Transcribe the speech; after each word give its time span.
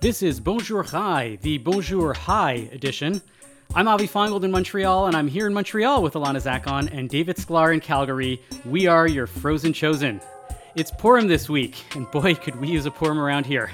This 0.00 0.22
is 0.22 0.38
Bonjour 0.38 0.84
High, 0.84 1.40
the 1.42 1.58
Bonjour 1.58 2.14
High 2.14 2.68
edition. 2.70 3.20
I'm 3.74 3.88
Avi 3.88 4.06
Feingold 4.06 4.44
in 4.44 4.52
Montreal, 4.52 5.08
and 5.08 5.16
I'm 5.16 5.26
here 5.26 5.48
in 5.48 5.52
Montreal 5.52 6.04
with 6.04 6.14
Alana 6.14 6.40
Zakon 6.40 6.88
and 6.96 7.08
David 7.08 7.36
Sklar 7.36 7.74
in 7.74 7.80
Calgary. 7.80 8.40
We 8.64 8.86
are 8.86 9.08
your 9.08 9.26
frozen 9.26 9.72
chosen. 9.72 10.20
It's 10.76 10.92
Purim 10.92 11.26
this 11.26 11.48
week, 11.48 11.96
and 11.96 12.08
boy, 12.12 12.36
could 12.36 12.54
we 12.60 12.68
use 12.68 12.86
a 12.86 12.92
Purim 12.92 13.18
around 13.18 13.44
here. 13.44 13.72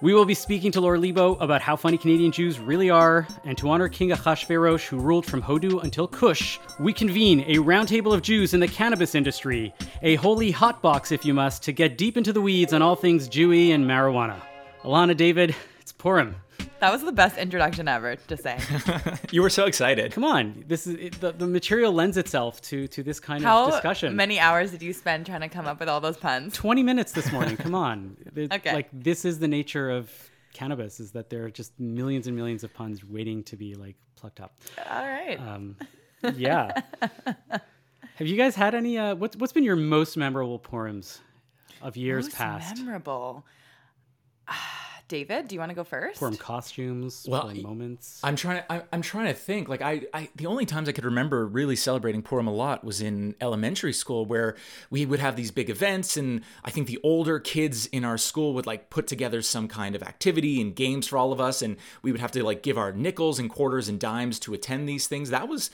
We 0.00 0.14
will 0.14 0.24
be 0.24 0.34
speaking 0.34 0.70
to 0.72 0.80
Laura 0.80 1.00
Lebo 1.00 1.34
about 1.34 1.60
how 1.60 1.74
funny 1.74 1.98
Canadian 1.98 2.30
Jews 2.30 2.60
really 2.60 2.90
are, 2.90 3.26
and 3.44 3.58
to 3.58 3.68
honor 3.68 3.88
King 3.88 4.10
Achashverosh, 4.10 4.86
who 4.86 5.00
ruled 5.00 5.26
from 5.26 5.42
Hodu 5.42 5.82
until 5.82 6.06
Kush, 6.06 6.60
we 6.78 6.92
convene 6.92 7.40
a 7.48 7.56
roundtable 7.56 8.14
of 8.14 8.22
Jews 8.22 8.54
in 8.54 8.60
the 8.60 8.68
cannabis 8.68 9.16
industry, 9.16 9.74
a 10.02 10.14
holy 10.14 10.52
hotbox, 10.52 11.10
if 11.10 11.24
you 11.24 11.34
must, 11.34 11.64
to 11.64 11.72
get 11.72 11.98
deep 11.98 12.16
into 12.16 12.32
the 12.32 12.40
weeds 12.40 12.72
on 12.72 12.80
all 12.80 12.94
things 12.94 13.28
Jewy 13.28 13.70
and 13.70 13.84
marijuana. 13.84 14.40
Alana, 14.82 15.16
David, 15.16 15.54
it's 15.80 15.92
Purim. 15.92 16.36
That 16.80 16.92
was 16.92 17.02
the 17.02 17.12
best 17.12 17.38
introduction 17.38 17.86
ever 17.86 18.16
to 18.16 18.36
say. 18.36 18.58
You 19.30 19.40
were 19.42 19.50
so 19.50 19.64
excited. 19.66 20.12
Come 20.12 20.24
on, 20.24 20.64
this 20.66 20.86
is 20.86 20.94
it, 20.96 21.20
the, 21.20 21.32
the 21.32 21.46
material 21.46 21.92
lends 21.92 22.16
itself 22.16 22.60
to 22.62 22.86
to 22.88 23.02
this 23.02 23.18
kind 23.20 23.42
How 23.44 23.66
of 23.66 23.72
discussion. 23.72 24.12
How 24.12 24.16
many 24.16 24.38
hours 24.40 24.72
did 24.72 24.82
you 24.82 24.92
spend 24.92 25.24
trying 25.26 25.40
to 25.40 25.48
come 25.48 25.66
up 25.66 25.78
with 25.80 25.88
all 25.88 26.00
those 26.00 26.16
puns? 26.16 26.54
20 26.54 26.82
minutes 26.82 27.12
this 27.12 27.30
morning. 27.32 27.56
Come 27.56 27.74
on. 27.74 28.16
Okay. 28.36 28.72
Like 28.74 28.88
this 28.92 29.24
is 29.24 29.38
the 29.38 29.48
nature 29.48 29.90
of 29.90 30.10
cannabis 30.52 31.00
is 31.00 31.12
that 31.12 31.30
there 31.30 31.44
are 31.44 31.50
just 31.50 31.78
millions 31.78 32.26
and 32.26 32.36
millions 32.36 32.64
of 32.64 32.74
puns 32.74 33.04
waiting 33.04 33.42
to 33.44 33.56
be 33.56 33.74
like 33.74 33.96
plucked 34.16 34.40
up. 34.40 34.54
All 34.90 35.06
right. 35.06 35.38
Um, 35.40 35.76
yeah. 36.34 36.80
Have 38.16 38.26
you 38.26 38.36
guys 38.36 38.54
had 38.54 38.74
any 38.74 38.98
uh 38.98 39.14
what's 39.14 39.36
what's 39.36 39.52
been 39.52 39.64
your 39.64 39.76
most 39.76 40.16
memorable 40.16 40.58
Purims 40.58 41.20
of 41.80 41.96
years 41.96 42.26
Most 42.26 42.36
past? 42.36 42.76
memorable. 42.78 43.44
Ah, 44.48 44.78
David, 45.08 45.48
do 45.48 45.54
you 45.54 45.58
want 45.60 45.68
to 45.68 45.74
go 45.74 45.84
first? 45.84 46.20
Purim 46.20 46.36
costumes, 46.36 47.26
Well, 47.28 47.42
Purim 47.42 47.62
moments. 47.62 48.18
I'm 48.24 48.34
trying 48.34 48.62
to. 48.62 48.72
I, 48.72 48.82
I'm 48.92 49.02
trying 49.02 49.26
to 49.26 49.34
think. 49.34 49.68
Like 49.68 49.82
I, 49.82 50.02
I, 50.14 50.30
the 50.36 50.46
only 50.46 50.64
times 50.64 50.88
I 50.88 50.92
could 50.92 51.04
remember 51.04 51.46
really 51.46 51.76
celebrating 51.76 52.22
Purim 52.22 52.46
a 52.46 52.52
lot 52.52 52.82
was 52.82 53.02
in 53.02 53.34
elementary 53.38 53.92
school, 53.92 54.24
where 54.24 54.56
we 54.88 55.04
would 55.04 55.18
have 55.20 55.36
these 55.36 55.50
big 55.50 55.68
events, 55.68 56.16
and 56.16 56.40
I 56.64 56.70
think 56.70 56.86
the 56.86 56.98
older 57.02 57.38
kids 57.38 57.86
in 57.86 58.06
our 58.06 58.16
school 58.16 58.54
would 58.54 58.66
like 58.66 58.88
put 58.88 59.06
together 59.06 59.42
some 59.42 59.68
kind 59.68 59.94
of 59.94 60.02
activity 60.02 60.62
and 60.62 60.74
games 60.74 61.06
for 61.08 61.18
all 61.18 61.30
of 61.30 61.40
us, 61.42 61.60
and 61.60 61.76
we 62.00 62.10
would 62.10 62.20
have 62.22 62.32
to 62.32 62.42
like 62.42 62.62
give 62.62 62.78
our 62.78 62.92
nickels 62.92 63.38
and 63.38 63.50
quarters 63.50 63.90
and 63.90 64.00
dimes 64.00 64.38
to 64.40 64.54
attend 64.54 64.88
these 64.88 65.08
things. 65.08 65.28
That 65.28 65.46
was. 65.46 65.70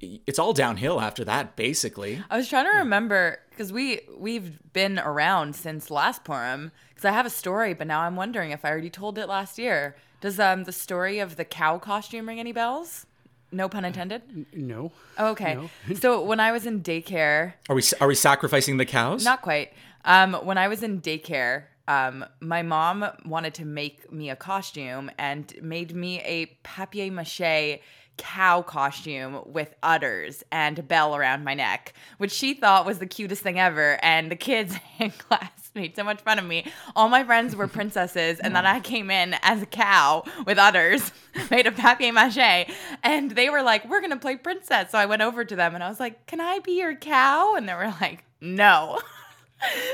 It's 0.00 0.38
all 0.38 0.54
downhill 0.54 1.00
after 1.02 1.22
that, 1.26 1.54
basically. 1.54 2.24
I 2.30 2.38
was 2.38 2.48
trying 2.48 2.64
to 2.64 2.78
remember 2.78 3.38
because 3.50 3.72
we 3.72 4.00
we've 4.18 4.58
been 4.72 4.98
around 4.98 5.54
since 5.54 5.90
last 5.90 6.24
Purim. 6.24 6.72
Because 6.96 7.10
I 7.10 7.12
have 7.12 7.26
a 7.26 7.30
story, 7.30 7.74
but 7.74 7.86
now 7.86 8.00
I'm 8.00 8.16
wondering 8.16 8.52
if 8.52 8.64
I 8.64 8.70
already 8.70 8.88
told 8.88 9.18
it 9.18 9.28
last 9.28 9.58
year. 9.58 9.96
Does 10.22 10.40
um 10.40 10.64
the 10.64 10.72
story 10.72 11.18
of 11.18 11.36
the 11.36 11.44
cow 11.44 11.76
costume 11.78 12.26
ring 12.26 12.40
any 12.40 12.52
bells? 12.52 13.04
No 13.52 13.68
pun 13.68 13.84
intended. 13.84 14.22
no. 14.54 14.92
Oh, 15.18 15.28
okay. 15.28 15.54
No. 15.54 15.70
so 15.94 16.22
when 16.22 16.40
I 16.40 16.52
was 16.52 16.64
in 16.64 16.82
daycare, 16.82 17.52
Are 17.68 17.76
we? 17.76 17.82
Are 18.00 18.08
we 18.08 18.14
sacrificing 18.14 18.78
the 18.78 18.86
cows? 18.86 19.24
Not 19.24 19.42
quite. 19.42 19.74
Um, 20.06 20.32
when 20.34 20.56
I 20.56 20.68
was 20.68 20.82
in 20.82 21.02
daycare, 21.02 21.64
um, 21.86 22.24
my 22.40 22.62
mom 22.62 23.04
wanted 23.26 23.52
to 23.54 23.66
make 23.66 24.10
me 24.10 24.30
a 24.30 24.36
costume 24.36 25.10
and 25.18 25.52
made 25.60 25.94
me 25.94 26.20
a 26.22 26.46
papier 26.62 27.12
mache 27.12 27.80
cow 28.16 28.62
costume 28.62 29.42
with 29.44 29.74
udders 29.82 30.42
and 30.50 30.78
a 30.78 30.82
bell 30.82 31.14
around 31.14 31.44
my 31.44 31.52
neck, 31.52 31.92
which 32.16 32.32
she 32.32 32.54
thought 32.54 32.86
was 32.86 32.98
the 32.98 33.06
cutest 33.06 33.42
thing 33.42 33.58
ever. 33.58 33.98
And 34.02 34.30
the 34.30 34.36
kids 34.36 34.74
in 34.98 35.10
class 35.10 35.65
made 35.76 35.94
so 35.94 36.02
much 36.02 36.20
fun 36.22 36.38
of 36.40 36.44
me. 36.44 36.66
All 36.96 37.08
my 37.08 37.22
friends 37.22 37.54
were 37.54 37.68
princesses, 37.68 38.40
and 38.40 38.56
then 38.56 38.66
I 38.66 38.80
came 38.80 39.10
in 39.10 39.36
as 39.42 39.62
a 39.62 39.66
cow 39.66 40.24
with 40.46 40.58
udders 40.58 41.12
made 41.50 41.66
of 41.66 41.76
papier 41.76 42.12
mache. 42.12 42.68
And 43.04 43.30
they 43.32 43.50
were 43.50 43.62
like, 43.62 43.88
We're 43.88 44.00
gonna 44.00 44.16
play 44.16 44.36
princess. 44.36 44.90
So 44.90 44.98
I 44.98 45.06
went 45.06 45.22
over 45.22 45.44
to 45.44 45.54
them 45.54 45.74
and 45.74 45.84
I 45.84 45.88
was 45.88 46.00
like, 46.00 46.26
Can 46.26 46.40
I 46.40 46.58
be 46.60 46.78
your 46.78 46.96
cow? 46.96 47.54
And 47.54 47.68
they 47.68 47.74
were 47.74 47.94
like, 48.00 48.24
No. 48.40 49.00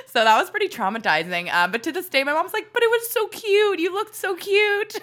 So 0.06 0.24
that 0.24 0.36
was 0.40 0.50
pretty 0.50 0.68
traumatizing. 0.68 1.48
Um, 1.54 1.70
but 1.70 1.84
to 1.84 1.92
this 1.92 2.08
day, 2.08 2.24
my 2.24 2.32
mom's 2.32 2.52
like, 2.52 2.72
"But 2.72 2.82
it 2.82 2.90
was 2.90 3.10
so 3.10 3.28
cute. 3.28 3.78
You 3.78 3.94
looked 3.94 4.16
so 4.16 4.34
cute." 4.34 4.96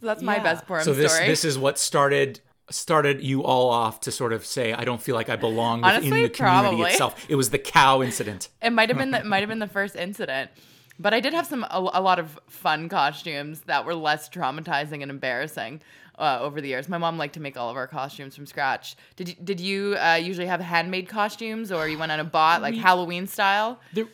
So 0.00 0.06
that's 0.06 0.22
my 0.22 0.36
Yeah. 0.36 0.42
best 0.42 0.66
Purim 0.66 0.84
so 0.84 0.92
this 0.92 1.14
story. 1.14 1.26
this 1.28 1.44
is 1.44 1.56
what 1.58 1.78
started 1.78 2.40
started 2.70 3.22
you 3.22 3.42
all 3.44 3.70
off 3.70 4.00
to 4.00 4.10
sort 4.10 4.32
of 4.32 4.44
say 4.44 4.72
I 4.72 4.84
don't 4.84 5.00
feel 5.00 5.14
like 5.14 5.28
I 5.28 5.36
belong 5.36 5.82
within 5.82 5.96
Honestly, 5.96 6.22
the 6.22 6.28
community 6.30 6.36
probably. 6.76 6.90
itself. 6.90 7.26
It 7.28 7.36
was 7.36 7.50
the 7.50 7.58
cow 7.58 8.02
incident. 8.02 8.48
it 8.62 8.70
might 8.70 8.88
have 8.88 8.98
been 8.98 9.10
the, 9.12 9.22
might 9.24 9.40
have 9.40 9.48
been 9.48 9.60
the 9.60 9.68
first 9.68 9.94
incident, 9.96 10.50
but 10.98 11.14
I 11.14 11.20
did 11.20 11.32
have 11.32 11.46
some 11.46 11.62
a, 11.64 11.90
a 11.94 12.00
lot 12.00 12.18
of 12.18 12.38
fun 12.48 12.88
costumes 12.88 13.60
that 13.62 13.84
were 13.84 13.94
less 13.94 14.28
traumatizing 14.28 15.02
and 15.02 15.10
embarrassing. 15.10 15.80
Uh, 16.18 16.38
over 16.40 16.62
the 16.62 16.68
years, 16.68 16.88
my 16.88 16.96
mom 16.96 17.18
liked 17.18 17.34
to 17.34 17.40
make 17.40 17.58
all 17.58 17.68
of 17.68 17.76
our 17.76 17.86
costumes 17.86 18.34
from 18.34 18.46
scratch. 18.46 18.96
Did 19.16 19.28
you, 19.28 19.34
did 19.44 19.60
you 19.60 19.96
uh, 19.98 20.14
usually 20.14 20.46
have 20.46 20.60
handmade 20.62 21.10
costumes, 21.10 21.70
or 21.70 21.86
you 21.88 21.98
went 21.98 22.10
on 22.10 22.20
a 22.20 22.24
bot 22.24 22.62
like 22.62 22.72
We- 22.72 22.78
Halloween 22.78 23.26
style? 23.26 23.78
There, 23.92 24.06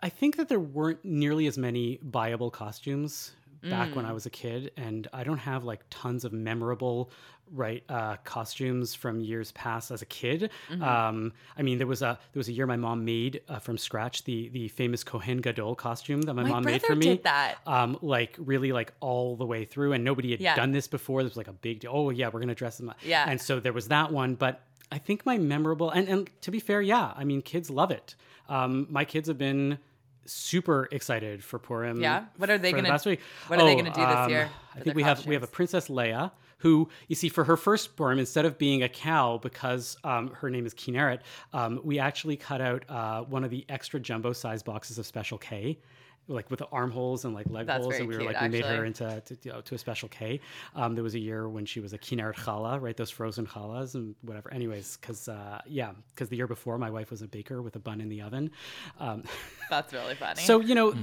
I 0.00 0.08
think 0.10 0.36
that 0.36 0.48
there 0.48 0.60
weren't 0.60 1.04
nearly 1.04 1.48
as 1.48 1.58
many 1.58 1.98
viable 2.04 2.52
costumes 2.52 3.32
back 3.70 3.94
when 3.96 4.04
I 4.06 4.10
Mm. 4.10 4.14
was 4.14 4.26
a 4.26 4.30
kid, 4.30 4.70
and 4.76 5.08
I 5.12 5.24
don't 5.24 5.38
have 5.38 5.64
like 5.64 5.84
tons 5.90 6.24
of 6.24 6.32
memorable 6.32 7.10
right 7.52 7.84
uh, 7.90 8.16
costumes 8.24 8.94
from 8.94 9.20
years 9.20 9.52
past 9.52 9.90
as 9.90 10.00
a 10.02 10.06
kid. 10.06 10.50
Mm-hmm. 10.70 10.82
Um, 10.82 11.32
I 11.58 11.62
mean, 11.62 11.78
there 11.78 11.86
was 11.86 12.00
a 12.02 12.18
there 12.32 12.40
was 12.40 12.48
a 12.48 12.52
year 12.52 12.66
my 12.66 12.76
mom 12.76 13.04
made 13.04 13.42
uh, 13.48 13.58
from 13.58 13.76
scratch 13.78 14.24
the 14.24 14.48
the 14.48 14.68
famous 14.68 15.04
Kohen 15.04 15.38
Gadol 15.38 15.74
costume 15.74 16.22
that 16.22 16.34
my, 16.34 16.42
My 16.44 16.48
mom 16.50 16.64
made 16.64 16.82
for 16.82 16.94
me. 16.96 17.06
did 17.06 17.24
that. 17.24 17.56
Um, 17.66 17.98
like 18.00 18.36
really 18.38 18.72
like 18.72 18.92
all 19.00 19.36
the 19.36 19.46
way 19.46 19.64
through, 19.64 19.92
and 19.92 20.02
nobody 20.04 20.30
had 20.30 20.40
Yeah. 20.40 20.56
done 20.56 20.72
this 20.72 20.88
before. 20.88 21.22
There 21.22 21.28
was 21.28 21.36
like 21.36 21.48
a 21.48 21.52
big 21.52 21.80
deal. 21.80 21.90
Oh 21.94 22.10
yeah, 22.10 22.28
we're 22.32 22.40
gonna 22.40 22.54
dress 22.54 22.78
them 22.78 22.88
up. 22.90 22.96
Yeah. 23.04 23.24
and 23.28 23.40
so 23.40 23.60
there 23.60 23.72
was 23.72 23.88
that 23.88 24.12
one, 24.12 24.34
but. 24.34 24.62
I 24.92 24.98
think 24.98 25.26
my 25.26 25.38
memorable 25.38 25.90
and, 25.90 26.06
and 26.08 26.30
to 26.42 26.52
be 26.52 26.60
fair, 26.60 26.80
yeah, 26.80 27.12
I 27.16 27.24
mean 27.24 27.42
kids 27.42 27.68
love 27.68 27.90
it. 27.90 28.14
Um, 28.48 28.86
my 28.90 29.04
kids 29.04 29.26
have 29.26 29.38
been 29.38 29.78
super 30.26 30.88
excited 30.90 31.42
for 31.44 31.58
Purim. 31.58 32.00
Yeah? 32.00 32.24
What 32.36 32.50
are 32.50 32.58
they 32.58 32.72
gonna- 32.72 32.88
past 32.88 33.06
week. 33.06 33.20
what 33.48 33.60
are 33.60 33.66
they 33.66 33.76
gonna 33.76 33.90
do 33.90 34.00
this 34.00 34.16
um, 34.16 34.30
year 34.30 34.50
I 34.74 34.80
think 34.80 34.96
we 34.96 35.02
have 35.02 35.26
we 35.26 35.34
have 35.34 35.42
a? 35.42 35.46
Princess 35.46 35.88
Leia 35.88 36.32
who 36.64 36.88
you 37.08 37.14
see 37.14 37.28
for 37.28 37.44
her 37.44 37.58
first 37.58 37.94
Purim 37.94 38.18
instead 38.18 38.46
of 38.46 38.56
being 38.56 38.82
a 38.82 38.88
cow 38.88 39.38
because 39.42 39.98
um, 40.02 40.30
her 40.30 40.48
name 40.48 40.64
is 40.64 40.72
Kinneret, 40.72 41.20
um, 41.52 41.78
we 41.84 41.98
actually 41.98 42.36
cut 42.36 42.62
out 42.62 42.84
uh, 42.88 43.22
one 43.22 43.44
of 43.44 43.50
the 43.50 43.66
extra 43.68 44.00
jumbo 44.00 44.32
size 44.32 44.62
boxes 44.62 44.98
of 44.98 45.04
Special 45.04 45.36
K. 45.36 45.78
Like 46.26 46.50
with 46.50 46.60
the 46.60 46.66
armholes 46.72 47.26
and 47.26 47.34
like 47.34 47.50
leg 47.50 47.66
That's 47.66 47.82
holes, 47.82 47.96
and 47.96 48.08
we 48.08 48.14
were 48.14 48.20
cute, 48.22 48.32
like 48.32 48.40
we 48.42 48.48
made 48.48 48.64
her 48.64 48.84
into 48.86 49.20
to, 49.26 49.36
you 49.42 49.52
know, 49.52 49.60
to 49.60 49.74
a 49.74 49.78
special 49.78 50.08
K. 50.08 50.40
Um, 50.74 50.94
there 50.94 51.04
was 51.04 51.14
a 51.14 51.18
year 51.18 51.48
when 51.48 51.66
she 51.66 51.80
was 51.80 51.92
a 51.92 51.98
Kinneret 51.98 52.34
challah, 52.36 52.80
right? 52.80 52.96
Those 52.96 53.10
frozen 53.10 53.46
challahs 53.46 53.94
and 53.94 54.14
whatever. 54.22 54.50
Anyways, 54.52 54.96
because 54.98 55.28
uh, 55.28 55.60
yeah, 55.66 55.92
because 56.14 56.30
the 56.30 56.36
year 56.36 56.46
before 56.46 56.78
my 56.78 56.88
wife 56.88 57.10
was 57.10 57.20
a 57.20 57.28
baker 57.28 57.60
with 57.60 57.76
a 57.76 57.78
bun 57.78 58.00
in 58.00 58.08
the 58.08 58.22
oven. 58.22 58.50
Um, 58.98 59.24
That's 59.70 59.92
really 59.92 60.14
funny. 60.14 60.40
so 60.42 60.60
you 60.60 60.74
know, 60.74 60.94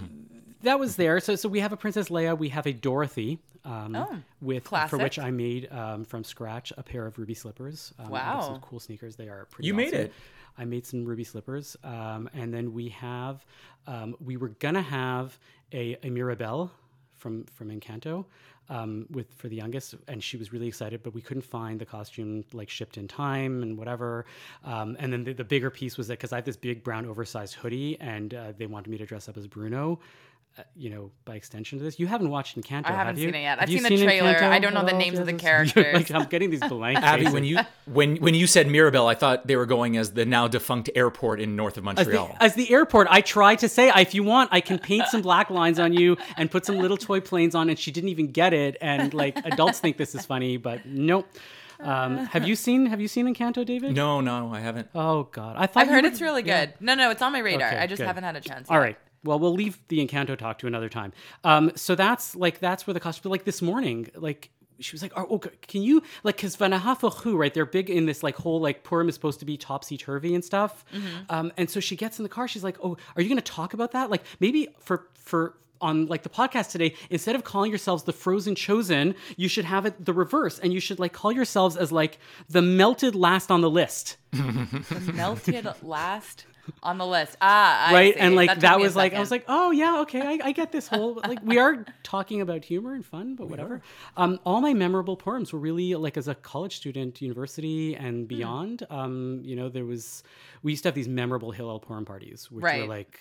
that 0.63 0.79
was 0.79 0.95
there. 0.95 1.19
So 1.19 1.35
so 1.35 1.47
we 1.49 1.59
have 1.59 1.71
a 1.71 1.77
Princess 1.77 2.09
Leia. 2.09 2.35
We 2.37 2.49
have 2.49 2.65
a 2.65 2.73
Dorothy. 2.73 3.37
Um, 3.63 3.95
Oh, 3.95 4.17
with 4.41 4.67
for 4.67 4.97
which. 4.97 5.19
I 5.19 5.29
made 5.29 5.71
um, 5.71 6.03
from 6.03 6.23
scratch 6.23 6.73
a 6.77 6.81
pair 6.81 7.05
of 7.05 7.19
ruby 7.19 7.35
slippers. 7.35 7.93
Um, 7.99 8.11
I 8.11 8.19
have 8.19 8.43
some 8.43 8.53
Wow. 8.53 8.59
cool 8.63 8.79
sneakers. 8.79 9.15
They 9.17 9.27
are 9.29 9.45
pretty. 9.51 9.67
You 9.67 9.75
made 9.75 9.93
it. 9.93 10.13
I 10.61 10.65
made 10.65 10.85
some 10.85 11.03
ruby 11.03 11.23
slippers, 11.23 11.75
um, 11.83 12.29
and 12.33 12.53
then 12.53 12.71
we 12.71 12.89
have. 12.89 13.43
Um, 13.87 14.15
we 14.23 14.37
were 14.37 14.49
gonna 14.49 14.83
have 14.83 15.39
a, 15.73 15.97
a 16.03 16.09
Mirabel 16.09 16.69
from 17.17 17.45
from 17.45 17.69
Encanto. 17.69 18.25
Um, 18.69 19.05
with 19.09 19.33
for 19.33 19.49
the 19.49 19.55
youngest, 19.57 19.95
and 20.07 20.23
she 20.23 20.37
was 20.37 20.53
really 20.53 20.67
excited, 20.67 21.03
but 21.03 21.13
we 21.13 21.21
couldn't 21.21 21.41
find 21.41 21.77
the 21.77 21.85
costume 21.85 22.45
like 22.53 22.69
shipped 22.69 22.95
in 22.95 23.05
time 23.05 23.63
and 23.63 23.77
whatever. 23.77 24.25
Um, 24.63 24.95
and 24.97 25.11
then 25.11 25.25
the, 25.25 25.33
the 25.33 25.43
bigger 25.43 25.69
piece 25.69 25.97
was 25.97 26.07
that 26.07 26.19
because 26.19 26.31
I 26.31 26.37
have 26.37 26.45
this 26.45 26.55
big 26.55 26.81
brown 26.81 27.05
oversized 27.05 27.55
hoodie, 27.55 27.99
and 27.99 28.33
uh, 28.33 28.53
they 28.57 28.67
wanted 28.67 28.89
me 28.89 28.97
to 28.99 29.05
dress 29.05 29.27
up 29.27 29.35
as 29.35 29.45
Bruno. 29.47 29.99
Uh, 30.57 30.63
you 30.75 30.89
know, 30.89 31.09
by 31.23 31.35
extension 31.35 31.77
to 31.77 31.83
this, 31.85 31.97
you 31.97 32.07
haven't 32.07 32.29
watched 32.29 32.59
Encanto. 32.59 32.85
I 32.87 32.91
haven't 32.91 33.15
have 33.15 33.17
you? 33.19 33.27
seen 33.27 33.35
it 33.35 33.41
yet. 33.43 33.59
Have 33.59 33.69
I've 33.69 33.69
you 33.69 33.79
seen 33.79 33.97
the 33.99 34.03
trailer. 34.05 34.33
Encanto 34.33 34.49
I 34.49 34.59
don't 34.59 34.73
know 34.73 34.81
the 34.81 34.87
at 34.87 34.93
all? 34.95 34.99
names 34.99 35.17
of 35.17 35.25
the 35.25 35.31
characters. 35.47 35.93
like 35.93 36.11
I'm 36.11 36.25
getting 36.27 36.49
these 36.49 36.59
blank. 36.59 36.99
Abby, 37.01 37.21
faces. 37.21 37.33
when 37.33 37.45
you 37.45 37.59
when 37.85 38.17
when 38.17 38.33
you 38.35 38.47
said 38.47 38.67
Mirabel, 38.67 39.07
I 39.07 39.15
thought 39.15 39.47
they 39.47 39.55
were 39.55 39.65
going 39.65 39.95
as 39.95 40.11
the 40.11 40.25
now 40.25 40.49
defunct 40.49 40.89
airport 40.93 41.39
in 41.39 41.55
north 41.55 41.77
of 41.77 41.87
As 41.87 41.95
the, 41.95 42.03
Montreal. 42.03 42.35
as 42.41 42.55
the 42.55 42.69
airport, 42.73 43.07
I 43.09 43.21
tried 43.21 43.59
to 43.59 43.69
say, 43.69 43.93
if 43.95 44.13
you 44.13 44.23
want, 44.23 44.49
I 44.51 44.59
can 44.59 44.77
paint 44.77 45.07
some 45.07 45.21
black 45.21 45.49
lines 45.49 45.79
on 45.79 45.93
you 45.93 46.17
and 46.35 46.51
put 46.51 46.65
some 46.65 46.77
little 46.79 46.97
toy 46.97 47.21
planes 47.21 47.55
on. 47.55 47.69
And 47.69 47.79
she 47.79 47.91
didn't 47.91 48.09
even 48.09 48.27
get 48.31 48.53
it. 48.53 48.75
And 48.81 49.13
like 49.13 49.37
adults 49.45 49.79
think 49.79 49.95
this 49.95 50.13
is 50.15 50.25
funny, 50.25 50.57
but 50.57 50.85
nope. 50.85 51.29
Um, 51.79 52.17
have 52.27 52.45
you 52.45 52.57
seen 52.57 52.87
Have 52.87 52.99
you 52.99 53.07
seen 53.07 53.33
Encanto, 53.33 53.65
David? 53.65 53.95
no, 53.95 54.19
no, 54.19 54.53
I 54.53 54.59
haven't. 54.59 54.89
Oh 54.93 55.23
God, 55.31 55.55
I 55.57 55.65
thought 55.65 55.83
I've 55.83 55.87
heard 55.89 56.03
would- 56.03 56.11
it's 56.11 56.21
really 56.21 56.43
yeah. 56.43 56.65
good. 56.65 56.75
No, 56.81 56.93
no, 56.93 57.09
it's 57.09 57.21
on 57.21 57.31
my 57.31 57.39
radar. 57.39 57.69
Okay, 57.69 57.77
I 57.77 57.87
just 57.87 57.99
good. 58.01 58.05
haven't 58.07 58.25
had 58.25 58.35
a 58.35 58.41
chance. 58.41 58.69
All 58.69 58.75
yet. 58.75 58.81
right. 58.83 58.97
Well, 59.23 59.39
we'll 59.39 59.53
leave 59.53 59.79
the 59.87 60.05
Encanto 60.05 60.37
talk 60.37 60.57
to 60.59 60.67
another 60.67 60.89
time. 60.89 61.13
Um, 61.43 61.71
so 61.75 61.95
that's 61.95 62.35
like 62.35 62.59
that's 62.59 62.87
where 62.87 62.93
the 62.93 62.99
costume. 62.99 63.31
Like 63.31 63.43
this 63.45 63.61
morning, 63.61 64.09
like 64.15 64.49
she 64.79 64.93
was 64.95 65.01
like, 65.01 65.13
"Oh, 65.15 65.27
okay, 65.35 65.51
can 65.67 65.83
you 65.83 66.01
like 66.23 66.37
because 66.37 66.55
Vanahafachu, 66.57 67.37
right? 67.37 67.53
They're 67.53 67.65
big 67.65 67.89
in 67.89 68.05
this 68.07 68.23
like 68.23 68.35
whole 68.35 68.59
like 68.59 68.83
Purim 68.83 69.09
is 69.09 69.15
supposed 69.15 69.39
to 69.39 69.45
be 69.45 69.57
topsy 69.57 69.97
turvy 69.97 70.33
and 70.33 70.43
stuff. 70.43 70.83
Um, 71.29 71.51
and 71.57 71.69
so 71.69 71.79
she 71.79 71.95
gets 71.95 72.19
in 72.19 72.23
the 72.23 72.29
car. 72.29 72.47
She's 72.47 72.63
like, 72.63 72.77
"Oh, 72.83 72.97
are 73.15 73.21
you 73.21 73.29
going 73.29 73.37
to 73.37 73.43
talk 73.43 73.73
about 73.73 73.91
that? 73.91 74.09
Like 74.09 74.23
maybe 74.39 74.69
for 74.79 75.07
for 75.15 75.55
on 75.81 76.05
like 76.05 76.23
the 76.23 76.29
podcast 76.29 76.71
today, 76.71 76.95
instead 77.09 77.35
of 77.35 77.43
calling 77.43 77.71
yourselves 77.71 78.03
the 78.03 78.13
Frozen 78.13 78.55
Chosen, 78.55 79.15
you 79.35 79.47
should 79.47 79.65
have 79.65 79.85
it 79.85 80.05
the 80.05 80.13
reverse, 80.13 80.59
and 80.59 80.73
you 80.73 80.79
should 80.79 80.99
like 80.99 81.13
call 81.13 81.31
yourselves 81.31 81.75
as 81.75 81.91
like 81.91 82.19
the 82.49 82.61
melted 82.61 83.15
last 83.15 83.51
on 83.51 83.61
the 83.61 83.69
list. 83.69 84.17
The 84.31 85.13
melted 85.13 85.67
last 85.83 86.45
on 86.83 86.97
the 86.97 87.05
list. 87.05 87.37
Ah, 87.41 87.89
I 87.89 87.93
right 87.93 88.13
see. 88.13 88.19
and 88.19 88.35
like 88.35 88.49
took 88.51 88.59
that, 88.59 88.79
was 88.79 88.95
like 88.95 89.13
i 89.13 89.19
was 89.19 89.31
like 89.31 89.45
oh 89.47 89.71
yeah 89.71 89.99
okay 90.01 90.21
I, 90.21 90.39
I 90.47 90.51
get 90.51 90.71
this 90.71 90.87
whole 90.87 91.15
like 91.27 91.39
we 91.43 91.57
are 91.57 91.85
talking 92.03 92.41
about 92.41 92.63
humor 92.65 92.93
and 92.93 93.05
fun 93.05 93.35
but 93.35 93.49
whatever 93.49 93.81
um 94.17 94.39
all 94.45 94.61
my 94.61 94.73
memorable 94.73 95.15
purims 95.17 95.53
were 95.53 95.59
really 95.59 95.95
like 95.95 96.17
as 96.17 96.27
a 96.27 96.35
college 96.35 96.75
student 96.77 97.21
university 97.21 97.93
Hmm. 97.93 98.05
and 98.05 98.27
beyond 98.27 98.85
um 98.89 99.41
you 99.43 99.55
know 99.55 99.69
there 99.69 99.85
was 99.85 100.23
we 100.63 100.71
used 100.71 100.83
to 100.83 100.87
have 100.89 100.95
these 100.95 101.07
memorable 101.07 101.51
hillel 101.51 101.79
purim 101.79 102.05
parties 102.05 102.49
which 102.51 102.63
were 102.63 102.85
like 102.85 103.19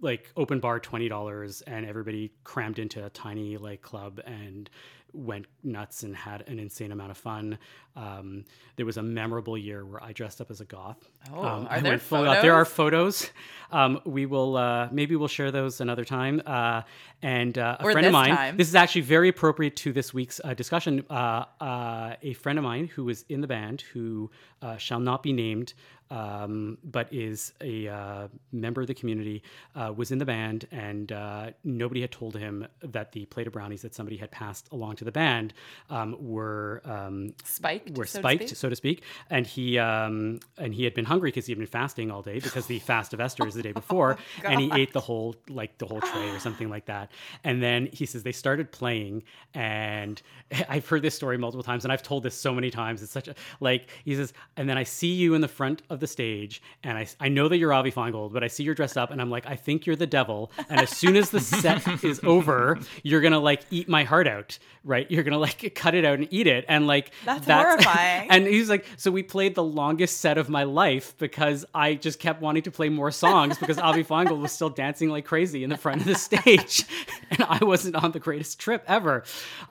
like 0.00 0.30
open 0.36 0.58
bar 0.60 0.80
twenty 0.80 1.08
dollars 1.08 1.62
and 1.62 1.86
everybody 1.86 2.32
crammed 2.42 2.78
into 2.78 3.04
a 3.04 3.10
tiny 3.10 3.56
like 3.56 3.80
club 3.80 4.20
and 4.26 4.68
went 5.14 5.46
nuts 5.62 6.02
and 6.02 6.14
had 6.14 6.46
an 6.48 6.58
insane 6.58 6.92
amount 6.92 7.10
of 7.10 7.16
fun. 7.16 7.58
Um, 7.96 8.44
there 8.76 8.84
was 8.84 8.96
a 8.96 9.02
memorable 9.02 9.56
year 9.56 9.84
where 9.86 10.02
I 10.02 10.12
dressed 10.12 10.40
up 10.40 10.50
as 10.50 10.60
a 10.60 10.64
goth. 10.64 11.08
Oh, 11.32 11.38
um, 11.44 11.66
are 11.66 11.72
I 11.72 11.80
there 11.80 11.98
goth. 11.98 12.42
There 12.42 12.54
are 12.54 12.64
photos? 12.64 13.22
photos. 13.22 13.30
Um, 13.70 14.00
we 14.04 14.26
will 14.26 14.56
uh, 14.56 14.88
maybe 14.90 15.16
we'll 15.16 15.28
share 15.28 15.50
those 15.50 15.80
another 15.80 16.04
time. 16.04 16.42
Uh, 16.44 16.82
and 17.22 17.56
uh, 17.56 17.76
a 17.80 17.84
Or 17.84 17.92
friend 17.92 18.06
of 18.06 18.12
mine. 18.12 18.36
time. 18.36 18.56
This 18.56 18.68
is 18.68 18.74
actually 18.74 19.00
very 19.02 19.28
appropriate 19.28 19.76
to 19.76 19.92
this 19.92 20.12
week's 20.12 20.40
uh, 20.44 20.54
discussion. 20.54 21.04
Uh, 21.08 21.44
uh, 21.60 22.16
a 22.22 22.34
friend 22.34 22.58
of 22.58 22.64
mine 22.64 22.88
who 22.88 23.04
was 23.04 23.24
in 23.28 23.40
the 23.40 23.46
band, 23.46 23.80
who 23.92 24.30
uh, 24.60 24.76
shall 24.76 25.00
not 25.00 25.22
be 25.22 25.32
named, 25.32 25.72
um, 26.14 26.78
but 26.84 27.12
is 27.12 27.52
a 27.60 27.88
uh, 27.88 28.28
member 28.52 28.80
of 28.80 28.86
the 28.86 28.94
community, 28.94 29.42
uh, 29.74 29.92
was 29.94 30.12
in 30.12 30.18
the 30.18 30.24
band, 30.24 30.66
and 30.70 31.10
uh, 31.10 31.50
nobody 31.64 32.00
had 32.00 32.12
told 32.12 32.36
him 32.36 32.66
that 32.82 33.10
the 33.10 33.24
plate 33.26 33.48
of 33.48 33.52
brownies 33.52 33.82
that 33.82 33.96
somebody 33.96 34.16
had 34.16 34.30
passed 34.30 34.68
along 34.70 34.94
to 34.94 35.04
the 35.04 35.10
band 35.10 35.52
um, 35.90 36.16
were 36.20 36.82
um, 36.84 37.34
spiked. 37.42 37.98
were 37.98 38.06
so 38.06 38.18
to 38.18 38.22
spiked, 38.22 38.48
speak? 38.48 38.56
so 38.56 38.68
to 38.68 38.76
speak, 38.76 39.02
and 39.28 39.44
he 39.44 39.76
um, 39.76 40.38
and 40.56 40.72
he 40.72 40.84
had 40.84 40.94
been 40.94 41.04
hungry 41.04 41.30
because 41.30 41.46
he 41.46 41.52
had 41.52 41.58
been 41.58 41.66
fasting 41.66 42.12
all 42.12 42.22
day 42.22 42.38
because 42.38 42.66
the 42.66 42.78
fast 42.78 43.12
of 43.12 43.20
Esther 43.20 43.44
is 43.48 43.54
the 43.54 43.62
day 43.62 43.72
before, 43.82 44.16
and 44.44 44.60
he 44.60 44.70
ate 44.72 44.92
the 44.92 45.00
whole 45.00 45.34
like 45.48 45.76
the 45.78 45.86
whole 45.86 46.00
tray 46.12 46.30
or 46.30 46.38
something 46.38 46.70
like 46.70 46.86
that. 46.86 47.10
And 47.42 47.60
then 47.60 47.88
he 47.92 48.06
says 48.06 48.22
they 48.22 48.30
started 48.30 48.70
playing, 48.70 49.24
and 49.52 50.22
I've 50.68 50.86
heard 50.86 51.02
this 51.02 51.16
story 51.16 51.38
multiple 51.38 51.64
times, 51.64 51.84
and 51.84 51.92
I've 51.92 52.04
told 52.04 52.22
this 52.22 52.36
so 52.36 52.54
many 52.54 52.70
times. 52.70 53.02
It's 53.02 53.10
such 53.10 53.26
a 53.26 53.34
like 53.58 53.90
he 54.04 54.14
says, 54.14 54.32
and 54.56 54.68
then 54.68 54.78
I 54.78 54.84
see 54.84 55.12
you 55.12 55.34
in 55.34 55.40
the 55.40 55.48
front 55.48 55.82
of 55.90 55.98
the 55.98 56.03
stage, 56.06 56.62
and 56.82 56.96
I 56.98 57.06
I 57.20 57.28
know 57.28 57.48
that 57.48 57.58
you're 57.58 57.72
Avi 57.72 57.90
Feingold, 57.92 58.32
but 58.32 58.42
I 58.44 58.48
see 58.48 58.62
you're 58.64 58.74
dressed 58.74 58.96
up, 58.98 59.10
and 59.10 59.20
I'm 59.20 59.30
like 59.30 59.46
I 59.46 59.56
think 59.56 59.86
you're 59.86 59.96
the 59.96 60.06
devil, 60.06 60.50
and 60.68 60.80
as 60.80 60.90
soon 60.90 61.16
as 61.16 61.30
the 61.30 61.40
set 61.40 62.04
is 62.04 62.20
over, 62.24 62.78
you're 63.02 63.20
gonna 63.20 63.38
like 63.40 63.62
eat 63.70 63.88
my 63.88 64.04
heart 64.04 64.26
out, 64.28 64.58
right? 64.84 65.10
You're 65.10 65.22
gonna 65.22 65.38
like 65.38 65.74
cut 65.74 65.94
it 65.94 66.04
out 66.04 66.18
and 66.18 66.28
eat 66.30 66.46
it, 66.46 66.64
and 66.68 66.86
like 66.86 67.12
That's 67.24 67.46
horrifying. 67.50 68.30
and 68.30 68.46
he's 68.46 68.68
like, 68.68 68.86
so 68.96 69.10
we 69.10 69.22
played 69.22 69.54
the 69.54 69.64
longest 69.64 70.20
set 70.20 70.38
of 70.38 70.48
my 70.48 70.64
life 70.64 71.14
because 71.18 71.64
I 71.74 71.94
just 71.94 72.18
kept 72.18 72.40
wanting 72.40 72.62
to 72.64 72.70
play 72.70 72.88
more 72.88 73.10
songs 73.10 73.58
because 73.58 73.78
Avi 73.78 74.04
Feingold 74.04 74.40
was 74.40 74.52
still 74.52 74.70
dancing 74.70 75.08
like 75.08 75.24
crazy 75.24 75.64
in 75.64 75.70
the 75.70 75.76
front 75.76 76.00
of 76.00 76.06
the 76.06 76.14
stage, 76.14 76.84
and 77.30 77.42
I 77.48 77.64
wasn't 77.64 77.96
on 77.96 78.12
the 78.12 78.20
greatest 78.20 78.58
trip 78.60 78.84
ever. 78.86 79.24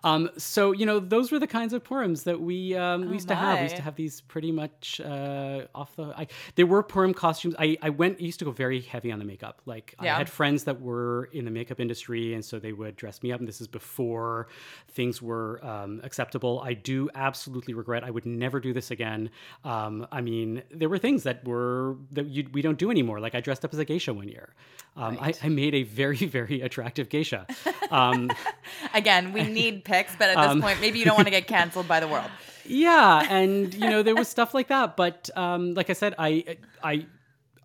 Um, 0.03 0.29
so 0.37 0.71
you 0.71 0.85
know, 0.85 0.99
those 0.99 1.31
were 1.31 1.39
the 1.39 1.47
kinds 1.47 1.73
of 1.73 1.83
Purims 1.83 2.23
that 2.23 2.39
we 2.39 2.75
um, 2.75 3.07
we 3.07 3.13
used 3.13 3.27
to 3.27 3.35
have. 3.35 3.57
We 3.59 3.63
used 3.63 3.75
to 3.75 3.81
have 3.81 3.95
these 3.95 4.21
pretty 4.21 4.51
much 4.51 5.01
uh, 5.01 5.65
off 5.75 5.95
the. 5.95 6.12
I, 6.17 6.27
there 6.55 6.65
were 6.65 6.83
Purim 6.83 7.13
costumes. 7.13 7.55
I 7.59 7.77
I 7.81 7.89
went 7.89 8.19
used 8.21 8.39
to 8.39 8.45
go 8.45 8.51
very 8.51 8.81
heavy 8.81 9.11
on 9.11 9.19
the 9.19 9.25
makeup. 9.25 9.61
Like 9.65 9.95
Yeah. 10.01 10.15
I 10.15 10.17
had 10.19 10.29
friends 10.29 10.63
that 10.65 10.81
were 10.81 11.29
in 11.33 11.45
the 11.45 11.51
makeup 11.51 11.79
industry, 11.79 12.33
and 12.33 12.43
so 12.43 12.59
they 12.59 12.73
would 12.73 12.95
dress 12.95 13.21
me 13.23 13.31
up. 13.31 13.39
And 13.39 13.47
this 13.47 13.61
is 13.61 13.67
before 13.67 14.47
things 14.91 15.21
were 15.21 15.59
um, 15.65 16.01
acceptable. 16.03 16.61
I 16.63 16.73
do 16.73 17.09
absolutely 17.15 17.73
regret. 17.73 18.03
I 18.03 18.11
would 18.11 18.25
never 18.25 18.59
do 18.59 18.73
this 18.73 18.91
again. 18.91 19.29
Um, 19.63 20.07
I 20.11 20.21
mean, 20.21 20.63
there 20.71 20.89
were 20.89 20.97
things 20.99 21.23
that 21.23 21.45
were 21.47 21.97
that 22.11 22.25
you, 22.27 22.47
we 22.53 22.61
don't 22.61 22.77
do 22.77 22.91
anymore. 22.91 23.19
Like 23.19 23.35
I 23.35 23.41
dressed 23.41 23.63
up 23.65 23.73
as 23.73 23.79
a 23.79 23.85
geisha 23.85 24.13
one 24.13 24.27
year. 24.27 24.53
Um, 24.95 25.17
I, 25.19 25.33
I 25.43 25.49
made 25.49 25.73
a 25.73 25.83
very 25.83 26.17
very 26.17 26.61
attractive 26.61 27.09
geisha. 27.09 27.47
Um, 27.91 28.31
Again, 28.93 29.33
we 29.33 29.43
need 29.43 29.83
pics, 29.83 30.15
but 30.17 30.29
at 30.29 30.37
Um, 30.37 30.59
this 30.59 30.63
point, 30.65 30.81
maybe 30.81 30.99
you 30.99 31.05
don't 31.05 31.15
want 31.15 31.27
to 31.27 31.31
get 31.31 31.47
canceled 31.47 31.87
by 31.87 31.99
the 31.99 32.07
world. 32.07 32.29
yeah, 32.65 33.25
and 33.29 33.73
you 33.73 33.89
know 33.89 34.03
there 34.03 34.15
was 34.15 34.27
stuff 34.27 34.53
like 34.53 34.67
that. 34.69 34.95
But 34.95 35.29
um, 35.35 35.73
like 35.73 35.89
I 35.89 35.93
said, 35.93 36.15
I 36.17 36.57
I. 36.83 37.05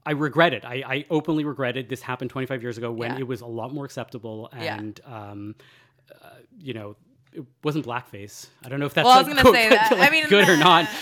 I 0.07 0.13
regret 0.13 0.55
it. 0.55 0.65
I, 0.65 0.83
I 0.87 1.05
openly 1.11 1.45
regretted 1.45 1.91
this 1.91 2.01
happened 2.01 2.31
25 2.31 2.63
years 2.63 2.79
ago 2.79 2.91
when 2.91 3.11
Yeah. 3.13 3.19
it 3.19 3.27
was 3.27 3.43
a 3.43 3.47
lot 3.47 3.75
more 3.75 3.85
acceptable 3.85 4.49
Yeah. 4.59 4.79
and 4.79 4.99
um, 5.05 5.55
uh, 6.11 6.29
you 6.59 6.73
know 6.73 6.97
it 7.35 7.45
wasn't 7.63 7.85
blackface. 7.85 8.47
I 8.65 8.71
don't 8.71 8.81
know 8.81 8.87
if 8.87 8.95
that's 8.95 9.05
Well, 9.05 9.13
I 9.15 9.19
was 9.19 9.29
gonna 9.29 9.43
go- 9.43 9.53
say 9.53 9.69
that. 9.69 9.93
I 9.93 10.09
mean, 10.09 10.27
good 10.29 10.49
or 10.49 10.57
not. 10.57 10.89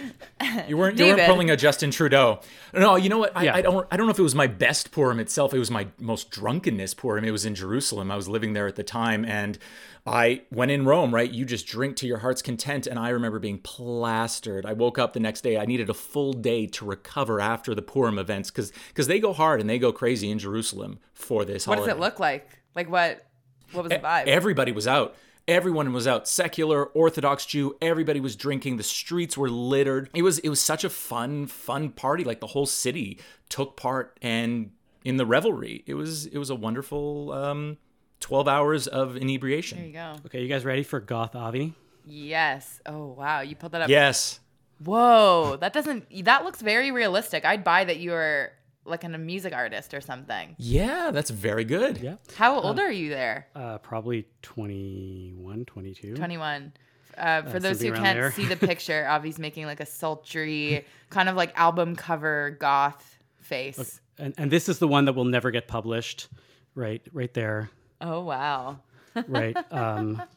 You 0.68 0.76
weren't 0.76 0.98
you 0.98 1.06
weren't 1.06 1.26
pulling 1.26 1.50
a 1.50 1.56
Justin 1.56 1.90
Trudeau. 1.90 2.40
No, 2.72 2.96
you 2.96 3.08
know 3.08 3.18
what? 3.18 3.36
I, 3.36 3.44
Yeah. 3.44 3.56
I 3.56 3.62
don't 3.62 3.86
I 3.90 3.96
don't 3.96 4.06
know 4.06 4.12
if 4.12 4.18
it 4.18 4.22
was 4.22 4.34
my 4.34 4.46
best 4.46 4.90
Purim 4.90 5.20
itself. 5.20 5.52
It 5.52 5.58
was 5.58 5.70
my 5.70 5.88
most 5.98 6.30
drunkenness 6.30 6.94
Purim. 6.94 7.24
It 7.24 7.30
was 7.30 7.44
in 7.44 7.54
Jerusalem. 7.54 8.10
I 8.10 8.16
was 8.16 8.28
living 8.28 8.52
there 8.54 8.66
at 8.66 8.76
the 8.76 8.82
time, 8.82 9.24
and 9.24 9.58
I 10.06 10.42
when 10.50 10.70
in 10.70 10.86
Rome, 10.86 11.14
right? 11.14 11.30
You 11.30 11.44
just 11.44 11.66
drink 11.66 11.96
to 11.96 12.06
your 12.06 12.18
heart's 12.18 12.42
content. 12.42 12.86
And 12.86 12.98
I 12.98 13.10
remember 13.10 13.38
being 13.38 13.58
plastered. 13.58 14.64
I 14.64 14.72
woke 14.72 14.98
up 14.98 15.12
the 15.12 15.20
next 15.20 15.42
day. 15.42 15.58
I 15.58 15.66
needed 15.66 15.90
a 15.90 15.94
full 15.94 16.32
day 16.32 16.66
to 16.68 16.84
recover 16.84 17.40
after 17.40 17.74
the 17.74 17.82
Purim 17.82 18.18
events 18.18 18.50
because 18.50 18.72
because 18.88 19.06
they 19.06 19.20
go 19.20 19.32
hard 19.32 19.60
and 19.60 19.68
they 19.68 19.78
go 19.78 19.92
crazy 19.92 20.30
in 20.30 20.38
Jerusalem 20.38 21.00
for 21.12 21.44
this. 21.44 21.66
What 21.66 21.78
does 21.78 21.88
it 21.88 21.98
look 21.98 22.18
like? 22.18 22.48
Like 22.74 22.90
what? 22.90 23.26
What 23.72 23.84
was 23.84 23.90
the 23.90 23.98
vibe? 23.98 24.26
Everybody 24.26 24.72
was 24.72 24.86
out. 24.86 25.14
Everyone 25.50 25.92
was 25.92 26.06
out. 26.06 26.28
Secular, 26.28 26.86
Orthodox 26.86 27.44
Jew, 27.44 27.76
everybody 27.82 28.20
was 28.20 28.36
drinking. 28.36 28.76
The 28.76 28.84
streets 28.84 29.36
were 29.36 29.50
littered. 29.50 30.08
It 30.14 30.22
was 30.22 30.38
it 30.38 30.48
was 30.48 30.60
such 30.60 30.84
a 30.84 30.88
fun, 30.88 31.48
fun 31.48 31.90
party. 31.90 32.22
Like 32.22 32.38
the 32.38 32.46
whole 32.46 32.66
city 32.66 33.18
took 33.48 33.76
part 33.76 34.16
and 34.22 34.70
in 35.04 35.16
the 35.16 35.26
revelry. 35.26 35.82
It 35.86 35.94
was 35.94 36.26
it 36.26 36.38
was 36.38 36.50
a 36.50 36.54
wonderful 36.54 37.32
um, 37.32 37.78
twelve 38.20 38.46
hours 38.46 38.86
of 38.86 39.16
inebriation. 39.16 39.78
there 39.78 39.86
you 39.88 39.92
go. 39.92 40.14
Okay, 40.26 40.40
you 40.40 40.48
guys 40.48 40.64
ready 40.64 40.84
for 40.84 41.00
Goth 41.00 41.34
Avi? 41.34 41.74
Yes. 42.06 42.80
Oh 42.86 43.08
wow, 43.08 43.40
you 43.40 43.56
pulled 43.56 43.72
that 43.72 43.82
up. 43.82 43.88
Yes. 43.88 44.38
Whoa, 44.78 45.56
that 45.60 45.72
doesn't. 45.72 46.24
That 46.24 46.44
looks 46.44 46.62
very 46.62 46.92
realistic. 46.92 47.44
I'd 47.44 47.64
buy 47.64 47.84
that 47.84 47.98
you 47.98 48.12
were 48.12 48.52
like 48.90 49.04
an, 49.04 49.14
a 49.14 49.18
music 49.18 49.54
artist 49.54 49.94
or 49.94 50.00
something. 50.00 50.54
Yeah, 50.58 51.10
that's 51.12 51.30
very 51.30 51.64
good. 51.64 51.98
Yeah. 51.98 52.16
How 52.34 52.58
old 52.60 52.78
are 52.78 52.90
you 52.92 53.08
there? 53.10 53.46
Uh, 53.54 53.78
probably 53.78 54.26
21, 54.42 55.64
22. 55.64 56.14
21. 56.16 56.72
Uh, 57.16 57.42
for 57.42 57.58
those 57.58 57.80
who 57.80 57.92
can't 57.92 58.18
there. 58.18 58.32
see 58.32 58.46
the 58.46 58.56
picture, 58.66 59.06
Avi's 59.10 59.38
making 59.38 59.66
like 59.66 59.80
a 59.80 59.86
sultry, 59.86 60.84
kind 61.10 61.28
of 61.28 61.36
like 61.36 61.52
album 61.58 61.96
cover 61.96 62.56
goth 62.60 63.18
face. 63.40 64.00
And, 64.18 64.34
and 64.38 64.50
this 64.50 64.68
is 64.68 64.78
the 64.78 64.88
one 64.88 65.06
that 65.06 65.14
will 65.14 65.24
never 65.24 65.50
get 65.50 65.68
published. 65.68 66.28
Right, 66.74 67.02
right 67.12 67.32
there. 67.34 67.70
Oh 68.00 68.20
wow. 68.20 68.78
right? 69.26 69.56
Um, 69.72 70.16
right. 70.16 70.28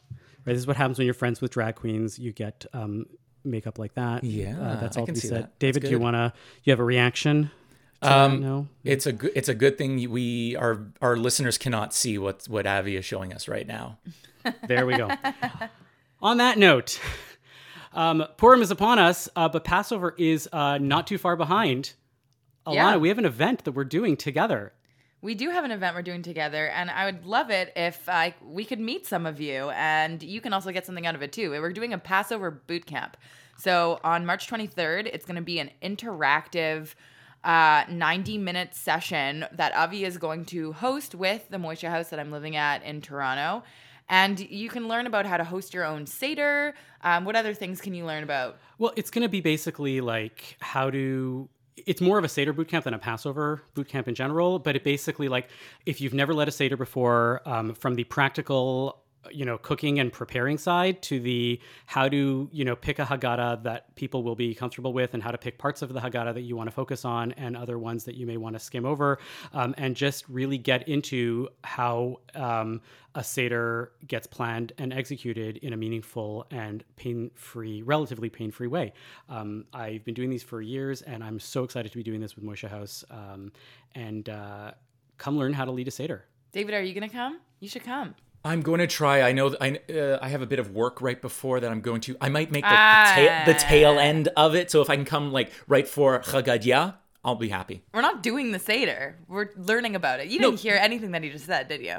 This 0.44 0.58
is 0.58 0.66
what 0.66 0.76
happens 0.76 0.98
when 0.98 1.06
you're 1.06 1.14
friends 1.14 1.40
with 1.40 1.52
drag 1.52 1.76
queens. 1.76 2.18
You 2.18 2.32
get 2.32 2.66
um, 2.72 3.06
makeup 3.44 3.78
like 3.78 3.94
that. 3.94 4.24
Yeah, 4.24 4.58
uh, 4.60 4.80
that's 4.80 4.96
I 4.96 5.00
all 5.00 5.06
can 5.06 5.14
to 5.14 5.20
be 5.20 5.22
see 5.22 5.28
said. 5.28 5.44
that. 5.44 5.58
David, 5.58 5.82
do 5.84 5.90
you 5.90 5.98
want 5.98 6.14
to? 6.14 6.32
You 6.64 6.72
have 6.72 6.80
a 6.80 6.84
reaction? 6.84 7.50
To 8.04 8.12
Um, 8.16 8.40
no. 8.40 8.68
It's 8.84 9.06
a 9.06 9.12
good 9.12 9.32
it's 9.34 9.48
a 9.48 9.54
good 9.54 9.76
thing 9.78 10.10
we 10.10 10.56
our 10.56 10.86
our 11.02 11.16
listeners 11.16 11.58
cannot 11.58 11.92
see 11.94 12.18
what 12.18 12.44
what 12.48 12.66
Avi 12.66 12.96
is 12.96 13.04
showing 13.04 13.32
us 13.32 13.48
right 13.48 13.66
now. 13.66 13.98
There 14.68 14.84
we 14.86 14.96
go. 14.96 15.08
On 16.20 16.36
that 16.36 16.58
note, 16.58 17.00
um, 17.94 18.24
Purim 18.36 18.60
is 18.62 18.70
upon 18.70 18.98
us, 18.98 19.28
uh, 19.36 19.48
but 19.48 19.64
Passover 19.64 20.14
is 20.18 20.48
uh, 20.52 20.78
not 20.78 21.06
too 21.06 21.16
far 21.18 21.34
behind. 21.36 21.94
Alana, 22.66 22.74
Yeah. 22.74 22.96
we 22.98 23.08
have 23.08 23.18
an 23.18 23.24
event 23.24 23.64
that 23.64 23.72
we're 23.72 23.84
doing 23.84 24.16
together. 24.16 24.72
We 25.22 25.34
do 25.34 25.48
have 25.48 25.64
an 25.64 25.70
event 25.70 25.94
we're 25.96 26.02
doing 26.02 26.20
together, 26.22 26.66
and 26.68 26.90
I 26.90 27.06
would 27.06 27.24
love 27.24 27.48
it 27.50 27.72
if 27.76 28.06
I, 28.08 28.34
we 28.42 28.66
could 28.66 28.80
meet 28.80 29.06
some 29.06 29.24
of 29.24 29.40
you, 29.40 29.70
and 29.70 30.22
you 30.22 30.42
can 30.42 30.52
also 30.52 30.70
get 30.70 30.84
something 30.84 31.06
out 31.06 31.14
of 31.14 31.22
it 31.22 31.32
too. 31.32 31.48
We're 31.50 31.72
doing 31.72 31.94
a 31.94 31.98
Passover 31.98 32.50
boot 32.50 32.84
camp. 32.84 33.16
So 33.56 34.00
on 34.04 34.26
March 34.26 34.46
23rd, 34.50 35.06
it's 35.06 35.24
going 35.24 35.36
to 35.36 35.42
be 35.42 35.58
an 35.58 35.70
interactive 35.82 36.94
uh, 37.44 37.84
90 37.88 38.38
minute 38.38 38.74
session 38.74 39.46
that 39.52 39.74
Avi 39.74 40.04
is 40.04 40.18
going 40.18 40.44
to 40.46 40.72
host 40.72 41.14
with 41.14 41.48
the 41.50 41.58
Moishe 41.58 41.88
House 41.88 42.08
that 42.08 42.18
I'm 42.18 42.32
living 42.32 42.56
at 42.56 42.82
in 42.82 43.00
Toronto. 43.00 43.62
And 44.08 44.38
you 44.38 44.68
can 44.68 44.88
learn 44.88 45.06
about 45.06 45.26
how 45.26 45.36
to 45.36 45.44
host 45.44 45.72
your 45.72 45.84
own 45.84 46.06
Seder. 46.06 46.74
Um, 47.02 47.24
what 47.24 47.36
other 47.36 47.54
things 47.54 47.80
can 47.80 47.94
you 47.94 48.04
learn 48.04 48.22
about? 48.22 48.58
Well, 48.78 48.92
it's 48.96 49.10
going 49.10 49.22
to 49.22 49.28
be 49.28 49.40
basically 49.40 50.00
like 50.00 50.56
how 50.60 50.90
to. 50.90 51.48
It's 51.76 52.00
more 52.00 52.18
of 52.18 52.24
a 52.24 52.28
Seder 52.28 52.52
boot 52.52 52.68
camp 52.68 52.84
than 52.84 52.94
a 52.94 52.98
Passover 52.98 53.62
boot 53.74 53.88
camp 53.88 54.06
in 54.06 54.14
general, 54.14 54.58
but 54.58 54.76
it 54.76 54.84
basically 54.84 55.28
like 55.28 55.48
if 55.86 56.00
you've 56.00 56.14
never 56.14 56.32
led 56.32 56.48
a 56.48 56.52
Seder 56.52 56.76
before, 56.76 57.42
um, 57.46 57.74
from 57.74 57.94
the 57.96 58.04
practical 58.04 59.03
you 59.32 59.44
know 59.44 59.58
cooking 59.58 59.98
and 59.98 60.12
preparing 60.12 60.58
side 60.58 61.02
to 61.02 61.20
the 61.20 61.60
how 61.86 62.08
to 62.08 62.48
you 62.52 62.64
know 62.64 62.76
pick 62.76 62.98
a 62.98 63.04
haggadah 63.04 63.62
that 63.62 63.94
people 63.94 64.22
will 64.22 64.34
be 64.34 64.54
comfortable 64.54 64.92
with 64.92 65.14
and 65.14 65.22
how 65.22 65.30
to 65.30 65.38
pick 65.38 65.58
parts 65.58 65.82
of 65.82 65.92
the 65.92 66.00
haggadah 66.00 66.34
that 66.34 66.42
you 66.42 66.56
want 66.56 66.66
to 66.68 66.74
focus 66.74 67.04
on 67.04 67.32
and 67.32 67.56
other 67.56 67.78
ones 67.78 68.04
that 68.04 68.14
you 68.14 68.26
may 68.26 68.36
want 68.36 68.54
to 68.54 68.60
skim 68.60 68.84
over 68.84 69.18
um, 69.52 69.74
and 69.78 69.96
just 69.96 70.28
really 70.28 70.58
get 70.58 70.86
into 70.88 71.48
how 71.62 72.18
um, 72.34 72.80
a 73.14 73.22
seder 73.22 73.92
gets 74.06 74.26
planned 74.26 74.72
and 74.78 74.92
executed 74.92 75.58
in 75.58 75.72
a 75.72 75.76
meaningful 75.76 76.46
and 76.50 76.84
pain-free 76.96 77.82
relatively 77.82 78.28
pain-free 78.28 78.66
way 78.66 78.92
um, 79.28 79.64
i've 79.72 80.04
been 80.04 80.14
doing 80.14 80.30
these 80.30 80.42
for 80.42 80.60
years 80.60 81.02
and 81.02 81.22
i'm 81.22 81.38
so 81.38 81.64
excited 81.64 81.90
to 81.90 81.98
be 81.98 82.04
doing 82.04 82.20
this 82.20 82.36
with 82.36 82.44
moishe 82.44 82.68
house 82.68 83.04
um, 83.10 83.52
and 83.94 84.28
uh, 84.28 84.72
come 85.18 85.38
learn 85.38 85.52
how 85.52 85.64
to 85.64 85.70
lead 85.70 85.88
a 85.88 85.90
seder 85.90 86.24
David, 86.54 86.74
are 86.74 86.82
you 86.82 86.94
gonna 86.94 87.08
come? 87.08 87.40
You 87.58 87.68
should 87.68 87.82
come. 87.82 88.14
I'm 88.44 88.60
going 88.60 88.80
to 88.80 88.86
try. 88.86 89.22
I 89.22 89.32
know 89.32 89.56
I 89.60 89.80
uh, 89.92 90.18
I 90.20 90.28
have 90.28 90.42
a 90.42 90.46
bit 90.46 90.58
of 90.58 90.70
work 90.72 91.00
right 91.00 91.20
before 91.20 91.60
that. 91.60 91.70
I'm 91.70 91.80
going 91.80 92.00
to. 92.02 92.16
I 92.20 92.28
might 92.28 92.50
make 92.50 92.64
the, 92.64 92.70
Ah. 92.70 93.12
the, 93.16 93.22
tail, 93.22 93.42
the 93.46 93.54
tail 93.54 93.98
end 93.98 94.28
of 94.36 94.54
it. 94.54 94.70
So 94.70 94.82
if 94.82 94.90
I 94.90 94.96
can 94.96 95.04
come 95.04 95.32
like 95.32 95.50
right 95.66 95.88
for 95.88 96.18
Chad 96.20 96.44
Gadya, 96.44 96.94
I'll 97.24 97.36
be 97.36 97.48
happy. 97.48 97.82
We're 97.94 98.02
not 98.02 98.22
doing 98.22 98.52
the 98.52 98.58
Seder. 98.58 99.16
We're 99.28 99.48
learning 99.56 99.96
about 99.96 100.20
it. 100.20 100.28
You 100.28 100.38
didn't 100.40 100.60
hear 100.60 100.74
anything 100.76 101.12
that 101.12 101.22
he 101.22 101.30
just 101.30 101.46
said, 101.46 101.68
did 101.68 101.80
you? 101.80 101.96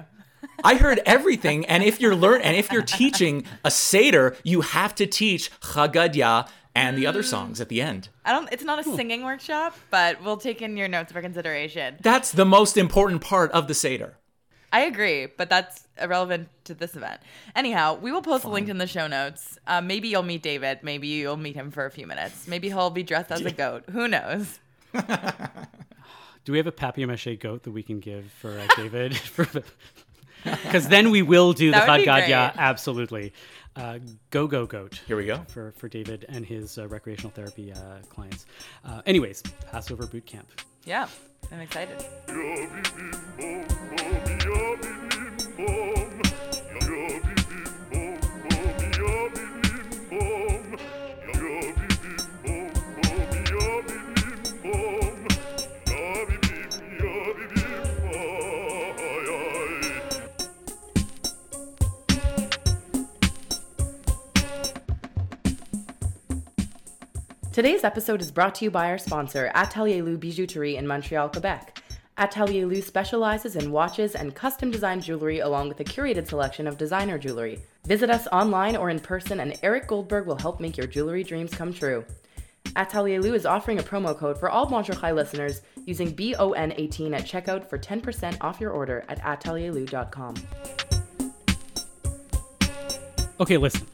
I 0.63 0.75
heard 0.75 1.01
everything, 1.07 1.65
and 1.65 1.83
if 1.83 1.99
you're 1.99 2.15
learn 2.15 2.41
and 2.41 2.55
if 2.55 2.71
you're 2.71 2.83
teaching 2.83 3.45
a 3.63 3.71
seder, 3.71 4.37
you 4.43 4.61
have 4.61 4.93
to 4.95 5.07
teach 5.07 5.49
Chad 5.73 5.93
Gadya 5.93 6.47
and 6.75 6.95
the 6.95 7.07
other 7.07 7.23
songs 7.23 7.59
at 7.59 7.69
the 7.69 7.81
end. 7.81 8.09
I 8.23 8.31
don't 8.33 8.47
it's 8.51 8.63
not 8.63 8.77
a 8.79 8.83
singing 8.83 9.23
workshop, 9.23 9.75
but 9.89 10.21
we'll 10.23 10.37
take 10.37 10.61
in 10.61 10.77
your 10.77 10.87
notes 10.87 11.11
for 11.11 11.21
consideration. 11.21 11.97
That's 12.01 12.31
the 12.31 12.45
most 12.45 12.77
important 12.77 13.21
part 13.21 13.51
of 13.53 13.67
the 13.67 13.73
seder. 13.73 14.17
I 14.75 14.82
agree, 14.82 15.27
but 15.27 15.50
that's 15.50 15.88
irrelevant 16.01 16.50
to 16.65 16.74
this 16.74 16.98
event. 16.98 17.22
Anyhow, 17.55 17.98
we 17.98 18.12
will 18.12 18.22
post 18.22 18.44
a 18.44 18.50
link 18.50 18.67
in 18.67 18.77
the 18.77 18.88
show 18.88 19.08
notes. 19.08 19.58
Uh, 19.65 19.79
maybe 19.79 20.10
you'll 20.10 20.22
meet 20.22 20.44
David. 20.44 20.79
Maybe 20.84 21.08
you'll 21.08 21.38
meet 21.38 21.55
him 21.55 21.72
for 21.72 21.86
a 21.86 21.89
few 21.89 22.05
minutes. 22.05 22.46
Maybe 22.46 22.67
he'll 22.67 22.89
be 22.89 23.01
dressed 23.01 23.32
as 23.32 23.39
a 23.46 23.51
goat. 23.51 23.86
Who 23.91 24.10
knows? 24.10 24.60
Do 24.91 26.51
we 26.51 26.58
have 26.58 26.67
a 26.67 26.74
papier 26.74 27.08
mache 27.08 27.39
goat 27.39 27.63
that 27.63 27.72
we 27.72 27.84
can 27.84 28.01
give 28.01 28.25
for 28.34 28.60
uh, 28.60 28.67
David? 28.75 29.17
Because 30.44 30.88
then 30.96 31.10
we 31.10 31.22
will 31.24 31.53
do 31.53 31.72
the 31.72 31.77
That 31.77 31.88
would 31.89 31.98
be 32.00 32.05
Chad 32.05 32.25
great. 32.25 32.62
absolutely. 32.62 33.34
Uh, 33.75 33.98
go 34.29 34.46
go 34.46 34.65
goat 34.67 35.01
Here 35.08 35.17
we 35.17 35.25
go. 35.25 35.38
for 35.48 35.72
for 35.72 35.89
David 35.89 36.25
and 36.29 36.46
his 36.46 36.77
uh, 36.77 36.88
recreational 36.88 37.32
therapy 37.32 37.74
uh, 37.74 37.77
clients. 38.10 38.46
Uh, 38.86 39.01
anyways, 39.08 39.41
Passover 39.72 40.05
boot 40.05 40.25
camp. 40.25 40.48
Yeah, 40.86 41.08
I'm 41.51 41.61
excited. 41.61 42.05
Today's 67.55 67.85
episode 67.85 68.19
is 68.19 68.31
brought 68.33 68.53
to 68.55 68.65
you 68.65 68.69
by 68.69 68.89
our 68.89 68.97
sponsor, 68.97 69.50
Atelier 69.55 70.03
Lou 70.03 70.17
Bijouterie 70.17 70.75
in 70.75 70.85
Montreal, 70.85 71.29
Quebec. 71.29 71.81
Atelier 72.17 72.65
Lou 72.65 72.81
specializes 72.81 73.55
in 73.55 73.71
watches 73.71 74.13
and 74.13 74.35
custom 74.35 74.71
designed 74.71 75.03
jewelry 75.03 75.39
along 75.39 75.69
with 75.69 75.79
a 75.79 75.85
curated 75.85 76.27
selection 76.27 76.67
of 76.67 76.77
designer 76.77 77.17
jewelry. 77.17 77.62
Visit 77.85 78.09
us 78.09 78.27
online 78.27 78.75
or 78.75 78.89
in 78.89 79.00
person, 79.00 79.39
and 79.39 79.57
Eric 79.63 79.88
Goldberg 79.88 80.27
will 80.27 80.38
help 80.38 80.59
make 80.59 80.75
your 80.75 80.85
jewelry 80.85 81.24
dreams 81.24 81.53
come 81.53 81.74
true. 81.74 82.03
Atelier 82.75 83.21
Lou 83.21 83.33
is 83.33 83.45
offering 83.45 83.79
a 83.79 83.83
promo 83.83 84.17
code 84.17 84.38
for 84.38 84.50
all 84.50 84.65
Bonjour 84.65 84.93
Chai 84.93 85.13
listeners 85.13 85.62
using 85.85 86.13
BON18 86.13 87.15
at 87.15 87.24
checkout 87.24 87.69
for 87.69 87.77
10% 87.77 88.35
off 88.41 88.59
your 88.59 88.71
order 88.71 89.05
at 89.07 89.21
atelierlou.com. 89.21 90.35
Okay, 93.39 93.55
listen. 93.55 93.88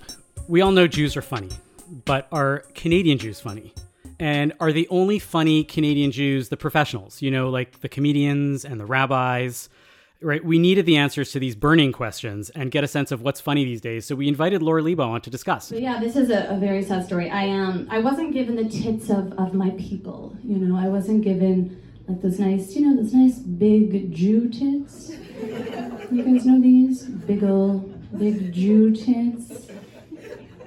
We 0.48 0.62
all 0.62 0.72
know 0.72 0.88
Jews 0.88 1.16
are 1.16 1.22
funny, 1.22 1.50
but 1.92 2.28
are 2.32 2.64
Canadian 2.74 3.18
Jews 3.18 3.40
funny? 3.40 3.74
And 4.20 4.54
are 4.60 4.72
the 4.72 4.88
only 4.90 5.20
funny 5.20 5.64
Canadian 5.64 6.12
Jews 6.12 6.50
the 6.50 6.58
professionals? 6.58 7.22
You 7.22 7.32
know, 7.32 7.50
like 7.50 7.82
the 7.82 7.90
comedians 7.90 8.64
and 8.64 8.80
the 8.80 8.86
rabbis, 8.86 9.68
right? 10.22 10.44
We 10.44 10.60
needed 10.60 10.86
the 10.86 10.98
answers 10.98 11.32
to 11.32 11.40
these 11.40 11.56
burning 11.56 11.92
questions 11.92 12.50
and 12.52 12.72
get 12.72 12.84
a 12.84 12.88
sense 12.88 13.12
of 13.12 13.24
what's 13.24 13.42
funny 13.42 13.66
these 13.66 13.82
days. 13.82 14.06
So 14.06 14.16
we 14.16 14.28
invited 14.28 14.62
Laura 14.62 14.82
Lebo 14.82 15.04
on 15.04 15.22
to 15.22 15.30
discuss. 15.30 15.72
Yeah, 15.72 16.00
this 16.00 16.16
is 16.16 16.30
a, 16.30 16.48
a 16.50 16.58
very 16.58 16.84
sad 16.84 17.06
story. 17.06 17.30
I 17.30 17.50
um 17.50 17.88
I 17.90 18.00
wasn't 18.00 18.34
given 18.34 18.56
the 18.56 18.70
tits 18.70 19.10
of, 19.10 19.34
of 19.34 19.54
my 19.54 19.72
people. 19.72 20.38
You 20.44 20.58
know, 20.58 20.78
I 20.78 20.88
wasn't 20.88 21.24
given 21.24 21.82
like 22.08 22.22
those 22.22 22.40
nice, 22.40 22.76
you 22.76 22.82
know, 22.88 23.02
those 23.02 23.14
nice 23.14 23.40
big 23.40 24.14
Jew 24.14 24.50
tits. 24.50 25.12
You 26.12 26.24
guys 26.24 26.46
know 26.46 26.62
these 26.62 27.06
big 27.06 27.44
old 27.44 27.92
big 28.20 28.54
Jew 28.54 28.96
tits, 28.96 29.68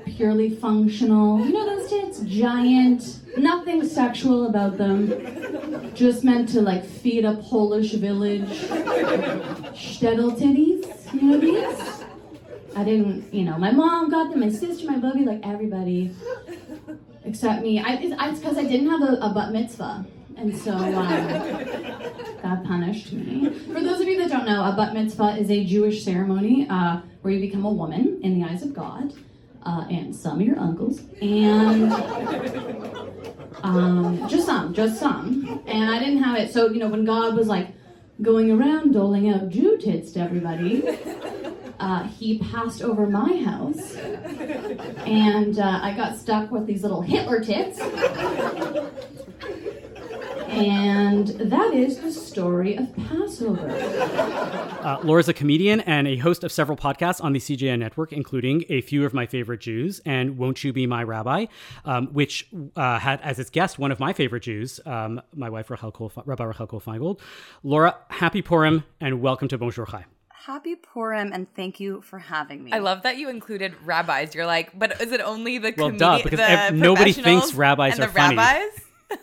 purely 0.05 0.51
functional. 0.51 1.45
You 1.45 1.53
know 1.53 1.67
those 1.77 1.89
tits, 1.91 2.21
giant, 2.21 3.21
nothing 3.37 3.87
sexual 3.87 4.47
about 4.49 4.77
them. 4.79 5.93
Just 5.95 6.25
meant 6.25 6.49
to 6.51 6.61
like 6.61 6.85
feed 6.85 7.25
a 7.25 7.35
Polish 7.37 7.93
village. 7.93 8.49
Shtetl 9.75 10.37
titties. 10.39 11.13
You 11.15 11.23
know 11.23 11.39
these? 11.39 12.05
I 12.77 12.83
didn't, 12.85 13.33
you 13.33 13.45
know, 13.45 13.57
my 13.57 13.71
mom 13.71 14.11
got 14.11 14.31
them, 14.31 14.41
my 14.41 14.49
sister, 14.51 14.87
my 14.87 14.97
bubby, 14.99 15.25
like 15.25 15.41
everybody 15.47 16.11
except 17.25 17.63
me. 17.63 17.79
I, 17.81 17.95
it's- 17.95 18.39
because 18.39 18.59
I 18.59 18.65
didn't 18.65 18.89
have 18.91 19.01
a, 19.03 19.15
a 19.21 19.33
bat 19.35 19.53
mitzvah. 19.53 20.05
And 20.37 20.57
so 20.57 20.73
God 22.43 22.65
punished 22.65 23.13
me. 23.13 23.49
For 23.73 23.81
those 23.81 24.01
of 24.01 24.09
you 24.09 24.19
that 24.19 24.29
don't 24.31 24.45
know, 24.47 24.65
a 24.65 24.75
bat 24.77 24.93
mitzvah 24.93 25.37
is 25.39 25.49
a 25.51 25.65
Jewish 25.65 26.05
ceremony 26.05 26.67
uh, 26.69 27.01
where 27.23 27.33
you 27.33 27.41
become 27.41 27.65
a 27.65 27.71
woman 27.73 28.19
in 28.25 28.39
the 28.41 28.47
eyes 28.49 28.63
of 28.65 28.75
God 28.75 29.13
uh, 29.65 29.87
and 29.91 30.15
some 30.15 30.41
of 30.41 30.47
your 30.47 30.59
uncles. 30.59 31.01
And 31.21 31.93
um, 33.63 34.29
just 34.29 34.47
some, 34.47 34.75
just 34.75 34.99
some. 34.99 35.63
And 35.67 35.91
I 35.91 35.99
didn't 35.99 36.23
have 36.23 36.37
it. 36.39 36.53
So, 36.53 36.69
you 36.71 36.79
know, 36.79 36.89
when 36.89 37.05
God 37.05 37.35
was 37.37 37.47
like 37.47 37.69
going 38.23 38.51
around 38.51 38.93
doling 38.93 39.31
out 39.31 39.49
Jew 39.49 39.79
tits 39.79 40.13
to 40.13 40.21
everybody, 40.21 40.83
uh, 41.81 42.05
he 42.05 42.39
passed 42.39 42.83
over 42.83 43.07
my 43.07 43.37
house, 43.43 43.95
and 45.05 45.59
uh, 45.59 45.81
I 45.83 45.95
got 45.97 46.17
stuck 46.17 46.51
with 46.51 46.67
these 46.67 46.83
little 46.83 47.03
Hitler 47.03 47.43
tits. 47.43 47.79
And 50.57 51.27
that 51.51 51.75
is 51.75 51.99
the 52.01 52.13
story 52.13 52.77
of 52.77 52.95
Passover. 52.97 53.69
Uh, 54.85 55.01
Laura's 55.03 55.29
a 55.29 55.33
comedian 55.35 55.81
and 55.81 56.07
a 56.07 56.17
host 56.17 56.45
of 56.45 56.53
several 56.53 56.77
podcasts 56.77 57.23
on 57.23 57.33
the 57.33 57.41
CJN 57.41 57.81
network, 57.81 58.13
including 58.13 58.65
A 58.69 58.81
Few 58.83 59.05
of 59.05 59.13
My 59.13 59.27
Favorite 59.27 59.61
Jews 59.61 60.01
and 60.07 60.39
Won't 60.39 60.63
You 60.63 60.73
Be 60.73 60.87
My 60.87 61.03
Rabbi, 61.03 61.47
um, 61.85 62.07
which 62.13 62.47
uh, 62.77 62.99
had 63.01 63.21
as 63.23 63.39
its 63.41 63.51
guest 63.51 63.79
one 63.81 63.91
of 63.91 63.99
my 63.99 64.13
favorite 64.13 64.45
Jews, 64.45 64.79
um, 64.87 65.21
my 65.35 65.51
wife, 65.51 65.71
Rachel 65.71 65.91
Kohl, 65.91 66.13
Rabbi 66.25 66.45
Rachel 66.45 66.67
Kohl 66.69 66.81
Feingold. 66.81 67.19
Laura, 67.65 67.97
happy 68.09 68.41
Purim 68.43 68.85
and 69.01 69.21
welcome 69.21 69.49
to 69.49 69.59
Bonjour 69.59 69.87
Chai. 69.87 70.05
Happy 70.29 70.77
Purim 70.77 71.33
and 71.33 71.47
thank 71.57 71.81
you 71.81 72.01
for 72.03 72.19
having 72.21 72.63
me. 72.63 72.71
I 72.73 72.79
love 72.79 73.03
that 73.03 73.17
you 73.17 73.29
included 73.29 73.75
rabbis. 73.85 74.35
You're 74.35 74.47
like, 74.47 74.79
but 74.79 75.01
is 75.01 75.11
it 75.11 75.21
only 75.21 75.59
the 75.59 75.75
Well, 75.77 75.91
comedi- 75.91 75.99
duh, 75.99 76.21
because 76.23 76.39
the 76.39 76.49
ev- 76.51 76.75
nobody 76.75 77.13
thinks 77.13 77.55
rabbis 77.55 77.95
and 77.95 78.05
are 78.05 78.07
the 78.07 78.13
funny. 78.13 78.37
rabbis? 78.37 78.81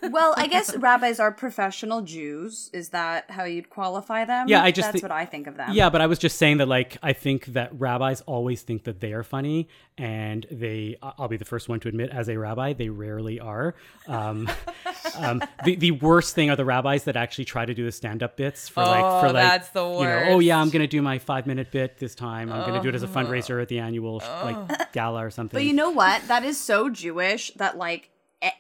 Well, 0.09 0.33
I 0.37 0.47
guess 0.47 0.75
rabbis 0.77 1.19
are 1.19 1.31
professional 1.31 2.01
Jews. 2.01 2.69
Is 2.73 2.89
that 2.89 3.29
how 3.31 3.43
you'd 3.43 3.69
qualify 3.69 4.25
them? 4.25 4.47
Yeah, 4.47 4.63
I 4.63 4.71
just 4.71 4.87
that's 4.89 5.01
thi- 5.01 5.03
what 5.03 5.11
I 5.11 5.25
think 5.25 5.47
of 5.47 5.57
them. 5.57 5.71
Yeah, 5.73 5.89
but 5.89 6.01
I 6.01 6.07
was 6.07 6.19
just 6.19 6.37
saying 6.37 6.57
that, 6.57 6.67
like, 6.67 6.97
I 7.01 7.13
think 7.13 7.45
that 7.47 7.71
rabbis 7.79 8.21
always 8.21 8.61
think 8.61 8.83
that 8.83 8.99
they 8.99 9.13
are 9.13 9.23
funny, 9.23 9.67
and 9.97 10.45
they, 10.51 10.97
I'll 11.01 11.27
be 11.27 11.37
the 11.37 11.45
first 11.45 11.69
one 11.69 11.79
to 11.81 11.87
admit, 11.87 12.09
as 12.11 12.29
a 12.29 12.37
rabbi, 12.37 12.73
they 12.73 12.89
rarely 12.89 13.39
are. 13.39 13.75
Um, 14.07 14.49
um, 15.17 15.41
the, 15.65 15.75
the 15.75 15.91
worst 15.91 16.35
thing 16.35 16.49
are 16.49 16.55
the 16.55 16.65
rabbis 16.65 17.03
that 17.05 17.15
actually 17.15 17.45
try 17.45 17.65
to 17.65 17.73
do 17.73 17.85
the 17.85 17.91
stand 17.91 18.23
up 18.23 18.37
bits 18.37 18.69
for, 18.69 18.83
like, 18.83 19.03
Oh, 19.03 19.19
for, 19.21 19.27
like, 19.27 19.33
that's 19.43 19.69
the 19.69 19.83
you 19.83 20.03
know, 20.05 20.23
oh, 20.29 20.39
yeah, 20.39 20.59
I'm 20.59 20.69
going 20.69 20.81
to 20.81 20.87
do 20.87 21.01
my 21.01 21.19
five 21.19 21.47
minute 21.47 21.71
bit 21.71 21.97
this 21.97 22.15
time. 22.15 22.51
I'm 22.51 22.61
going 22.61 22.75
to 22.75 22.81
do 22.81 22.89
it 22.89 22.95
as 22.95 23.03
a 23.03 23.07
fundraiser 23.07 23.61
at 23.61 23.67
the 23.67 23.79
annual, 23.79 24.21
Oh. 24.23 24.65
like, 24.69 24.91
gala 24.93 25.25
or 25.25 25.29
something. 25.31 25.57
But 25.57 25.65
you 25.65 25.73
know 25.73 25.89
what? 25.89 26.27
That 26.27 26.43
is 26.45 26.59
so 26.59 26.89
Jewish 26.89 27.51
that 27.55 27.77
like 27.77 28.10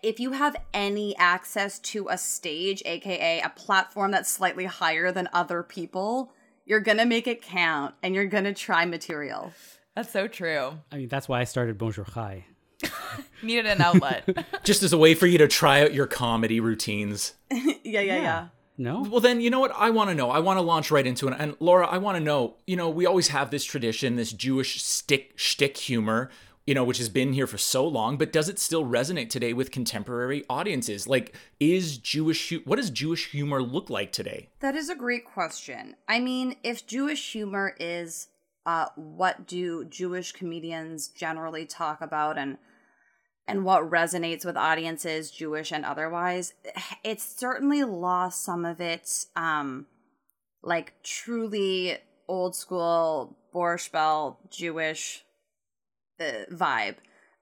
if 0.01 0.19
you 0.19 0.31
have 0.31 0.55
any 0.73 1.15
access 1.17 1.79
to 1.79 2.07
a 2.09 2.17
stage, 2.17 2.81
aka 2.85 3.41
a 3.41 3.49
platform 3.49 4.11
that's 4.11 4.29
slightly 4.29 4.65
higher 4.65 5.11
than 5.11 5.29
other 5.33 5.63
people, 5.63 6.33
you're 6.65 6.79
gonna 6.79 7.05
make 7.05 7.27
it 7.27 7.41
count 7.41 7.95
and 8.03 8.15
you're 8.15 8.25
gonna 8.25 8.53
try 8.53 8.85
material. 8.85 9.53
That's 9.95 10.11
so 10.11 10.27
true. 10.27 10.79
I 10.91 10.97
mean, 10.97 11.07
that's 11.07 11.27
why 11.27 11.41
I 11.41 11.43
started 11.43 11.77
Bonjour 11.77 12.05
Chai. 12.05 12.45
Needed 13.43 13.65
an 13.65 13.81
outlet. 13.81 14.27
Just 14.63 14.83
as 14.83 14.93
a 14.93 14.97
way 14.97 15.13
for 15.13 15.27
you 15.27 15.37
to 15.37 15.47
try 15.47 15.81
out 15.81 15.93
your 15.93 16.07
comedy 16.07 16.59
routines. 16.59 17.33
yeah, 17.51 17.67
yeah, 17.83 18.01
yeah. 18.01 18.47
No. 18.77 19.01
Well, 19.03 19.19
then, 19.19 19.41
you 19.41 19.49
know 19.49 19.59
what? 19.59 19.73
I 19.75 19.89
want 19.91 20.09
to 20.09 20.15
know. 20.15 20.31
I 20.31 20.39
want 20.39 20.57
to 20.57 20.61
launch 20.61 20.89
right 20.89 21.05
into 21.05 21.27
it. 21.27 21.35
And 21.37 21.55
Laura, 21.59 21.85
I 21.85 21.97
want 21.97 22.17
to 22.17 22.23
know. 22.23 22.55
You 22.65 22.77
know, 22.77 22.89
we 22.89 23.05
always 23.05 23.27
have 23.27 23.51
this 23.51 23.63
tradition, 23.63 24.15
this 24.15 24.31
Jewish 24.31 24.81
stick 24.81 25.33
shtick 25.35 25.77
humor, 25.77 26.31
you 26.71 26.75
know, 26.75 26.85
which 26.85 26.99
has 26.99 27.09
been 27.09 27.33
here 27.33 27.47
for 27.47 27.57
so 27.57 27.85
long. 27.85 28.17
But 28.17 28.31
does 28.31 28.47
it 28.47 28.57
still 28.57 28.85
resonate 28.85 29.29
today 29.29 29.51
with 29.51 29.71
contemporary 29.71 30.45
audiences? 30.49 31.05
Like, 31.05 31.35
is 31.59 31.97
Jewish 31.97 32.53
what 32.63 32.77
does 32.77 32.89
Jewish 32.89 33.31
humor 33.31 33.61
look 33.61 33.89
like 33.89 34.13
today? 34.13 34.47
That 34.61 34.73
is 34.73 34.87
a 34.87 34.95
great 34.95 35.25
question. 35.25 35.97
I 36.07 36.21
mean, 36.21 36.55
if 36.63 36.87
Jewish 36.87 37.33
humor 37.33 37.75
is 37.77 38.29
uh, 38.65 38.85
what 38.95 39.45
do 39.45 39.83
Jewish 39.83 40.31
comedians 40.31 41.09
generally 41.09 41.65
talk 41.65 41.99
about 41.99 42.37
and 42.37 42.57
and 43.49 43.65
what 43.65 43.91
resonates 43.91 44.45
with 44.45 44.55
audiences, 44.55 45.29
Jewish 45.29 45.73
and 45.73 45.83
otherwise, 45.83 46.53
it's 47.03 47.25
certainly 47.37 47.83
lost 47.83 48.45
some 48.45 48.63
of 48.63 48.79
its 48.79 49.27
um 49.35 49.87
like 50.63 50.93
truly 51.03 51.97
old 52.29 52.55
school 52.55 53.37
Borscht 53.53 53.91
Belt 53.91 54.49
Jewish 54.49 55.25
uh, 56.21 56.45
vibe. 56.53 56.95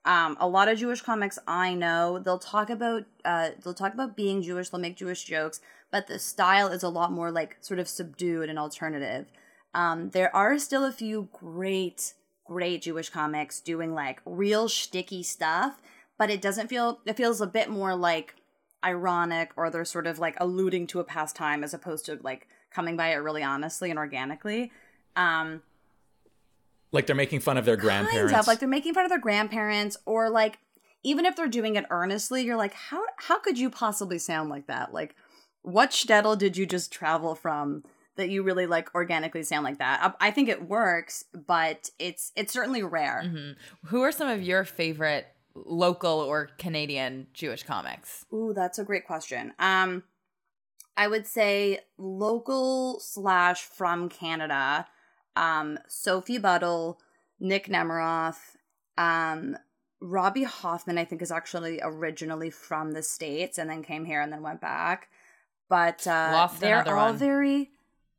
Um, 0.06 0.38
a 0.40 0.48
lot 0.48 0.70
of 0.70 0.80
Jewish 0.80 1.02
comics 1.02 1.38
I 1.46 1.74
know, 1.74 2.20
they'll 2.20 2.40
talk 2.40 2.70
about 2.70 3.04
uh, 3.26 3.50
they'll 3.62 3.74
talk 3.74 3.94
about 3.94 4.16
being 4.16 4.42
Jewish, 4.42 4.70
they'll 4.70 4.80
make 4.80 4.96
Jewish 4.96 5.26
jokes, 5.26 5.60
but 5.92 6.08
the 6.08 6.18
style 6.20 6.70
is 6.70 6.84
a 6.84 6.90
lot 6.90 7.12
more 7.12 7.32
like 7.32 7.58
sort 7.60 7.80
of 7.80 7.88
subdued 7.88 8.50
and 8.50 8.58
alternative. 8.58 9.28
Um, 9.74 10.10
there 10.12 10.36
are 10.36 10.58
still 10.58 10.86
a 10.86 10.92
few 10.92 11.30
great, 11.34 12.14
great 12.46 12.82
Jewish 12.82 13.10
comics 13.10 13.60
doing 13.60 13.94
like 13.94 14.22
real 14.26 14.68
shticky 14.68 15.24
stuff, 15.24 15.80
but 16.18 16.30
it 16.30 16.42
doesn't 16.42 16.68
feel, 16.68 17.00
it 17.06 17.18
feels 17.18 17.42
a 17.42 17.48
bit 17.48 17.70
more 17.70 17.96
like 17.96 18.36
ironic 18.84 19.52
or 19.56 19.70
they're 19.70 19.86
sort 19.86 20.08
of 20.08 20.20
like 20.20 20.36
alluding 20.40 20.88
to 20.88 21.00
a 21.00 21.04
past 21.04 21.36
time 21.36 21.64
as 21.64 21.74
opposed 21.74 22.06
to 22.06 22.18
like 22.24 22.48
coming 22.72 22.96
by 22.96 23.10
it 23.10 23.18
really 23.18 23.44
honestly 23.44 23.90
and 23.90 24.00
organically. 24.00 24.72
Um, 25.16 25.62
Like 26.92 27.06
they're 27.08 27.16
making 27.16 27.42
fun 27.42 27.58
of 27.58 27.66
their 27.66 27.78
grandparents. 27.78 28.32
Kind 28.32 28.42
of 28.42 28.48
like 28.48 28.60
they're 28.60 28.70
making 28.70 28.94
fun 28.94 29.06
of 29.06 29.10
their 29.10 29.20
grandparents, 29.20 29.98
or 30.06 30.30
like 30.30 30.60
even 31.04 31.26
if 31.26 31.36
they're 31.36 31.48
doing 31.48 31.76
it 31.76 31.86
earnestly, 31.90 32.44
you're 32.44 32.58
like, 32.58 32.74
how 32.74 33.04
how 33.18 33.40
could 33.40 33.58
you 33.58 33.70
possibly 33.70 34.18
sound 34.18 34.50
like 34.50 34.68
that? 34.68 34.94
Like, 34.94 35.16
what 35.62 35.92
shtetl 35.92 36.38
did 36.38 36.58
you 36.58 36.66
just 36.66 36.92
travel 36.92 37.36
from 37.36 37.84
that 38.16 38.30
you 38.30 38.44
really 38.44 38.66
like 38.66 38.94
organically 38.96 39.44
sound 39.44 39.64
like 39.64 39.78
that? 39.78 40.16
I, 40.20 40.28
I 40.28 40.32
think 40.32 40.50
it 40.50 40.68
works, 40.68 41.26
but 41.34 41.90
it's 42.00 42.32
it's 42.36 42.52
certainly 42.52 42.84
rare. 42.84 43.56
Who 43.86 44.02
are 44.02 44.12
some 44.12 44.28
of 44.28 44.42
your 44.42 44.66
favorite 44.66 45.28
local 45.56 46.20
or 46.20 46.50
Canadian 46.58 47.28
Jewish 47.34 47.64
comics? 47.64 48.26
Ooh, 48.34 48.54
that's 48.56 48.80
a 48.80 48.84
great 48.84 49.06
question. 49.06 49.54
Um, 49.60 50.04
I 50.98 51.08
would 51.08 51.28
say 51.28 51.80
local 51.98 53.00
slash 53.00 53.64
from 53.64 54.10
Canada. 54.10 54.86
Um, 55.40 55.80
Sophie 55.88 56.38
Buttle, 56.38 57.00
Nick 57.40 57.68
Nemiroff, 57.68 58.36
um, 58.98 59.58
Robbie 60.02 60.44
Hoffman. 60.44 60.98
I 60.98 61.06
think 61.06 61.22
is 61.22 61.32
actually 61.32 61.80
originally 61.82 62.50
from 62.50 62.92
the 62.92 63.04
states 63.04 63.58
and 63.58 63.70
then 63.70 63.84
came 63.84 64.06
here 64.06 64.22
and 64.22 64.32
then 64.32 64.42
went 64.42 64.62
back. 64.62 65.08
But 65.70 66.06
uh, 66.06 66.50
they're 66.60 66.88
all 66.88 67.08
one. 67.08 67.18
very 67.18 67.72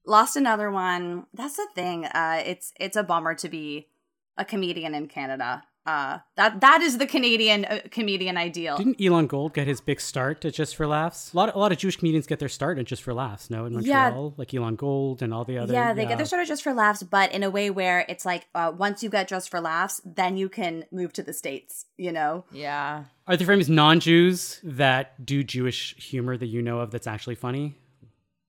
lost 0.06 0.36
another 0.36 0.70
one. 0.70 1.26
That's 1.34 1.56
the 1.56 1.68
thing. 1.74 2.06
Uh, 2.06 2.42
it's 2.44 2.72
it's 2.80 2.96
a 2.96 3.02
bummer 3.02 3.34
to 3.34 3.48
be 3.48 3.88
a 4.36 4.44
comedian 4.44 4.94
in 4.94 5.06
Canada. 5.06 5.64
Uh, 5.86 6.18
that 6.36 6.60
that 6.60 6.82
is 6.82 6.98
the 6.98 7.06
Canadian 7.06 7.64
uh, 7.64 7.80
comedian 7.90 8.36
ideal. 8.36 8.76
Didn't 8.76 9.00
Elon 9.00 9.26
Gold 9.26 9.54
get 9.54 9.66
his 9.66 9.80
big 9.80 10.00
start 10.00 10.44
at 10.44 10.52
Just 10.54 10.76
for 10.76 10.86
Laughs? 10.86 11.32
A 11.32 11.36
lot, 11.36 11.48
of, 11.48 11.54
a 11.54 11.58
lot 11.58 11.72
of 11.72 11.78
Jewish 11.78 11.96
comedians 11.96 12.26
get 12.26 12.38
their 12.38 12.50
start 12.50 12.78
at 12.78 12.84
Just 12.84 13.02
for 13.02 13.14
Laughs. 13.14 13.48
No, 13.48 13.64
in 13.64 13.72
Yeah. 13.80 14.02
Montreal, 14.10 14.34
like 14.36 14.52
Elon 14.52 14.76
Gold 14.76 15.22
and 15.22 15.32
all 15.32 15.44
the 15.44 15.56
other. 15.58 15.72
Yeah, 15.72 15.94
they 15.94 16.04
get 16.04 16.18
their 16.18 16.26
started 16.26 16.46
just 16.48 16.62
for 16.62 16.74
laughs, 16.74 17.02
but 17.02 17.32
in 17.32 17.42
a 17.42 17.50
way 17.50 17.70
where 17.70 18.04
it's 18.08 18.26
like 18.26 18.46
uh, 18.54 18.72
once 18.76 19.02
you 19.02 19.08
get 19.08 19.26
just 19.28 19.48
for 19.50 19.60
laughs, 19.60 20.02
then 20.04 20.36
you 20.36 20.48
can 20.50 20.84
move 20.92 21.12
to 21.14 21.22
the 21.22 21.32
states. 21.32 21.86
You 21.96 22.12
know, 22.12 22.44
Yeah. 22.52 23.04
Are 23.26 23.36
there 23.36 23.46
famous 23.46 23.68
non-Jews 23.68 24.60
that 24.64 25.24
do 25.24 25.42
Jewish 25.44 25.94
humor 25.96 26.36
that 26.36 26.46
you 26.46 26.62
know 26.62 26.80
of 26.80 26.90
that's 26.90 27.06
actually 27.06 27.36
funny, 27.36 27.78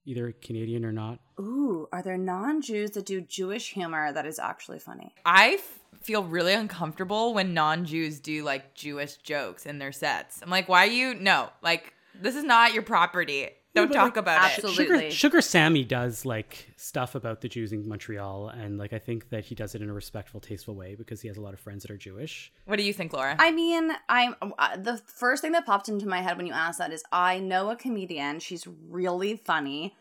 either 0.05 0.31
Canadian 0.41 0.85
or 0.85 0.91
not? 0.91 1.19
ooh, 1.39 1.87
are 1.91 2.03
there 2.03 2.17
non-Jews 2.17 2.91
that 2.91 3.05
do 3.05 3.19
Jewish 3.21 3.71
humor 3.71 4.11
that 4.13 4.25
is 4.25 4.37
actually 4.39 4.77
funny? 4.79 5.13
I 5.25 5.53
f- 5.59 5.79
feel 6.01 6.23
really 6.23 6.53
uncomfortable 6.53 7.33
when 7.33 7.53
non-Jews 7.53 8.19
do 8.19 8.43
like 8.43 8.73
Jewish 8.75 9.17
jokes 9.17 9.65
in 9.65 9.79
their 9.79 9.91
sets. 9.91 10.41
I'm 10.41 10.49
like, 10.49 10.69
why 10.69 10.83
are 10.85 10.91
you? 10.91 11.15
No, 11.15 11.49
like 11.63 11.93
this 12.13 12.35
is 12.35 12.43
not 12.43 12.73
your 12.73 12.83
property. 12.83 13.49
Don't 13.73 13.87
but, 13.87 13.93
talk 13.93 14.03
like, 14.03 14.17
about 14.17 14.43
absolutely. 14.43 14.83
it. 14.83 14.87
Sugar, 14.87 15.11
Sugar 15.11 15.41
Sammy 15.41 15.85
does 15.85 16.25
like 16.25 16.71
stuff 16.75 17.15
about 17.15 17.39
the 17.39 17.47
Jews 17.47 17.71
in 17.71 17.87
Montreal, 17.87 18.49
and 18.49 18.77
like 18.77 18.91
I 18.91 18.99
think 18.99 19.29
that 19.29 19.45
he 19.45 19.55
does 19.55 19.75
it 19.75 19.81
in 19.81 19.89
a 19.89 19.93
respectful, 19.93 20.41
tasteful 20.41 20.75
way 20.75 20.95
because 20.95 21.21
he 21.21 21.29
has 21.29 21.37
a 21.37 21.41
lot 21.41 21.53
of 21.53 21.59
friends 21.59 21.83
that 21.83 21.91
are 21.91 21.97
Jewish. 21.97 22.51
What 22.65 22.75
do 22.75 22.83
you 22.83 22.91
think, 22.91 23.13
Laura? 23.13 23.35
I 23.39 23.51
mean, 23.51 23.91
I'm 24.09 24.35
uh, 24.59 24.75
the 24.75 24.97
first 24.97 25.41
thing 25.41 25.53
that 25.53 25.65
popped 25.65 25.87
into 25.87 26.05
my 26.05 26.21
head 26.21 26.35
when 26.35 26.47
you 26.47 26.53
asked 26.53 26.79
that 26.79 26.91
is 26.91 27.03
I 27.13 27.39
know 27.39 27.69
a 27.69 27.77
comedian. 27.77 28.39
She's 28.39 28.67
really 28.89 29.37
funny. 29.37 29.95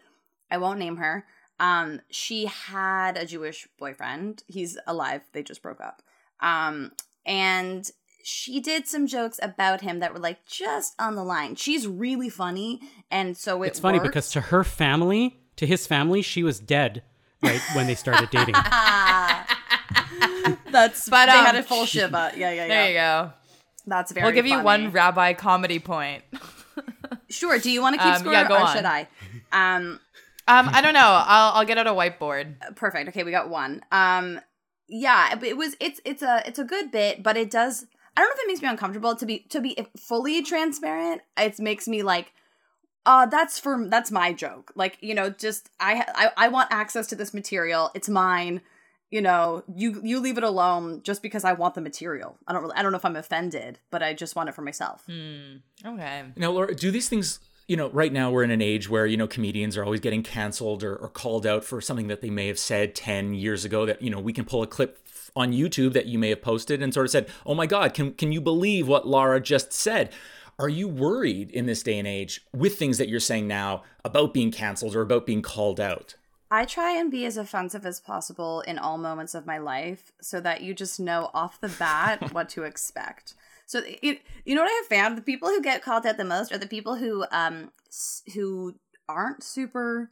I 0.50 0.58
won't 0.58 0.80
name 0.80 0.96
her. 0.96 1.24
Um, 1.60 2.00
she 2.10 2.46
had 2.46 3.16
a 3.16 3.24
Jewish 3.24 3.68
boyfriend. 3.78 4.42
He's 4.48 4.78
alive. 4.86 5.22
They 5.32 5.44
just 5.44 5.62
broke 5.62 5.80
up. 5.80 6.02
Um, 6.40 6.92
and 7.24 7.88
she 8.24 8.60
did 8.60 8.86
some 8.86 9.06
jokes 9.06 9.38
about 9.42 9.80
him 9.80 10.00
that 10.00 10.12
were 10.12 10.20
like 10.20 10.44
just 10.46 10.94
on 10.98 11.14
the 11.14 11.24
line. 11.24 11.56
She's 11.56 11.86
really 11.86 12.28
funny, 12.28 12.80
and 13.10 13.36
so 13.36 13.62
it 13.62 13.68
It's 13.68 13.80
funny 13.80 13.98
works. 13.98 14.08
because 14.08 14.30
to 14.32 14.40
her 14.42 14.64
family, 14.64 15.40
to 15.56 15.66
his 15.66 15.86
family, 15.86 16.22
she 16.22 16.42
was 16.42 16.60
dead 16.60 17.02
right 17.42 17.60
when 17.74 17.86
they 17.86 17.94
started 17.94 18.28
dating. 18.30 18.54
that's 20.70 21.08
But, 21.08 21.26
they 21.26 21.32
had 21.32 21.54
um, 21.54 21.60
a 21.60 21.62
full 21.62 21.86
shiva. 21.86 22.32
Yeah, 22.36 22.50
yeah, 22.50 22.62
yeah. 22.64 22.68
there 22.68 22.88
you 22.88 22.94
go. 22.94 23.32
That's 23.86 24.12
very. 24.12 24.24
We'll 24.24 24.34
give 24.34 24.46
you 24.46 24.60
one 24.62 24.90
rabbi 24.92 25.32
comedy 25.34 25.78
point. 25.78 26.22
Sure. 27.28 27.60
Do 27.60 27.70
you 27.70 27.80
want 27.80 27.94
to 27.94 28.02
keep 28.02 28.12
Um, 28.14 28.18
score 28.20 28.32
yeah, 28.32 28.48
go 28.48 28.54
or 28.56 28.60
on. 28.62 28.74
should 28.76 28.84
I? 28.84 29.06
Um, 29.52 30.00
Um, 30.48 30.68
I 30.72 30.80
don't 30.80 30.94
know. 30.94 31.22
I'll 31.24 31.52
I'll 31.54 31.64
get 31.64 31.78
out 31.78 31.86
a 31.86 31.90
whiteboard. 31.90 32.56
perfect 32.74 33.08
okay 33.10 33.22
we 33.22 33.30
got 33.30 33.48
one 33.48 33.82
um 33.92 34.40
yeah 34.88 35.38
it 35.40 35.56
was 35.56 35.76
it's 35.78 36.00
it's 36.04 36.22
a 36.22 36.42
it's 36.44 36.58
a 36.58 36.64
good 36.64 36.90
bit 36.90 37.22
but 37.22 37.36
it 37.36 37.48
does 37.48 37.86
i 38.16 38.20
don't 38.20 38.28
know 38.28 38.34
if 38.34 38.44
it 38.44 38.48
makes 38.48 38.62
me 38.62 38.68
uncomfortable 38.68 39.14
to 39.14 39.26
be 39.26 39.40
to 39.48 39.60
be 39.60 39.76
fully 39.98 40.42
transparent. 40.42 41.22
It 41.36 41.58
makes 41.58 41.86
me 41.88 42.02
like 42.02 42.32
uh 43.06 43.26
that's 43.26 43.58
for 43.58 43.86
that's 43.88 44.10
my 44.10 44.32
joke. 44.32 44.72
Like 44.74 44.98
you 45.00 45.14
know 45.14 45.30
just 45.30 45.70
i 45.80 46.04
i, 46.14 46.30
I 46.46 46.48
want 46.48 46.68
access 46.70 47.06
to 47.08 47.16
this 47.16 47.32
material. 47.34 47.90
It's 47.94 48.08
mine. 48.08 48.60
You 49.10 49.20
know 49.20 49.64
you 49.74 50.00
you 50.04 50.20
leave 50.20 50.38
it 50.38 50.44
alone 50.44 51.02
just 51.02 51.20
because 51.22 51.44
i 51.44 51.52
want 51.52 51.74
the 51.74 51.80
material. 51.80 52.36
I 52.46 52.52
don't 52.52 52.62
really 52.62 52.76
i 52.76 52.82
don't 52.82 52.92
know 52.92 52.98
if 52.98 53.04
i'm 53.04 53.16
offended 53.16 53.78
but 53.90 54.02
i 54.02 54.14
just 54.14 54.36
want 54.36 54.48
it 54.48 54.54
for 54.54 54.62
myself. 54.62 55.04
Okay. 55.84 56.24
Now, 56.36 56.50
Laura, 56.52 56.74
do 56.74 56.90
these 56.90 57.08
things, 57.08 57.40
you 57.66 57.76
know, 57.76 57.88
right 57.90 58.12
now 58.12 58.30
we're 58.30 58.42
in 58.44 58.50
an 58.50 58.60
age 58.62 58.88
where, 58.88 59.06
you 59.06 59.16
know, 59.16 59.26
comedians 59.26 59.76
are 59.76 59.84
always 59.84 60.00
getting 60.00 60.22
canceled 60.22 60.84
or, 60.84 60.94
or 60.94 61.08
called 61.08 61.46
out 61.46 61.64
for 61.64 61.80
something 61.80 62.08
that 62.08 62.20
they 62.20 62.30
may 62.30 62.46
have 62.48 62.58
said 62.58 62.94
10 62.94 63.34
years 63.34 63.64
ago 63.64 63.86
that, 63.86 64.02
you 64.02 64.10
know, 64.10 64.20
we 64.20 64.32
can 64.32 64.44
pull 64.44 64.62
a 64.62 64.66
clip 64.66 64.98
f- 65.06 65.09
on 65.36 65.52
YouTube 65.52 65.92
that 65.92 66.06
you 66.06 66.18
may 66.18 66.30
have 66.30 66.42
posted 66.42 66.82
and 66.82 66.92
sort 66.92 67.06
of 67.06 67.10
said, 67.10 67.28
oh 67.46 67.54
my 67.54 67.66
God, 67.66 67.94
can, 67.94 68.12
can 68.14 68.32
you 68.32 68.40
believe 68.40 68.88
what 68.88 69.06
Laura 69.06 69.40
just 69.40 69.72
said? 69.72 70.12
Are 70.58 70.68
you 70.68 70.88
worried 70.88 71.50
in 71.50 71.66
this 71.66 71.82
day 71.82 71.98
and 71.98 72.06
age 72.06 72.44
with 72.52 72.78
things 72.78 72.98
that 72.98 73.08
you're 73.08 73.18
saying 73.20 73.48
now 73.48 73.82
about 74.04 74.34
being 74.34 74.50
canceled 74.50 74.94
or 74.94 75.00
about 75.00 75.26
being 75.26 75.42
called 75.42 75.80
out? 75.80 76.16
I 76.50 76.64
try 76.64 76.90
and 76.90 77.10
be 77.10 77.24
as 77.24 77.36
offensive 77.36 77.86
as 77.86 78.00
possible 78.00 78.60
in 78.62 78.76
all 78.76 78.98
moments 78.98 79.34
of 79.34 79.46
my 79.46 79.58
life 79.58 80.12
so 80.20 80.40
that 80.40 80.62
you 80.62 80.74
just 80.74 80.98
know 80.98 81.30
off 81.32 81.60
the 81.60 81.68
bat 81.68 82.32
what 82.34 82.48
to 82.50 82.64
expect. 82.64 83.34
So 83.66 83.82
you, 84.02 84.16
you 84.44 84.56
know 84.56 84.62
what 84.62 84.70
I 84.70 84.82
have 84.82 84.86
found? 84.86 85.16
The 85.16 85.22
people 85.22 85.48
who 85.48 85.62
get 85.62 85.82
called 85.82 86.04
out 86.04 86.16
the 86.16 86.24
most 86.24 86.52
are 86.52 86.58
the 86.58 86.66
people 86.66 86.96
who 86.96 87.24
um 87.30 87.70
who 88.34 88.74
aren't 89.08 89.44
super 89.44 90.10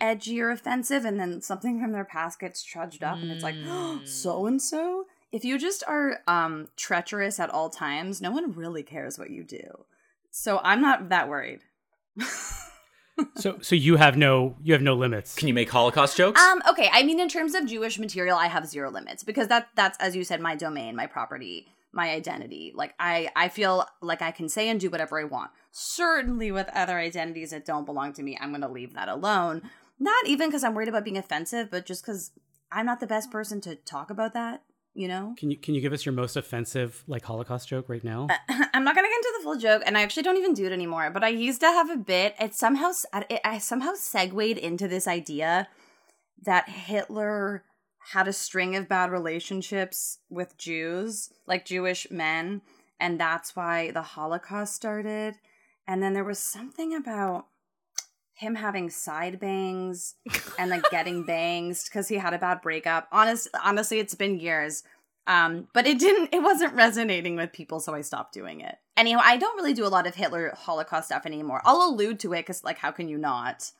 edgy 0.00 0.40
or 0.40 0.50
offensive 0.50 1.04
and 1.04 1.18
then 1.18 1.40
something 1.40 1.80
from 1.80 1.92
their 1.92 2.04
past 2.04 2.40
gets 2.40 2.62
trudged 2.62 3.02
up 3.02 3.18
and 3.18 3.30
it's 3.30 3.42
like 3.44 3.56
so 4.04 4.46
and 4.46 4.60
so 4.60 5.04
if 5.32 5.44
you 5.44 5.58
just 5.58 5.84
are 5.86 6.20
um 6.26 6.66
treacherous 6.76 7.38
at 7.38 7.50
all 7.50 7.70
times 7.70 8.20
no 8.20 8.30
one 8.30 8.52
really 8.52 8.82
cares 8.82 9.18
what 9.18 9.30
you 9.30 9.44
do 9.44 9.84
so 10.30 10.60
i'm 10.64 10.80
not 10.80 11.08
that 11.08 11.28
worried 11.28 11.60
so, 13.36 13.58
so 13.60 13.74
you 13.74 13.96
have 13.96 14.16
no, 14.16 14.56
you 14.62 14.72
have 14.72 14.82
no 14.82 14.94
limits. 14.94 15.34
Can 15.34 15.48
you 15.48 15.54
make 15.54 15.70
Holocaust 15.70 16.16
jokes? 16.16 16.40
Um, 16.40 16.62
okay. 16.68 16.88
I 16.92 17.02
mean, 17.02 17.20
in 17.20 17.28
terms 17.28 17.54
of 17.54 17.66
Jewish 17.66 17.98
material, 17.98 18.36
I 18.36 18.46
have 18.46 18.66
zero 18.66 18.90
limits 18.90 19.22
because 19.22 19.48
that 19.48 19.68
that's 19.74 19.98
as 19.98 20.16
you 20.16 20.24
said, 20.24 20.40
my 20.40 20.56
domain, 20.56 20.96
my 20.96 21.06
property, 21.06 21.68
my 21.92 22.10
identity. 22.10 22.72
Like 22.74 22.94
I, 22.98 23.30
I 23.36 23.48
feel 23.48 23.86
like 24.00 24.22
I 24.22 24.30
can 24.30 24.48
say 24.48 24.68
and 24.68 24.80
do 24.80 24.90
whatever 24.90 25.20
I 25.20 25.24
want. 25.24 25.50
Certainly, 25.72 26.52
with 26.52 26.68
other 26.74 26.98
identities 26.98 27.50
that 27.50 27.64
don't 27.64 27.86
belong 27.86 28.12
to 28.14 28.22
me, 28.22 28.38
I'm 28.40 28.50
going 28.50 28.62
to 28.62 28.68
leave 28.68 28.94
that 28.94 29.08
alone. 29.08 29.62
Not 30.00 30.26
even 30.26 30.48
because 30.48 30.64
I'm 30.64 30.74
worried 30.74 30.88
about 30.88 31.04
being 31.04 31.18
offensive, 31.18 31.70
but 31.70 31.84
just 31.84 32.02
because 32.02 32.32
I'm 32.72 32.86
not 32.86 33.00
the 33.00 33.06
best 33.06 33.30
person 33.30 33.60
to 33.62 33.76
talk 33.76 34.10
about 34.10 34.32
that. 34.34 34.62
you 34.94 35.06
know? 35.06 35.34
Can 35.38 35.50
you 35.50 35.56
can 35.56 35.74
you 35.74 35.80
give 35.80 35.92
us 35.92 36.04
your 36.04 36.12
most 36.12 36.36
offensive 36.36 37.04
like 37.06 37.24
Holocaust 37.24 37.68
joke 37.68 37.88
right 37.88 38.02
now? 38.02 38.26
Uh, 38.30 38.64
I'm 38.74 38.82
not 38.82 38.94
gonna 38.96 39.08
get 39.08 39.16
into 39.16 39.34
the 39.38 39.44
full 39.44 39.56
joke, 39.56 39.82
and 39.86 39.96
I 39.96 40.02
actually 40.02 40.24
don't 40.24 40.36
even 40.38 40.54
do 40.54 40.66
it 40.66 40.72
anymore. 40.72 41.10
But 41.10 41.22
I 41.22 41.28
used 41.28 41.60
to 41.60 41.66
have 41.66 41.90
a 41.90 41.96
bit. 41.96 42.34
It 42.40 42.54
somehow 42.54 42.92
it, 43.28 43.40
I 43.44 43.58
somehow 43.58 43.92
segued 43.94 44.58
into 44.58 44.88
this 44.88 45.06
idea 45.06 45.68
that 46.42 46.68
Hitler 46.68 47.64
had 48.12 48.26
a 48.26 48.32
string 48.32 48.74
of 48.74 48.88
bad 48.88 49.10
relationships 49.10 50.18
with 50.28 50.56
Jews, 50.58 51.30
like 51.46 51.66
Jewish 51.66 52.10
men, 52.10 52.62
and 52.98 53.20
that's 53.20 53.54
why 53.54 53.90
the 53.92 54.02
Holocaust 54.02 54.74
started. 54.74 55.36
And 55.86 56.02
then 56.02 56.14
there 56.14 56.24
was 56.24 56.38
something 56.38 56.94
about 56.94 57.46
him 58.40 58.54
having 58.54 58.88
side 58.88 59.38
bangs 59.38 60.14
and 60.58 60.70
like 60.70 60.82
getting 60.90 61.22
bangs 61.26 61.84
because 61.84 62.08
he 62.08 62.16
had 62.16 62.32
a 62.32 62.38
bad 62.38 62.62
breakup. 62.62 63.06
Honest, 63.12 63.48
honestly, 63.62 63.98
it's 63.98 64.14
been 64.14 64.40
years. 64.40 64.82
Um, 65.26 65.68
but 65.74 65.86
it 65.86 65.98
didn't, 65.98 66.30
it 66.32 66.42
wasn't 66.42 66.74
resonating 66.74 67.36
with 67.36 67.52
people, 67.52 67.80
so 67.80 67.94
I 67.94 68.00
stopped 68.00 68.32
doing 68.32 68.62
it. 68.62 68.78
Anyhow, 68.96 69.20
I 69.22 69.36
don't 69.36 69.56
really 69.56 69.74
do 69.74 69.86
a 69.86 69.88
lot 69.88 70.06
of 70.06 70.14
Hitler 70.14 70.54
Holocaust 70.56 71.08
stuff 71.08 71.26
anymore. 71.26 71.60
I'll 71.64 71.90
allude 71.90 72.18
to 72.20 72.32
it 72.32 72.40
because, 72.40 72.64
like, 72.64 72.78
how 72.78 72.90
can 72.90 73.08
you 73.08 73.18
not, 73.18 73.70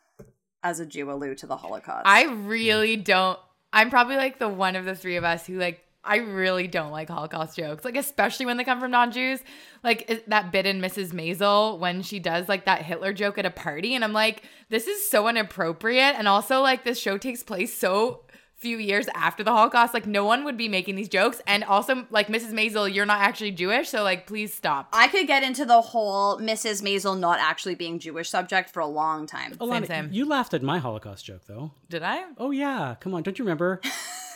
as 0.62 0.78
a 0.78 0.86
Jew, 0.86 1.10
allude 1.10 1.38
to 1.38 1.46
the 1.46 1.56
Holocaust? 1.56 2.06
I 2.06 2.24
really 2.26 2.96
don't. 2.96 3.38
I'm 3.72 3.88
probably 3.88 4.16
like 4.16 4.38
the 4.38 4.48
one 4.48 4.76
of 4.76 4.84
the 4.84 4.94
three 4.94 5.16
of 5.16 5.24
us 5.24 5.46
who 5.46 5.58
like 5.58 5.82
I 6.02 6.16
really 6.16 6.66
don't 6.66 6.92
like 6.92 7.08
Holocaust 7.08 7.56
jokes, 7.56 7.84
like 7.84 7.96
especially 7.96 8.46
when 8.46 8.56
they 8.56 8.64
come 8.64 8.80
from 8.80 8.90
non-Jews. 8.90 9.40
Like 9.84 10.24
that 10.28 10.50
bit 10.50 10.64
in 10.64 10.80
Mrs. 10.80 11.12
Maisel 11.12 11.78
when 11.78 12.02
she 12.02 12.18
does 12.18 12.48
like 12.48 12.64
that 12.64 12.82
Hitler 12.82 13.12
joke 13.12 13.36
at 13.36 13.44
a 13.44 13.50
party, 13.50 13.94
and 13.94 14.02
I'm 14.02 14.14
like, 14.14 14.42
this 14.70 14.86
is 14.86 15.10
so 15.10 15.28
inappropriate. 15.28 16.14
And 16.16 16.26
also, 16.26 16.62
like 16.62 16.84
this 16.84 16.98
show 16.98 17.18
takes 17.18 17.42
place 17.42 17.76
so 17.76 18.22
few 18.60 18.76
years 18.78 19.08
after 19.14 19.42
the 19.42 19.50
Holocaust. 19.50 19.94
Like 19.94 20.06
no 20.06 20.24
one 20.24 20.44
would 20.44 20.56
be 20.56 20.68
making 20.68 20.96
these 20.96 21.08
jokes. 21.08 21.40
And 21.46 21.64
also, 21.64 22.06
like 22.10 22.28
Mrs. 22.28 22.52
Maisel, 22.52 22.92
you're 22.92 23.06
not 23.06 23.20
actually 23.20 23.50
Jewish, 23.52 23.88
so 23.88 24.02
like 24.02 24.26
please 24.26 24.52
stop. 24.54 24.88
I 24.92 25.08
could 25.08 25.26
get 25.26 25.42
into 25.42 25.64
the 25.64 25.80
whole 25.80 26.38
Mrs. 26.38 26.82
Maisel 26.82 27.18
not 27.18 27.38
actually 27.40 27.74
being 27.74 27.98
Jewish 27.98 28.28
subject 28.28 28.70
for 28.70 28.80
a 28.80 28.86
long 28.86 29.26
time. 29.26 29.54
Alana, 29.56 29.80
Same, 29.80 29.86
same. 29.86 30.08
You 30.12 30.26
laughed 30.26 30.54
at 30.54 30.62
my 30.62 30.78
Holocaust 30.78 31.24
joke 31.24 31.42
though. 31.46 31.72
Did 31.88 32.02
I? 32.02 32.22
Oh 32.38 32.50
yeah, 32.50 32.96
come 33.00 33.14
on, 33.14 33.22
don't 33.22 33.38
you 33.38 33.44
remember? 33.44 33.80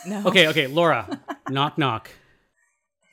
No. 0.07 0.21
Okay, 0.27 0.47
okay, 0.49 0.67
Laura, 0.67 1.19
knock 1.49 1.79
knock. 1.79 2.11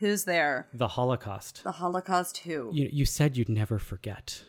Who's 0.01 0.25
there? 0.25 0.69
The 0.75 0.89
Holocaust. 0.89 1.65
The 1.65 1.73
Holocaust 1.73 2.37
who? 2.39 2.69
You 2.71 2.91
you 2.93 3.07
said 3.07 3.35
you'd 3.39 3.49
never 3.49 3.79
forget. 3.79 4.43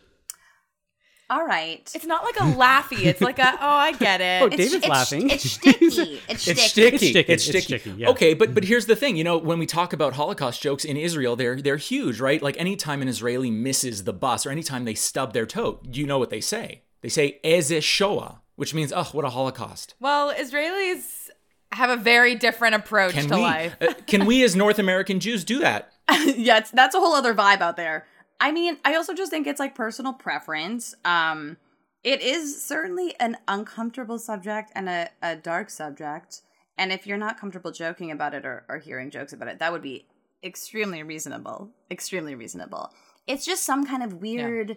All 1.33 1.45
right. 1.45 1.91
It's 1.95 2.05
not 2.05 2.23
like 2.23 2.35
a 2.35 2.43
laughy. 2.55 3.05
It's 3.05 3.21
like 3.21 3.39
a 3.39 3.53
oh, 3.53 3.57
I 3.87 3.91
get 3.93 4.21
it. 4.21 4.41
Oh, 4.43 4.45
It's- 4.47 4.57
David's 4.57 4.73
it's, 4.75 4.87
laughing. 4.87 5.29
It's 5.31 5.51
sticky. 5.57 5.85
It's 5.85 5.97
It's 6.29 6.41
sticky. 6.43 6.61
sticky. 6.61 6.95
It's 6.95 7.03
sticky. 7.03 7.19
It's 7.19 7.29
It's 7.29 7.43
sticky. 7.45 7.79
sticky, 7.79 7.91
yeah. 7.97 8.09
Okay, 8.09 8.33
but 8.35 8.53
but 8.53 8.63
here's 8.65 8.85
the 8.85 8.95
thing. 8.95 9.15
You 9.15 9.23
know, 9.23 9.37
when 9.37 9.57
we 9.57 9.65
talk 9.65 9.93
about 9.93 10.13
Holocaust 10.13 10.61
jokes 10.61 10.85
in 10.85 10.95
Israel, 10.95 11.35
they're 11.35 11.59
they're 11.59 11.77
huge, 11.77 12.19
right? 12.19 12.41
Like 12.41 12.55
anytime 12.59 13.01
an 13.01 13.07
Israeli 13.07 13.49
misses 13.49 14.03
the 14.03 14.13
bus 14.13 14.45
or 14.45 14.51
anytime 14.51 14.85
they 14.85 14.93
stub 14.93 15.33
their 15.33 15.45
toe, 15.47 15.79
you 15.91 16.05
know 16.05 16.19
what 16.19 16.29
they 16.29 16.41
say? 16.41 16.83
They 17.01 17.09
say 17.09 17.39
"Eze 17.43 17.83
Shoah," 17.83 18.41
which 18.55 18.73
means 18.75 18.93
"Oh, 18.95 19.09
what 19.11 19.25
a 19.25 19.29
Holocaust." 19.29 19.95
Well, 19.99 20.31
Israelis 20.33 21.29
have 21.71 21.89
a 21.89 21.97
very 21.97 22.35
different 22.35 22.75
approach 22.75 23.13
Can 23.13 23.27
to 23.29 23.35
we 23.35 23.41
life. 23.41 23.75
uh, 23.81 23.93
can 24.05 24.25
we 24.27 24.43
as 24.43 24.55
North 24.55 24.77
American 24.77 25.19
Jews 25.19 25.43
do 25.43 25.57
that? 25.59 25.91
yeah, 26.37 26.59
it's, 26.59 26.69
that's 26.69 26.93
a 26.93 26.99
whole 26.99 27.13
other 27.15 27.33
vibe 27.33 27.61
out 27.61 27.77
there. 27.77 28.05
I 28.39 28.51
mean, 28.51 28.77
I 28.83 28.95
also 28.95 29.13
just 29.13 29.31
think 29.31 29.47
it's 29.47 29.59
like 29.59 29.75
personal 29.75 30.13
preference. 30.13 30.93
Um, 31.05 31.57
it 32.03 32.21
is 32.21 32.61
certainly 32.61 33.15
an 33.19 33.37
uncomfortable 33.47 34.19
subject 34.19 34.71
and 34.75 34.89
a, 34.89 35.09
a 35.21 35.35
dark 35.35 35.69
subject. 35.69 36.41
And 36.77 36.91
if 36.91 37.07
you're 37.07 37.17
not 37.17 37.39
comfortable 37.39 37.71
joking 37.71 38.11
about 38.11 38.33
it 38.33 38.45
or, 38.45 38.65
or 38.67 38.79
hearing 38.79 39.11
jokes 39.11 39.31
about 39.31 39.47
it, 39.47 39.59
that 39.59 39.71
would 39.71 39.81
be 39.81 40.07
extremely 40.43 41.03
reasonable. 41.03 41.69
Extremely 41.89 42.35
reasonable. 42.35 42.91
It's 43.27 43.45
just 43.45 43.63
some 43.63 43.85
kind 43.85 44.03
of 44.03 44.15
weird. 44.15 44.75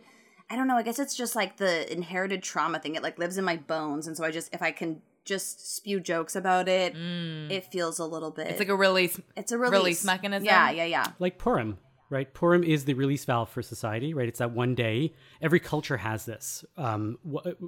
I 0.49 0.55
don't 0.55 0.69
know. 0.69 0.77
I 0.77 0.83
guess 0.83 1.01
it's 1.01 1.16
just 1.16 1.35
like 1.35 1.57
the 1.57 1.90
inherited 1.92 2.42
trauma 2.42 2.79
thing. 2.79 2.95
It 2.95 3.03
like 3.03 3.19
lives 3.19 3.38
in 3.38 3.45
my 3.45 3.57
bones, 3.57 4.07
and 4.07 4.16
so 4.16 4.25
I 4.25 4.31
just 4.31 4.55
if 4.55 4.62
I 4.62 4.71
can 4.71 5.03
just 5.25 5.75
spew 5.75 5.99
jokes 5.99 6.37
about 6.37 6.69
it, 6.69 6.95
it 6.97 7.64
feels 7.73 7.99
a 7.99 8.05
little 8.05 8.31
bit. 8.31 8.47
It's 8.47 8.61
like 8.61 8.69
a 8.69 8.77
release. 8.77 9.21
it's 9.37 9.51
a 9.51 9.59
release, 9.59 9.73
release 9.79 10.05
mechanism. 10.05 10.45
Yeah, 10.45 10.71
yeah, 10.71 10.85
yeah. 10.85 11.07
like 11.19 11.38
Purim, 11.38 11.79
right? 12.11 12.33
Purim 12.33 12.62
is 12.62 12.85
the 12.85 12.95
release 12.95 13.25
valve 13.25 13.49
for 13.49 13.62
society, 13.62 14.14
right? 14.14 14.29
It's 14.29 14.38
that 14.38 14.53
one 14.53 14.75
day. 14.75 15.12
Every 15.42 15.61
culture 15.61 15.97
has 15.97 16.25
this 16.25 16.64
um, 16.77 17.19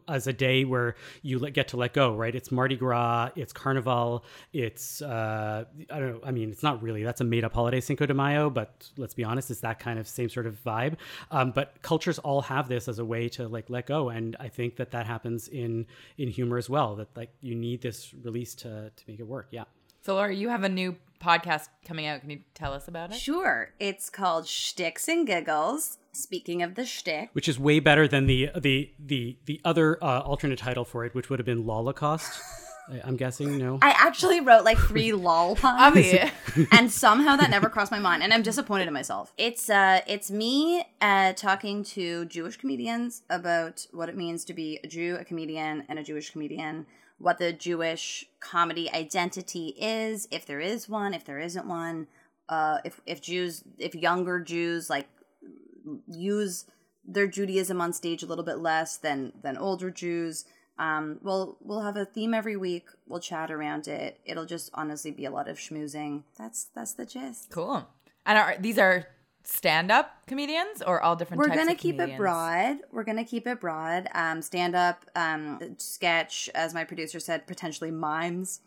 as 0.07 0.27
a 0.27 0.33
day 0.33 0.65
where 0.65 0.95
you 1.23 1.51
get 1.51 1.69
to 1.69 1.77
let 1.77 1.93
go, 1.93 2.15
right? 2.15 2.35
It's 2.35 2.53
Mardi 2.53 2.77
Gras, 2.77 3.31
it's 3.37 3.53
Carnival, 3.53 4.25
it's 4.53 5.03
uh, 5.03 5.65
I 5.91 5.99
don't 5.99 6.13
know. 6.13 6.21
I 6.25 6.31
mean, 6.31 6.51
it's 6.51 6.63
not 6.63 6.83
really 6.83 7.03
that's 7.03 7.21
a 7.21 7.25
made 7.25 7.45
up 7.45 7.53
holiday, 7.53 7.81
Cinco 7.81 8.07
de 8.07 8.15
Mayo, 8.15 8.51
but 8.51 8.89
let's 8.97 9.15
be 9.15 9.25
honest, 9.25 9.51
it's 9.51 9.61
that 9.61 9.79
kind 9.79 9.99
of 9.99 10.09
same 10.09 10.29
sort 10.29 10.47
of 10.47 10.63
vibe. 10.65 10.97
Um, 11.31 11.51
but 11.51 11.81
cultures 11.83 12.19
all 12.19 12.43
have 12.43 12.69
this 12.69 12.89
as 12.89 12.99
a 12.99 13.05
way 13.05 13.29
to 13.31 13.49
like 13.49 13.69
let 13.69 13.87
go, 13.87 14.09
and 14.09 14.37
I 14.39 14.49
think 14.49 14.77
that 14.77 14.93
that 14.93 15.07
happens 15.07 15.49
in 15.49 15.87
in 16.17 16.29
humor 16.29 16.59
as 16.59 16.71
well. 16.71 16.97
That 16.97 17.17
like 17.17 17.31
you 17.41 17.55
need 17.55 17.83
this 17.83 18.15
release 18.23 18.55
to 18.57 18.91
to 18.95 19.05
make 19.07 19.21
it 19.21 19.27
work. 19.27 19.49
Yeah. 19.51 19.65
So, 20.03 20.15
Laura, 20.15 20.35
you 20.35 20.49
have 20.49 20.63
a 20.65 20.69
new 20.69 20.97
podcast 21.21 21.69
coming 21.87 22.07
out. 22.07 22.21
Can 22.21 22.31
you 22.31 22.41
tell 22.55 22.73
us 22.73 22.89
about 22.89 23.11
it? 23.11 23.17
Sure. 23.17 23.71
It's 23.79 24.09
called 24.11 24.47
Shticks 24.47 25.09
and 25.09 25.27
Giggles. 25.27 25.99
Speaking 26.13 26.63
of 26.63 26.75
the 26.75 26.85
shtick, 26.85 27.29
which 27.33 27.49
is 27.49 27.61
way 27.61 27.79
better 27.79 28.09
than 28.09 28.27
the 28.27 28.51
the 28.57 28.91
the 28.99 29.37
the 29.45 29.61
other 29.65 30.03
uh, 30.03 30.21
alternate 30.21 30.59
title 30.59 30.85
for 30.85 31.05
it, 31.05 31.15
which 31.15 31.31
would 31.31 31.39
have 31.39 31.47
been 31.47 31.65
Lolocaust. 31.65 32.41
I- 32.91 33.03
I'm 33.05 33.17
guessing 33.17 33.57
no. 33.59 33.79
I 33.83 33.91
actually 33.91 34.41
wrote 34.41 34.65
like 34.65 34.79
three 34.79 35.13
lol 35.27 35.55
puns, 35.55 36.07
and 36.73 36.91
somehow 36.91 37.37
that 37.37 37.51
never 37.51 37.69
crossed 37.69 37.93
my 37.93 38.01
mind, 38.01 38.25
and 38.25 38.33
I'm 38.35 38.43
disappointed 38.43 38.89
in 38.89 38.95
myself. 38.95 39.33
It's 39.37 39.71
uh, 39.71 40.01
it's 40.09 40.29
me 40.31 40.83
uh, 41.01 41.35
talking 41.35 41.85
to 41.85 42.25
Jewish 42.25 42.57
comedians 42.57 43.23
about 43.31 43.87
what 43.93 44.09
it 44.09 44.17
means 44.17 44.45
to 44.47 44.55
be 44.55 44.81
a 44.83 44.89
Jew, 44.89 45.19
a 45.21 45.25
comedian, 45.25 45.85
and 45.89 46.01
a 46.01 46.03
Jewish 46.03 46.31
comedian. 46.31 46.87
What 47.19 47.39
the 47.39 47.53
Jewish 47.53 48.27
comedy 48.41 48.91
identity 48.93 49.75
is, 49.79 50.29
if 50.31 50.47
there 50.47 50.61
is 50.61 50.89
one, 50.89 51.15
if 51.15 51.25
there 51.25 51.41
isn't 51.41 51.67
one. 51.67 52.07
Uh, 52.49 52.79
if 52.85 53.01
if 53.07 53.21
Jews, 53.21 53.63
if 53.79 53.95
younger 53.95 54.41
Jews 54.41 54.89
like 54.89 55.09
use 56.07 56.65
their 57.05 57.27
Judaism 57.27 57.81
on 57.81 57.93
stage 57.93 58.23
a 58.23 58.27
little 58.27 58.45
bit 58.45 58.59
less 58.59 58.97
than 58.97 59.33
than 59.43 59.57
older 59.57 59.91
Jews. 59.91 60.45
Um, 60.79 61.19
we'll 61.23 61.57
we'll 61.61 61.81
have 61.81 61.97
a 61.97 62.05
theme 62.05 62.35
every 62.35 62.57
week. 62.57 62.87
We'll 63.07 63.21
chat 63.21 63.51
around 63.51 63.89
it. 63.89 64.21
It'll 64.25 64.47
just 64.47 64.71
honestly 64.75 65.11
be 65.11 65.25
a 65.25 65.31
lot 65.31 65.49
of 65.49 65.59
schmoozing. 65.59 66.23
That's 66.39 66.69
that's 66.75 66.93
the 66.93 67.07
gist. 67.07 67.51
Cool. 67.51 67.89
And 68.25 68.39
are 68.39 68.57
these 68.61 68.79
are 68.79 69.09
stand-up 69.51 70.11
comedians 70.27 70.83
or 70.87 71.01
all 71.01 71.17
different? 71.17 71.41
Types. 71.43 71.49
We're 71.49 71.55
types 71.55 71.65
gonna 71.65 71.73
of 71.73 71.79
keep 71.79 71.99
it 72.01 72.17
broad. 72.17 72.77
We're 72.93 73.05
gonna 73.05 73.25
keep 73.25 73.47
it 73.47 73.61
broad. 73.61 74.09
Um, 74.15 74.43
stand 74.43 74.75
up, 74.77 75.05
um, 75.17 75.75
sketch, 75.79 76.51
as 76.55 76.75
my 76.75 76.85
producer 76.85 77.19
said, 77.19 77.47
potentially 77.47 77.91
mimes. 77.91 78.61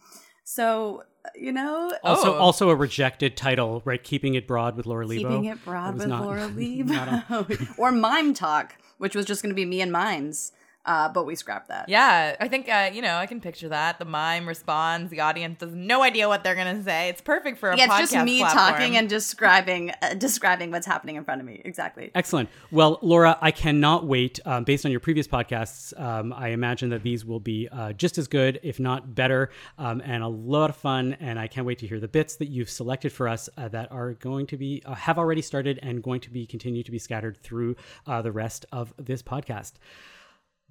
So 0.44 1.04
you 1.36 1.52
know, 1.52 1.92
Also, 2.04 2.34
Oh. 2.34 2.40
also 2.40 2.70
a 2.72 2.76
rejected 2.76 3.38
title, 3.38 3.84
right? 3.86 4.04
Keeping 4.04 4.34
it 4.34 4.48
broad 4.48 4.76
with 4.76 4.88
Laura 4.88 5.06
Lebo. 5.06 5.30
keeping 5.30 5.46
it 5.46 5.64
broad 5.64 6.00
with 6.00 6.08
not- 6.08 6.24
Laura 6.24 6.48
not 6.84 7.30
Lebo, 7.30 7.56
or 7.78 7.92
mime 7.92 8.34
talk, 8.34 8.76
which 8.98 9.16
was 9.16 9.28
just 9.28 9.44
gonna 9.44 9.54
be 9.54 9.66
me 9.66 9.82
and 9.82 9.92
mimes, 9.92 10.52
uh, 10.86 11.10
but 11.10 11.26
we 11.26 11.36
scrapped 11.36 11.68
that. 11.70 11.88
Yeah, 11.90 12.36
I 12.40 12.48
think 12.48 12.68
uh, 12.70 12.90
you 12.94 13.02
know 13.02 13.16
I 13.16 13.26
can 13.26 13.40
picture 13.42 13.70
that. 13.70 14.00
The 14.00 14.06
mime 14.06 14.48
responds. 14.48 15.12
The 15.12 15.20
audience 15.22 15.62
has 15.62 15.74
no 15.74 16.02
idea 16.04 16.28
what 16.28 16.44
they're 16.44 16.56
gonna 16.56 16.84
say. 16.84 17.10
It's 17.10 17.22
perfect 17.22 17.60
for 17.60 17.72
a 17.72 17.78
Yeah, 17.78 17.88
podcast 17.88 18.02
it's 18.02 18.12
just 18.14 18.26
me 18.26 18.40
platform. 18.40 18.72
talking 18.74 18.98
and 18.98 19.08
describing 19.10 19.92
uh, 20.02 20.14
describing 20.16 20.72
what's 20.72 20.88
happening 20.88 21.16
in 21.16 21.24
front 21.24 21.42
of 21.42 21.48
me. 21.48 21.62
Exactly. 21.64 22.12
Excellent. 22.16 22.50
Well, 22.72 23.00
Laura, 23.02 23.38
I 23.42 23.52
cannot 23.52 24.06
wait. 24.06 24.40
Um, 24.46 24.64
based 24.64 24.86
on 24.86 24.92
your 24.92 25.00
previous 25.00 25.28
podcasts, 25.28 26.00
um, 26.00 26.34
I 26.34 26.50
imagine 26.50 26.90
that 26.90 27.04
these 27.04 27.26
will 27.26 27.40
be 27.40 27.68
uh, 27.72 27.94
just 27.94 28.18
as 28.18 28.28
good, 28.28 28.60
if 28.64 28.80
not 28.80 29.14
better, 29.16 29.52
um, 29.78 30.02
and 30.04 30.24
a 30.24 30.28
lot 30.28 30.70
of 30.70 30.76
fun. 30.76 31.16
And 31.20 31.38
I 31.40 31.48
can't 31.48 31.66
wait 31.68 31.80
to 31.80 31.88
hear 31.88 32.00
the 32.00 32.08
bits 32.08 32.36
that 32.38 32.48
you've 32.50 32.70
selected 32.70 33.12
for 33.12 33.28
us 33.28 33.50
uh, 33.58 33.68
that 33.70 33.92
are 33.92 34.14
going 34.14 34.48
to 34.48 34.58
be 34.58 34.82
uh, 34.86 34.96
have 34.96 35.18
already 35.18 35.42
started 35.42 35.80
and 35.84 36.02
going 36.02 36.22
to 36.22 36.30
be 36.30 36.46
continue 36.46 36.84
to 36.84 36.92
be 36.92 37.00
scattered 37.00 37.38
through 37.38 37.76
uh, 38.08 38.22
the 38.22 38.32
rest 38.32 38.66
of 38.72 38.94
this 38.98 39.22
podcast. 39.22 39.74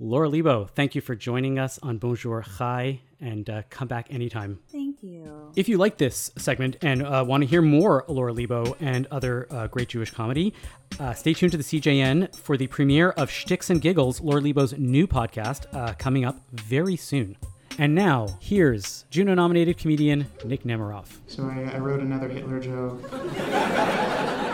Laura 0.02 0.30
Lebo, 0.30 0.64
thank 0.64 0.94
you 0.94 1.02
for 1.02 1.14
joining 1.14 1.58
us 1.58 1.78
on 1.82 1.98
Bonjour 1.98 2.42
Chai, 2.56 3.00
and 3.20 3.50
uh, 3.50 3.60
come 3.68 3.86
back 3.86 4.06
anytime. 4.10 4.58
Thank 4.72 5.02
you. 5.02 5.52
If 5.56 5.68
you 5.68 5.76
like 5.76 5.98
this 5.98 6.32
segment 6.38 6.78
and 6.80 7.02
uh, 7.02 7.22
want 7.28 7.42
to 7.42 7.46
hear 7.46 7.60
more 7.60 8.06
Laura 8.08 8.32
Lebo 8.32 8.78
and 8.80 9.06
other 9.10 9.46
uh, 9.50 9.66
great 9.66 9.90
Jewish 9.90 10.10
comedy, 10.10 10.54
uh, 10.98 11.12
stay 11.12 11.34
tuned 11.34 11.52
to 11.52 11.58
the 11.58 11.64
CJN 11.64 12.34
for 12.34 12.56
the 12.56 12.66
premiere 12.66 13.10
of 13.10 13.30
Shticks 13.30 13.68
and 13.68 13.82
Giggles, 13.82 14.22
Laura 14.22 14.40
Lebo's 14.40 14.72
new 14.78 15.06
podcast, 15.06 15.66
uh, 15.74 15.92
coming 15.98 16.24
up 16.24 16.40
very 16.50 16.96
soon. 16.96 17.36
And 17.76 17.94
now, 17.94 18.38
here's 18.40 19.04
Juno 19.10 19.34
nominated 19.34 19.76
comedian 19.76 20.28
Nick 20.46 20.62
Nemiroff. 20.62 21.18
So 21.26 21.44
I, 21.44 21.72
I 21.74 21.78
wrote 21.78 22.00
another 22.00 22.28
Hitler 22.30 22.58
joke. 22.58 23.02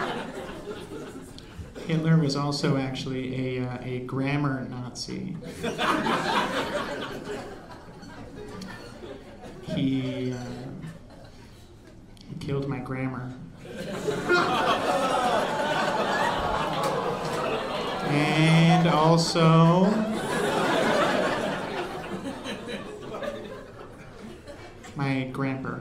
Hitler 1.86 2.16
was 2.16 2.34
also 2.34 2.76
actually 2.76 3.58
a, 3.58 3.64
uh, 3.64 3.78
a 3.82 4.00
grammar 4.00 4.66
Nazi. 4.68 5.36
he, 9.62 10.32
uh, 10.32 10.36
killed 12.40 12.68
my 12.68 12.78
grammar. 12.80 13.32
and 18.08 18.88
also 18.88 19.84
my 24.96 25.28
grandpa. 25.32 25.78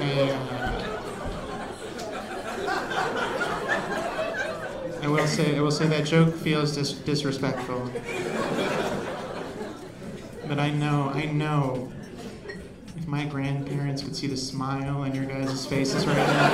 And, 0.00 0.57
I 5.08 5.10
will 5.10 5.26
say, 5.26 5.56
I 5.56 5.60
will 5.62 5.70
say 5.70 5.86
that 5.86 6.04
joke 6.04 6.34
feels 6.36 6.76
dis- 6.76 6.92
disrespectful. 6.92 7.90
But 10.46 10.58
I 10.58 10.68
know, 10.68 11.10
I 11.14 11.24
know, 11.24 11.90
if 12.94 13.06
my 13.06 13.24
grandparents 13.24 14.02
could 14.02 14.14
see 14.14 14.26
the 14.26 14.36
smile 14.36 14.98
on 14.98 15.14
your 15.14 15.24
guys' 15.24 15.64
faces 15.64 16.06
right 16.06 16.14
now, 16.14 16.50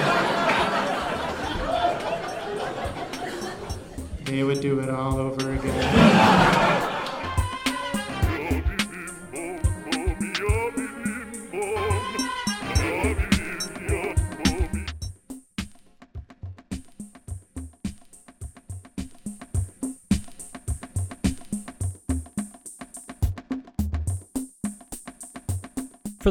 they 4.25 4.45
would 4.45 4.61
do 4.61 4.79
it 4.79 4.89
all 4.89 5.19
over 5.19 5.55
again. 5.55 6.64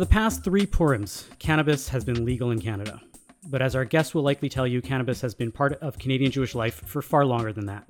The 0.03 0.09
past 0.09 0.43
three 0.43 0.65
Purims, 0.65 1.29
cannabis 1.39 1.87
has 1.87 2.03
been 2.03 2.25
legal 2.25 2.51
in 2.51 2.59
Canada. 2.59 2.99
But 3.47 3.61
as 3.61 3.73
our 3.73 3.85
guest 3.85 4.13
will 4.13 4.21
likely 4.21 4.49
tell 4.49 4.67
you, 4.67 4.81
cannabis 4.81 5.21
has 5.21 5.33
been 5.33 5.49
part 5.49 5.79
of 5.81 5.97
Canadian 5.97 6.29
Jewish 6.29 6.55
life 6.55 6.81
for 6.85 7.01
far 7.01 7.25
longer 7.25 7.53
than 7.53 7.67
that. 7.67 7.87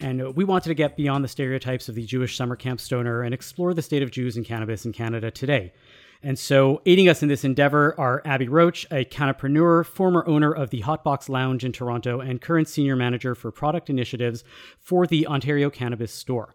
And 0.00 0.34
we 0.34 0.44
wanted 0.44 0.70
to 0.70 0.74
get 0.74 0.96
beyond 0.96 1.22
the 1.22 1.28
stereotypes 1.28 1.90
of 1.90 1.94
the 1.94 2.06
Jewish 2.06 2.38
summer 2.38 2.56
camp 2.56 2.80
stoner 2.80 3.20
and 3.20 3.34
explore 3.34 3.74
the 3.74 3.82
state 3.82 4.02
of 4.02 4.10
Jews 4.10 4.38
and 4.38 4.46
cannabis 4.46 4.86
in 4.86 4.94
Canada 4.94 5.30
today. 5.30 5.74
And 6.22 6.38
so, 6.38 6.80
aiding 6.86 7.10
us 7.10 7.22
in 7.22 7.28
this 7.28 7.44
endeavor 7.44 7.94
are 8.00 8.22
Abby 8.24 8.48
Roach, 8.48 8.86
a 8.90 9.04
cannapreneur, 9.04 9.84
former 9.84 10.26
owner 10.26 10.52
of 10.52 10.70
the 10.70 10.80
Hotbox 10.80 11.28
Lounge 11.28 11.66
in 11.66 11.72
Toronto, 11.72 12.20
and 12.20 12.40
current 12.40 12.66
senior 12.66 12.96
manager 12.96 13.34
for 13.34 13.50
product 13.50 13.90
initiatives 13.90 14.42
for 14.78 15.06
the 15.06 15.26
Ontario 15.26 15.68
Cannabis 15.68 16.14
Store 16.14 16.54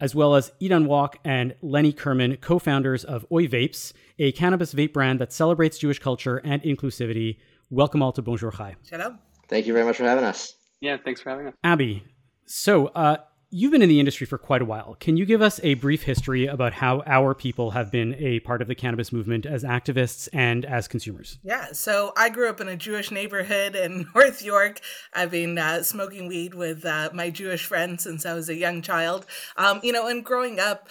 as 0.00 0.14
well 0.14 0.34
as 0.34 0.50
Idan 0.60 0.86
Walk 0.86 1.18
and 1.24 1.54
Lenny 1.62 1.92
Kerman, 1.92 2.36
co 2.38 2.58
founders 2.58 3.04
of 3.04 3.26
Oi 3.30 3.46
Vapes, 3.46 3.92
a 4.18 4.32
cannabis 4.32 4.74
vape 4.74 4.92
brand 4.92 5.20
that 5.20 5.32
celebrates 5.32 5.78
Jewish 5.78 5.98
culture 5.98 6.38
and 6.38 6.62
inclusivity. 6.62 7.38
Welcome 7.70 8.02
all 8.02 8.12
to 8.12 8.22
Bonjour 8.22 8.50
Chai. 8.50 8.76
Shalom. 8.88 9.18
Thank 9.48 9.66
you 9.66 9.72
very 9.72 9.84
much 9.84 9.96
for 9.96 10.04
having 10.04 10.24
us. 10.24 10.54
Yeah, 10.80 10.96
thanks 11.04 11.20
for 11.20 11.30
having 11.30 11.48
us. 11.48 11.54
Abby, 11.62 12.02
so 12.46 12.86
uh, 12.88 13.18
you've 13.50 13.72
been 13.72 13.82
in 13.82 13.88
the 13.88 13.98
industry 13.98 14.26
for 14.26 14.38
quite 14.38 14.62
a 14.62 14.64
while. 14.64 14.96
Can 15.00 15.16
you 15.16 15.26
give 15.26 15.42
us 15.42 15.60
a 15.64 15.74
brief 15.74 16.02
history 16.02 16.46
about 16.46 16.72
how 16.72 17.02
our 17.04 17.34
people 17.34 17.72
have 17.72 17.90
been 17.90 18.14
a 18.14 18.40
part 18.40 18.62
of 18.62 18.68
the 18.68 18.74
cannabis 18.74 19.12
movement 19.12 19.44
as 19.44 19.64
activists 19.64 20.28
and 20.32 20.64
as 20.64 20.86
consumers? 20.86 21.38
Yeah, 21.42 21.72
so 21.72 22.12
I 22.16 22.28
grew 22.28 22.48
up 22.48 22.60
in 22.60 22.68
a 22.68 22.76
Jewish 22.76 23.10
neighborhood 23.10 23.74
in 23.74 24.06
North 24.14 24.42
York. 24.42 24.80
I've 25.14 25.32
been 25.32 25.58
uh, 25.58 25.82
smoking 25.82 26.28
weed 26.28 26.54
with 26.54 26.84
uh, 26.84 27.10
my 27.12 27.30
Jewish 27.30 27.66
friends 27.66 28.04
since 28.04 28.24
I 28.24 28.34
was 28.34 28.48
a 28.48 28.54
young 28.54 28.82
child. 28.82 29.26
Um, 29.56 29.80
you 29.82 29.92
know, 29.92 30.06
and 30.06 30.24
growing 30.24 30.60
up, 30.60 30.88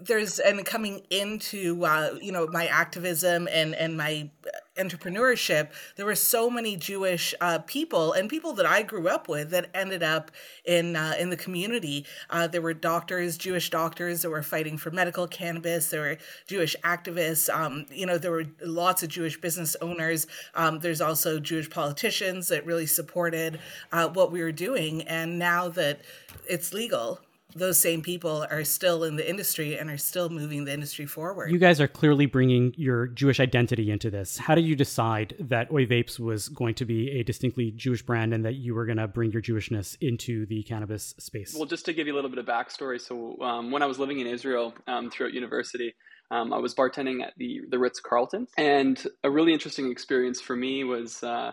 there's 0.00 0.38
and 0.38 0.64
coming 0.66 1.02
into 1.10 1.84
uh, 1.84 2.18
you 2.20 2.32
know 2.32 2.46
my 2.46 2.66
activism 2.66 3.48
and 3.50 3.74
and 3.74 3.96
my 3.96 4.30
entrepreneurship, 4.76 5.70
there 5.96 6.04
were 6.04 6.14
so 6.14 6.50
many 6.50 6.76
Jewish 6.76 7.34
uh, 7.40 7.60
people 7.60 8.12
and 8.12 8.28
people 8.28 8.52
that 8.54 8.66
I 8.66 8.82
grew 8.82 9.08
up 9.08 9.28
with 9.28 9.50
that 9.50 9.70
ended 9.72 10.02
up 10.02 10.30
in 10.64 10.96
uh, 10.96 11.14
in 11.18 11.30
the 11.30 11.36
community. 11.36 12.04
Uh, 12.28 12.46
there 12.46 12.60
were 12.60 12.74
doctors, 12.74 13.38
Jewish 13.38 13.70
doctors 13.70 14.22
that 14.22 14.30
were 14.30 14.42
fighting 14.42 14.76
for 14.76 14.90
medical 14.90 15.26
cannabis. 15.26 15.88
There 15.88 16.02
were 16.02 16.18
Jewish 16.46 16.76
activists. 16.84 17.52
Um, 17.54 17.86
you 17.90 18.04
know, 18.04 18.18
there 18.18 18.32
were 18.32 18.46
lots 18.62 19.02
of 19.02 19.08
Jewish 19.08 19.40
business 19.40 19.76
owners. 19.80 20.26
Um, 20.54 20.80
there's 20.80 21.00
also 21.00 21.38
Jewish 21.38 21.70
politicians 21.70 22.48
that 22.48 22.66
really 22.66 22.86
supported 22.86 23.60
uh, 23.92 24.08
what 24.08 24.30
we 24.30 24.42
were 24.42 24.52
doing. 24.52 25.02
And 25.02 25.38
now 25.38 25.68
that 25.68 26.00
it's 26.48 26.74
legal, 26.74 27.20
those 27.54 27.78
same 27.78 28.02
people 28.02 28.46
are 28.50 28.64
still 28.64 29.04
in 29.04 29.16
the 29.16 29.28
industry 29.28 29.78
and 29.78 29.90
are 29.90 29.98
still 29.98 30.28
moving 30.28 30.64
the 30.64 30.72
industry 30.72 31.06
forward. 31.06 31.50
You 31.50 31.58
guys 31.58 31.80
are 31.80 31.88
clearly 31.88 32.26
bringing 32.26 32.74
your 32.76 33.06
Jewish 33.06 33.40
identity 33.40 33.90
into 33.90 34.10
this. 34.10 34.38
How 34.38 34.54
did 34.54 34.64
you 34.64 34.76
decide 34.76 35.34
that 35.38 35.70
Oi 35.70 35.86
Vapes 35.86 36.18
was 36.18 36.48
going 36.48 36.74
to 36.74 36.84
be 36.84 37.10
a 37.18 37.22
distinctly 37.22 37.70
Jewish 37.70 38.02
brand 38.02 38.34
and 38.34 38.44
that 38.44 38.54
you 38.54 38.74
were 38.74 38.86
going 38.86 38.98
to 38.98 39.08
bring 39.08 39.30
your 39.32 39.42
Jewishness 39.42 39.96
into 40.00 40.46
the 40.46 40.62
cannabis 40.64 41.14
space? 41.18 41.54
Well, 41.56 41.66
just 41.66 41.84
to 41.86 41.92
give 41.92 42.06
you 42.06 42.14
a 42.14 42.16
little 42.16 42.30
bit 42.30 42.38
of 42.38 42.46
backstory, 42.46 43.00
so 43.00 43.40
um, 43.40 43.70
when 43.70 43.82
I 43.82 43.86
was 43.86 43.98
living 43.98 44.20
in 44.20 44.26
Israel 44.26 44.74
um, 44.86 45.10
throughout 45.10 45.32
university, 45.32 45.94
um, 46.30 46.52
I 46.52 46.58
was 46.58 46.74
bartending 46.74 47.22
at 47.22 47.34
the 47.36 47.60
the 47.68 47.78
Ritz 47.78 48.00
Carlton, 48.00 48.46
and 48.56 49.02
a 49.22 49.30
really 49.30 49.52
interesting 49.52 49.90
experience 49.90 50.40
for 50.40 50.56
me 50.56 50.84
was. 50.84 51.22
Uh, 51.22 51.52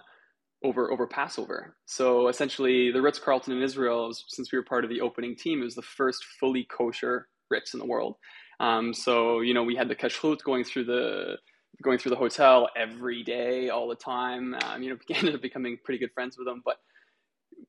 over 0.63 0.91
over 0.91 1.08
Passover. 1.08 1.76
So 1.86 2.28
essentially, 2.28 2.91
the 2.91 3.02
Ritz 3.02 3.19
Carlton 3.19 3.54
in 3.54 3.62
Israel, 3.62 4.12
since 4.28 4.52
we 4.52 4.58
were 4.58 4.65
part 4.65 4.84
of 4.84 4.89
the 4.89 5.02
opening 5.02 5.36
team, 5.36 5.62
was 5.62 5.76
the 5.76 5.82
first 5.82 6.24
fully 6.39 6.65
kosher 6.65 7.28
Ritz 7.50 7.74
in 7.74 7.80
the 7.80 7.86
world. 7.86 8.15
Um, 8.60 8.93
so 8.93 9.41
you 9.41 9.54
know, 9.54 9.63
we 9.63 9.76
had 9.76 9.88
the 9.88 9.95
kashrut 9.95 10.43
going 10.43 10.63
through 10.63 10.86
the 10.86 11.38
going 11.82 11.97
through 11.97 12.12
the 12.12 12.17
hotel 12.17 12.69
every 12.76 13.24
day, 13.24 13.69
all 13.69 13.88
the 13.88 13.95
time. 13.95 14.56
Um, 14.63 14.84
you 14.84 14.91
know, 14.91 14.97
ended 15.15 15.36
up 15.36 15.41
becoming 15.41 15.78
pretty 15.84 16.00
good 16.00 16.13
friends 16.13 16.38
with 16.38 16.47
them. 16.47 16.62
But 16.63 16.78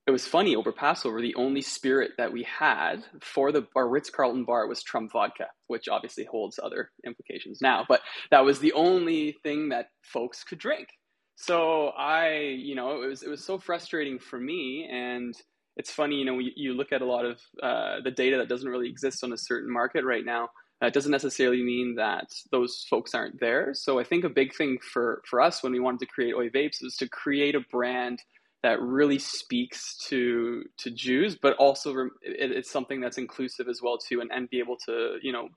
it 0.07 0.11
was 0.11 0.27
funny 0.27 0.57
over 0.57 0.73
Passover. 0.73 1.21
The 1.21 1.35
only 1.35 1.61
spirit 1.61 2.13
that 2.19 2.33
we 2.33 2.43
had 2.43 3.05
for 3.21 3.53
the 3.53 3.67
our 3.75 3.89
Ritz 3.89 4.11
Carlton 4.11 4.45
bar 4.45 4.67
was 4.67 4.83
Trump 4.83 5.13
vodka, 5.13 5.47
which 5.69 5.89
obviously 5.89 6.25
holds 6.25 6.59
other 6.63 6.91
implications 7.07 7.61
now. 7.63 7.85
But 7.89 8.01
that 8.31 8.45
was 8.45 8.59
the 8.59 8.73
only 8.73 9.37
thing 9.43 9.71
that 9.71 9.87
folks 10.03 10.45
could 10.45 10.59
drink 10.59 10.89
so 11.43 11.89
I, 11.89 12.57
you 12.57 12.77
know, 12.77 13.03
it 13.03 13.09
was 13.09 13.23
it 13.25 13.29
was 13.29 13.45
so 13.45 13.59
frustrating 13.59 14.21
for 14.21 14.39
me, 14.39 14.89
and 14.89 15.35
it's 15.77 15.91
funny, 15.91 16.17
you 16.17 16.25
know, 16.25 16.39
you, 16.39 16.53
you 16.55 16.75
look 16.75 16.93
at 16.93 17.03
a 17.03 17.05
lot 17.05 17.25
of 17.25 17.41
uh, 17.61 17.97
the 18.05 18.13
data 18.13 18.37
that 18.37 18.49
doesn't 18.49 18.69
really 18.69 18.89
exist 18.89 19.25
on 19.25 19.33
a 19.33 19.37
certain 19.37 19.73
market 19.73 20.05
right 20.05 20.25
now. 20.25 20.51
That 20.81 20.93
doesn't 20.93 21.11
necessarily 21.11 21.63
mean 21.65 21.97
that 21.97 22.29
those 22.53 22.87
folks 22.89 23.13
aren't 23.13 23.41
there. 23.41 23.75
So 23.75 23.99
I 23.99 24.05
think 24.05 24.23
a 24.23 24.29
big 24.29 24.55
thing 24.55 24.79
for 24.93 25.21
for 25.29 25.41
us 25.41 25.65
when 25.65 25.73
we 25.73 25.81
wanted 25.81 26.01
to 26.01 26.07
create 26.07 26.35
Oi 26.35 26.49
Vapes 26.49 26.83
is 26.83 26.95
to 27.01 27.09
create 27.09 27.57
a 27.57 27.61
brand 27.73 28.23
that 28.63 28.81
really 28.81 29.19
speaks 29.19 29.97
to 30.09 30.63
to 30.79 30.91
Jews, 30.93 31.35
but 31.35 31.57
also 31.57 31.93
it, 32.23 32.53
it's 32.53 32.71
something 32.71 33.01
that's 33.01 33.19
inclusive 33.19 33.67
as 33.69 33.81
well 33.83 33.99
too, 33.99 34.21
and, 34.21 34.31
and 34.31 34.49
be 34.49 34.61
able 34.61 34.77
to 34.87 35.17
you 35.23 35.33
know 35.33 35.49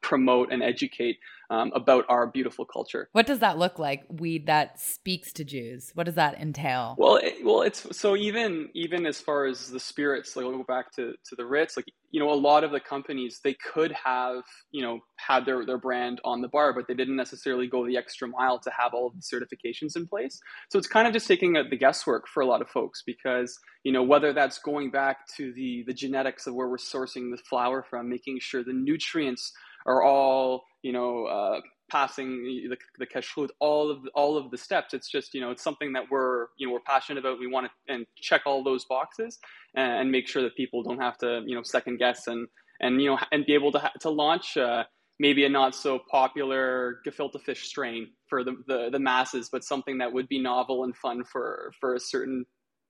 promote 0.00 0.52
and 0.52 0.62
educate 0.62 1.18
um, 1.50 1.72
about 1.74 2.04
our 2.08 2.26
beautiful 2.26 2.64
culture. 2.64 3.08
What 3.12 3.26
does 3.26 3.40
that 3.40 3.58
look 3.58 3.78
like? 3.78 4.04
Weed 4.08 4.46
that 4.46 4.80
speaks 4.80 5.32
to 5.34 5.44
Jews. 5.44 5.90
What 5.94 6.04
does 6.04 6.14
that 6.14 6.40
entail? 6.40 6.96
Well, 6.98 7.16
it, 7.16 7.44
well, 7.44 7.62
it's 7.62 7.96
so 7.96 8.16
even 8.16 8.70
even 8.74 9.06
as 9.06 9.20
far 9.20 9.46
as 9.46 9.70
the 9.70 9.80
spirits, 9.80 10.36
like 10.36 10.46
we'll 10.46 10.56
go 10.58 10.64
back 10.64 10.92
to 10.92 11.12
to 11.12 11.36
the 11.36 11.44
Ritz, 11.44 11.76
like 11.76 11.86
you 12.10 12.20
know, 12.20 12.30
a 12.30 12.34
lot 12.34 12.64
of 12.64 12.70
the 12.70 12.80
companies 12.80 13.40
they 13.42 13.54
could 13.54 13.92
have 13.92 14.42
you 14.70 14.82
know 14.82 15.00
had 15.16 15.44
their 15.44 15.64
their 15.66 15.78
brand 15.78 16.20
on 16.24 16.40
the 16.40 16.48
bar, 16.48 16.72
but 16.72 16.86
they 16.88 16.94
didn't 16.94 17.16
necessarily 17.16 17.66
go 17.66 17.86
the 17.86 17.96
extra 17.96 18.28
mile 18.28 18.58
to 18.60 18.70
have 18.76 18.94
all 18.94 19.06
of 19.06 19.14
the 19.14 19.22
certifications 19.22 19.96
in 19.96 20.06
place. 20.06 20.40
So 20.70 20.78
it's 20.78 20.88
kind 20.88 21.06
of 21.06 21.12
just 21.12 21.28
taking 21.28 21.52
the 21.52 21.76
guesswork 21.76 22.26
for 22.26 22.42
a 22.42 22.46
lot 22.46 22.62
of 22.62 22.68
folks 22.68 23.02
because 23.04 23.58
you 23.82 23.92
know 23.92 24.02
whether 24.02 24.32
that's 24.32 24.58
going 24.58 24.90
back 24.90 25.26
to 25.36 25.52
the 25.52 25.84
the 25.86 25.94
genetics 25.94 26.46
of 26.46 26.54
where 26.54 26.68
we're 26.68 26.76
sourcing 26.76 27.30
the 27.30 27.42
flower 27.48 27.84
from, 27.88 28.08
making 28.08 28.38
sure 28.40 28.64
the 28.64 28.72
nutrients 28.72 29.52
are 29.86 30.02
all 30.02 30.64
you 30.82 30.92
know 30.92 31.26
uh, 31.26 31.60
passing 31.90 32.42
the, 32.44 32.76
the 32.98 33.06
kashrut, 33.06 33.50
all 33.60 33.90
of 33.90 34.02
the, 34.02 34.10
all 34.10 34.36
of 34.36 34.50
the 34.50 34.58
steps. 34.58 34.94
It's 34.94 35.10
just 35.10 35.34
you 35.34 35.40
know 35.40 35.50
it's 35.50 35.62
something 35.62 35.92
that 35.92 36.04
we're 36.10 36.46
you 36.56 36.66
know 36.66 36.72
we're 36.72 36.80
passionate 36.80 37.20
about. 37.20 37.38
We 37.38 37.46
want 37.46 37.66
to 37.66 37.92
and 37.92 38.06
check 38.16 38.42
all 38.46 38.62
those 38.62 38.84
boxes 38.84 39.38
and, 39.74 39.92
and, 39.92 40.10
make 40.10 40.28
sure 40.28 40.42
that 40.42 40.56
people 40.56 40.82
don't 40.82 41.00
have 41.00 41.18
to 41.18 41.42
you 41.46 41.54
know 41.54 41.62
second 41.62 41.98
guess 41.98 42.26
and 42.26 42.48
and 42.80 43.00
you 43.00 43.10
know 43.10 43.18
and 43.32 43.44
be 43.46 43.54
able 43.54 43.72
to 43.72 43.90
to 44.00 44.10
launch. 44.10 44.56
Uh, 44.56 44.84
maybe 45.20 45.44
a 45.44 45.48
not 45.48 45.76
so 45.76 46.00
popular 46.10 46.98
gefilte 47.06 47.40
fish 47.40 47.68
strain 47.68 48.08
for 48.26 48.42
the, 48.42 48.56
the, 48.66 48.88
the 48.90 48.98
masses, 48.98 49.48
but 49.48 49.62
something 49.62 49.98
that 49.98 50.12
would 50.12 50.28
be 50.28 50.40
novel 50.40 50.82
and 50.82 50.96
fun 50.96 51.22
for 51.22 51.72
for 51.80 51.94
a 51.94 52.00
certain 52.00 52.44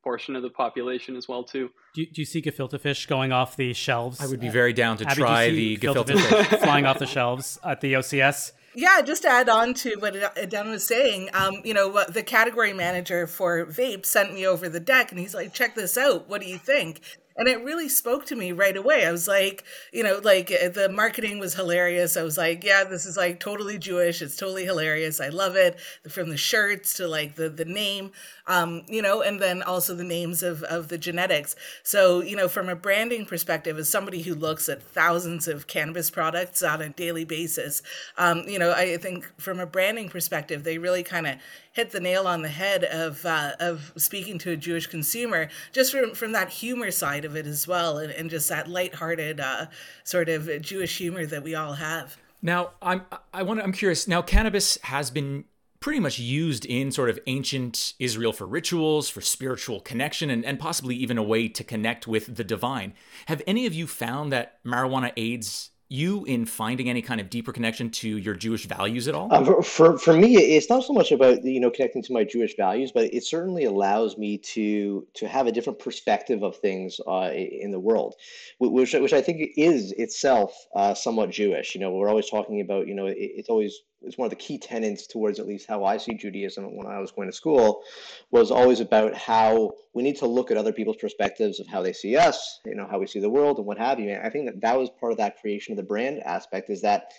portion 0.05 0.37
of 0.37 0.43
the 0.43 0.51
population 0.51 1.17
as 1.17 1.27
well 1.27 1.43
too. 1.43 1.71
Do 1.95 2.03
you, 2.03 2.07
do 2.11 2.21
you 2.21 2.27
see 2.27 2.43
gefilte 2.43 2.79
fish 2.79 3.07
going 3.07 3.33
off 3.33 3.57
the 3.57 3.73
shelves? 3.73 4.21
I 4.21 4.27
would 4.27 4.41
be 4.41 4.51
very 4.51 4.73
down 4.73 4.99
to 4.99 5.07
Abby, 5.07 5.21
try 5.21 5.49
the 5.49 5.55
you 5.57 5.77
see 5.77 5.87
gefilte 5.87 6.49
fish. 6.49 6.61
flying 6.61 6.85
off 6.85 6.99
the 6.99 7.07
shelves 7.07 7.59
at 7.65 7.81
the 7.81 7.95
OCS. 7.95 8.53
Yeah, 8.77 9.01
just 9.03 9.23
to 9.23 9.29
add 9.29 9.49
on 9.49 9.73
to 9.75 9.95
what 10.01 10.15
Dan 10.49 10.69
was 10.69 10.85
saying, 10.85 11.31
um, 11.33 11.55
you 11.65 11.73
know, 11.73 12.05
the 12.09 12.25
category 12.25 12.73
manager 12.73 13.27
for 13.27 13.65
vape 13.67 14.05
sent 14.05 14.35
me 14.35 14.47
over 14.47 14.69
the 14.69 14.81
deck 14.81 15.11
and 15.13 15.21
he's 15.21 15.35
like, 15.35 15.55
check 15.55 15.75
this 15.75 15.97
out. 15.97 16.29
What 16.29 16.41
do 16.41 16.49
you 16.49 16.59
think? 16.59 17.01
And 17.37 17.49
it 17.49 17.65
really 17.65 17.89
spoke 17.89 18.27
to 18.27 18.37
me 18.37 18.53
right 18.53 18.77
away. 18.77 19.07
I 19.07 19.13
was 19.13 19.27
like, 19.27 19.65
you 19.93 20.03
know, 20.03 20.21
like 20.23 20.53
uh, 20.53 20.69
the 20.69 20.89
marketing 20.89 21.39
was 21.39 21.55
hilarious. 21.55 22.17
I 22.17 22.23
was 22.23 22.39
like, 22.39 22.63
yeah, 22.63 22.85
this 22.85 23.07
is 23.07 23.17
like 23.17 23.41
totally 23.41 23.79
Jewish. 23.79 24.23
It's 24.23 24.37
totally 24.37 24.65
hilarious. 24.65 25.21
I 25.21 25.29
love 25.31 25.57
it. 25.57 25.79
From 26.09 26.31
the 26.31 26.37
shirts 26.37 26.95
to 26.95 27.09
like 27.09 27.35
the 27.35 27.49
the 27.49 27.65
name, 27.65 28.13
um, 28.47 28.83
you 28.87 29.03
know, 29.03 29.23
and 29.23 29.41
then 29.41 29.63
also 29.63 29.95
the 29.95 30.05
names 30.05 30.43
of 30.43 30.63
of 30.65 30.89
the 30.89 30.99
genetics. 30.99 31.57
So, 31.83 32.21
you 32.23 32.37
know, 32.37 32.49
from 32.49 32.69
a 32.69 32.77
branding 32.77 33.27
perspective, 33.27 33.79
as 33.79 33.89
somebody 33.89 34.23
who 34.23 34.35
looks 34.35 34.69
at 34.69 34.83
thousands 34.83 35.49
of 35.49 35.67
cannabis 35.67 36.11
products 36.11 36.63
on 36.63 36.83
a 36.83 36.89
daily 36.89 37.25
basis, 37.25 37.83
um, 38.19 38.41
you 38.47 38.59
know, 38.59 38.73
I 38.73 38.97
think 38.97 39.31
from 39.41 39.61
a 39.61 39.67
branding 39.67 40.09
perspective, 40.09 40.65
they 40.65 40.79
really 40.79 41.03
kind 41.03 41.27
of 41.27 41.37
hit 41.73 41.91
the 41.91 42.01
nail 42.01 42.27
on 42.27 42.43
the 42.43 42.49
head 42.49 42.85
of 42.85 43.25
uh, 43.27 43.53
of 43.59 43.93
speaking 43.97 44.39
to 44.39 44.51
a 44.53 44.57
Jewish 44.57 44.87
consumer, 44.87 45.49
just 45.73 45.93
from 45.93 46.15
from 46.15 46.33
that 46.33 46.51
humor 46.51 46.91
side 46.91 47.24
of 47.25 47.37
it 47.37 47.47
as 47.47 47.67
well, 47.67 47.99
and, 47.99 48.13
and 48.13 48.31
just 48.31 48.49
that 48.49 48.69
lighthearted 48.69 49.41
uh, 49.41 49.67
sort 50.05 50.29
of 50.29 50.49
Jewish 50.63 50.99
humor 50.99 51.27
that 51.27 51.43
we 51.43 51.55
all 51.55 51.75
have. 51.75 52.17
Now, 52.43 52.73
I'm 52.83 53.03
I 53.33 53.43
want 53.43 53.61
I'm 53.61 53.73
curious. 53.73 54.07
Now, 54.07 54.21
cannabis 54.23 54.79
has 54.83 55.11
been 55.11 55.45
pretty 55.81 56.01
much 56.01 56.19
used 56.19 56.65
in 56.65 56.91
sort 56.91 57.11
of 57.11 57.19
ancient 57.27 57.93
Israel 57.99 58.33
for 58.33 58.47
rituals, 58.47 59.11
for 59.11 59.21
spiritual 59.21 59.81
connection, 59.81 60.31
and, 60.31 60.45
and 60.45 60.59
possibly 60.59 60.95
even 60.97 61.19
a 61.19 61.23
way 61.23 61.49
to 61.49 61.63
connect 61.63 62.07
with 62.07 62.37
the 62.37 62.45
divine. 62.45 62.95
Have 63.27 63.43
any 63.47 63.67
of 63.67 63.75
you 63.75 63.87
found 63.87 64.33
that 64.33 64.65
marijuana 64.65 65.13
aids 65.17 65.71
you 65.89 66.25
in 66.25 66.47
finding 66.47 66.89
any 66.89 67.03
kind 67.03 67.21
of 67.21 67.31
deeper 67.31 67.53
connection 67.53 67.91
to 67.91 68.09
your 68.09 68.35
Jewish 68.35 68.67
values 68.67 69.09
at 69.09 69.15
all? 69.15 69.29
Uh, 69.31 69.63
for 69.63 69.99
for 69.99 70.15
me, 70.15 70.37
it's 70.37 70.69
not 70.69 70.85
so 70.85 70.93
much 70.93 71.13
about 71.13 71.45
you 71.45 71.61
know 71.61 71.71
connecting 71.71 72.03
to 72.03 72.13
my 72.13 72.25
Jewish 72.25 72.57
values, 72.57 72.93
but 72.93 73.13
it 73.13 73.25
certainly 73.25 73.65
allows 73.65 74.17
me 74.17 74.39
to 74.39 75.07
to 75.15 75.29
have 75.29 75.47
a 75.47 75.53
different 75.53 75.79
perspective 75.79 76.43
of 76.43 76.57
things 76.57 77.01
uh, 77.07 77.31
in 77.33 77.71
the 77.71 77.81
world, 77.81 78.15
which 78.59 78.95
which 78.95 79.13
I 79.13 79.21
think 79.21 79.53
is 79.57 79.93
itself 79.93 80.55
uh, 80.75 80.95
somewhat 80.95 81.31
Jewish. 81.31 81.75
You 81.75 81.81
know, 81.81 81.93
we're 81.93 82.09
always 82.09 82.31
talking 82.31 82.61
about 82.61 82.89
you 82.89 82.95
know 82.95 83.07
it, 83.07 83.17
it's 83.19 83.49
always 83.49 83.81
it's 84.07 84.19
one 84.19 84.27
of 84.27 84.31
the 84.31 84.37
key 84.37 84.59
tenets 84.59 85.07
towards 85.07 85.39
at 85.39 85.47
least 85.47 85.67
how 85.67 85.85
I 85.85 85.97
see 85.97 86.15
Judaism 86.15 86.77
when 86.77 86.87
I 86.87 86.99
was 86.99 87.11
going 87.11 87.29
to 87.29 87.37
school 87.37 87.83
was 88.31 88.51
always 88.51 88.81
about 88.81 89.15
how 89.15 89.73
we 89.93 90.03
need 90.03 90.17
to 90.17 90.27
look 90.27 90.51
at 90.51 90.57
other 90.57 90.73
people's 90.73 90.97
perspectives 90.97 91.61
of 91.61 91.67
how 91.67 91.83
they 91.83 91.93
see 91.93 92.17
us, 92.17 92.61
you 92.65 92.75
know, 92.75 92.87
how 92.91 92.99
we 92.99 93.07
see 93.07 93.21
the 93.21 93.31
world 93.31 93.59
and 93.59 93.67
what 93.67 93.79
have 93.79 93.99
you. 93.99 94.11
And 94.11 94.27
I 94.27 94.31
think 94.31 94.47
that 94.47 94.61
that 94.61 94.79
was 94.79 94.91
part 94.91 95.13
of 95.13 95.19
that 95.19 95.41
creation 95.41 95.73
of 95.73 95.77
the 95.77 95.83
brand 95.83 96.21
aspect 96.21 96.71
is 96.71 96.83
that 96.83 97.13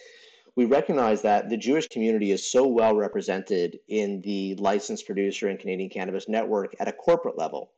we 0.56 0.65
recognize 0.65 1.21
that 1.24 1.50
the 1.50 1.58
Jewish 1.58 1.88
community 1.88 2.32
is 2.32 2.50
so 2.50 2.65
well 2.65 2.95
represented 2.95 3.80
in 3.88 4.21
the 4.21 4.56
licensed 4.56 5.06
producer 5.06 5.50
and 5.50 5.60
Canadian 5.60 5.89
cannabis 5.89 6.30
network 6.30 6.76
at 6.80 6.88
a 6.88 6.93
corporate 6.93 7.38
level. 7.38 7.71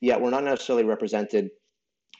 Yet 0.00 0.20
we're 0.20 0.30
not 0.30 0.44
necessarily 0.44 0.84
represented 0.84 1.50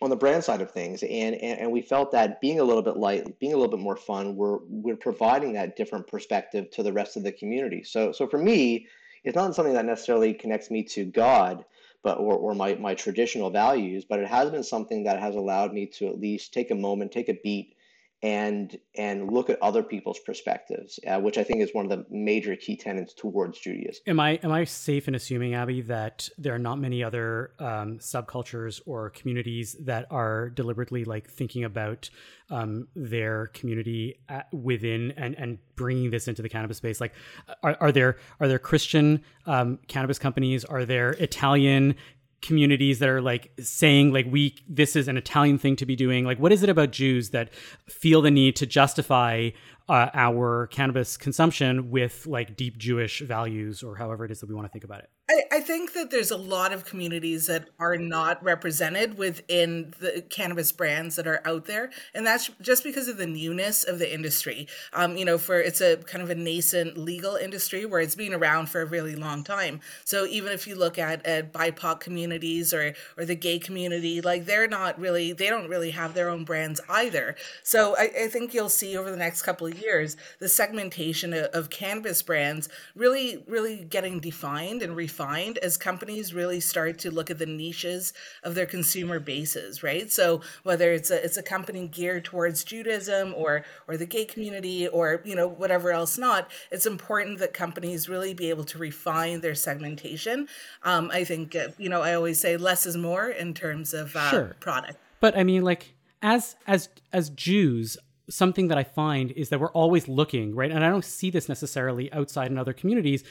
on 0.00 0.10
the 0.10 0.16
brand 0.16 0.44
side 0.44 0.60
of 0.60 0.70
things 0.70 1.02
and, 1.02 1.34
and, 1.34 1.60
and 1.60 1.72
we 1.72 1.80
felt 1.80 2.12
that 2.12 2.40
being 2.40 2.60
a 2.60 2.64
little 2.64 2.82
bit 2.82 2.96
light 2.96 3.38
being 3.38 3.52
a 3.52 3.56
little 3.56 3.70
bit 3.70 3.82
more 3.82 3.96
fun 3.96 4.36
we're 4.36 4.58
we're 4.68 4.96
providing 4.96 5.52
that 5.52 5.76
different 5.76 6.06
perspective 6.06 6.70
to 6.70 6.82
the 6.82 6.92
rest 6.92 7.16
of 7.16 7.22
the 7.22 7.32
community. 7.32 7.82
So 7.82 8.12
so 8.12 8.28
for 8.28 8.38
me 8.38 8.86
it's 9.24 9.34
not 9.34 9.54
something 9.54 9.74
that 9.74 9.84
necessarily 9.84 10.34
connects 10.34 10.70
me 10.70 10.84
to 10.84 11.04
god 11.04 11.64
but 12.02 12.18
or, 12.18 12.34
or 12.34 12.54
my, 12.54 12.74
my 12.76 12.94
traditional 12.94 13.50
values 13.50 14.04
but 14.04 14.20
it 14.20 14.28
has 14.28 14.50
been 14.50 14.62
something 14.62 15.04
that 15.04 15.18
has 15.18 15.34
allowed 15.34 15.72
me 15.72 15.86
to 15.86 16.06
at 16.06 16.20
least 16.20 16.54
take 16.54 16.70
a 16.70 16.76
moment 16.76 17.10
take 17.10 17.28
a 17.28 17.38
beat 17.42 17.74
and 18.22 18.76
and 18.96 19.30
look 19.30 19.48
at 19.48 19.62
other 19.62 19.82
people's 19.82 20.18
perspectives, 20.18 20.98
uh, 21.06 21.20
which 21.20 21.38
I 21.38 21.44
think 21.44 21.60
is 21.60 21.70
one 21.72 21.84
of 21.84 21.90
the 21.90 22.04
major 22.10 22.56
key 22.56 22.76
tenets 22.76 23.14
towards 23.14 23.58
Judaism. 23.58 24.02
Am 24.06 24.18
I 24.18 24.40
am 24.42 24.50
I 24.50 24.64
safe 24.64 25.06
in 25.06 25.14
assuming, 25.14 25.54
Abby, 25.54 25.82
that 25.82 26.28
there 26.36 26.54
are 26.54 26.58
not 26.58 26.80
many 26.80 27.04
other 27.04 27.52
um, 27.60 27.98
subcultures 27.98 28.80
or 28.86 29.10
communities 29.10 29.76
that 29.80 30.06
are 30.10 30.50
deliberately 30.50 31.04
like 31.04 31.30
thinking 31.30 31.62
about 31.62 32.10
um, 32.50 32.88
their 32.96 33.48
community 33.48 34.18
at, 34.28 34.52
within 34.52 35.12
and 35.16 35.36
and 35.38 35.58
bringing 35.76 36.10
this 36.10 36.26
into 36.26 36.42
the 36.42 36.48
cannabis 36.48 36.78
space? 36.78 37.00
Like, 37.00 37.14
are, 37.62 37.76
are 37.80 37.92
there 37.92 38.16
are 38.40 38.48
there 38.48 38.58
Christian 38.58 39.22
um, 39.46 39.78
cannabis 39.86 40.18
companies? 40.18 40.64
Are 40.64 40.84
there 40.84 41.10
Italian 41.10 41.94
communities 42.40 42.98
that 43.00 43.08
are 43.08 43.20
like 43.20 43.50
saying 43.58 44.12
like 44.12 44.26
we 44.28 44.54
this 44.68 44.94
is 44.94 45.08
an 45.08 45.16
Italian 45.16 45.58
thing 45.58 45.76
to 45.76 45.86
be 45.86 45.96
doing. 45.96 46.24
Like 46.24 46.38
what 46.38 46.52
is 46.52 46.62
it 46.62 46.68
about 46.68 46.92
Jews 46.92 47.30
that 47.30 47.52
feel 47.86 48.22
the 48.22 48.30
need 48.30 48.56
to 48.56 48.66
justify 48.66 49.50
uh, 49.88 50.10
our 50.14 50.66
cannabis 50.68 51.16
consumption 51.16 51.90
with 51.90 52.26
like 52.26 52.56
deep 52.56 52.78
Jewish 52.78 53.20
values 53.20 53.82
or 53.82 53.96
however 53.96 54.24
it 54.24 54.30
is 54.30 54.40
that 54.40 54.48
we 54.48 54.54
want 54.54 54.66
to 54.66 54.72
think 54.72 54.84
about 54.84 55.00
it 55.00 55.10
I, 55.30 55.42
I 55.52 55.60
think 55.60 55.92
that 55.92 56.10
there's 56.10 56.30
a 56.30 56.38
lot 56.38 56.72
of 56.72 56.86
communities 56.86 57.46
that 57.48 57.68
are 57.78 57.98
not 57.98 58.42
represented 58.42 59.18
within 59.18 59.92
the 60.00 60.24
cannabis 60.30 60.72
brands 60.72 61.16
that 61.16 61.26
are 61.26 61.42
out 61.44 61.66
there, 61.66 61.90
and 62.14 62.26
that's 62.26 62.50
just 62.62 62.82
because 62.82 63.08
of 63.08 63.18
the 63.18 63.26
newness 63.26 63.84
of 63.84 63.98
the 63.98 64.12
industry. 64.12 64.68
Um, 64.94 65.18
you 65.18 65.26
know, 65.26 65.36
for 65.36 65.60
it's 65.60 65.82
a 65.82 65.96
kind 65.98 66.22
of 66.22 66.30
a 66.30 66.34
nascent 66.34 66.96
legal 66.96 67.36
industry 67.36 67.84
where 67.84 68.00
it's 68.00 68.14
been 68.14 68.32
around 68.32 68.70
for 68.70 68.80
a 68.80 68.86
really 68.86 69.16
long 69.16 69.44
time. 69.44 69.80
So 70.04 70.24
even 70.26 70.52
if 70.52 70.66
you 70.66 70.76
look 70.76 70.98
at, 70.98 71.24
at 71.26 71.52
BIPOC 71.52 72.00
communities 72.00 72.72
or 72.72 72.94
or 73.18 73.26
the 73.26 73.36
gay 73.36 73.58
community, 73.58 74.22
like 74.22 74.46
they're 74.46 74.68
not 74.68 74.98
really 74.98 75.34
they 75.34 75.50
don't 75.50 75.68
really 75.68 75.90
have 75.90 76.14
their 76.14 76.30
own 76.30 76.44
brands 76.44 76.80
either. 76.88 77.36
So 77.62 77.94
I, 77.98 78.10
I 78.22 78.28
think 78.28 78.54
you'll 78.54 78.70
see 78.70 78.96
over 78.96 79.10
the 79.10 79.16
next 79.16 79.42
couple 79.42 79.66
of 79.66 79.77
years 79.80 80.16
the 80.38 80.48
segmentation 80.48 81.32
of, 81.34 81.68
cannabis 81.70 82.22
brands 82.22 82.68
really 82.94 83.44
really 83.46 83.84
getting 83.84 84.20
defined 84.20 84.82
and 84.82 84.96
refined 84.96 85.58
as 85.58 85.76
companies 85.76 86.32
really 86.32 86.60
start 86.60 86.98
to 86.98 87.10
look 87.10 87.30
at 87.30 87.38
the 87.38 87.46
niches 87.46 88.12
of 88.42 88.54
their 88.54 88.64
consumer 88.64 89.20
bases, 89.20 89.82
right? 89.82 90.10
So 90.10 90.40
whether 90.62 90.92
it's 90.92 91.10
a 91.10 91.22
it's 91.22 91.36
a 91.36 91.42
company 91.42 91.88
geared 91.88 92.24
towards 92.24 92.64
Judaism 92.64 93.34
or 93.36 93.64
or 93.86 93.96
the 93.96 94.06
gay 94.06 94.24
community 94.24 94.88
or 94.88 95.22
you 95.24 95.34
know 95.34 95.46
whatever 95.46 95.90
else 95.90 96.16
not, 96.16 96.50
it's 96.70 96.86
important 96.86 97.38
that 97.38 97.52
companies 97.52 98.08
really 98.08 98.34
be 98.34 98.48
able 98.48 98.64
to 98.64 98.78
refine 98.78 99.40
their 99.40 99.54
segmentation. 99.54 100.48
Um, 100.82 101.10
I 101.12 101.24
think 101.24 101.54
uh, 101.54 101.68
you 101.78 101.88
know 101.88 102.02
I 102.02 102.14
always 102.14 102.40
say 102.40 102.56
less 102.56 102.86
is 102.86 102.96
more 102.96 103.28
in 103.28 103.54
terms 103.54 103.94
of 103.94 104.14
uh, 104.16 104.30
sure. 104.30 104.56
product. 104.60 104.98
But 105.20 105.36
I 105.36 105.44
mean, 105.44 105.62
like 105.62 105.94
as 106.22 106.56
as 106.66 106.88
as 107.12 107.30
Jews, 107.30 107.96
something 108.28 108.68
that 108.68 108.78
I 108.78 108.84
find 108.84 109.30
is 109.32 109.48
that 109.48 109.60
we're 109.60 109.72
always 109.72 110.08
looking, 110.08 110.54
right? 110.54 110.70
And 110.70 110.84
I 110.84 110.90
don't 110.90 111.04
see 111.04 111.30
this 111.30 111.48
necessarily 111.48 112.12
outside 112.12 112.50
in 112.50 112.58
other 112.58 112.72
communities 112.72 113.24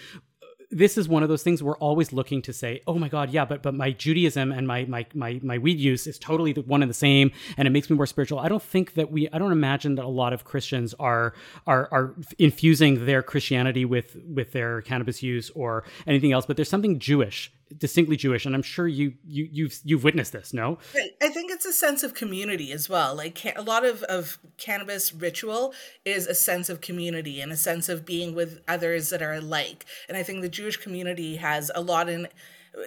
this 0.69 0.97
is 0.97 1.07
one 1.07 1.23
of 1.23 1.29
those 1.29 1.43
things 1.43 1.63
we're 1.63 1.77
always 1.77 2.11
looking 2.11 2.41
to 2.41 2.51
say, 2.51 2.81
oh 2.87 2.95
my 2.95 3.07
God, 3.07 3.29
yeah, 3.29 3.45
but 3.45 3.61
but 3.61 3.73
my 3.73 3.91
Judaism 3.91 4.51
and 4.51 4.67
my 4.67 4.85
my 4.85 5.05
my 5.13 5.39
my 5.41 5.57
weed 5.57 5.79
use 5.79 6.07
is 6.07 6.19
totally 6.19 6.51
the 6.51 6.61
one 6.61 6.81
and 6.81 6.89
the 6.89 6.95
same, 6.95 7.31
and 7.57 7.67
it 7.67 7.71
makes 7.71 7.89
me 7.89 7.95
more 7.95 8.05
spiritual. 8.05 8.39
I 8.39 8.49
don't 8.49 8.61
think 8.61 8.95
that 8.95 9.11
we, 9.11 9.29
I 9.31 9.37
don't 9.37 9.51
imagine 9.51 9.95
that 9.95 10.05
a 10.05 10.09
lot 10.09 10.33
of 10.33 10.43
Christians 10.43 10.93
are 10.99 11.33
are 11.65 11.87
are 11.91 12.15
infusing 12.37 13.05
their 13.05 13.23
Christianity 13.23 13.85
with 13.85 14.17
with 14.27 14.51
their 14.51 14.81
cannabis 14.81 15.23
use 15.23 15.49
or 15.51 15.83
anything 16.05 16.33
else. 16.33 16.45
But 16.45 16.57
there's 16.57 16.69
something 16.69 16.99
Jewish 16.99 17.51
distinctly 17.75 18.15
Jewish, 18.15 18.45
and 18.45 18.55
I'm 18.55 18.61
sure 18.61 18.87
you 18.87 19.13
you 19.25 19.47
you've 19.51 19.79
you've 19.83 20.03
witnessed 20.03 20.31
this. 20.31 20.53
No, 20.53 20.77
I 21.21 21.29
think 21.29 21.51
it's 21.51 21.65
a 21.65 21.73
sense 21.73 22.03
of 22.03 22.13
community 22.13 22.71
as 22.71 22.87
well. 22.89 23.15
Like 23.15 23.43
a 23.55 23.61
lot 23.61 23.85
of 23.85 24.03
of 24.03 24.37
cannabis 24.57 25.13
ritual 25.13 25.73
is 26.05 26.27
a 26.27 26.35
sense 26.35 26.69
of 26.69 26.81
community 26.81 27.41
and 27.41 27.51
a 27.51 27.57
sense 27.57 27.89
of 27.89 28.05
being 28.05 28.33
with 28.35 28.61
others 28.67 29.09
that 29.09 29.21
are 29.21 29.33
alike. 29.33 29.85
And 30.07 30.17
I 30.17 30.23
think 30.23 30.41
the 30.41 30.49
Jewish 30.49 30.77
community 30.77 31.37
has 31.37 31.71
a 31.75 31.81
lot 31.81 32.09
in 32.09 32.27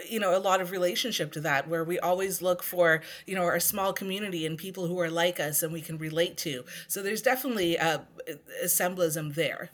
you 0.08 0.20
know 0.20 0.36
a 0.36 0.38
lot 0.38 0.60
of 0.60 0.70
relationship 0.70 1.32
to 1.32 1.40
that 1.40 1.68
where 1.68 1.84
we 1.84 1.98
always 1.98 2.40
look 2.40 2.62
for 2.62 3.02
you 3.26 3.34
know 3.34 3.42
our 3.42 3.60
small 3.60 3.92
community 3.92 4.46
and 4.46 4.56
people 4.56 4.86
who 4.86 4.98
are 5.00 5.10
like 5.10 5.40
us 5.40 5.62
and 5.62 5.72
we 5.72 5.80
can 5.80 5.98
relate 5.98 6.36
to 6.36 6.64
so 6.86 7.02
there's 7.02 7.22
definitely 7.22 7.76
a, 7.76 8.06
a 8.62 8.68
symbolism 8.68 9.32
there 9.32 9.70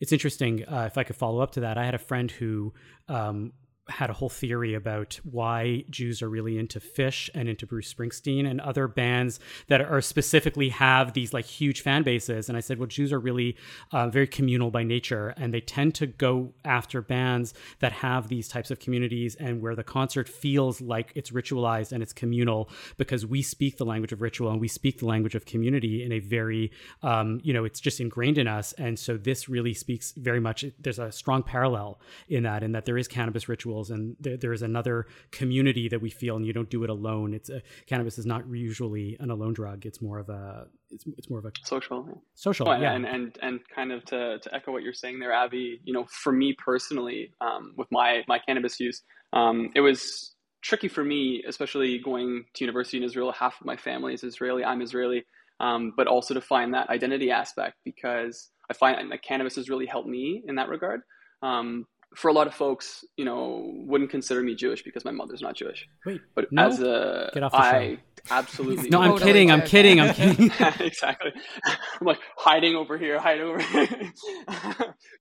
it's 0.00 0.10
interesting 0.10 0.64
uh, 0.64 0.84
if 0.86 0.98
i 0.98 1.04
could 1.04 1.14
follow 1.14 1.40
up 1.40 1.52
to 1.52 1.60
that 1.60 1.78
i 1.78 1.84
had 1.84 1.94
a 1.94 1.98
friend 1.98 2.32
who 2.32 2.72
um, 3.08 3.52
had 3.88 4.10
a 4.10 4.12
whole 4.12 4.28
theory 4.28 4.74
about 4.74 5.20
why 5.22 5.84
Jews 5.90 6.20
are 6.20 6.28
really 6.28 6.58
into 6.58 6.80
Phish 6.80 7.30
and 7.34 7.48
into 7.48 7.66
Bruce 7.66 7.92
Springsteen 7.92 8.48
and 8.48 8.60
other 8.60 8.88
bands 8.88 9.38
that 9.68 9.80
are 9.80 10.00
specifically 10.00 10.70
have 10.70 11.12
these 11.12 11.32
like 11.32 11.44
huge 11.44 11.82
fan 11.82 12.02
bases. 12.02 12.48
And 12.48 12.58
I 12.58 12.60
said, 12.60 12.78
well, 12.78 12.88
Jews 12.88 13.12
are 13.12 13.20
really 13.20 13.56
uh, 13.92 14.08
very 14.08 14.26
communal 14.26 14.70
by 14.70 14.82
nature, 14.82 15.34
and 15.36 15.54
they 15.54 15.60
tend 15.60 15.94
to 15.96 16.06
go 16.06 16.52
after 16.64 17.00
bands 17.00 17.54
that 17.78 17.92
have 17.92 18.28
these 18.28 18.48
types 18.48 18.70
of 18.70 18.80
communities 18.80 19.36
and 19.36 19.60
where 19.60 19.76
the 19.76 19.84
concert 19.84 20.28
feels 20.28 20.80
like 20.80 21.12
it's 21.14 21.30
ritualized 21.30 21.92
and 21.92 22.02
it's 22.02 22.12
communal 22.12 22.68
because 22.96 23.24
we 23.24 23.40
speak 23.40 23.76
the 23.76 23.84
language 23.84 24.12
of 24.12 24.20
ritual 24.20 24.50
and 24.50 24.60
we 24.60 24.68
speak 24.68 24.98
the 24.98 25.06
language 25.06 25.34
of 25.36 25.44
community 25.44 26.02
in 26.02 26.10
a 26.10 26.18
very, 26.18 26.72
um, 27.02 27.40
you 27.44 27.52
know, 27.52 27.64
it's 27.64 27.80
just 27.80 28.00
ingrained 28.00 28.38
in 28.38 28.48
us. 28.48 28.72
And 28.74 28.98
so 28.98 29.16
this 29.16 29.48
really 29.48 29.74
speaks 29.74 30.12
very 30.16 30.40
much. 30.40 30.64
There's 30.80 30.98
a 30.98 31.12
strong 31.12 31.44
parallel 31.44 32.00
in 32.28 32.42
that, 32.42 32.64
in 32.64 32.72
that 32.72 32.84
there 32.84 32.98
is 32.98 33.06
cannabis 33.06 33.48
ritual 33.48 33.75
and 33.90 34.16
there, 34.20 34.36
there 34.36 34.52
is 34.52 34.62
another 34.62 35.06
community 35.30 35.88
that 35.88 36.00
we 36.00 36.10
feel 36.10 36.36
and 36.36 36.46
you 36.46 36.52
don't 36.52 36.70
do 36.70 36.84
it 36.84 36.90
alone 36.90 37.34
it's 37.34 37.50
a, 37.50 37.62
cannabis 37.86 38.18
is 38.18 38.26
not 38.26 38.42
usually 38.50 39.16
an 39.20 39.30
alone 39.30 39.52
drug 39.52 39.86
it's 39.86 40.00
more 40.00 40.18
of 40.18 40.28
a 40.28 40.66
it's, 40.90 41.04
it's 41.18 41.28
more 41.28 41.38
of 41.38 41.44
a 41.44 41.52
social 41.64 42.22
social 42.34 42.68
oh, 42.68 42.76
yeah 42.76 42.92
and, 42.92 43.06
and 43.06 43.38
and 43.42 43.60
kind 43.74 43.92
of 43.92 44.04
to, 44.04 44.38
to 44.38 44.54
echo 44.54 44.72
what 44.72 44.82
you're 44.82 44.92
saying 44.92 45.18
there 45.18 45.32
abby 45.32 45.80
you 45.84 45.92
know 45.92 46.06
for 46.08 46.32
me 46.32 46.54
personally 46.58 47.32
um, 47.40 47.72
with 47.76 47.88
my 47.90 48.22
my 48.28 48.38
cannabis 48.38 48.78
use 48.80 49.02
um, 49.32 49.70
it 49.74 49.80
was 49.80 50.36
tricky 50.66 50.88
for 50.88 51.04
me, 51.04 51.44
especially 51.46 51.98
going 51.98 52.44
to 52.54 52.64
university 52.64 52.96
in 52.96 53.04
Israel. 53.04 53.30
Half 53.30 53.60
of 53.60 53.66
my 53.66 53.76
family 53.76 54.14
is 54.14 54.24
Israeli. 54.24 54.64
I'm 54.64 54.82
Israeli, 54.82 55.24
um, 55.60 55.92
but 55.96 56.08
also 56.08 56.34
to 56.34 56.40
find 56.40 56.74
that 56.74 56.90
identity 56.90 57.30
aspect 57.30 57.76
because 57.84 58.50
I 58.68 58.74
find 58.74 59.12
that 59.12 59.22
cannabis 59.22 59.54
has 59.56 59.68
really 59.68 59.86
helped 59.86 60.08
me 60.08 60.42
in 60.46 60.56
that 60.56 60.68
regard. 60.68 61.02
Um, 61.42 61.86
for 62.16 62.28
a 62.28 62.32
lot 62.32 62.46
of 62.46 62.54
folks, 62.54 63.04
you 63.18 63.26
know, 63.26 63.70
wouldn't 63.74 64.10
consider 64.10 64.42
me 64.42 64.54
Jewish 64.54 64.82
because 64.82 65.04
my 65.04 65.10
mother's 65.10 65.42
not 65.42 65.54
Jewish. 65.54 65.86
Wait, 66.06 66.22
but 66.34 66.50
no? 66.50 66.66
as 66.66 66.80
a, 66.80 67.30
Get 67.34 67.42
off 67.42 67.52
the 67.52 67.58
I 67.58 67.96
show. 67.96 67.96
absolutely. 68.30 68.88
No, 68.90 69.02
I'm 69.02 69.18
kidding. 69.18 69.50
I'm 69.50 69.60
kidding. 69.60 70.00
I'm 70.00 70.14
kidding. 70.20 70.50
exactly. 70.80 71.32
I'm 71.66 72.06
like 72.06 72.18
hiding 72.38 72.74
over 72.74 72.96
here, 72.96 73.20
hide 73.20 73.42
over 73.42 73.60
here. 73.60 73.88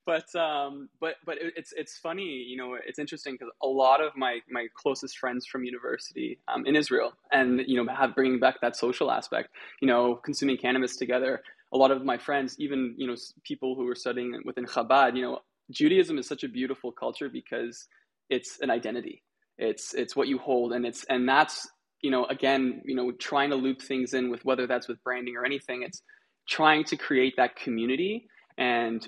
but 0.05 0.33
um, 0.35 0.87
but 1.01 1.15
but 1.25 1.37
it, 1.37 1.53
it's 1.57 1.73
it's 1.73 1.97
funny, 1.97 2.23
you 2.23 2.55
know, 2.55 2.77
it's 2.87 2.97
interesting 2.97 3.33
because 3.33 3.49
a 3.61 3.67
lot 3.67 4.01
of 4.01 4.15
my 4.15 4.39
my 4.49 4.67
closest 4.73 5.17
friends 5.17 5.45
from 5.45 5.65
university 5.65 6.39
um, 6.47 6.65
in 6.65 6.77
Israel, 6.77 7.11
and 7.33 7.61
you 7.67 7.75
know, 7.83 7.93
have 7.93 8.15
bringing 8.15 8.39
back 8.39 8.61
that 8.61 8.77
social 8.77 9.11
aspect, 9.11 9.49
you 9.81 9.87
know, 9.87 10.15
consuming 10.15 10.55
cannabis 10.55 10.95
together. 10.95 11.41
A 11.73 11.77
lot 11.77 11.91
of 11.91 12.05
my 12.05 12.17
friends, 12.17 12.55
even 12.57 12.95
you 12.97 13.05
know, 13.05 13.15
people 13.43 13.75
who 13.75 13.83
were 13.83 13.95
studying 13.95 14.41
within 14.45 14.65
Chabad, 14.65 15.17
you 15.17 15.23
know, 15.23 15.39
Judaism 15.71 16.17
is 16.17 16.27
such 16.27 16.43
a 16.43 16.49
beautiful 16.49 16.91
culture 16.91 17.29
because 17.29 17.87
it's 18.29 18.59
an 18.61 18.69
identity. 18.69 19.23
It's 19.57 19.93
it's 19.93 20.15
what 20.15 20.27
you 20.27 20.37
hold, 20.37 20.73
and 20.73 20.85
it's 20.85 21.03
and 21.05 21.27
that's 21.27 21.67
you 22.01 22.11
know 22.11 22.25
again 22.25 22.81
you 22.85 22.95
know 22.95 23.11
trying 23.13 23.49
to 23.51 23.55
loop 23.55 23.81
things 23.81 24.13
in 24.13 24.29
with 24.29 24.43
whether 24.45 24.67
that's 24.67 24.87
with 24.87 25.03
branding 25.03 25.37
or 25.37 25.45
anything. 25.45 25.83
It's 25.83 26.01
trying 26.47 26.83
to 26.85 26.97
create 26.97 27.35
that 27.37 27.55
community 27.55 28.27
and 28.57 29.07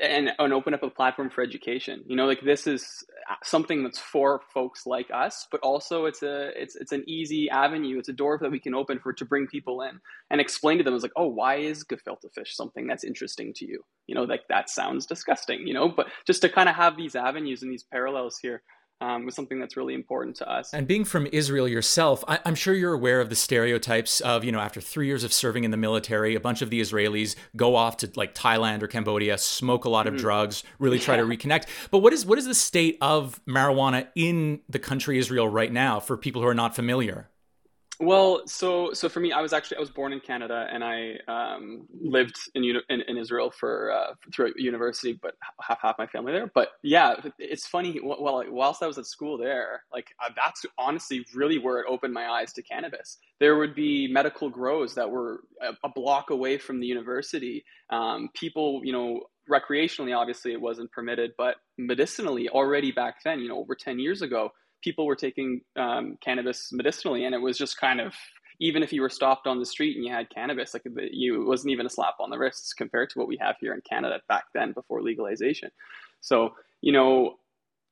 and, 0.00 0.30
and 0.38 0.52
open 0.52 0.74
up 0.74 0.82
a 0.82 0.90
platform 0.90 1.30
for 1.30 1.42
education. 1.42 2.02
You 2.06 2.16
know, 2.16 2.26
like 2.26 2.42
this 2.42 2.66
is 2.66 3.04
uh, 3.30 3.34
something 3.42 3.82
that's 3.82 3.98
for 3.98 4.40
folks 4.54 4.86
like 4.86 5.08
us, 5.12 5.46
but 5.50 5.60
also 5.62 6.06
it's 6.06 6.22
a 6.22 6.50
it's 6.60 6.76
it's 6.76 6.92
an 6.92 7.04
easy 7.06 7.50
avenue. 7.50 7.98
It's 7.98 8.08
a 8.08 8.12
door 8.12 8.38
that 8.40 8.50
we 8.50 8.60
can 8.60 8.74
open 8.74 9.00
for 9.00 9.12
to 9.12 9.24
bring 9.24 9.46
people 9.46 9.82
in 9.82 10.00
and 10.30 10.40
explain 10.40 10.78
to 10.78 10.84
them 10.84 10.94
as 10.94 11.02
like, 11.02 11.12
oh, 11.16 11.26
why 11.26 11.56
is 11.56 11.84
gefilte 11.84 12.32
fish 12.34 12.54
something 12.54 12.86
that's 12.86 13.04
interesting 13.04 13.52
to 13.54 13.66
you? 13.66 13.84
You 14.06 14.14
know, 14.14 14.24
like 14.24 14.42
that 14.48 14.70
sounds 14.70 15.06
disgusting. 15.06 15.66
You 15.66 15.74
know, 15.74 15.88
but 15.88 16.06
just 16.26 16.42
to 16.42 16.48
kind 16.48 16.68
of 16.68 16.76
have 16.76 16.96
these 16.96 17.16
avenues 17.16 17.62
and 17.62 17.72
these 17.72 17.84
parallels 17.84 18.38
here 18.40 18.62
um, 19.02 19.24
was 19.26 19.34
something 19.34 19.58
that's 19.58 19.76
really 19.76 19.94
important 19.94 20.36
to 20.36 20.48
us. 20.48 20.72
And 20.72 20.86
being 20.86 21.04
from 21.04 21.26
Israel 21.32 21.66
yourself, 21.66 22.22
I- 22.28 22.38
I'm 22.44 22.54
sure 22.54 22.72
you're 22.72 22.94
aware 22.94 23.20
of 23.20 23.28
the 23.28 23.34
stereotypes 23.34 24.20
of, 24.20 24.44
you 24.44 24.52
know, 24.52 24.60
after 24.60 24.80
three 24.80 25.06
years 25.06 25.24
of 25.24 25.32
serving 25.32 25.64
in 25.64 25.72
the 25.72 25.76
military, 25.76 26.34
a 26.36 26.40
bunch 26.40 26.62
of 26.62 26.70
the 26.70 26.80
Israelis 26.80 27.34
go 27.56 27.74
off 27.74 27.96
to 27.98 28.10
like 28.14 28.34
Thailand 28.34 28.82
or 28.82 28.86
Cambodia, 28.86 29.36
smoke 29.38 29.84
a 29.84 29.88
lot 29.88 30.06
of 30.06 30.16
drugs, 30.16 30.62
really 30.78 31.00
try 31.00 31.16
to 31.16 31.24
reconnect. 31.24 31.66
But 31.90 31.98
what 31.98 32.12
is 32.12 32.24
what 32.24 32.38
is 32.38 32.46
the 32.46 32.54
state 32.54 32.96
of 33.00 33.40
marijuana 33.46 34.06
in 34.14 34.60
the 34.68 34.78
country 34.78 35.18
Israel 35.18 35.48
right 35.48 35.72
now 35.72 35.98
for 35.98 36.16
people 36.16 36.40
who 36.40 36.48
are 36.48 36.54
not 36.54 36.76
familiar? 36.76 37.28
Well, 38.02 38.42
so 38.48 38.92
so 38.94 39.08
for 39.08 39.20
me, 39.20 39.30
I 39.30 39.40
was 39.40 39.52
actually 39.52 39.76
I 39.76 39.80
was 39.80 39.90
born 39.90 40.12
in 40.12 40.18
Canada 40.18 40.66
and 40.72 40.82
I 40.82 41.18
um, 41.28 41.86
lived 41.92 42.34
in, 42.56 42.64
in 42.64 43.00
in 43.02 43.16
Israel 43.16 43.52
for 43.52 43.92
uh, 43.92 44.14
university, 44.56 45.16
but 45.22 45.34
half 45.60 45.80
half 45.80 45.98
my 45.98 46.08
family 46.08 46.32
there. 46.32 46.50
But 46.52 46.70
yeah, 46.82 47.14
it's 47.38 47.64
funny. 47.64 48.00
Well, 48.02 48.42
whilst 48.48 48.82
I 48.82 48.88
was 48.88 48.98
at 48.98 49.06
school 49.06 49.38
there, 49.38 49.84
like 49.92 50.08
uh, 50.20 50.30
that's 50.34 50.66
honestly 50.78 51.24
really 51.32 51.58
where 51.58 51.78
it 51.78 51.86
opened 51.88 52.12
my 52.12 52.26
eyes 52.26 52.52
to 52.54 52.62
cannabis. 52.62 53.18
There 53.38 53.56
would 53.56 53.76
be 53.76 54.08
medical 54.08 54.50
grows 54.50 54.96
that 54.96 55.08
were 55.08 55.44
a, 55.60 55.86
a 55.86 55.88
block 55.94 56.30
away 56.30 56.58
from 56.58 56.80
the 56.80 56.88
university. 56.88 57.64
Um, 57.90 58.30
people, 58.34 58.80
you 58.82 58.92
know, 58.92 59.20
recreationally, 59.48 60.16
obviously, 60.16 60.50
it 60.50 60.60
wasn't 60.60 60.90
permitted, 60.90 61.34
but 61.38 61.54
medicinally, 61.78 62.48
already 62.48 62.90
back 62.90 63.22
then, 63.24 63.38
you 63.38 63.48
know, 63.48 63.60
over 63.60 63.76
ten 63.76 64.00
years 64.00 64.22
ago 64.22 64.50
people 64.82 65.06
were 65.06 65.16
taking 65.16 65.62
um, 65.76 66.18
cannabis 66.20 66.70
medicinally, 66.72 67.24
and 67.24 67.34
it 67.34 67.38
was 67.38 67.56
just 67.56 67.78
kind 67.78 68.00
of 68.00 68.14
even 68.60 68.82
if 68.82 68.92
you 68.92 69.02
were 69.02 69.08
stopped 69.08 69.46
on 69.46 69.58
the 69.58 69.66
street 69.66 69.96
and 69.96 70.04
you 70.04 70.12
had 70.12 70.30
cannabis, 70.30 70.74
like 70.74 70.84
you 71.10 71.42
it 71.42 71.46
wasn't 71.46 71.72
even 71.72 71.86
a 71.86 71.90
slap 71.90 72.14
on 72.20 72.30
the 72.30 72.38
wrists 72.38 72.72
compared 72.72 73.10
to 73.10 73.18
what 73.18 73.28
we 73.28 73.36
have 73.40 73.56
here 73.60 73.74
in 73.74 73.80
Canada 73.80 74.20
back 74.28 74.44
then 74.54 74.72
before 74.72 75.02
legalization. 75.02 75.70
So 76.20 76.54
you 76.80 76.92
know, 76.92 77.38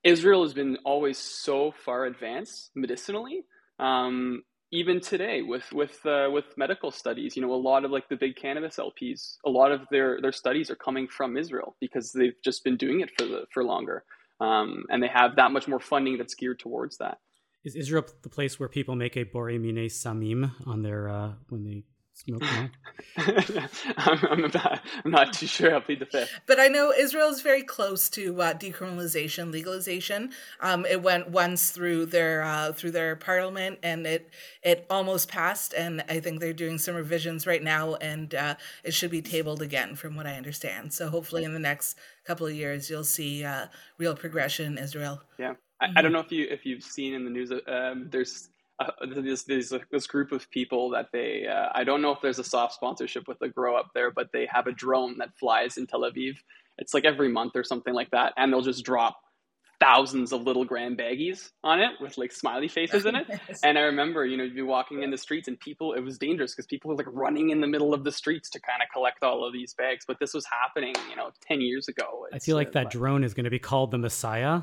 Israel 0.04 0.42
has 0.42 0.54
been 0.54 0.78
always 0.84 1.18
so 1.18 1.72
far 1.84 2.04
advanced 2.04 2.70
medicinally. 2.74 3.44
Um, 3.78 4.42
even 4.72 5.00
today, 5.00 5.42
with 5.42 5.64
with 5.72 5.98
uh, 6.06 6.28
with 6.30 6.44
medical 6.56 6.90
studies, 6.92 7.34
you 7.34 7.42
know, 7.42 7.52
a 7.52 7.56
lot 7.56 7.84
of 7.84 7.90
like 7.90 8.08
the 8.08 8.16
big 8.16 8.36
cannabis 8.36 8.76
LPs, 8.76 9.38
a 9.44 9.50
lot 9.50 9.72
of 9.72 9.80
their 9.90 10.20
their 10.20 10.32
studies 10.32 10.70
are 10.70 10.76
coming 10.76 11.08
from 11.08 11.36
Israel 11.36 11.76
because 11.80 12.12
they've 12.12 12.40
just 12.44 12.62
been 12.62 12.76
doing 12.76 13.00
it 13.00 13.10
for 13.18 13.24
the 13.26 13.46
for 13.52 13.64
longer 13.64 14.04
um, 14.40 14.84
and 14.90 15.02
they 15.02 15.08
have 15.08 15.36
that 15.36 15.52
much 15.52 15.68
more 15.68 15.80
funding 15.80 16.16
that's 16.18 16.34
geared 16.34 16.58
towards 16.58 16.98
that. 16.98 17.18
Is 17.64 17.76
Israel 17.76 18.06
the 18.22 18.30
place 18.30 18.58
where 18.58 18.68
people 18.68 18.96
make 18.96 19.16
a 19.16 19.24
borei 19.24 19.60
minei 19.60 19.86
besamim 19.86 20.52
on 20.66 20.82
their 20.82 21.08
uh, 21.08 21.32
when 21.50 21.64
they 21.64 21.84
smoke? 22.20 22.42
No? 22.42 22.68
I'm, 23.96 24.18
I'm, 24.30 24.40
not, 24.42 24.80
I'm, 25.04 25.10
not, 25.10 25.32
too 25.32 25.46
sure. 25.46 25.74
I'll 25.74 25.80
plead 25.80 26.00
the 26.00 26.06
fifth. 26.06 26.30
But 26.46 26.60
I 26.60 26.68
know 26.68 26.92
Israel 26.96 27.28
is 27.28 27.40
very 27.40 27.62
close 27.62 28.08
to 28.10 28.40
uh, 28.40 28.54
decriminalization, 28.54 29.52
legalization. 29.52 30.32
Um, 30.60 30.86
it 30.86 31.02
went 31.02 31.30
once 31.30 31.70
through 31.70 32.06
their 32.06 32.42
uh, 32.42 32.72
through 32.72 32.92
their 32.92 33.16
parliament, 33.16 33.78
and 33.82 34.06
it 34.06 34.30
it 34.62 34.86
almost 34.90 35.28
passed. 35.28 35.72
And 35.74 36.04
I 36.08 36.20
think 36.20 36.40
they're 36.40 36.52
doing 36.52 36.78
some 36.78 36.94
revisions 36.94 37.46
right 37.46 37.62
now, 37.62 37.94
and 37.96 38.34
uh, 38.34 38.54
it 38.84 38.92
should 38.92 39.10
be 39.10 39.22
tabled 39.22 39.62
again, 39.62 39.96
from 39.96 40.16
what 40.16 40.26
I 40.26 40.34
understand. 40.34 40.92
So 40.92 41.08
hopefully, 41.08 41.44
in 41.44 41.54
the 41.54 41.58
next 41.58 41.96
couple 42.24 42.46
of 42.46 42.54
years, 42.54 42.90
you'll 42.90 43.04
see 43.04 43.44
uh, 43.44 43.66
real 43.98 44.14
progression 44.14 44.66
in 44.72 44.78
Israel. 44.78 45.22
Yeah, 45.38 45.54
I, 45.80 45.86
I, 45.96 46.02
don't 46.02 46.12
know 46.12 46.20
if 46.20 46.30
you 46.30 46.46
if 46.50 46.66
you've 46.66 46.84
seen 46.84 47.14
in 47.14 47.24
the 47.24 47.30
news. 47.30 47.50
Um, 47.66 48.08
there's 48.10 48.49
uh, 48.80 48.90
this, 49.16 49.44
this 49.44 49.72
this 49.90 50.06
group 50.06 50.32
of 50.32 50.50
people 50.50 50.90
that 50.90 51.08
they 51.12 51.46
uh, 51.46 51.68
I 51.72 51.84
don't 51.84 52.02
know 52.02 52.12
if 52.12 52.20
there's 52.20 52.38
a 52.38 52.44
soft 52.44 52.74
sponsorship 52.74 53.28
with 53.28 53.38
the 53.38 53.48
grow 53.48 53.76
up 53.76 53.90
there, 53.94 54.10
but 54.10 54.30
they 54.32 54.46
have 54.50 54.66
a 54.66 54.72
drone 54.72 55.18
that 55.18 55.38
flies 55.38 55.76
in 55.76 55.86
Tel 55.86 56.00
Aviv. 56.00 56.36
It's 56.78 56.94
like 56.94 57.04
every 57.04 57.28
month 57.28 57.52
or 57.54 57.64
something 57.64 57.94
like 57.94 58.10
that, 58.10 58.32
and 58.36 58.52
they'll 58.52 58.62
just 58.62 58.84
drop 58.84 59.20
thousands 59.80 60.32
of 60.32 60.42
little 60.42 60.64
grand 60.64 60.98
baggies 60.98 61.50
on 61.64 61.80
it 61.80 61.92
with 62.00 62.18
like 62.18 62.30
smiley 62.30 62.68
faces 62.68 63.06
in 63.06 63.16
it. 63.16 63.26
And 63.64 63.78
I 63.78 63.82
remember, 63.82 64.24
you 64.24 64.36
know, 64.36 64.44
you'd 64.44 64.54
be 64.54 64.62
walking 64.62 65.02
in 65.02 65.10
the 65.10 65.16
streets 65.16 65.48
and 65.48 65.58
people, 65.58 65.94
it 65.94 66.00
was 66.00 66.18
dangerous 66.18 66.54
because 66.54 66.66
people 66.66 66.90
were 66.90 66.96
like 66.96 67.06
running 67.10 67.50
in 67.50 67.60
the 67.60 67.66
middle 67.66 67.94
of 67.94 68.04
the 68.04 68.12
streets 68.12 68.50
to 68.50 68.60
kind 68.60 68.82
of 68.82 68.88
collect 68.92 69.22
all 69.22 69.44
of 69.44 69.52
these 69.52 69.74
bags. 69.74 70.04
But 70.06 70.18
this 70.20 70.34
was 70.34 70.46
happening, 70.46 70.94
you 71.08 71.16
know, 71.16 71.30
10 71.48 71.60
years 71.60 71.88
ago. 71.88 72.26
It's, 72.32 72.44
I 72.44 72.46
feel 72.46 72.56
like 72.56 72.68
uh, 72.68 72.82
that 72.82 72.90
drone 72.90 73.24
is 73.24 73.34
going 73.34 73.44
to 73.44 73.50
be 73.50 73.58
called 73.58 73.90
the 73.90 73.98
Messiah. 73.98 74.62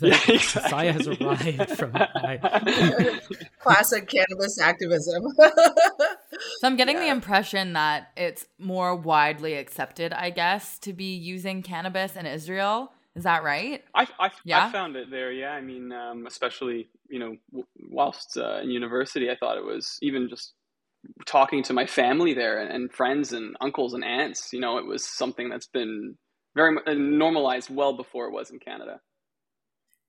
The 0.00 0.08
yeah, 0.08 0.20
exactly. 0.28 0.62
Messiah 0.62 0.92
has 0.92 1.08
arrived 1.08 1.76
from 1.76 1.92
classic 3.60 4.08
cannabis 4.08 4.58
activism. 4.60 5.24
so 5.38 6.66
I'm 6.66 6.76
getting 6.76 6.96
yeah. 6.96 7.04
the 7.04 7.10
impression 7.10 7.74
that 7.74 8.10
it's 8.16 8.46
more 8.58 8.94
widely 8.96 9.54
accepted, 9.54 10.12
I 10.12 10.30
guess, 10.30 10.78
to 10.80 10.92
be 10.92 11.14
using 11.14 11.62
cannabis 11.62 12.16
in 12.16 12.26
Israel. 12.26 12.92
Is 13.14 13.24
that 13.24 13.44
right? 13.44 13.84
I, 13.94 14.08
I, 14.18 14.30
yeah? 14.44 14.66
I 14.66 14.72
found 14.72 14.96
it 14.96 15.10
there. 15.10 15.30
Yeah, 15.30 15.50
I 15.50 15.60
mean, 15.60 15.92
um, 15.92 16.26
especially 16.26 16.88
you 17.10 17.18
know, 17.18 17.36
w- 17.50 17.66
whilst 17.90 18.38
uh, 18.38 18.60
in 18.62 18.70
university, 18.70 19.30
I 19.30 19.36
thought 19.36 19.58
it 19.58 19.64
was 19.64 19.98
even 20.00 20.28
just 20.30 20.54
talking 21.26 21.62
to 21.64 21.74
my 21.74 21.84
family 21.84 22.32
there 22.32 22.60
and, 22.60 22.70
and, 22.70 22.92
friends 22.92 23.32
and 23.32 23.56
uncles 23.60 23.92
and 23.92 24.02
aunts. 24.04 24.52
You 24.52 24.60
know, 24.60 24.78
it 24.78 24.86
was 24.86 25.04
something 25.04 25.50
that's 25.50 25.66
been 25.66 26.16
very 26.54 26.74
normalized 26.96 27.68
well 27.68 27.92
before 27.92 28.26
it 28.26 28.32
was 28.32 28.50
in 28.50 28.58
Canada. 28.58 29.00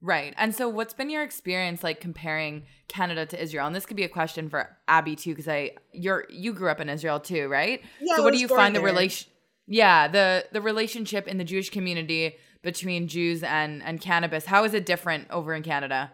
Right. 0.03 0.33
And 0.35 0.53
so 0.53 0.67
what's 0.67 0.93
been 0.93 1.09
your 1.09 1.23
experience 1.23 1.81
like 1.81 2.01
comparing 2.01 2.63
Canada 2.89 3.25
to 3.25 3.41
Israel? 3.41 3.65
And 3.65 3.73
this 3.73 3.85
could 3.85 3.95
be 3.95 4.03
a 4.03 4.09
question 4.09 4.49
for 4.49 4.75
Abby 4.89 5.15
too 5.15 5.33
cuz 5.33 5.47
I 5.47 5.71
you're 5.93 6.25
you 6.29 6.51
grew 6.51 6.69
up 6.69 6.81
in 6.81 6.89
Israel 6.89 7.21
too, 7.21 7.47
right? 7.47 7.81
Yeah, 8.01 8.17
so 8.17 8.23
what 8.23 8.33
do 8.33 8.39
you 8.39 8.49
find 8.49 8.75
there. 8.75 8.81
the 8.81 8.85
relation 8.85 9.31
Yeah, 9.65 10.09
the 10.09 10.45
the 10.51 10.61
relationship 10.61 11.25
in 11.25 11.37
the 11.37 11.45
Jewish 11.45 11.69
community 11.69 12.35
between 12.61 13.07
Jews 13.07 13.43
and 13.43 13.81
and 13.81 14.01
cannabis. 14.01 14.45
How 14.45 14.65
is 14.65 14.73
it 14.73 14.85
different 14.85 15.31
over 15.31 15.53
in 15.53 15.63
Canada? 15.63 16.11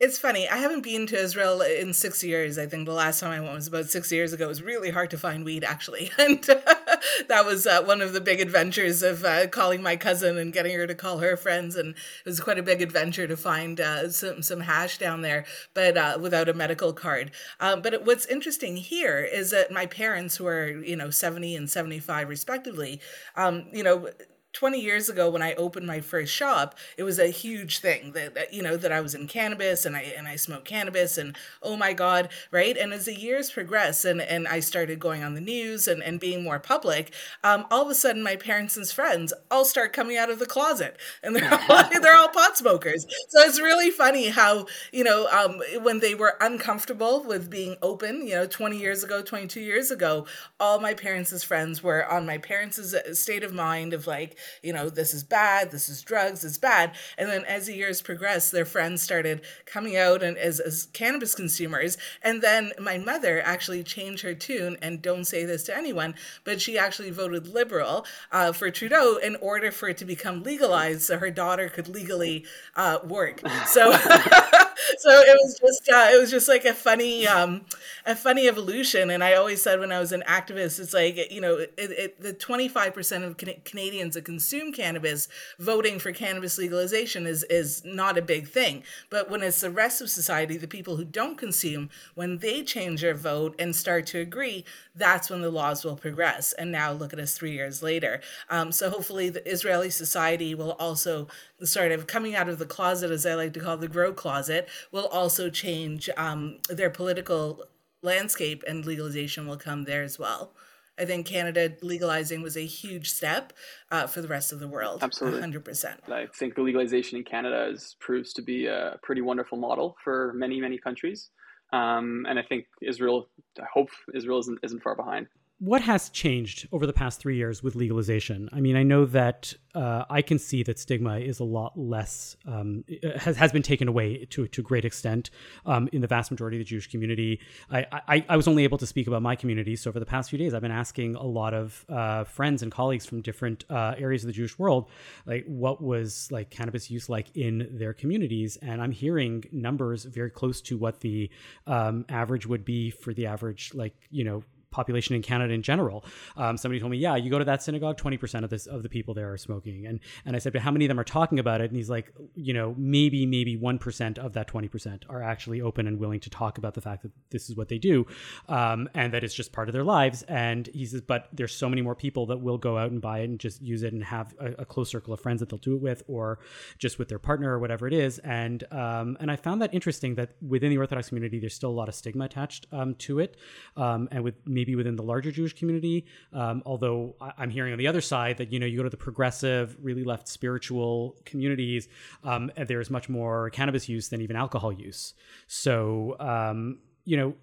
It's 0.00 0.18
funny. 0.18 0.48
I 0.48 0.56
haven't 0.56 0.82
been 0.82 1.06
to 1.06 1.16
Israel 1.16 1.60
in 1.60 1.94
six 1.94 2.24
years. 2.24 2.58
I 2.58 2.66
think 2.66 2.86
the 2.86 2.92
last 2.92 3.20
time 3.20 3.30
I 3.30 3.38
went 3.38 3.54
was 3.54 3.68
about 3.68 3.88
six 3.88 4.10
years 4.10 4.32
ago. 4.32 4.46
It 4.46 4.48
was 4.48 4.60
really 4.60 4.90
hard 4.90 5.10
to 5.10 5.18
find 5.18 5.44
weed, 5.44 5.62
actually, 5.62 6.10
and 6.18 6.42
that 6.42 7.44
was 7.46 7.68
uh, 7.68 7.84
one 7.84 8.00
of 8.00 8.12
the 8.12 8.20
big 8.20 8.40
adventures 8.40 9.04
of 9.04 9.24
uh, 9.24 9.46
calling 9.46 9.80
my 9.80 9.94
cousin 9.94 10.38
and 10.38 10.52
getting 10.52 10.76
her 10.76 10.88
to 10.88 10.94
call 10.96 11.18
her 11.18 11.36
friends. 11.36 11.76
And 11.76 11.90
it 11.90 12.28
was 12.28 12.40
quite 12.40 12.58
a 12.58 12.64
big 12.64 12.82
adventure 12.82 13.28
to 13.28 13.36
find 13.36 13.80
uh, 13.80 14.08
some 14.10 14.42
some 14.42 14.60
hash 14.62 14.98
down 14.98 15.22
there, 15.22 15.44
but 15.72 15.96
uh, 15.96 16.18
without 16.20 16.48
a 16.48 16.54
medical 16.54 16.92
card. 16.92 17.30
Um, 17.60 17.80
but 17.80 18.04
what's 18.04 18.26
interesting 18.26 18.76
here 18.78 19.20
is 19.20 19.52
that 19.52 19.70
my 19.70 19.86
parents, 19.86 20.34
who 20.36 20.48
are 20.48 20.68
you 20.68 20.96
know 20.96 21.10
seventy 21.10 21.54
and 21.54 21.70
seventy 21.70 22.00
five 22.00 22.28
respectively, 22.28 23.00
um, 23.36 23.66
you 23.72 23.84
know 23.84 24.08
20 24.52 24.78
years 24.80 25.08
ago 25.08 25.30
when 25.30 25.42
I 25.42 25.54
opened 25.54 25.86
my 25.86 26.00
first 26.00 26.32
shop, 26.32 26.76
it 26.96 27.02
was 27.02 27.18
a 27.18 27.28
huge 27.28 27.78
thing 27.78 28.12
that, 28.12 28.34
that, 28.34 28.52
you 28.52 28.62
know 28.62 28.76
that 28.76 28.92
I 28.92 29.00
was 29.00 29.14
in 29.14 29.26
cannabis 29.26 29.86
and 29.86 29.96
I 29.96 30.12
and 30.16 30.28
I 30.28 30.36
smoked 30.36 30.66
cannabis 30.66 31.16
and 31.16 31.36
oh 31.62 31.76
my 31.76 31.92
god, 31.94 32.28
right? 32.50 32.76
And 32.76 32.92
as 32.92 33.06
the 33.06 33.18
years 33.18 33.50
progressed 33.50 34.04
and 34.04 34.20
and 34.20 34.46
I 34.46 34.60
started 34.60 34.98
going 34.98 35.22
on 35.24 35.34
the 35.34 35.40
news 35.40 35.88
and 35.88 36.02
and 36.02 36.20
being 36.20 36.42
more 36.44 36.58
public, 36.58 37.12
um, 37.42 37.64
all 37.70 37.82
of 37.82 37.88
a 37.88 37.94
sudden 37.94 38.22
my 38.22 38.36
parents 38.36 38.76
and 38.76 38.86
friends 38.86 39.32
all 39.50 39.64
start 39.64 39.92
coming 39.92 40.16
out 40.16 40.30
of 40.30 40.38
the 40.38 40.46
closet 40.46 40.96
and 41.22 41.34
they're 41.34 41.52
all, 41.68 41.84
they're 42.02 42.16
all 42.16 42.28
pot 42.28 42.56
smokers. 42.58 43.06
So 43.28 43.40
it's 43.40 43.60
really 43.60 43.90
funny 43.90 44.28
how 44.28 44.66
you 44.92 45.04
know 45.04 45.28
um, 45.28 45.60
when 45.82 46.00
they 46.00 46.14
were 46.14 46.36
uncomfortable 46.40 47.24
with 47.24 47.48
being 47.50 47.76
open, 47.82 48.26
you 48.26 48.34
know, 48.34 48.46
20 48.46 48.76
years 48.78 49.02
ago, 49.02 49.22
22 49.22 49.60
years 49.60 49.90
ago, 49.90 50.26
all 50.60 50.78
my 50.80 50.94
parents' 50.94 51.42
friends 51.42 51.82
were 51.82 52.06
on 52.10 52.26
my 52.26 52.38
parents' 52.38 52.94
state 53.18 53.42
of 53.42 53.52
mind 53.54 53.92
of 53.94 54.06
like 54.06 54.36
you 54.62 54.72
know, 54.72 54.88
this 54.88 55.14
is 55.14 55.24
bad, 55.24 55.70
this 55.70 55.88
is 55.88 56.02
drugs, 56.02 56.44
it's 56.44 56.58
bad. 56.58 56.92
And 57.18 57.28
then 57.28 57.44
as 57.44 57.66
the 57.66 57.74
years 57.74 58.02
progressed, 58.02 58.52
their 58.52 58.64
friends 58.64 59.02
started 59.02 59.42
coming 59.66 59.96
out 59.96 60.22
and 60.22 60.36
as, 60.38 60.60
as 60.60 60.88
cannabis 60.92 61.34
consumers. 61.34 61.96
And 62.22 62.42
then 62.42 62.72
my 62.78 62.98
mother 62.98 63.40
actually 63.44 63.82
changed 63.82 64.22
her 64.22 64.34
tune 64.34 64.76
and 64.82 65.02
don't 65.02 65.24
say 65.24 65.44
this 65.44 65.64
to 65.64 65.76
anyone, 65.76 66.14
but 66.44 66.60
she 66.60 66.78
actually 66.78 67.10
voted 67.10 67.48
liberal 67.48 68.06
uh, 68.30 68.52
for 68.52 68.70
Trudeau 68.70 69.16
in 69.16 69.36
order 69.36 69.70
for 69.70 69.88
it 69.88 69.96
to 69.98 70.04
become 70.04 70.42
legalized 70.42 71.02
so 71.02 71.18
her 71.18 71.30
daughter 71.30 71.68
could 71.68 71.88
legally 71.88 72.44
uh, 72.76 72.98
work. 73.04 73.40
So 73.66 73.92
so 74.98 75.10
it 75.10 75.38
was 75.42 75.58
just 75.60 75.88
uh, 75.90 76.08
it 76.12 76.20
was 76.20 76.30
just 76.30 76.48
like 76.48 76.64
a 76.64 76.74
funny 76.74 77.26
um, 77.26 77.62
a 78.06 78.14
funny 78.16 78.48
evolution. 78.48 79.10
And 79.10 79.22
I 79.22 79.34
always 79.34 79.62
said 79.62 79.80
when 79.80 79.92
I 79.92 80.00
was 80.00 80.12
an 80.12 80.22
activist, 80.26 80.80
it's 80.80 80.94
like 80.94 81.30
you 81.32 81.40
know 81.40 81.56
it, 81.56 81.72
it, 81.78 82.20
the 82.20 82.32
twenty 82.32 82.68
five 82.68 82.94
percent 82.94 83.24
of 83.24 83.36
Can- 83.36 83.60
Canadians 83.64 84.14
that 84.14 84.24
consume 84.24 84.72
cannabis 84.72 85.28
voting 85.58 85.98
for 85.98 86.12
cannabis 86.12 86.58
legalization 86.58 87.26
is 87.26 87.44
is 87.44 87.84
not 87.84 88.18
a 88.18 88.22
big 88.22 88.48
thing. 88.48 88.82
But 89.10 89.30
when 89.30 89.42
it's 89.42 89.60
the 89.60 89.70
rest 89.70 90.00
of 90.00 90.10
society, 90.10 90.56
the 90.56 90.68
people 90.68 90.96
who 90.96 91.04
don't 91.04 91.36
consume, 91.38 91.90
when 92.14 92.38
they 92.38 92.62
change 92.62 93.00
their 93.00 93.14
vote 93.14 93.54
and 93.58 93.74
start 93.74 94.06
to 94.08 94.18
agree, 94.20 94.64
that's 94.94 95.30
when 95.30 95.42
the 95.42 95.50
laws 95.50 95.84
will 95.84 95.96
progress. 95.96 96.52
And 96.52 96.70
now 96.72 96.92
look 96.92 97.12
at 97.12 97.18
us 97.18 97.34
three 97.34 97.52
years 97.52 97.82
later. 97.82 98.20
Um, 98.50 98.72
so 98.72 98.90
hopefully 98.90 99.28
the 99.30 99.46
Israeli 99.50 99.90
society 99.90 100.54
will 100.54 100.72
also 100.72 101.28
sort 101.64 101.92
of 101.92 102.06
coming 102.06 102.34
out 102.34 102.48
of 102.48 102.58
the 102.58 102.66
closet, 102.66 103.10
as 103.10 103.26
I 103.26 103.34
like 103.34 103.52
to 103.54 103.60
call 103.60 103.76
the 103.76 103.88
grow 103.88 104.12
closet, 104.12 104.68
will 104.90 105.06
also 105.06 105.50
change 105.50 106.08
um, 106.16 106.58
their 106.68 106.90
political 106.90 107.64
landscape 108.02 108.64
and 108.66 108.84
legalization 108.84 109.46
will 109.46 109.56
come 109.56 109.84
there 109.84 110.02
as 110.02 110.18
well. 110.18 110.52
I 110.98 111.04
think 111.04 111.26
Canada 111.26 111.72
legalizing 111.80 112.42
was 112.42 112.56
a 112.56 112.66
huge 112.66 113.10
step 113.10 113.52
uh, 113.90 114.06
for 114.06 114.20
the 114.20 114.28
rest 114.28 114.52
of 114.52 114.60
the 114.60 114.68
world. 114.68 115.02
Absolutely. 115.02 115.40
100%. 115.40 116.10
I 116.10 116.26
think 116.26 116.54
the 116.54 116.62
legalization 116.62 117.18
in 117.18 117.24
Canada 117.24 117.68
is, 117.70 117.96
proves 117.98 118.32
to 118.34 118.42
be 118.42 118.66
a 118.66 118.98
pretty 119.02 119.22
wonderful 119.22 119.56
model 119.56 119.96
for 120.04 120.32
many, 120.34 120.60
many 120.60 120.78
countries. 120.78 121.30
Um, 121.72 122.26
and 122.28 122.38
I 122.38 122.42
think 122.42 122.66
Israel, 122.82 123.28
I 123.58 123.64
hope 123.72 123.88
Israel 124.14 124.38
isn't, 124.40 124.58
isn't 124.62 124.82
far 124.82 124.94
behind 124.94 125.28
what 125.62 125.80
has 125.80 126.08
changed 126.08 126.66
over 126.72 126.88
the 126.88 126.92
past 126.92 127.20
three 127.20 127.36
years 127.36 127.62
with 127.62 127.76
legalization? 127.76 128.48
I 128.52 128.60
mean, 128.60 128.74
I 128.74 128.82
know 128.82 129.04
that 129.04 129.54
uh, 129.76 130.04
I 130.10 130.20
can 130.20 130.40
see 130.40 130.64
that 130.64 130.76
stigma 130.76 131.20
is 131.20 131.38
a 131.38 131.44
lot 131.44 131.78
less 131.78 132.36
um, 132.48 132.84
has 133.16 133.36
has 133.36 133.52
been 133.52 133.62
taken 133.62 133.86
away 133.86 134.24
to 134.30 134.48
to 134.48 134.60
a 134.60 134.64
great 134.64 134.84
extent 134.84 135.30
um, 135.64 135.88
in 135.92 136.00
the 136.00 136.08
vast 136.08 136.32
majority 136.32 136.56
of 136.56 136.62
the 136.62 136.64
Jewish 136.64 136.90
community. 136.90 137.38
I, 137.70 137.86
I, 138.08 138.24
I 138.28 138.36
was 138.36 138.48
only 138.48 138.64
able 138.64 138.76
to 138.78 138.86
speak 138.86 139.06
about 139.06 139.22
my 139.22 139.36
community, 139.36 139.76
so 139.76 139.88
over 139.88 140.00
the 140.00 140.04
past 140.04 140.30
few 140.30 140.38
days, 140.38 140.52
I've 140.52 140.62
been 140.62 140.72
asking 140.72 141.14
a 141.14 141.22
lot 141.22 141.54
of 141.54 141.86
uh, 141.88 142.24
friends 142.24 142.64
and 142.64 142.72
colleagues 142.72 143.06
from 143.06 143.22
different 143.22 143.64
uh, 143.70 143.94
areas 143.96 144.24
of 144.24 144.26
the 144.26 144.32
Jewish 144.32 144.58
world, 144.58 144.90
like 145.26 145.44
what 145.46 145.80
was 145.80 146.28
like 146.32 146.50
cannabis 146.50 146.90
use 146.90 147.08
like 147.08 147.36
in 147.36 147.68
their 147.70 147.92
communities, 147.92 148.56
and 148.56 148.82
I'm 148.82 148.92
hearing 148.92 149.44
numbers 149.52 150.06
very 150.06 150.30
close 150.30 150.60
to 150.62 150.76
what 150.76 150.98
the 151.00 151.30
um, 151.68 152.04
average 152.08 152.48
would 152.48 152.64
be 152.64 152.90
for 152.90 153.14
the 153.14 153.26
average 153.26 153.70
like 153.74 153.94
you 154.10 154.24
know 154.24 154.42
population 154.72 155.14
in 155.14 155.22
Canada 155.22 155.52
in 155.52 155.62
general. 155.62 156.04
Um, 156.36 156.56
somebody 156.56 156.80
told 156.80 156.90
me, 156.90 156.98
yeah, 156.98 157.16
you 157.16 157.30
go 157.30 157.38
to 157.38 157.44
that 157.44 157.62
synagogue, 157.62 157.98
20% 157.98 158.44
of 158.44 158.50
this 158.50 158.66
of 158.66 158.82
the 158.82 158.88
people 158.88 159.14
there 159.14 159.32
are 159.32 159.38
smoking. 159.38 159.86
And 159.86 160.00
and 160.24 160.34
I 160.34 160.38
said, 160.38 160.52
but 160.52 160.62
how 160.62 160.70
many 160.70 160.84
of 160.84 160.88
them 160.88 160.98
are 160.98 161.04
talking 161.04 161.38
about 161.38 161.60
it? 161.60 161.70
And 161.70 161.76
he's 161.76 161.90
like, 161.90 162.12
you 162.34 162.52
know, 162.52 162.74
maybe, 162.76 163.26
maybe 163.26 163.56
1% 163.56 164.18
of 164.18 164.32
that 164.32 164.48
20% 164.48 165.02
are 165.08 165.22
actually 165.22 165.60
open 165.60 165.86
and 165.86 165.98
willing 165.98 166.20
to 166.20 166.30
talk 166.30 166.58
about 166.58 166.74
the 166.74 166.80
fact 166.80 167.02
that 167.02 167.12
this 167.30 167.48
is 167.48 167.56
what 167.56 167.68
they 167.68 167.78
do 167.78 168.06
um, 168.48 168.88
and 168.94 169.12
that 169.12 169.24
it's 169.24 169.34
just 169.34 169.52
part 169.52 169.68
of 169.68 169.72
their 169.72 169.84
lives. 169.84 170.22
And 170.22 170.68
he 170.72 170.86
says, 170.86 171.00
but 171.00 171.28
there's 171.32 171.54
so 171.54 171.68
many 171.68 171.82
more 171.82 171.94
people 171.94 172.26
that 172.26 172.38
will 172.38 172.58
go 172.58 172.78
out 172.78 172.90
and 172.90 173.00
buy 173.00 173.20
it 173.20 173.24
and 173.24 173.38
just 173.38 173.62
use 173.62 173.82
it 173.82 173.92
and 173.92 174.02
have 174.04 174.34
a, 174.40 174.62
a 174.62 174.64
close 174.64 174.90
circle 174.90 175.12
of 175.12 175.20
friends 175.20 175.40
that 175.40 175.48
they'll 175.48 175.58
do 175.58 175.74
it 175.74 175.82
with 175.82 176.02
or 176.08 176.38
just 176.78 176.98
with 176.98 177.08
their 177.08 177.18
partner 177.18 177.52
or 177.52 177.58
whatever 177.58 177.86
it 177.86 177.92
is. 177.94 178.18
And 178.20 178.64
um, 178.72 179.16
and 179.20 179.30
I 179.30 179.36
found 179.36 179.62
that 179.62 179.72
interesting 179.74 180.14
that 180.16 180.30
within 180.46 180.70
the 180.70 180.78
Orthodox 180.78 181.08
community, 181.08 181.38
there's 181.38 181.54
still 181.54 181.70
a 181.70 181.72
lot 181.72 181.88
of 181.88 181.94
stigma 181.94 182.24
attached 182.24 182.66
um, 182.72 182.94
to 182.96 183.18
it. 183.18 183.36
Um, 183.76 184.08
and 184.10 184.24
with 184.24 184.46
me 184.46 184.61
maybe 184.62 184.76
within 184.76 184.94
the 184.94 185.02
larger 185.02 185.32
Jewish 185.32 185.54
community. 185.54 186.06
Um, 186.32 186.62
although 186.64 187.16
I, 187.20 187.42
am 187.42 187.50
hearing 187.50 187.72
on 187.72 187.78
the 187.78 187.88
other 187.88 188.00
side 188.00 188.36
that 188.36 188.52
you 188.52 188.60
know 188.60 188.66
you 188.66 188.76
go 188.76 188.84
to 188.84 188.90
the 188.90 188.96
progressive, 188.96 189.76
really 189.80 190.04
left 190.04 190.28
spiritual 190.28 191.16
communities, 191.24 191.88
um, 192.22 192.52
and 192.56 192.68
there's 192.68 192.90
much 192.90 193.08
more 193.08 193.50
cannabis 193.50 193.88
use 193.88 194.08
than 194.08 194.20
even 194.20 194.36
alcohol 194.36 194.72
use. 194.72 195.14
So 195.48 196.16
um, 196.20 196.78
you 197.04 197.16
know 197.16 197.34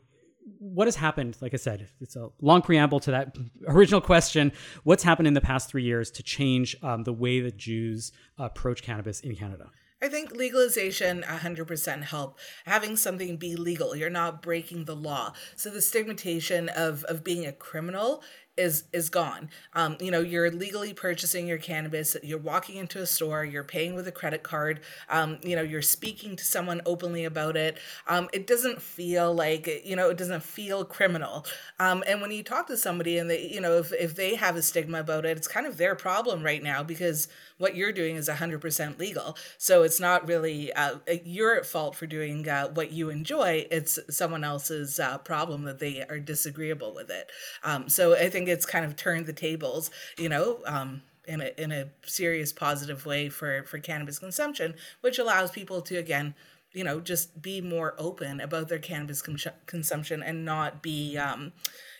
what 0.58 0.88
has 0.88 0.96
happened 0.96 1.38
like 1.42 1.54
i 1.54 1.58
said 1.58 1.88
it's 2.02 2.16
a 2.16 2.30
long 2.42 2.60
preamble 2.64 3.00
to 3.00 3.12
that 3.12 3.38
original 3.68 4.02
question 4.02 4.52
what's 4.84 5.04
happened 5.04 5.28
in 5.28 5.36
the 5.36 5.42
past 5.42 5.70
three 5.70 5.84
years 5.84 6.10
to 6.10 6.24
change 6.24 6.76
um, 6.82 7.04
the 7.04 7.14
way 7.14 7.40
that 7.40 7.56
jews 7.56 8.12
approach 8.40 8.82
cannabis 8.82 9.20
in 9.20 9.36
canada 9.36 9.70
I 10.02 10.08
think 10.08 10.32
legalization 10.32 11.24
100% 11.28 12.04
help. 12.04 12.40
Having 12.66 12.96
something 12.98 13.36
be 13.36 13.56
legal, 13.58 13.96
you're 13.96 14.10
not 14.10 14.42
breaking 14.42 14.86
the 14.86 14.96
law. 14.96 15.34
So 15.58 15.70
the 15.70 15.82
stigmatization 15.82 16.70
of 16.70 17.04
of 17.04 17.24
being 17.24 17.46
a 17.46 17.52
criminal 17.52 18.24
is 18.60 18.84
is 18.94 19.10
gone. 19.10 19.50
Um, 19.74 19.98
you 20.00 20.12
know, 20.12 20.20
you're 20.20 20.52
legally 20.52 20.94
purchasing 20.94 21.48
your 21.48 21.58
cannabis. 21.58 22.16
You're 22.22 22.38
walking 22.38 22.76
into 22.76 23.02
a 23.02 23.06
store. 23.06 23.46
You're 23.46 23.64
paying 23.64 23.96
with 23.96 24.08
a 24.08 24.12
credit 24.12 24.44
card. 24.44 24.82
Um, 25.10 25.40
you 25.42 25.56
know, 25.56 25.62
you're 25.62 25.82
speaking 25.82 26.36
to 26.36 26.44
someone 26.44 26.82
openly 26.86 27.26
about 27.26 27.56
it. 27.56 27.78
Um, 28.08 28.30
it 28.34 28.46
doesn't 28.46 28.82
feel 28.82 29.34
like 29.34 29.68
you 29.86 29.96
know, 29.96 30.10
it 30.10 30.18
doesn't 30.18 30.44
feel 30.44 30.84
criminal. 30.84 31.46
Um, 31.80 32.04
and 32.06 32.22
when 32.22 32.32
you 32.32 32.44
talk 32.44 32.68
to 32.68 32.78
somebody 32.78 33.18
and 33.18 33.30
they, 33.30 33.48
you 33.48 33.62
know, 33.62 33.78
if 33.78 33.94
if 33.94 34.16
they 34.16 34.36
have 34.36 34.56
a 34.56 34.62
stigma 34.62 35.00
about 35.00 35.26
it, 35.26 35.38
it's 35.38 35.48
kind 35.48 35.66
of 35.66 35.78
their 35.78 35.96
problem 35.96 36.44
right 36.44 36.62
now 36.62 36.84
because 36.84 37.28
what 37.58 37.76
you're 37.76 37.92
doing 37.92 38.16
is 38.16 38.30
100% 38.30 39.00
legal. 39.00 39.38
So 39.58 39.84
it's 39.84 40.00
not 40.00 40.28
really 40.28 40.74
uh, 40.74 40.96
you're 41.24 41.56
at 41.56 41.66
fault 41.66 41.96
for 41.96 42.08
doing 42.08 42.48
uh, 42.48 42.70
what 42.70 42.92
you 42.92 43.10
enjoy. 43.10 43.68
It's 43.72 44.00
someone 44.10 44.44
else's 44.44 45.00
uh, 45.00 45.18
problem 45.20 45.64
that 45.64 45.80
they 45.80 46.04
are 46.10 46.20
disagreeable 46.20 46.94
with 46.94 47.10
it. 47.10 47.30
Um, 47.64 47.90
so 47.90 48.16
I 48.16 48.30
think 48.30 48.49
it's 48.50 48.66
kind 48.66 48.86
of 48.86 48.96
turned 48.96 49.26
the 49.26 49.34
tables, 49.34 49.92
you 50.18 50.30
know, 50.30 50.60
um, 50.66 51.02
in 51.28 51.42
a 51.42 51.52
in 51.58 51.72
a 51.72 51.90
serious 52.04 52.52
positive 52.52 53.06
way 53.06 53.30
for 53.30 53.64
for 53.64 53.80
cannabis 53.80 54.20
consumption, 54.20 54.76
which 55.02 55.20
allows 55.20 55.52
people 55.52 55.82
to 55.84 55.98
again, 55.98 56.36
you 56.74 56.84
know, 56.84 57.00
just 57.00 57.42
be 57.42 57.62
more 57.62 57.96
open 57.98 58.42
about 58.42 58.68
their 58.70 58.80
cannabis 58.80 59.22
con- 59.22 59.38
consumption 59.66 60.24
and 60.24 60.46
not 60.46 60.82
be. 60.82 61.18
Um, 61.18 61.54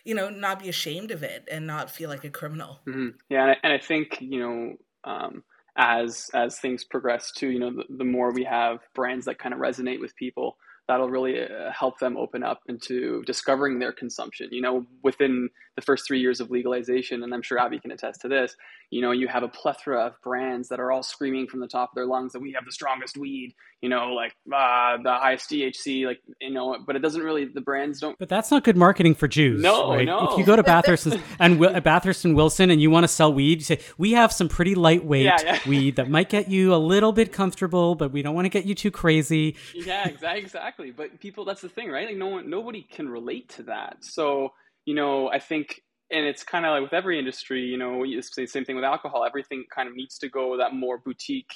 you 0.06 0.16
know, 0.16 0.30
not 0.30 0.60
be 0.60 0.70
ashamed 0.70 1.12
of 1.12 1.24
it 1.24 1.48
and 1.52 1.68
not 1.68 1.92
feel 1.92 2.10
like 2.10 2.24
a 2.24 2.30
criminal. 2.30 2.80
Mm-hmm. 2.88 3.10
Yeah, 3.30 3.44
and 3.44 3.52
I, 3.52 3.58
and 3.64 3.74
I 3.74 3.78
think 3.78 4.18
you 4.22 4.40
know, 4.40 4.78
um, 5.04 5.44
as 5.76 6.32
as 6.34 6.58
things 6.58 6.84
progress 6.84 7.32
too, 7.32 7.50
you 7.50 7.60
know, 7.60 7.72
the, 7.72 7.84
the 7.90 8.06
more 8.06 8.32
we 8.32 8.46
have 8.46 8.80
brands 8.96 9.26
that 9.26 9.38
kind 9.38 9.54
of 9.54 9.60
resonate 9.60 10.00
with 10.00 10.16
people, 10.16 10.58
that'll 10.90 11.10
really 11.10 11.40
uh, 11.40 11.72
help 11.72 12.00
them 12.00 12.18
open 12.18 12.42
up 12.42 12.64
into 12.68 13.22
discovering 13.24 13.78
their 13.78 13.92
consumption. 13.94 14.50
You 14.52 14.62
know, 14.62 14.88
within 15.04 15.50
the 15.76 15.84
first 15.84 16.08
three 16.08 16.20
years 16.20 16.42
of 16.42 16.50
legalization, 16.50 17.22
and 17.22 17.32
I'm 17.32 17.44
sure 17.44 17.60
Abby 17.60 17.80
can 17.80 17.92
attest 17.92 18.22
to 18.22 18.28
this, 18.28 18.56
you 18.90 19.00
know, 19.00 19.12
you 19.12 19.28
have 19.28 19.44
a 19.44 19.48
plethora 19.48 20.08
of 20.08 20.20
brands 20.24 20.68
that 20.70 20.80
are 20.80 20.92
all 20.92 21.04
screaming 21.04 21.46
from 21.46 21.60
the 21.60 21.68
top 21.68 21.92
of 21.92 21.96
their 21.96 22.08
lungs 22.08 22.34
that 22.34 22.42
we 22.42 22.54
have 22.54 22.66
the 22.66 22.72
strongest 22.72 23.18
weed, 23.18 23.54
you 23.82 23.90
know, 23.90 24.14
like 24.14 24.34
uh, 24.54 24.98
the 25.02 25.12
highest 25.12 25.50
THC, 25.50 26.06
like, 26.06 26.20
you 26.42 26.52
know, 26.52 26.78
but 26.86 26.96
it 26.96 27.00
doesn't 27.00 27.22
really, 27.22 27.46
the 27.46 27.62
brands 27.62 28.00
don't. 28.00 28.18
But 28.20 28.28
that's 28.28 28.52
not 28.52 28.64
good 28.64 28.76
marketing 28.76 29.16
for 29.16 29.28
Jews. 29.28 29.62
No, 29.62 29.94
right? 29.94 30.06
no. 30.06 30.30
If 30.32 30.38
you 30.38 30.46
go 30.46 30.56
to 30.56 30.64
Bathurst 30.70 31.08
and 31.40 31.60
Bathurst 31.84 32.26
and 32.26 32.36
Wilson 32.36 32.72
and 32.72 32.82
you 32.82 32.92
want 32.92 33.06
to 33.06 33.08
sell 33.08 33.34
weed, 33.34 33.60
you 33.60 33.64
say, 33.64 33.80
we 33.98 34.12
have 34.12 34.34
some 34.34 34.50
pretty 34.50 34.76
lightweight 34.76 35.26
yeah, 35.26 35.38
yeah. 35.42 35.60
weed 35.66 35.96
that 35.96 36.10
might 36.10 36.30
get 36.30 36.50
you 36.50 36.74
a 36.74 36.78
little 36.78 37.14
bit 37.14 37.32
comfortable, 37.32 37.96
but 37.96 38.12
we 38.12 38.22
don't 38.22 38.36
want 38.36 38.46
to 38.46 38.50
get 38.50 38.66
you 38.66 38.76
too 38.76 38.92
crazy. 38.92 39.56
Yeah, 39.74 40.08
exactly. 40.08 40.92
But 40.92 41.20
people, 41.20 41.46
that's 41.46 41.62
the 41.62 41.70
thing, 41.70 41.90
right? 41.90 42.08
Like, 42.08 42.18
no 42.18 42.28
one, 42.28 42.50
nobody 42.50 42.82
can 42.82 43.08
relate 43.08 43.50
to 43.50 43.64
that. 43.64 43.98
So, 44.02 44.50
you 44.86 44.94
know, 44.94 45.30
I 45.30 45.40
think 45.40 45.82
and 46.12 46.26
it's 46.26 46.44
kind 46.44 46.66
of 46.66 46.72
like 46.72 46.82
with 46.82 46.94
every 46.94 47.20
industry, 47.20 47.62
you 47.62 47.78
know, 47.78 48.04
it's 48.06 48.36
the 48.36 48.48
same 48.48 48.66
thing 48.66 48.76
with 48.76 48.86
alcohol. 48.86 49.26
Everything 49.26 49.66
kind 49.74 49.88
of 49.88 49.96
needs 49.96 50.18
to 50.20 50.30
go 50.30 50.58
that 50.58 50.74
more 50.74 50.98
boutique, 50.98 51.54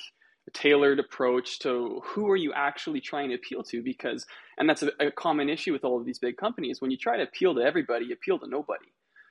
tailored 0.52 1.00
approach 1.00 1.60
to 1.60 2.02
who 2.04 2.30
are 2.30 2.36
you 2.36 2.54
actually 2.54 3.02
trying 3.02 3.30
to 3.30 3.36
appeal 3.36 3.64
to? 3.64 3.82
Because, 3.82 4.26
and 4.58 4.70
that's 4.70 4.84
a, 4.84 4.92
a 5.00 5.12
common 5.12 5.50
issue 5.50 5.74
with 5.74 5.84
all 5.84 6.00
of 6.00 6.06
these 6.06 6.20
big 6.20 6.38
companies. 6.38 6.82
When 6.82 6.92
you 6.92 6.98
try 6.98 7.18
to 7.18 7.24
appeal 7.24 7.56
to 7.56 7.62
everybody, 7.62 8.06
you 8.06 8.14
appeal 8.14 8.40
to 8.40 8.48
nobody. 8.48 8.86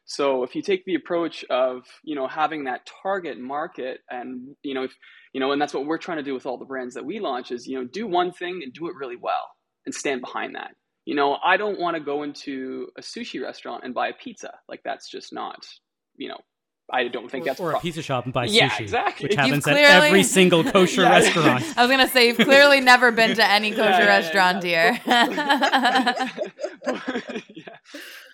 So 0.04 0.42
if 0.42 0.56
you 0.56 0.62
take 0.62 0.84
the 0.84 0.96
approach 0.96 1.44
of 1.48 1.84
you 2.02 2.14
know 2.14 2.26
having 2.26 2.64
that 2.64 2.88
target 3.02 3.38
market, 3.38 4.00
and 4.10 4.56
you 4.62 4.74
know 4.74 4.84
if 4.84 4.92
you 5.32 5.40
know, 5.40 5.52
and 5.52 5.62
that's 5.62 5.74
what 5.74 5.86
we're 5.86 5.98
trying 5.98 6.18
to 6.18 6.22
do 6.22 6.34
with 6.34 6.46
all 6.46 6.58
the 6.58 6.64
brands 6.64 6.94
that 6.94 7.04
we 7.04 7.20
launch 7.20 7.52
is 7.52 7.66
you 7.66 7.78
know 7.78 7.84
do 7.84 8.06
one 8.06 8.32
thing 8.32 8.60
and 8.62 8.72
do 8.72 8.88
it 8.88 8.96
really 8.96 9.16
well 9.16 9.50
and 9.86 9.94
stand 9.94 10.20
behind 10.20 10.54
that. 10.54 10.72
You 11.04 11.14
know, 11.14 11.38
I 11.44 11.56
don't 11.56 11.80
want 11.80 11.96
to 11.96 12.02
go 12.02 12.22
into 12.22 12.88
a 12.96 13.00
sushi 13.00 13.42
restaurant 13.42 13.84
and 13.84 13.94
buy 13.94 14.08
a 14.08 14.12
pizza. 14.12 14.52
Like 14.68 14.80
that's 14.84 15.08
just 15.08 15.32
not 15.32 15.64
you 16.16 16.28
know 16.28 16.40
I 16.92 17.08
don't 17.08 17.30
think 17.30 17.44
or, 17.44 17.46
that's 17.46 17.60
or 17.60 17.70
pro- 17.70 17.78
a 17.78 17.82
pizza 17.82 18.02
shop 18.02 18.24
and 18.26 18.34
buy 18.34 18.44
yeah, 18.44 18.68
sushi, 18.68 18.80
exactly. 18.80 19.28
which 19.28 19.36
happens 19.36 19.64
clearly- 19.64 19.82
at 19.84 20.02
every 20.04 20.22
single 20.22 20.62
kosher 20.62 21.02
Yeah. 21.08 21.10
restaurant. 21.18 21.64
I 21.76 21.82
was 21.82 21.90
gonna 21.90 22.08
say 22.08 22.26
you've 22.28 22.36
clearly 22.38 22.80
never 22.80 23.10
been 23.12 23.34
to 23.36 23.44
any 23.50 23.70
kosher 23.78 23.82
Yeah, 23.82 23.98
yeah, 23.98 24.04
yeah, 24.04 24.18
restaurant, 24.18 24.64
yeah. 24.64 24.98
dear. 25.02 26.32
but, 26.84 27.42
yeah. 27.54 27.64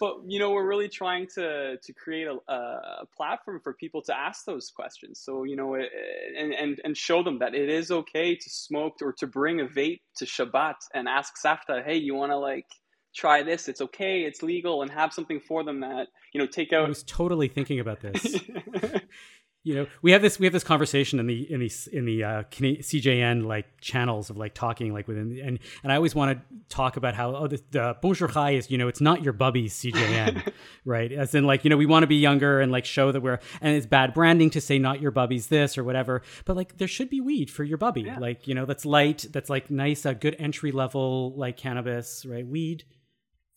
but 0.00 0.14
you 0.26 0.38
know 0.40 0.50
we're 0.50 0.66
really 0.66 0.88
trying 0.88 1.26
to 1.34 1.76
to 1.82 1.92
create 1.92 2.26
a, 2.26 2.36
a 2.52 3.06
platform 3.16 3.60
for 3.62 3.72
people 3.74 4.02
to 4.02 4.16
ask 4.18 4.44
those 4.44 4.70
questions 4.70 5.20
so 5.20 5.44
you 5.44 5.56
know 5.56 5.74
it- 5.74 5.90
and, 6.36 6.52
and 6.52 6.80
and 6.84 6.96
show 6.96 7.22
them 7.22 7.38
that 7.38 7.54
it 7.54 7.68
is 7.68 7.90
okay 7.90 8.34
to 8.34 8.50
smoke 8.50 8.94
or 9.02 9.12
to 9.12 9.26
bring 9.26 9.60
a 9.60 9.66
vape 9.66 10.00
to 10.16 10.24
shabbat 10.24 10.74
and 10.94 11.08
ask 11.08 11.34
safta 11.44 11.82
hey 11.84 11.96
you 11.96 12.14
want 12.14 12.32
to 12.32 12.36
like 12.38 12.66
try 13.14 13.42
this 13.42 13.68
it's 13.68 13.80
okay 13.80 14.22
it's 14.22 14.42
legal 14.42 14.82
and 14.82 14.90
have 14.90 15.12
something 15.12 15.40
for 15.40 15.64
them 15.64 15.80
that 15.80 16.08
you 16.32 16.40
know 16.40 16.46
take 16.46 16.72
out 16.72 16.84
I 16.84 16.88
was 16.88 17.02
totally 17.02 17.48
thinking 17.48 17.80
about 17.80 18.00
this. 18.00 18.40
you 19.64 19.74
know, 19.74 19.86
we 20.00 20.12
have 20.12 20.22
this 20.22 20.38
we 20.38 20.46
have 20.46 20.52
this 20.52 20.64
conversation 20.64 21.18
in 21.18 21.26
the 21.26 21.52
in 21.52 21.60
the 21.60 21.70
in 21.92 22.04
the 22.06 22.24
uh, 22.24 22.42
CJN 22.44 23.44
like 23.44 23.66
channels 23.80 24.30
of 24.30 24.36
like 24.36 24.54
talking 24.54 24.94
like 24.94 25.06
within 25.06 25.28
the, 25.28 25.40
and 25.40 25.58
and 25.82 25.92
I 25.92 25.96
always 25.96 26.14
want 26.14 26.38
to 26.38 26.74
talk 26.74 26.96
about 26.96 27.14
how 27.14 27.34
oh 27.34 27.46
the, 27.48 27.60
the 27.70 27.96
bonjour 28.00 28.28
chai 28.28 28.52
is 28.52 28.70
you 28.70 28.78
know 28.78 28.88
it's 28.88 29.00
not 29.00 29.22
your 29.22 29.32
bubby's 29.32 29.74
CJN 29.82 30.52
right? 30.84 31.12
As 31.12 31.34
in 31.34 31.44
like 31.44 31.64
you 31.64 31.70
know 31.70 31.76
we 31.76 31.86
want 31.86 32.04
to 32.04 32.06
be 32.06 32.16
younger 32.16 32.60
and 32.60 32.70
like 32.72 32.84
show 32.86 33.12
that 33.12 33.20
we're 33.20 33.40
and 33.60 33.76
it's 33.76 33.86
bad 33.86 34.14
branding 34.14 34.48
to 34.50 34.60
say 34.60 34.78
not 34.78 35.02
your 35.02 35.10
bubby's 35.10 35.48
this 35.48 35.76
or 35.76 35.84
whatever 35.84 36.22
but 36.46 36.56
like 36.56 36.78
there 36.78 36.88
should 36.88 37.10
be 37.10 37.20
weed 37.20 37.50
for 37.50 37.64
your 37.64 37.78
bubby. 37.78 38.10
Like 38.18 38.48
you 38.48 38.54
know 38.54 38.64
that's 38.64 38.86
light 38.86 39.26
that's 39.32 39.50
like 39.50 39.70
nice 39.70 40.06
a 40.06 40.14
good 40.14 40.36
entry 40.38 40.72
level 40.72 41.34
like 41.36 41.56
cannabis 41.56 42.24
right? 42.24 42.46
Weed 42.46 42.84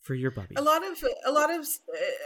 for 0.02 0.14
your 0.14 0.30
bubby. 0.32 0.54
A 0.56 0.62
lot 0.62 0.82
of 0.84 1.02
a 1.24 1.30
lot 1.32 1.50
of 1.50 1.60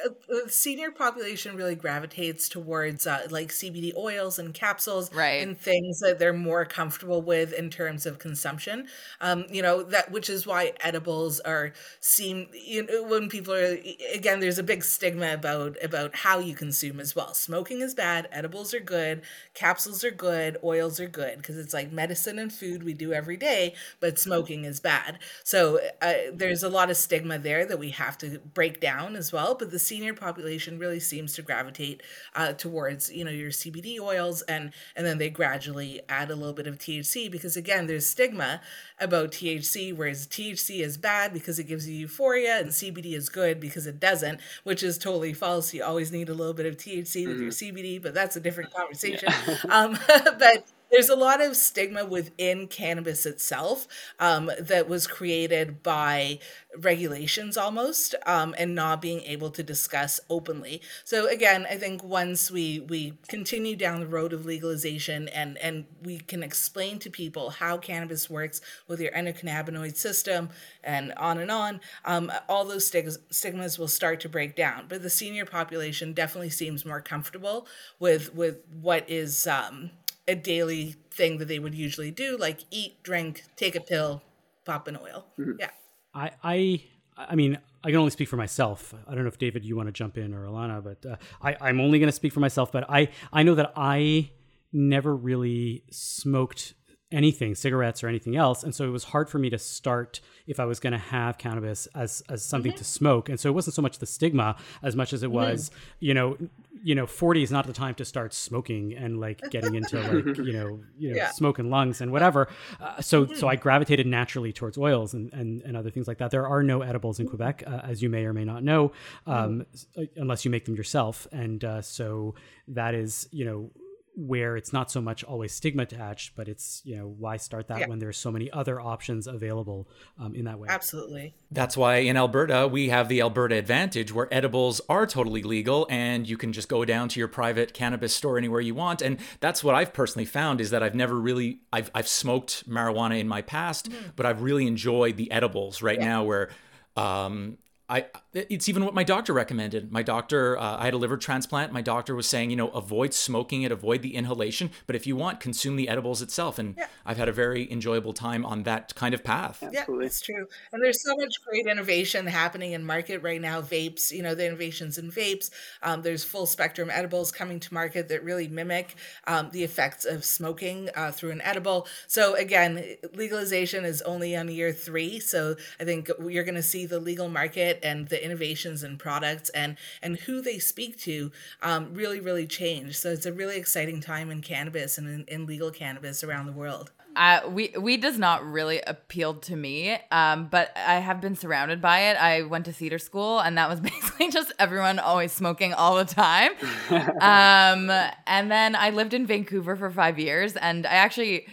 uh, 0.04 0.08
the 0.28 0.50
senior 0.50 0.90
population 0.90 1.56
really 1.56 1.74
gravitates 1.74 2.48
towards 2.48 3.06
uh, 3.06 3.26
like 3.30 3.48
CBD 3.50 3.94
oils 3.96 4.38
and 4.38 4.54
capsules, 4.54 5.12
Right. 5.12 5.42
and 5.42 5.58
things 5.58 6.00
that 6.00 6.18
they're 6.18 6.32
more 6.32 6.64
comfortable 6.64 7.20
with 7.22 7.52
in 7.52 7.68
terms 7.70 8.06
of 8.06 8.18
consumption. 8.18 8.88
Um, 9.20 9.44
you 9.50 9.60
know 9.62 9.82
that, 9.82 10.10
which 10.10 10.30
is 10.30 10.46
why 10.46 10.72
edibles 10.80 11.38
are 11.40 11.74
seem 12.00 12.48
you 12.54 12.86
know, 12.86 13.02
when 13.04 13.28
people 13.28 13.52
are 13.52 13.76
again. 14.14 14.40
There's 14.40 14.58
a 14.58 14.62
big 14.62 14.82
stigma 14.82 15.34
about 15.34 15.76
about 15.84 16.16
how 16.16 16.38
you 16.38 16.54
consume 16.54 16.98
as 16.98 17.14
well. 17.14 17.34
Smoking 17.34 17.82
is 17.82 17.94
bad. 17.94 18.26
Edibles 18.32 18.72
are 18.72 18.80
good. 18.80 19.20
Capsules 19.54 20.02
are 20.02 20.10
good. 20.10 20.56
Oils 20.64 20.98
are 20.98 21.08
good 21.08 21.36
because 21.38 21.58
it's 21.58 21.74
like 21.74 21.92
medicine 21.92 22.38
and 22.38 22.50
food 22.52 22.82
we 22.84 22.94
do 22.94 23.12
every 23.12 23.36
day, 23.36 23.74
but 24.00 24.18
smoking 24.18 24.64
is 24.64 24.80
bad. 24.80 25.18
So 25.44 25.78
uh, 26.00 26.14
there's 26.32 26.62
a 26.62 26.70
lot 26.70 26.90
of 26.90 26.96
stigma 26.96 27.38
there 27.38 27.65
that 27.68 27.78
we 27.78 27.90
have 27.90 28.18
to 28.18 28.38
break 28.54 28.80
down 28.80 29.16
as 29.16 29.32
well. 29.32 29.54
But 29.54 29.70
the 29.70 29.78
senior 29.78 30.14
population 30.14 30.78
really 30.78 31.00
seems 31.00 31.34
to 31.34 31.42
gravitate 31.42 32.02
uh, 32.34 32.52
towards 32.52 33.12
you 33.12 33.24
know 33.24 33.30
your 33.30 33.50
CBD 33.50 33.98
oils 34.00 34.42
and 34.42 34.72
and 34.94 35.06
then 35.06 35.18
they 35.18 35.30
gradually 35.30 36.00
add 36.08 36.30
a 36.30 36.36
little 36.36 36.54
bit 36.54 36.66
of 36.66 36.78
THC 36.78 37.30
because 37.30 37.56
again 37.56 37.86
there's 37.86 38.06
stigma 38.06 38.60
about 38.98 39.32
THC, 39.32 39.94
whereas 39.94 40.26
THC 40.26 40.80
is 40.80 40.96
bad 40.96 41.32
because 41.32 41.58
it 41.58 41.64
gives 41.64 41.88
you 41.88 41.96
euphoria 41.96 42.58
and 42.58 42.70
CBD 42.70 43.14
is 43.14 43.28
good 43.28 43.60
because 43.60 43.86
it 43.86 44.00
doesn't, 44.00 44.40
which 44.64 44.82
is 44.82 44.98
totally 44.98 45.32
false. 45.34 45.74
You 45.74 45.84
always 45.84 46.12
need 46.12 46.28
a 46.28 46.34
little 46.34 46.54
bit 46.54 46.66
of 46.66 46.76
THC 46.76 47.26
with 47.26 47.40
your 47.40 47.50
CBD, 47.50 48.00
but 48.02 48.14
that's 48.14 48.36
a 48.36 48.40
different 48.40 48.72
conversation. 48.74 49.28
um, 49.68 49.98
but 50.08 50.64
there's 50.90 51.08
a 51.08 51.16
lot 51.16 51.40
of 51.40 51.56
stigma 51.56 52.04
within 52.04 52.68
cannabis 52.68 53.26
itself 53.26 53.86
um, 54.20 54.50
that 54.60 54.88
was 54.88 55.06
created 55.06 55.82
by 55.82 56.38
regulations 56.78 57.56
almost 57.56 58.14
um, 58.26 58.54
and 58.58 58.74
not 58.74 59.00
being 59.00 59.20
able 59.22 59.50
to 59.50 59.62
discuss 59.62 60.20
openly. 60.28 60.80
So 61.04 61.26
again 61.28 61.66
i 61.70 61.76
think 61.76 62.04
once 62.04 62.50
we 62.50 62.80
we 62.80 63.14
continue 63.28 63.76
down 63.76 64.00
the 64.00 64.06
road 64.06 64.32
of 64.32 64.44
legalization 64.46 65.28
and 65.28 65.56
and 65.58 65.86
we 66.02 66.18
can 66.18 66.42
explain 66.42 66.98
to 67.00 67.10
people 67.10 67.50
how 67.50 67.78
cannabis 67.78 68.28
works 68.28 68.60
with 68.88 69.00
your 69.00 69.10
endocannabinoid 69.12 69.96
system 69.96 70.50
and 70.84 71.12
on 71.14 71.38
and 71.38 71.50
on 71.50 71.80
um, 72.04 72.30
all 72.48 72.64
those 72.64 72.86
stig- 72.86 73.10
stigmas 73.30 73.78
will 73.78 73.88
start 73.88 74.20
to 74.20 74.28
break 74.28 74.54
down. 74.56 74.84
But 74.88 75.02
the 75.02 75.10
senior 75.10 75.44
population 75.44 76.12
definitely 76.12 76.50
seems 76.50 76.84
more 76.84 77.00
comfortable 77.00 77.66
with 77.98 78.34
with 78.34 78.58
what 78.80 79.08
is 79.08 79.46
um, 79.46 79.90
a 80.28 80.34
daily 80.34 80.96
thing 81.10 81.38
that 81.38 81.46
they 81.46 81.58
would 81.58 81.74
usually 81.74 82.10
do, 82.10 82.36
like 82.36 82.60
eat, 82.70 83.02
drink, 83.02 83.44
take 83.56 83.74
a 83.74 83.80
pill, 83.80 84.22
pop 84.64 84.88
an 84.88 84.98
oil. 85.00 85.26
Yeah. 85.58 85.70
I, 86.14 86.30
I, 86.42 86.82
I 87.16 87.34
mean, 87.34 87.58
I 87.84 87.90
can 87.90 87.98
only 87.98 88.10
speak 88.10 88.28
for 88.28 88.36
myself. 88.36 88.92
I 89.06 89.14
don't 89.14 89.22
know 89.22 89.28
if 89.28 89.38
David, 89.38 89.64
you 89.64 89.76
want 89.76 89.88
to 89.88 89.92
jump 89.92 90.18
in 90.18 90.34
or 90.34 90.46
Alana, 90.46 90.82
but 90.82 91.08
uh, 91.08 91.16
I, 91.40 91.56
I'm 91.60 91.80
only 91.80 91.98
going 91.98 92.08
to 92.08 92.16
speak 92.16 92.32
for 92.32 92.40
myself. 92.40 92.72
But 92.72 92.84
I, 92.90 93.08
I 93.32 93.42
know 93.42 93.54
that 93.54 93.72
I 93.76 94.30
never 94.72 95.14
really 95.14 95.84
smoked 95.90 96.74
anything, 97.12 97.54
cigarettes 97.54 98.02
or 98.02 98.08
anything 98.08 98.36
else, 98.36 98.64
and 98.64 98.74
so 98.74 98.84
it 98.84 98.90
was 98.90 99.04
hard 99.04 99.28
for 99.30 99.38
me 99.38 99.48
to 99.50 99.58
start 99.58 100.20
if 100.46 100.58
I 100.58 100.64
was 100.64 100.80
going 100.80 100.92
to 100.92 100.98
have 100.98 101.38
cannabis 101.38 101.86
as 101.94 102.22
as 102.28 102.44
something 102.44 102.72
to 102.72 102.84
smoke. 102.84 103.28
And 103.28 103.38
so 103.38 103.48
it 103.48 103.52
wasn't 103.52 103.74
so 103.74 103.82
much 103.82 103.98
the 103.98 104.06
stigma 104.06 104.56
as 104.82 104.96
much 104.96 105.12
as 105.12 105.22
it 105.22 105.30
was, 105.30 105.70
you 106.00 106.14
know, 106.14 106.36
you 106.82 106.94
know, 106.94 107.06
40 107.06 107.42
is 107.42 107.50
not 107.50 107.66
the 107.66 107.72
time 107.72 107.94
to 107.96 108.04
start 108.04 108.34
smoking 108.34 108.92
and 108.94 109.18
like 109.20 109.40
getting 109.50 109.74
into 109.76 110.00
like 110.26 110.36
you 110.38 110.52
know, 110.52 110.80
you 110.98 111.10
know, 111.10 111.16
Yeah. 111.16 111.30
smoking 111.30 111.70
lungs 111.70 112.00
and 112.00 112.10
whatever. 112.12 112.48
Uh, 112.80 113.00
so 113.00 113.26
so 113.26 113.48
I 113.48 113.56
gravitated 113.56 114.06
naturally 114.06 114.52
towards 114.52 114.76
oils 114.78 115.14
and, 115.14 115.32
and 115.32 115.62
and 115.62 115.76
other 115.76 115.90
things 115.90 116.06
like 116.08 116.18
that. 116.18 116.30
There 116.32 116.46
are 116.46 116.62
no 116.62 116.82
edibles 116.82 117.20
in 117.20 117.28
Quebec, 117.28 117.62
uh, 117.66 117.80
as 117.84 118.02
you 118.02 118.08
may 118.10 118.24
or 118.24 118.32
may 118.32 118.44
not 118.44 118.62
know, 118.64 118.92
um, 119.26 119.64
s- 119.72 119.86
unless 120.16 120.44
you 120.44 120.50
make 120.50 120.64
them 120.64 120.74
yourself. 120.76 121.26
And 121.32 121.64
uh, 121.64 121.82
so 121.82 122.34
that 122.68 122.94
is 122.94 123.28
you 123.32 123.44
know 123.44 123.70
where 124.18 124.56
it's 124.56 124.72
not 124.72 124.90
so 124.90 125.00
much 125.00 125.22
always 125.24 125.52
stigma 125.52 125.82
attached, 125.82 126.34
but 126.34 126.48
it's 126.48 126.80
you 126.84 126.96
know 126.96 127.06
why 127.06 127.36
start 127.36 127.68
that 127.68 127.80
Yeah. 127.80 127.88
when 127.88 127.98
there's 127.98 128.16
so 128.16 128.30
many 128.32 128.50
other 128.50 128.80
options 128.80 129.26
available 129.26 129.86
um, 130.18 130.34
in 130.34 130.46
that 130.46 130.58
way. 130.58 130.68
Absolutely. 130.70 131.34
That's 131.50 131.76
why 131.76 131.96
in 131.96 132.16
Alberta, 132.16 132.66
we 132.66 132.88
have 132.88 133.08
the 133.08 133.20
Alberta 133.20 133.56
advantage 133.56 134.14
where 134.14 134.26
edibles 134.32 134.80
are 134.88 135.06
totally 135.06 135.42
legal 135.42 135.86
and 135.90 136.26
you 136.26 136.38
can 136.38 136.54
just 136.54 136.68
go 136.68 136.84
down 136.86 137.08
to 137.10 137.18
your 137.20 137.28
private 137.28 137.74
cannabis 137.74 138.14
store 138.14 138.38
anywhere 138.38 138.62
you 138.62 138.74
want. 138.74 139.02
And 139.02 139.18
that's 139.40 139.62
what 139.62 139.74
I've 139.74 139.92
personally 139.92 140.24
found 140.24 140.62
is 140.62 140.70
that 140.70 140.82
I've 140.82 140.94
never 140.94 141.14
really, 141.16 141.60
I've, 141.70 141.90
I've 141.94 142.08
smoked 142.08 142.68
marijuana 142.68 143.20
in 143.20 143.28
my 143.28 143.42
past, 143.42 143.90
but 144.16 144.24
I've 144.24 144.40
really 144.40 144.66
enjoyed 144.66 145.18
the 145.18 145.30
edibles 145.30 145.82
right 145.82 146.00
now 146.00 146.24
where, 146.24 146.48
um, 146.96 147.58
I, 147.88 148.06
it's 148.32 148.68
even 148.68 148.84
what 148.84 148.94
my 148.94 149.04
doctor 149.04 149.32
recommended. 149.32 149.92
My 149.92 150.02
doctor, 150.02 150.58
uh, 150.58 150.78
I 150.78 150.86
had 150.86 150.94
a 150.94 150.96
liver 150.96 151.16
transplant. 151.16 151.72
My 151.72 151.82
doctor 151.82 152.16
was 152.16 152.26
saying, 152.26 152.50
you 152.50 152.56
know, 152.56 152.68
avoid 152.68 153.14
smoking 153.14 153.62
it, 153.62 153.70
avoid 153.70 154.02
the 154.02 154.16
inhalation, 154.16 154.72
but 154.88 154.96
if 154.96 155.06
you 155.06 155.14
want, 155.14 155.38
consume 155.38 155.76
the 155.76 155.88
edibles 155.88 156.20
itself. 156.20 156.58
And 156.58 156.76
I've 157.04 157.16
had 157.16 157.28
a 157.28 157.32
very 157.32 157.70
enjoyable 157.70 158.12
time 158.12 158.44
on 158.44 158.64
that 158.64 158.92
kind 158.96 159.14
of 159.14 159.22
path. 159.22 159.62
Yeah, 159.70 159.84
that's 160.00 160.20
true. 160.20 160.46
And 160.72 160.82
there's 160.82 161.00
so 161.04 161.14
much 161.16 161.34
great 161.46 161.66
innovation 161.66 162.26
happening 162.26 162.72
in 162.72 162.84
market 162.84 163.22
right 163.22 163.40
now. 163.40 163.62
Vapes, 163.62 164.10
you 164.10 164.22
know, 164.22 164.34
the 164.34 164.46
innovations 164.46 164.98
in 164.98 165.12
vapes. 165.12 165.50
Um, 165.82 166.02
there's 166.02 166.24
full 166.24 166.46
spectrum 166.46 166.90
edibles 166.90 167.30
coming 167.30 167.60
to 167.60 167.72
market 167.72 168.08
that 168.08 168.24
really 168.24 168.48
mimic 168.48 168.96
um, 169.28 169.50
the 169.52 169.62
effects 169.62 170.04
of 170.04 170.24
smoking 170.24 170.90
uh, 170.96 171.12
through 171.12 171.30
an 171.30 171.40
edible. 171.42 171.86
So 172.08 172.34
again, 172.34 172.96
legalization 173.14 173.84
is 173.84 174.02
only 174.02 174.34
on 174.36 174.48
year 174.48 174.72
three. 174.72 175.20
So 175.20 175.54
I 175.78 175.84
think 175.84 176.10
you're 176.26 176.44
going 176.44 176.56
to 176.56 176.62
see 176.62 176.86
the 176.86 176.98
legal 176.98 177.28
market 177.28 177.75
and 177.82 178.08
the 178.08 178.24
innovations 178.24 178.82
and 178.82 178.98
products 178.98 179.48
and 179.50 179.76
and 180.02 180.18
who 180.20 180.40
they 180.40 180.58
speak 180.58 180.98
to 181.00 181.30
um, 181.62 181.94
really 181.94 182.20
really 182.20 182.46
change. 182.46 182.96
So 182.96 183.10
it's 183.10 183.26
a 183.26 183.32
really 183.32 183.56
exciting 183.56 184.00
time 184.00 184.30
in 184.30 184.42
cannabis 184.42 184.98
and 184.98 185.08
in, 185.08 185.24
in 185.26 185.46
legal 185.46 185.70
cannabis 185.70 186.22
around 186.22 186.46
the 186.46 186.52
world. 186.52 186.90
Uh, 187.16 187.40
we 187.48 187.72
weed 187.80 188.02
does 188.02 188.18
not 188.18 188.44
really 188.44 188.80
appeal 188.86 189.32
to 189.32 189.56
me, 189.56 189.96
um, 190.10 190.48
but 190.48 190.70
I 190.76 190.96
have 190.96 191.20
been 191.22 191.34
surrounded 191.34 191.80
by 191.80 192.10
it. 192.10 192.16
I 192.20 192.42
went 192.42 192.66
to 192.66 192.72
theater 192.72 192.98
school, 192.98 193.40
and 193.40 193.56
that 193.56 193.70
was 193.70 193.80
basically 193.92 194.30
just 194.30 194.52
everyone 194.58 194.98
always 194.98 195.32
smoking 195.32 195.72
all 195.72 195.96
the 195.96 196.04
time. 196.04 196.52
um, 196.90 197.90
and 198.26 198.50
then 198.50 198.76
I 198.76 198.90
lived 198.90 199.14
in 199.14 199.26
Vancouver 199.26 199.76
for 199.76 199.90
five 199.90 200.18
years, 200.18 200.56
and 200.56 200.86
I 200.86 200.94
actually 200.96 201.46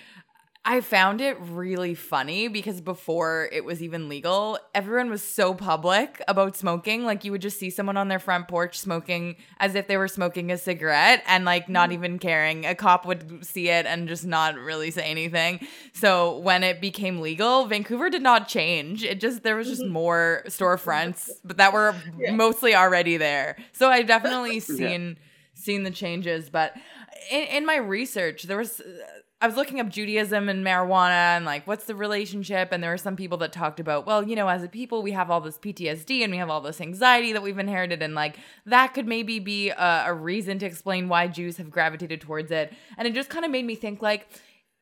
I 0.65 0.79
found 0.79 1.19
it 1.19 1.37
really 1.41 1.93
funny 1.93 2.47
because 2.47 2.79
before 2.79 3.49
it 3.51 3.65
was 3.65 3.83
even 3.83 4.07
legal, 4.07 4.57
everyone 4.73 5.09
was 5.09 5.21
so 5.21 5.53
public 5.53 6.21
about 6.25 6.55
smoking. 6.55 7.03
Like 7.03 7.25
you 7.25 7.33
would 7.33 7.41
just 7.41 7.59
see 7.59 7.69
someone 7.69 7.97
on 7.97 8.07
their 8.07 8.17
front 8.17 8.47
porch 8.47 8.79
smoking 8.79 9.35
as 9.59 9.75
if 9.75 9.87
they 9.87 9.97
were 9.97 10.07
smoking 10.07 10.53
a 10.53 10.57
cigarette 10.57 11.21
and 11.27 11.43
like 11.43 11.67
not 11.67 11.89
Mm. 11.89 11.93
even 11.93 12.17
caring. 12.19 12.65
A 12.65 12.75
cop 12.75 13.05
would 13.05 13.45
see 13.45 13.67
it 13.67 13.85
and 13.85 14.07
just 14.07 14.25
not 14.25 14.55
really 14.55 14.89
say 14.89 15.03
anything. 15.03 15.67
So 15.91 16.37
when 16.37 16.63
it 16.63 16.79
became 16.79 17.19
legal, 17.19 17.65
Vancouver 17.65 18.09
did 18.09 18.21
not 18.21 18.47
change. 18.47 19.03
It 19.03 19.19
just 19.19 19.43
there 19.43 19.57
was 19.57 19.67
just 19.67 19.85
more 19.85 20.43
storefronts, 20.47 21.29
but 21.43 21.57
that 21.57 21.73
were 21.73 21.93
mostly 22.31 22.73
already 22.73 23.17
there. 23.17 23.57
So 23.73 23.89
I 23.89 24.01
definitely 24.01 24.59
seen 24.61 25.17
seen 25.55 25.83
the 25.83 25.91
changes, 25.91 26.49
but 26.49 26.73
in, 27.29 27.43
in 27.43 27.65
my 27.65 27.75
research, 27.75 28.43
there 28.43 28.57
was 28.57 28.81
I 29.43 29.45
was 29.45 29.57
looking 29.57 29.81
up 29.81 29.89
Judaism 29.89 30.47
and 30.47 30.65
marijuana 30.65 31.35
and 31.35 31.43
like 31.43 31.67
what's 31.67 31.83
the 31.83 31.95
relationship? 31.95 32.69
And 32.71 32.81
there 32.81 32.91
were 32.91 32.97
some 32.97 33.17
people 33.17 33.37
that 33.39 33.51
talked 33.51 33.81
about 33.81 34.05
well 34.05 34.25
you 34.25 34.37
know 34.37 34.47
as 34.47 34.63
a 34.63 34.69
people 34.69 35.03
we 35.03 35.11
have 35.11 35.29
all 35.29 35.41
this 35.41 35.57
PTSD 35.57 36.23
and 36.23 36.31
we 36.31 36.37
have 36.37 36.49
all 36.49 36.61
this 36.61 36.79
anxiety 36.79 37.33
that 37.33 37.43
we've 37.43 37.59
inherited. 37.59 38.01
And 38.01 38.15
like 38.15 38.37
that 38.65 38.93
could 38.93 39.05
maybe 39.05 39.39
be 39.39 39.69
a, 39.71 40.05
a 40.07 40.13
reason 40.13 40.59
to 40.59 40.65
explain 40.65 41.09
why 41.09 41.27
Jews 41.27 41.57
have 41.57 41.69
gravitated 41.69 42.21
towards 42.21 42.51
it. 42.51 42.71
And 42.97 43.05
it 43.05 43.13
just 43.13 43.29
kind 43.29 43.43
of 43.43 43.51
made 43.51 43.65
me 43.65 43.75
think 43.75 44.01
like 44.01 44.29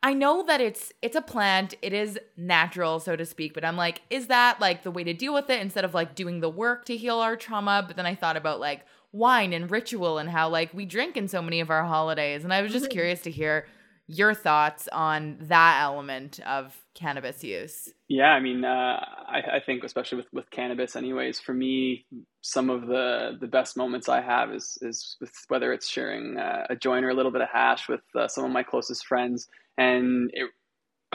I 0.03 0.14
know 0.14 0.45
that 0.45 0.62
it's 0.62 0.93
it's 1.01 1.16
a 1.16 1.24
plant, 1.24 1.74
it 1.82 1.91
is 1.91 2.20
natural 2.38 2.99
so 2.99 3.16
to 3.16 3.26
speak, 3.26 3.55
but 3.55 3.66
I'm 3.66 3.78
like 3.78 4.03
is 4.12 4.28
that 4.28 4.62
like 4.62 4.84
the 4.84 4.91
way 4.91 5.03
to 5.03 5.14
deal 5.14 5.34
with 5.34 5.49
it 5.49 5.59
instead 5.59 5.86
of 5.86 5.95
like 5.95 6.14
doing 6.14 6.39
the 6.39 6.51
work 6.51 6.86
to 6.86 6.95
heal 6.95 7.18
our 7.18 7.36
trauma? 7.36 7.84
But 7.88 7.95
then 7.95 8.05
I 8.05 8.14
thought 8.14 8.38
about 8.38 8.59
like 8.59 8.86
wine 9.12 9.53
and 9.53 9.72
ritual 9.72 10.20
and 10.20 10.30
how 10.30 10.49
like 10.49 10.72
we 10.72 10.86
drink 10.86 11.18
in 11.18 11.28
so 11.28 11.41
many 11.41 11.62
of 11.62 11.72
our 11.72 11.84
holidays. 11.84 12.43
And 12.43 12.53
I 12.53 12.62
was 12.62 12.72
just 12.72 12.86
mm-hmm. 12.86 12.91
curious 12.91 13.22
to 13.22 13.32
hear 13.32 13.66
your 14.14 14.34
thoughts 14.34 14.89
on 14.91 15.38
that 15.41 15.80
element 15.82 16.39
of 16.45 16.78
cannabis 16.93 17.43
use. 17.43 17.89
Yeah, 18.09 18.32
I 18.32 18.39
mean, 18.39 18.66
uh, 18.66 18.99
I, 19.28 19.41
I 19.53 19.59
think 19.66 19.84
especially 19.84 20.18
with, 20.18 20.28
with 20.34 20.51
cannabis, 20.51 20.95
anyways. 20.95 21.39
For 21.39 21.53
me, 21.53 22.05
some 22.41 22.70
of 22.70 22.88
the 22.88 23.38
the 23.39 23.47
best 23.47 23.78
moments 23.78 24.09
I 24.09 24.22
have 24.22 24.53
is 24.53 24.78
is 24.82 25.18
with 25.22 25.32
whether 25.47 25.72
it's 25.72 25.89
sharing 25.89 26.38
uh, 26.38 26.68
a 26.70 26.76
joint 26.76 27.05
or 27.05 27.09
a 27.09 27.14
little 27.14 27.32
bit 27.32 27.41
of 27.41 27.49
hash 27.51 27.88
with 27.88 28.01
uh, 28.16 28.28
some 28.28 28.43
of 28.43 28.51
my 28.51 28.64
closest 28.64 29.05
friends, 29.05 29.47
and 29.78 30.30
it, 30.34 30.49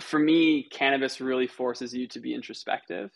for 0.01 0.19
me, 0.19 0.67
cannabis 0.71 1.21
really 1.21 1.47
forces 1.47 1.95
you 1.95 2.09
to 2.09 2.21
be 2.21 2.35
introspective. 2.35 3.11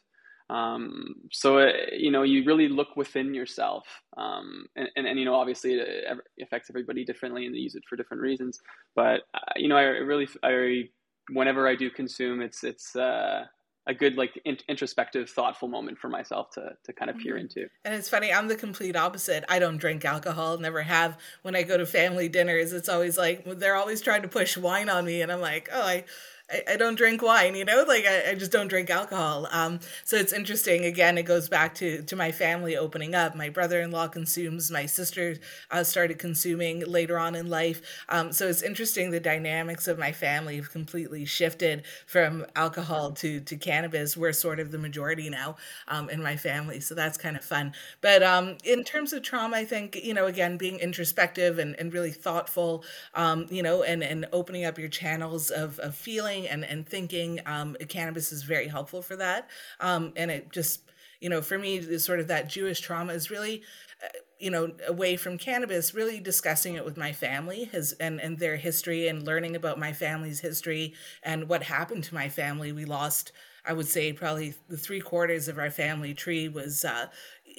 Um, 0.51 1.15
so 1.31 1.59
it, 1.59 1.93
you 1.93 2.11
know, 2.11 2.25
you 2.25 2.45
really 2.45 2.69
look 2.69 2.97
within 2.97 3.35
yourself, 3.35 3.87
um, 4.17 4.67
and, 4.75 4.89
and, 4.97 5.07
and 5.07 5.19
you 5.19 5.25
know, 5.25 5.37
obviously 5.37 5.75
it 5.75 6.19
affects 6.43 6.69
everybody 6.71 7.05
differently, 7.05 7.47
and 7.47 7.55
they 7.55 7.61
use 7.61 7.77
it 7.77 7.85
for 7.89 7.95
different 7.97 8.23
reasons. 8.23 8.59
But 8.97 9.23
uh, 9.33 9.53
you 9.57 9.69
know, 9.69 9.77
I 9.77 9.83
really, 9.83 10.29
I 10.43 10.89
whenever 11.31 11.69
I 11.69 11.77
do 11.77 11.89
consume, 11.89 12.43
it's 12.43 12.65
it's 12.65 12.97
uh, 12.97 13.45
a 13.87 13.95
good 13.95 14.17
like 14.17 14.41
in- 14.45 14.59
introspective, 14.69 15.31
thoughtful 15.31 15.69
moment 15.69 15.99
for 15.99 16.09
myself 16.09 16.51
to 16.55 16.71
to 16.85 16.93
kind 16.93 17.11
of 17.11 17.19
peer 17.19 17.37
into. 17.37 17.67
And 17.85 17.95
it's 17.95 18.09
funny, 18.09 18.33
I'm 18.33 18.49
the 18.49 18.57
complete 18.57 18.97
opposite. 18.97 19.45
I 19.49 19.61
don't 19.61 19.79
drink 19.79 20.05
alcohol, 20.05 20.59
never 20.59 20.83
have. 20.83 21.17
When 21.43 21.55
I 21.55 21.63
go 21.63 21.77
to 21.77 21.87
family 21.87 22.29
dinners, 22.29 22.73
it's 22.73 22.89
always 22.89 23.17
like 23.17 23.45
they're 23.45 23.77
always 23.77 24.01
trying 24.01 24.23
to 24.23 24.29
push 24.29 24.57
wine 24.57 24.89
on 24.89 25.05
me, 25.05 25.23
and 25.23 25.31
I'm 25.31 25.41
like, 25.41 25.69
oh, 25.73 25.83
I. 25.83 26.05
I, 26.51 26.73
I 26.73 26.77
don't 26.77 26.97
drink 26.97 27.23
wine, 27.23 27.55
you 27.55 27.65
know, 27.65 27.85
like 27.87 28.05
I, 28.07 28.31
I 28.31 28.35
just 28.35 28.53
don't 28.53 28.69
drink 28.69 28.91
alcohol. 28.91 29.47
Um, 29.51 29.81
so 30.05 30.17
it's 30.17 30.33
interesting. 30.33 30.85
Again, 30.85 31.19
it 31.19 31.25
goes 31.25 31.49
back 31.49 31.75
to 31.77 32.03
to 32.03 32.17
my 32.17 32.33
family 32.33 32.77
opening 32.77 33.15
up. 33.15 33.35
My 33.35 33.49
brother 33.49 33.81
in 33.81 33.91
law 33.91 34.09
consumes. 34.09 34.71
My 34.71 34.87
sister 34.87 35.37
uh, 35.71 35.85
started 35.85 36.19
consuming 36.19 36.81
later 36.81 37.19
on 37.19 37.35
in 37.35 37.49
life. 37.49 37.83
Um, 38.09 38.33
so 38.33 38.49
it's 38.49 38.63
interesting. 38.63 39.11
The 39.11 39.21
dynamics 39.21 39.89
of 39.89 39.99
my 39.99 40.13
family 40.13 40.57
have 40.57 40.71
completely 40.71 41.25
shifted 41.25 41.85
from 42.07 42.47
alcohol 42.57 43.13
to 43.13 43.41
to 43.41 43.57
cannabis. 43.57 44.17
We're 44.17 44.33
sort 44.33 44.61
of 44.61 44.71
the 44.71 44.79
majority 44.79 45.31
now 45.31 45.57
um, 45.89 46.11
in 46.11 46.23
my 46.23 46.37
family, 46.37 46.81
so 46.81 46.95
that's 46.95 47.19
kind 47.19 47.37
of 47.37 47.45
fun. 47.45 47.73
But 48.01 48.23
um, 48.23 48.57
in 48.65 48.85
terms 48.85 49.13
of 49.13 49.23
trauma, 49.23 49.57
I 49.57 49.65
think 49.65 49.97
you 50.03 50.15
know, 50.15 50.27
again, 50.27 50.57
being 50.57 50.79
introspective 50.79 51.59
and, 51.59 51.75
and 51.79 51.93
really 51.93 52.11
thoughtful, 52.13 52.85
um, 53.15 53.47
you 53.51 53.63
know, 53.63 53.83
and 53.83 54.03
and 54.03 54.27
opening 54.33 54.65
up 54.65 54.79
your 54.79 54.89
channels 54.89 55.51
of 55.51 55.79
of 55.79 55.95
feeling 55.95 56.40
and, 56.49 56.65
and 56.65 56.89
thinking. 56.89 57.41
Um, 57.47 57.77
cannabis 57.89 58.33
is 58.33 58.43
very 58.43 58.69
helpful 58.69 59.03
for 59.03 59.17
that. 59.17 59.49
Um, 59.81 60.13
and 60.17 60.31
it 60.31 60.53
just, 60.53 60.83
you 61.21 61.29
know, 61.29 61.43
for 61.43 61.59
me, 61.59 61.99
sort 61.99 62.21
of 62.21 62.29
that 62.29 62.49
Jewish 62.49 62.81
trauma 62.81 63.13
is 63.13 63.31
really, 63.31 63.63
uh, 64.03 64.09
you 64.39 64.51
know, 64.51 64.73
away 64.89 65.17
from 65.17 65.37
cannabis, 65.37 65.95
really 65.95 66.21
discussing 66.21 66.75
it 66.75 66.85
with 66.85 66.97
my 66.97 67.13
family 67.13 67.65
his, 67.65 67.93
and, 67.95 68.21
and 68.21 68.39
their 68.39 68.57
history 68.57 69.09
and 69.09 69.27
learning 69.27 69.55
about 69.55 69.79
my 69.79 69.93
family's 69.93 70.41
history 70.41 70.95
and 71.23 71.49
what 71.49 71.65
happened 71.65 72.05
to 72.05 72.15
my 72.15 72.29
family. 72.29 72.73
We 72.73 72.87
lost, 72.87 73.33
I 73.67 73.75
would 73.75 73.89
say, 73.89 74.15
probably 74.15 74.55
the 74.69 74.79
three 74.79 75.01
quarters 75.01 75.49
of 75.49 75.59
our 75.59 75.71
family 75.71 76.15
tree 76.15 76.49
was 76.49 76.85
uh, 76.85 77.09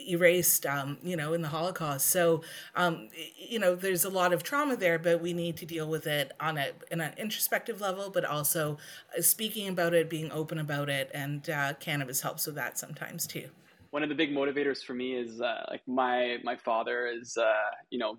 erased, 0.10 0.66
um, 0.66 0.98
you 1.04 1.16
know, 1.16 1.34
in 1.34 1.42
the 1.42 1.48
Holocaust. 1.48 2.08
So, 2.08 2.44
um, 2.76 3.10
you 3.38 3.60
know, 3.60 3.76
there's 3.76 4.06
a 4.06 4.10
lot 4.10 4.34
of 4.34 4.44
trauma 4.44 4.76
there, 4.76 5.00
but 5.00 5.22
we 5.22 5.34
need 5.34 5.58
to 5.58 5.66
deal 5.66 5.88
with 5.88 6.08
it 6.08 6.32
on 6.40 6.58
a 6.58 6.72
in 6.92 7.02
an 7.02 7.14
introspective 7.18 7.82
level, 7.82 8.10
but 8.10 8.26
also 8.26 8.78
uh, 9.18 9.22
speaking 9.22 9.68
about 9.68 9.94
it, 9.94 10.10
being 10.10 10.32
open 10.32 10.60
about 10.60 10.90
it, 10.90 11.10
and 11.14 11.50
uh, 11.50 11.74
cannabis 11.80 12.22
helps 12.22 12.46
with 12.46 12.56
that 12.56 12.78
sometimes 12.78 13.28
too. 13.28 13.50
One 13.92 14.04
of 14.04 14.10
the 14.10 14.16
big 14.16 14.32
motivators 14.32 14.84
for 14.84 14.94
me 14.94 15.16
is 15.16 15.42
uh, 15.42 15.66
like 15.70 15.82
my 15.88 16.38
my 16.44 16.56
father 16.56 17.08
is 17.08 17.38
uh, 17.38 17.72
you 17.90 18.00
know 18.00 18.18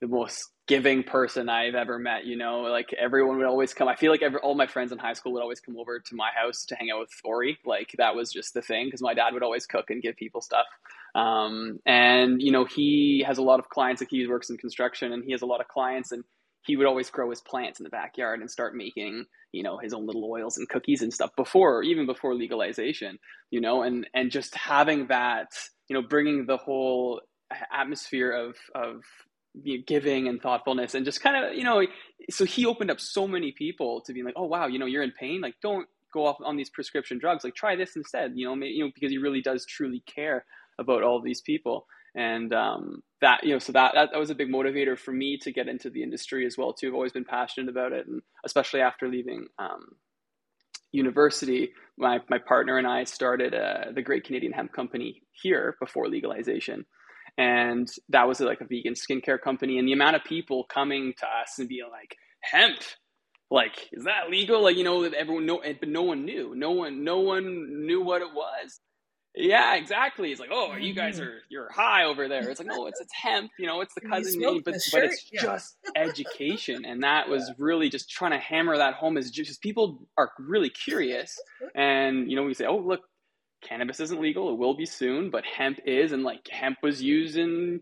the 0.00 0.08
most 0.08 0.50
giving 0.66 1.02
person 1.02 1.48
I've 1.48 1.74
ever 1.74 1.98
met. 1.98 2.24
You 2.24 2.36
know, 2.36 2.60
like 2.62 2.92
everyone 2.94 3.38
would 3.38 3.46
always 3.46 3.74
come. 3.74 3.88
I 3.88 3.96
feel 3.96 4.10
like 4.10 4.22
every, 4.22 4.40
all 4.40 4.54
my 4.54 4.66
friends 4.66 4.92
in 4.92 4.98
high 4.98 5.12
school 5.12 5.32
would 5.32 5.42
always 5.42 5.60
come 5.60 5.76
over 5.78 6.00
to 6.00 6.14
my 6.14 6.30
house 6.34 6.64
to 6.66 6.74
hang 6.74 6.90
out 6.90 7.00
with 7.00 7.10
Ori. 7.24 7.58
Like 7.64 7.94
that 7.98 8.14
was 8.14 8.32
just 8.32 8.54
the 8.54 8.62
thing 8.62 8.86
because 8.86 9.02
my 9.02 9.14
dad 9.14 9.34
would 9.34 9.42
always 9.42 9.66
cook 9.66 9.90
and 9.90 10.02
give 10.02 10.16
people 10.16 10.40
stuff. 10.40 10.66
Um, 11.14 11.80
and 11.86 12.40
you 12.40 12.52
know, 12.52 12.64
he 12.64 13.24
has 13.26 13.38
a 13.38 13.42
lot 13.42 13.60
of 13.60 13.68
clients. 13.68 14.00
Like 14.02 14.10
he 14.10 14.26
works 14.26 14.50
in 14.50 14.56
construction, 14.56 15.12
and 15.12 15.24
he 15.24 15.32
has 15.32 15.42
a 15.42 15.46
lot 15.46 15.60
of 15.60 15.68
clients, 15.68 16.12
and 16.12 16.24
he 16.66 16.76
would 16.76 16.86
always 16.86 17.10
grow 17.10 17.28
his 17.30 17.40
plants 17.40 17.78
in 17.78 17.84
the 17.84 17.90
backyard 17.90 18.40
and 18.40 18.50
start 18.50 18.74
making 18.74 19.26
you 19.52 19.62
know 19.62 19.78
his 19.78 19.92
own 19.92 20.06
little 20.06 20.24
oils 20.24 20.56
and 20.56 20.68
cookies 20.68 21.02
and 21.02 21.12
stuff 21.12 21.30
before 21.36 21.82
even 21.82 22.06
before 22.06 22.34
legalization 22.34 23.18
you 23.50 23.60
know 23.60 23.82
and 23.82 24.08
and 24.14 24.30
just 24.30 24.54
having 24.54 25.06
that 25.08 25.48
you 25.88 25.94
know 25.94 26.02
bringing 26.02 26.46
the 26.46 26.56
whole 26.56 27.20
atmosphere 27.72 28.32
of 28.32 28.56
of 28.74 29.02
giving 29.86 30.26
and 30.26 30.42
thoughtfulness 30.42 30.94
and 30.94 31.04
just 31.04 31.20
kind 31.20 31.36
of 31.36 31.54
you 31.54 31.62
know 31.62 31.86
so 32.28 32.44
he 32.44 32.66
opened 32.66 32.90
up 32.90 33.00
so 33.00 33.28
many 33.28 33.52
people 33.52 34.00
to 34.00 34.12
be 34.12 34.22
like 34.22 34.34
oh 34.36 34.46
wow 34.46 34.66
you 34.66 34.80
know 34.80 34.86
you're 34.86 35.02
in 35.02 35.12
pain 35.12 35.40
like 35.40 35.54
don't 35.62 35.86
go 36.12 36.26
off 36.26 36.36
on 36.44 36.56
these 36.56 36.70
prescription 36.70 37.18
drugs 37.18 37.44
like 37.44 37.54
try 37.54 37.76
this 37.76 37.94
instead 37.94 38.32
you 38.34 38.44
know 38.44 38.56
maybe, 38.56 38.72
you 38.72 38.84
know 38.84 38.90
because 38.92 39.12
he 39.12 39.18
really 39.18 39.40
does 39.40 39.64
truly 39.64 40.02
care 40.12 40.44
about 40.78 41.02
all 41.02 41.20
these 41.20 41.40
people. 41.40 41.86
And 42.16 42.52
um, 42.54 43.02
that 43.20 43.42
you 43.42 43.52
know 43.52 43.58
so 43.58 43.72
that, 43.72 43.92
that 43.94 44.10
that 44.12 44.18
was 44.18 44.30
a 44.30 44.36
big 44.36 44.48
motivator 44.48 44.96
for 44.96 45.10
me 45.10 45.36
to 45.38 45.50
get 45.50 45.68
into 45.68 45.90
the 45.90 46.02
industry 46.02 46.46
as 46.46 46.56
well 46.56 46.72
too. 46.72 46.88
I've 46.88 46.94
always 46.94 47.12
been 47.12 47.24
passionate 47.24 47.68
about 47.68 47.92
it 47.92 48.06
and 48.06 48.22
especially 48.44 48.82
after 48.82 49.08
leaving 49.08 49.48
um, 49.58 49.96
university 50.92 51.72
my, 51.98 52.20
my 52.30 52.38
partner 52.38 52.78
and 52.78 52.86
i 52.86 53.02
started 53.02 53.52
uh, 53.52 53.90
the 53.92 54.00
great 54.00 54.22
canadian 54.22 54.52
hemp 54.52 54.72
company 54.72 55.22
here 55.32 55.76
before 55.80 56.08
legalization 56.08 56.86
and 57.36 57.90
that 58.08 58.28
was 58.28 58.40
like 58.40 58.60
a 58.60 58.64
vegan 58.64 58.94
skincare 58.94 59.40
company 59.40 59.78
and 59.78 59.88
the 59.88 59.92
amount 59.92 60.16
of 60.16 60.24
people 60.24 60.64
coming 60.64 61.14
to 61.18 61.26
us 61.26 61.58
and 61.58 61.68
being 61.68 61.88
like 61.90 62.16
hemp 62.40 62.78
like 63.50 63.88
is 63.92 64.04
that 64.04 64.30
legal 64.30 64.62
like 64.62 64.76
you 64.76 64.84
know 64.84 65.02
that 65.02 65.14
everyone 65.14 65.46
know 65.46 65.60
but 65.80 65.88
no 65.88 66.02
one 66.02 66.24
knew 66.24 66.54
no 66.54 66.70
one 66.70 67.04
no 67.04 67.20
one 67.20 67.86
knew 67.86 68.02
what 68.02 68.22
it 68.22 68.32
was 68.34 68.80
yeah, 69.36 69.74
exactly. 69.74 70.30
It's 70.30 70.40
like, 70.40 70.50
oh, 70.52 70.76
you 70.76 70.94
guys 70.94 71.18
are 71.18 71.40
you're 71.48 71.68
high 71.70 72.04
over 72.04 72.28
there. 72.28 72.48
It's 72.48 72.60
like, 72.60 72.68
no, 72.68 72.86
it's 72.86 73.00
it's 73.00 73.12
hemp. 73.12 73.50
You 73.58 73.66
know, 73.66 73.80
it's 73.80 73.94
the 73.94 74.00
cousin 74.08 74.40
name, 74.40 74.62
but 74.64 74.74
but 74.92 75.04
it's 75.04 75.28
yeah. 75.32 75.42
just 75.42 75.76
education, 75.96 76.84
and 76.84 77.02
that 77.02 77.28
was 77.28 77.50
really 77.58 77.88
just 77.88 78.08
trying 78.08 78.30
to 78.30 78.38
hammer 78.38 78.76
that 78.76 78.94
home. 78.94 79.16
Is 79.16 79.32
just 79.32 79.60
people 79.60 80.06
are 80.16 80.30
really 80.38 80.70
curious, 80.70 81.36
and 81.74 82.30
you 82.30 82.36
know, 82.36 82.44
we 82.44 82.54
say, 82.54 82.66
oh, 82.66 82.78
look, 82.78 83.00
cannabis 83.64 84.00
isn't 84.00 84.20
legal. 84.20 84.50
It 84.50 84.58
will 84.58 84.74
be 84.74 84.86
soon, 84.86 85.30
but 85.30 85.44
hemp 85.44 85.80
is, 85.84 86.12
and 86.12 86.22
like 86.22 86.46
hemp 86.48 86.78
was 86.82 87.02
used 87.02 87.36
in 87.36 87.80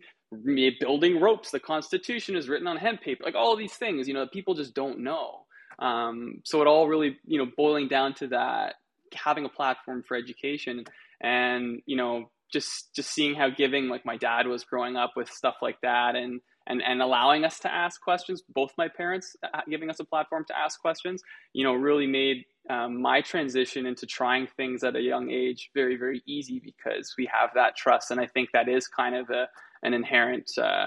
building 0.80 1.20
ropes. 1.20 1.50
The 1.50 1.60
Constitution 1.60 2.36
is 2.36 2.48
written 2.48 2.66
on 2.66 2.76
hemp 2.76 3.02
paper. 3.02 3.24
Like 3.24 3.34
all 3.34 3.56
these 3.56 3.74
things, 3.74 4.08
you 4.08 4.14
know, 4.14 4.26
people 4.26 4.54
just 4.54 4.74
don't 4.74 5.00
know. 5.00 5.44
Um, 5.78 6.40
so 6.44 6.60
it 6.62 6.68
all 6.68 6.88
really, 6.88 7.18
you 7.26 7.38
know, 7.38 7.50
boiling 7.56 7.88
down 7.88 8.14
to 8.14 8.28
that 8.28 8.76
having 9.14 9.44
a 9.44 9.48
platform 9.48 10.02
for 10.06 10.16
education 10.16 10.84
and 11.20 11.82
you 11.86 11.96
know 11.96 12.30
just 12.52 12.94
just 12.94 13.10
seeing 13.10 13.34
how 13.34 13.48
giving 13.48 13.88
like 13.88 14.04
my 14.04 14.16
dad 14.16 14.46
was 14.46 14.64
growing 14.64 14.96
up 14.96 15.12
with 15.16 15.30
stuff 15.30 15.56
like 15.62 15.80
that 15.82 16.16
and 16.16 16.40
and 16.66 16.82
and 16.82 17.00
allowing 17.00 17.44
us 17.44 17.58
to 17.60 17.72
ask 17.72 18.00
questions 18.00 18.42
both 18.54 18.72
my 18.76 18.88
parents 18.88 19.36
giving 19.68 19.90
us 19.90 20.00
a 20.00 20.04
platform 20.04 20.44
to 20.46 20.56
ask 20.56 20.80
questions 20.80 21.22
you 21.52 21.64
know 21.64 21.74
really 21.74 22.06
made 22.06 22.44
um, 22.70 23.00
my 23.00 23.20
transition 23.20 23.86
into 23.86 24.06
trying 24.06 24.46
things 24.56 24.84
at 24.84 24.96
a 24.96 25.00
young 25.00 25.30
age 25.30 25.70
very 25.74 25.96
very 25.96 26.22
easy 26.26 26.60
because 26.64 27.14
we 27.18 27.28
have 27.32 27.50
that 27.54 27.76
trust 27.76 28.10
and 28.10 28.20
i 28.20 28.26
think 28.26 28.48
that 28.52 28.68
is 28.68 28.86
kind 28.86 29.14
of 29.14 29.28
a 29.30 29.48
an 29.82 29.94
inherent 29.94 30.50
uh, 30.58 30.86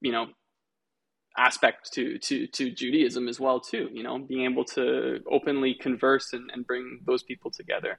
you 0.00 0.12
know 0.12 0.26
aspect 1.38 1.92
to 1.92 2.18
to 2.18 2.46
to 2.48 2.70
Judaism 2.70 3.28
as 3.28 3.40
well 3.40 3.60
too. 3.60 3.88
You 3.92 4.02
know, 4.02 4.18
being 4.18 4.44
able 4.44 4.64
to 4.66 5.20
openly 5.30 5.74
converse 5.74 6.32
and, 6.32 6.50
and 6.52 6.66
bring 6.66 7.00
those 7.06 7.22
people 7.22 7.50
together. 7.50 7.98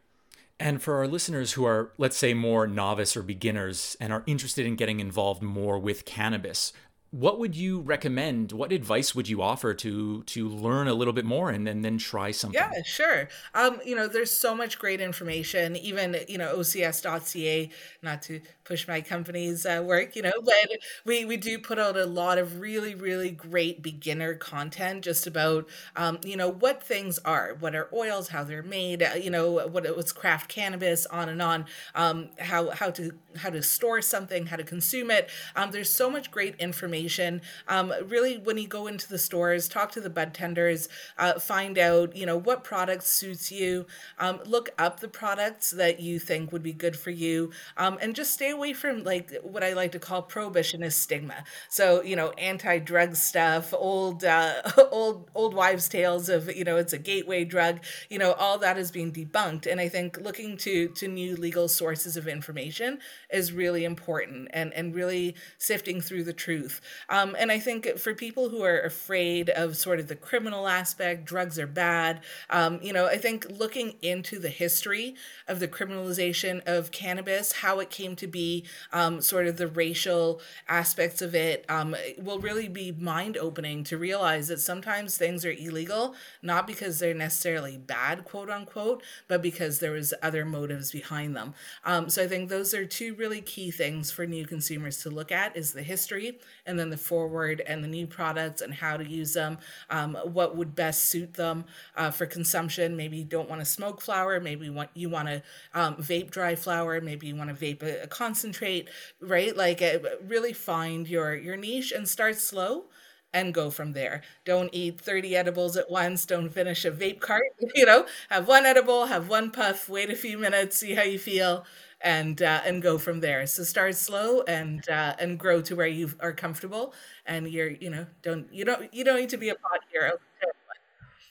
And 0.61 0.81
for 0.81 0.95
our 0.95 1.07
listeners 1.07 1.53
who 1.53 1.63
are, 1.63 1.93
let's 1.97 2.17
say, 2.17 2.33
more 2.33 2.67
novice 2.67 3.15
or 3.15 3.23
beginners 3.23 3.95
and 4.01 4.11
are 4.11 4.23
interested 4.27 4.65
in 4.65 4.75
getting 4.75 4.99
involved 4.99 5.41
more 5.41 5.79
with 5.79 6.03
cannabis, 6.03 6.73
what 7.11 7.39
would 7.39 7.55
you 7.55 7.81
recommend? 7.81 8.51
What 8.51 8.71
advice 8.71 9.15
would 9.15 9.27
you 9.27 9.41
offer 9.41 9.73
to 9.73 10.23
to 10.23 10.47
learn 10.47 10.87
a 10.87 10.93
little 10.93 11.13
bit 11.13 11.25
more 11.25 11.49
and, 11.49 11.65
then 11.65 11.81
then 11.81 11.97
try 11.97 12.31
something? 12.31 12.71
Yeah 12.71 12.81
sure. 12.83 13.27
Um 13.53 13.79
you 13.85 13.95
know 13.95 14.07
there's 14.07 14.31
so 14.31 14.55
much 14.55 14.79
great 14.79 15.01
information 15.01 15.75
even 15.75 16.17
you 16.27 16.37
know 16.37 16.55
ocs.ca 16.55 17.69
not 18.01 18.21
to 18.23 18.41
push 18.63 18.87
my 18.87 19.01
company's 19.01 19.65
uh, 19.65 19.83
work 19.85 20.15
you 20.15 20.21
know 20.21 20.31
but 20.43 20.79
we 21.05 21.25
we 21.25 21.37
do 21.37 21.57
put 21.59 21.79
out 21.79 21.97
a 21.97 22.05
lot 22.05 22.37
of 22.37 22.59
really 22.59 22.95
really 22.95 23.31
great 23.31 23.81
beginner 23.81 24.35
content 24.35 25.03
just 25.03 25.25
about 25.27 25.67
um 25.95 26.19
you 26.23 26.35
know 26.37 26.49
what 26.49 26.83
things 26.83 27.17
are 27.19 27.55
what 27.59 27.75
are 27.75 27.89
oils 27.93 28.29
how 28.29 28.43
they're 28.43 28.63
made 28.63 29.01
uh, 29.03 29.11
you 29.15 29.29
know 29.29 29.67
what 29.67 29.85
what's 29.95 30.11
craft 30.11 30.49
cannabis 30.49 31.05
on 31.07 31.29
and 31.29 31.41
on 31.41 31.65
um 31.95 32.29
how 32.39 32.69
how 32.71 32.89
to 32.89 33.11
how 33.37 33.49
to 33.49 33.61
store 33.61 34.01
something 34.01 34.47
how 34.47 34.55
to 34.55 34.63
consume 34.63 35.11
it. 35.11 35.29
Um 35.55 35.71
there's 35.71 35.89
so 35.89 36.09
much 36.09 36.29
great 36.31 36.55
information 36.55 36.98
information. 36.99 37.41
Um, 37.67 37.93
really, 38.07 38.37
when 38.37 38.57
you 38.57 38.67
go 38.67 38.87
into 38.87 39.07
the 39.07 39.17
stores, 39.17 39.67
talk 39.67 39.91
to 39.93 40.01
the 40.01 40.09
bud 40.09 40.33
tenders, 40.33 40.89
uh, 41.17 41.39
find 41.39 41.77
out 41.77 42.15
you 42.15 42.25
know 42.25 42.37
what 42.37 42.63
product 42.63 43.03
suits 43.03 43.51
you. 43.51 43.85
Um, 44.17 44.39
look 44.45 44.69
up 44.77 44.99
the 44.99 45.07
products 45.07 45.71
that 45.71 45.99
you 45.99 46.19
think 46.19 46.51
would 46.51 46.63
be 46.63 46.73
good 46.73 46.95
for 46.97 47.11
you, 47.11 47.51
um, 47.77 47.97
and 48.01 48.15
just 48.15 48.33
stay 48.33 48.49
away 48.49 48.73
from 48.73 49.03
like 49.03 49.33
what 49.41 49.63
I 49.63 49.73
like 49.73 49.91
to 49.93 49.99
call 49.99 50.23
prohibitionist 50.23 50.93
stigma. 50.93 51.43
So 51.69 52.01
you 52.03 52.15
know, 52.15 52.31
anti-drug 52.31 53.15
stuff, 53.15 53.73
old 53.73 54.23
uh, 54.23 54.61
old 54.91 55.29
old 55.35 55.53
wives' 55.53 55.87
tales 55.89 56.29
of 56.29 56.53
you 56.55 56.63
know 56.63 56.77
it's 56.77 56.93
a 56.93 56.99
gateway 56.99 57.45
drug. 57.45 57.79
You 58.09 58.19
know, 58.19 58.33
all 58.33 58.57
that 58.59 58.77
is 58.77 58.91
being 58.91 59.11
debunked, 59.11 59.65
and 59.69 59.79
I 59.79 59.89
think 59.89 60.17
looking 60.19 60.57
to 60.57 60.89
to 60.89 61.07
new 61.07 61.35
legal 61.35 61.67
sources 61.67 62.17
of 62.17 62.27
information 62.27 62.99
is 63.31 63.53
really 63.53 63.85
important, 63.85 64.49
and 64.53 64.73
and 64.73 64.93
really 64.93 65.35
sifting 65.57 66.01
through 66.01 66.23
the 66.23 66.33
truth. 66.33 66.81
Um, 67.09 67.35
and 67.39 67.51
I 67.51 67.59
think 67.59 67.97
for 67.97 68.13
people 68.13 68.49
who 68.49 68.63
are 68.63 68.79
afraid 68.79 69.49
of 69.49 69.77
sort 69.77 69.99
of 69.99 70.07
the 70.07 70.15
criminal 70.15 70.67
aspect, 70.67 71.25
drugs 71.25 71.59
are 71.59 71.67
bad, 71.67 72.21
um, 72.49 72.79
you 72.81 72.93
know, 72.93 73.07
I 73.07 73.17
think 73.17 73.45
looking 73.49 73.95
into 74.01 74.39
the 74.39 74.49
history 74.49 75.15
of 75.47 75.59
the 75.59 75.67
criminalization 75.67 76.61
of 76.65 76.91
cannabis, 76.91 77.51
how 77.53 77.79
it 77.79 77.89
came 77.89 78.15
to 78.17 78.27
be, 78.27 78.65
um, 78.91 79.21
sort 79.21 79.47
of 79.47 79.57
the 79.57 79.67
racial 79.67 80.41
aspects 80.67 81.21
of 81.21 81.35
it, 81.35 81.65
um, 81.69 81.95
will 82.17 82.39
really 82.39 82.67
be 82.67 82.91
mind 82.91 83.37
opening 83.37 83.83
to 83.85 83.97
realize 83.97 84.47
that 84.47 84.59
sometimes 84.59 85.17
things 85.17 85.45
are 85.45 85.51
illegal, 85.51 86.15
not 86.41 86.67
because 86.67 86.99
they're 86.99 87.13
necessarily 87.13 87.77
bad, 87.77 88.25
quote 88.25 88.49
unquote, 88.49 89.03
but 89.27 89.41
because 89.41 89.79
there 89.79 89.91
was 89.91 90.13
other 90.21 90.45
motives 90.45 90.91
behind 90.91 91.35
them. 91.35 91.53
Um, 91.83 92.09
so 92.09 92.23
I 92.23 92.27
think 92.27 92.49
those 92.49 92.73
are 92.73 92.85
two 92.85 93.13
really 93.15 93.41
key 93.41 93.71
things 93.71 94.11
for 94.11 94.25
new 94.25 94.45
consumers 94.45 94.97
to 95.03 95.09
look 95.09 95.31
at 95.31 95.55
is 95.55 95.73
the 95.73 95.83
history 95.83 96.39
and 96.65 96.78
then 96.79 96.89
the 96.89 96.97
forward 96.97 97.61
and 97.67 97.83
the 97.83 97.87
new 97.87 98.07
products 98.07 98.61
and 98.61 98.73
how 98.73 98.97
to 98.97 99.05
use 99.07 99.33
them, 99.33 99.57
um, 99.89 100.15
what 100.23 100.55
would 100.55 100.75
best 100.75 101.05
suit 101.05 101.33
them 101.33 101.65
uh, 101.97 102.11
for 102.11 102.25
consumption. 102.25 102.95
Maybe 102.95 103.17
you 103.17 103.25
don't 103.25 103.49
want 103.49 103.61
to 103.61 103.65
smoke 103.65 104.01
flower, 104.01 104.39
maybe 104.39 104.65
you 104.65 104.73
want 104.73 104.89
you 104.93 105.09
want 105.09 105.27
to 105.27 105.43
um, 105.73 105.95
vape 105.97 106.31
dry 106.31 106.55
flower, 106.55 107.01
maybe 107.01 107.27
you 107.27 107.35
want 107.35 107.49
to 107.49 107.65
vape 107.65 107.83
a, 107.83 108.03
a 108.03 108.07
concentrate, 108.07 108.89
right? 109.19 109.55
Like 109.55 109.81
uh, 109.81 109.99
really 110.25 110.53
find 110.53 111.07
your 111.07 111.35
your 111.35 111.57
niche 111.57 111.91
and 111.91 112.07
start 112.07 112.37
slow 112.37 112.85
and 113.31 113.53
go 113.53 113.69
from 113.69 113.93
there. 113.93 114.23
Don't 114.43 114.69
eat 114.73 114.99
30 114.99 115.35
edibles 115.35 115.77
at 115.77 115.89
once. 115.91 116.25
Don't 116.25 116.49
finish 116.49 116.83
a 116.85 116.91
vape 116.91 117.19
cart. 117.19 117.43
You 117.75 117.85
know, 117.85 118.05
have 118.29 118.47
one 118.47 118.65
edible, 118.65 119.05
have 119.05 119.29
one 119.29 119.51
puff, 119.51 119.87
wait 119.87 120.09
a 120.09 120.15
few 120.15 120.37
minutes, 120.37 120.77
see 120.77 120.95
how 120.95 121.03
you 121.03 121.19
feel, 121.19 121.65
and 122.01 122.41
uh, 122.41 122.61
and 122.65 122.81
go 122.81 122.97
from 122.97 123.19
there. 123.19 123.45
So 123.47 123.63
start 123.63 123.95
slow 123.95 124.41
and 124.41 124.87
uh, 124.89 125.15
and 125.19 125.37
grow 125.37 125.61
to 125.61 125.75
where 125.75 125.87
you 125.87 126.11
are 126.19 126.33
comfortable, 126.33 126.93
and 127.25 127.47
you're 127.47 127.69
you 127.69 127.89
know 127.89 128.05
don't 128.21 128.51
you 128.53 128.65
don't 128.65 128.93
you 128.93 129.03
don't 129.03 129.19
need 129.19 129.29
to 129.29 129.37
be 129.37 129.49
a 129.49 129.55
pot 129.55 129.81
hero. 129.91 130.13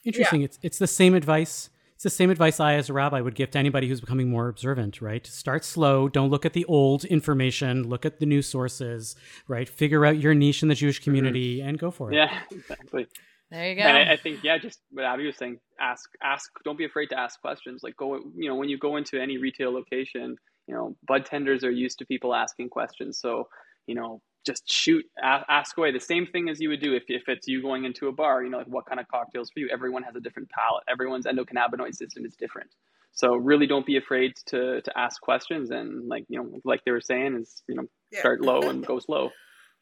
Interesting. 0.04 0.40
Yeah. 0.40 0.46
It's 0.46 0.58
it's 0.62 0.78
the 0.78 0.86
same 0.86 1.14
advice. 1.14 1.70
It's 1.94 2.04
the 2.04 2.10
same 2.10 2.30
advice 2.30 2.60
I, 2.60 2.74
as 2.74 2.88
a 2.88 2.92
rabbi, 2.92 3.20
would 3.20 3.34
give 3.34 3.50
to 3.50 3.58
anybody 3.58 3.88
who's 3.88 4.00
becoming 4.00 4.30
more 4.30 4.48
observant. 4.48 5.00
Right? 5.00 5.26
Start 5.26 5.64
slow. 5.64 6.08
Don't 6.08 6.30
look 6.30 6.46
at 6.46 6.52
the 6.52 6.64
old 6.66 7.04
information. 7.04 7.88
Look 7.88 8.06
at 8.06 8.20
the 8.20 8.26
new 8.26 8.42
sources. 8.42 9.16
Right? 9.48 9.68
Figure 9.68 10.06
out 10.06 10.18
your 10.18 10.34
niche 10.34 10.62
in 10.62 10.68
the 10.68 10.74
Jewish 10.74 11.00
community 11.00 11.58
mm-hmm. 11.58 11.68
and 11.68 11.78
go 11.78 11.90
for 11.90 12.12
it. 12.12 12.16
Yeah, 12.16 12.38
exactly. 12.50 13.08
There 13.50 13.70
you 13.70 13.76
go. 13.76 13.82
And 13.82 13.96
I, 13.96 14.12
I, 14.12 14.16
think 14.16 14.44
yeah, 14.44 14.58
just 14.58 14.80
what 14.90 15.06
Abby 15.06 15.26
was 15.26 15.36
saying. 15.36 15.58
Ask, 15.80 16.10
ask. 16.22 16.50
Don't 16.64 16.76
be 16.76 16.84
afraid 16.84 17.06
to 17.06 17.18
ask 17.18 17.40
questions. 17.40 17.82
Like 17.82 17.96
go, 17.96 18.16
you 18.36 18.48
know, 18.48 18.54
when 18.54 18.68
you 18.68 18.76
go 18.76 18.96
into 18.96 19.20
any 19.20 19.38
retail 19.38 19.72
location, 19.72 20.36
you 20.68 20.74
know, 20.74 20.96
bud 21.06 21.24
tenders 21.24 21.64
are 21.64 21.70
used 21.70 21.98
to 21.98 22.06
people 22.06 22.34
asking 22.34 22.68
questions. 22.68 23.18
So, 23.18 23.48
you 23.86 23.94
know, 23.94 24.20
just 24.46 24.70
shoot, 24.70 25.04
ask 25.22 25.76
away. 25.76 25.92
The 25.92 26.00
same 26.00 26.26
thing 26.26 26.48
as 26.48 26.60
you 26.60 26.68
would 26.68 26.80
do 26.80 26.94
if, 26.94 27.04
if 27.08 27.28
it's 27.28 27.48
you 27.48 27.60
going 27.60 27.84
into 27.84 28.06
a 28.08 28.12
bar, 28.12 28.44
you 28.44 28.50
know, 28.50 28.58
like 28.58 28.66
what 28.68 28.86
kind 28.86 29.00
of 29.00 29.08
cocktails 29.08 29.50
for 29.50 29.60
you? 29.60 29.68
Everyone 29.72 30.02
has 30.04 30.14
a 30.14 30.20
different 30.20 30.50
palate. 30.50 30.84
Everyone's 30.88 31.26
endocannabinoid 31.26 31.94
system 31.94 32.24
is 32.24 32.36
different. 32.36 32.70
So 33.12 33.34
really 33.34 33.66
don't 33.66 33.84
be 33.84 33.96
afraid 33.96 34.34
to, 34.46 34.80
to 34.82 34.98
ask 34.98 35.20
questions. 35.20 35.70
And 35.70 36.08
like, 36.08 36.24
you 36.28 36.38
know, 36.38 36.60
like 36.64 36.84
they 36.84 36.92
were 36.92 37.00
saying 37.00 37.36
is, 37.36 37.62
you 37.68 37.74
know, 37.74 37.84
yeah. 38.10 38.20
start 38.20 38.40
low 38.40 38.60
and 38.60 38.86
go 38.86 38.98
slow. 38.98 39.30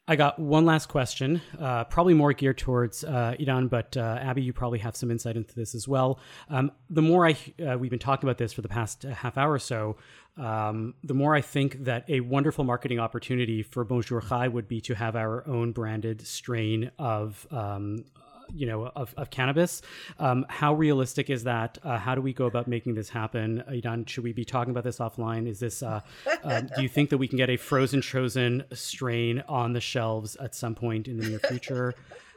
I 0.09 0.15
got 0.15 0.39
one 0.39 0.65
last 0.65 0.87
question, 0.87 1.41
uh, 1.59 1.83
probably 1.83 2.13
more 2.13 2.31
geared 2.31 2.57
towards 2.57 3.03
uh, 3.03 3.35
Idan, 3.37 3.69
but 3.69 3.97
uh, 3.97 4.17
Abby, 4.21 4.41
you 4.41 4.53
probably 4.53 4.79
have 4.79 4.95
some 4.95 5.11
insight 5.11 5.35
into 5.35 5.53
this 5.53 5.75
as 5.75 5.85
well. 5.85 6.19
Um, 6.49 6.71
the 6.89 7.01
more 7.01 7.27
I 7.27 7.35
uh, 7.61 7.77
we've 7.77 7.89
been 7.89 7.99
talking 7.99 8.25
about 8.25 8.37
this 8.37 8.53
for 8.53 8.61
the 8.61 8.69
past 8.69 9.03
half 9.03 9.37
hour 9.37 9.51
or 9.51 9.59
so, 9.59 9.97
um, 10.37 10.93
the 11.03 11.13
more 11.13 11.35
I 11.35 11.41
think 11.41 11.83
that 11.83 12.05
a 12.09 12.21
wonderful 12.21 12.63
marketing 12.63 12.99
opportunity 12.99 13.63
for 13.63 13.83
Bonjour 13.83 14.21
Chai 14.21 14.47
would 14.47 14.69
be 14.69 14.79
to 14.81 14.95
have 14.95 15.17
our 15.17 15.45
own 15.45 15.73
branded 15.73 16.25
strain 16.25 16.89
of 16.97 17.45
um, 17.51 18.05
you 18.53 18.65
know 18.65 18.91
of, 18.95 19.13
of 19.17 19.29
cannabis. 19.29 19.81
Um, 20.19 20.45
how 20.49 20.73
realistic 20.73 21.29
is 21.29 21.43
that? 21.43 21.77
Uh, 21.83 21.97
how 21.97 22.15
do 22.15 22.21
we 22.21 22.33
go 22.33 22.45
about 22.45 22.67
making 22.67 22.95
this 22.95 23.09
happen? 23.09 23.63
Idan, 23.69 24.07
should 24.07 24.23
we 24.23 24.33
be 24.33 24.45
talking 24.45 24.71
about 24.71 24.83
this 24.83 24.99
offline? 24.99 25.47
Is 25.47 25.59
this? 25.59 25.83
Uh, 25.83 26.01
uh, 26.43 26.61
do 26.61 26.81
you 26.81 26.89
think 26.89 27.09
that 27.09 27.17
we 27.17 27.27
can 27.27 27.37
get 27.37 27.49
a 27.49 27.57
frozen 27.57 28.01
chosen 28.01 28.63
strain 28.73 29.43
on 29.47 29.73
the 29.73 29.81
shelves 29.81 30.35
at 30.37 30.55
some 30.55 30.75
point 30.75 31.07
in 31.07 31.17
the 31.17 31.27
near 31.27 31.39
future? 31.39 31.93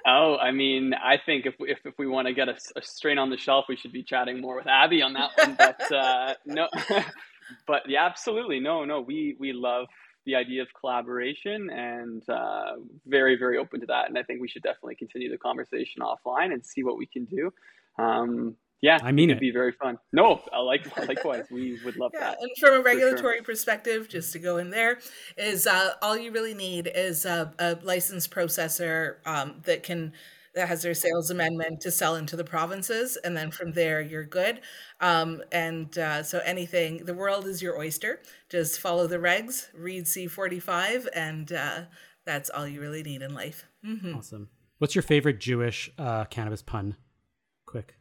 Oh, 0.06 0.36
I 0.36 0.50
mean, 0.50 0.94
I 0.94 1.18
think 1.24 1.46
if 1.46 1.54
if, 1.61 1.78
if 1.84 1.98
we 1.98 2.06
want 2.06 2.26
to 2.26 2.34
get 2.34 2.48
a, 2.48 2.56
a, 2.76 2.82
strain 2.82 3.18
on 3.18 3.30
the 3.30 3.36
shelf, 3.36 3.66
we 3.68 3.76
should 3.76 3.92
be 3.92 4.02
chatting 4.02 4.40
more 4.40 4.56
with 4.56 4.66
Abby 4.66 5.02
on 5.02 5.12
that 5.14 5.30
one. 5.36 5.54
But 5.54 5.92
uh, 5.92 6.34
no, 6.46 6.68
but 7.66 7.82
yeah, 7.88 8.06
absolutely, 8.06 8.61
no, 8.61 8.84
no, 8.84 9.00
we 9.00 9.36
we 9.38 9.52
love 9.52 9.86
the 10.26 10.34
idea 10.34 10.62
of 10.62 10.68
collaboration 10.78 11.70
and 11.70 12.28
uh, 12.28 12.72
very, 13.06 13.36
very 13.36 13.58
open 13.58 13.80
to 13.80 13.86
that. 13.86 14.08
And 14.08 14.18
I 14.18 14.22
think 14.22 14.40
we 14.40 14.48
should 14.48 14.62
definitely 14.62 14.96
continue 14.96 15.30
the 15.30 15.38
conversation 15.38 16.02
offline 16.02 16.52
and 16.52 16.64
see 16.64 16.82
what 16.82 16.98
we 16.98 17.06
can 17.06 17.24
do. 17.24 17.52
Um, 17.98 18.56
yeah, 18.82 18.98
I 19.02 19.12
mean, 19.12 19.28
it'd 19.28 19.42
it. 19.42 19.46
be 19.46 19.50
very 19.50 19.72
fun. 19.72 19.98
No, 20.12 20.40
I 20.52 20.60
like 20.60 20.96
likewise. 21.06 21.44
We 21.50 21.78
would 21.84 21.96
love 21.96 22.12
yeah, 22.14 22.20
that. 22.20 22.38
And 22.40 22.50
from 22.58 22.80
a 22.80 22.82
regulatory 22.82 23.36
sure. 23.36 23.44
perspective, 23.44 24.08
just 24.08 24.32
to 24.32 24.38
go 24.38 24.56
in 24.56 24.70
there, 24.70 24.98
is 25.36 25.66
uh, 25.66 25.92
all 26.00 26.16
you 26.16 26.32
really 26.32 26.54
need 26.54 26.90
is 26.94 27.26
a, 27.26 27.52
a 27.58 27.76
licensed 27.82 28.30
processor 28.30 29.16
um, 29.26 29.60
that 29.64 29.82
can 29.82 30.14
that 30.55 30.68
has 30.68 30.82
their 30.82 30.94
sales 30.94 31.30
amendment 31.30 31.80
to 31.82 31.90
sell 31.90 32.16
into 32.16 32.36
the 32.36 32.44
provinces, 32.44 33.16
and 33.16 33.36
then 33.36 33.51
from 33.51 33.72
there 33.72 34.01
you're 34.01 34.24
good. 34.24 34.61
Um, 35.01 35.42
and 35.53 35.96
uh, 35.96 36.22
so 36.22 36.40
anything, 36.44 37.05
the 37.05 37.14
world 37.14 37.46
is 37.46 37.62
your 37.62 37.78
oyster. 37.78 38.20
Just 38.48 38.80
follow 38.80 39.07
the 39.07 39.18
regs, 39.18 39.68
read 39.74 40.05
C45, 40.05 41.07
and 41.14 41.53
uh, 41.53 41.82
that's 42.24 42.51
all 42.51 42.66
you 42.66 42.80
really 42.80 43.03
need 43.03 43.22
in 43.22 43.34
life. 43.34 43.66
Mm-hmm. 43.86 44.16
Awesome. 44.16 44.48
What's 44.78 44.94
your 44.94 45.03
favorite 45.03 45.40
Jewish 45.40 45.90
uh, 45.98 46.24
cannabis 46.24 46.62
pun? 46.62 46.96
Quick. 47.66 47.94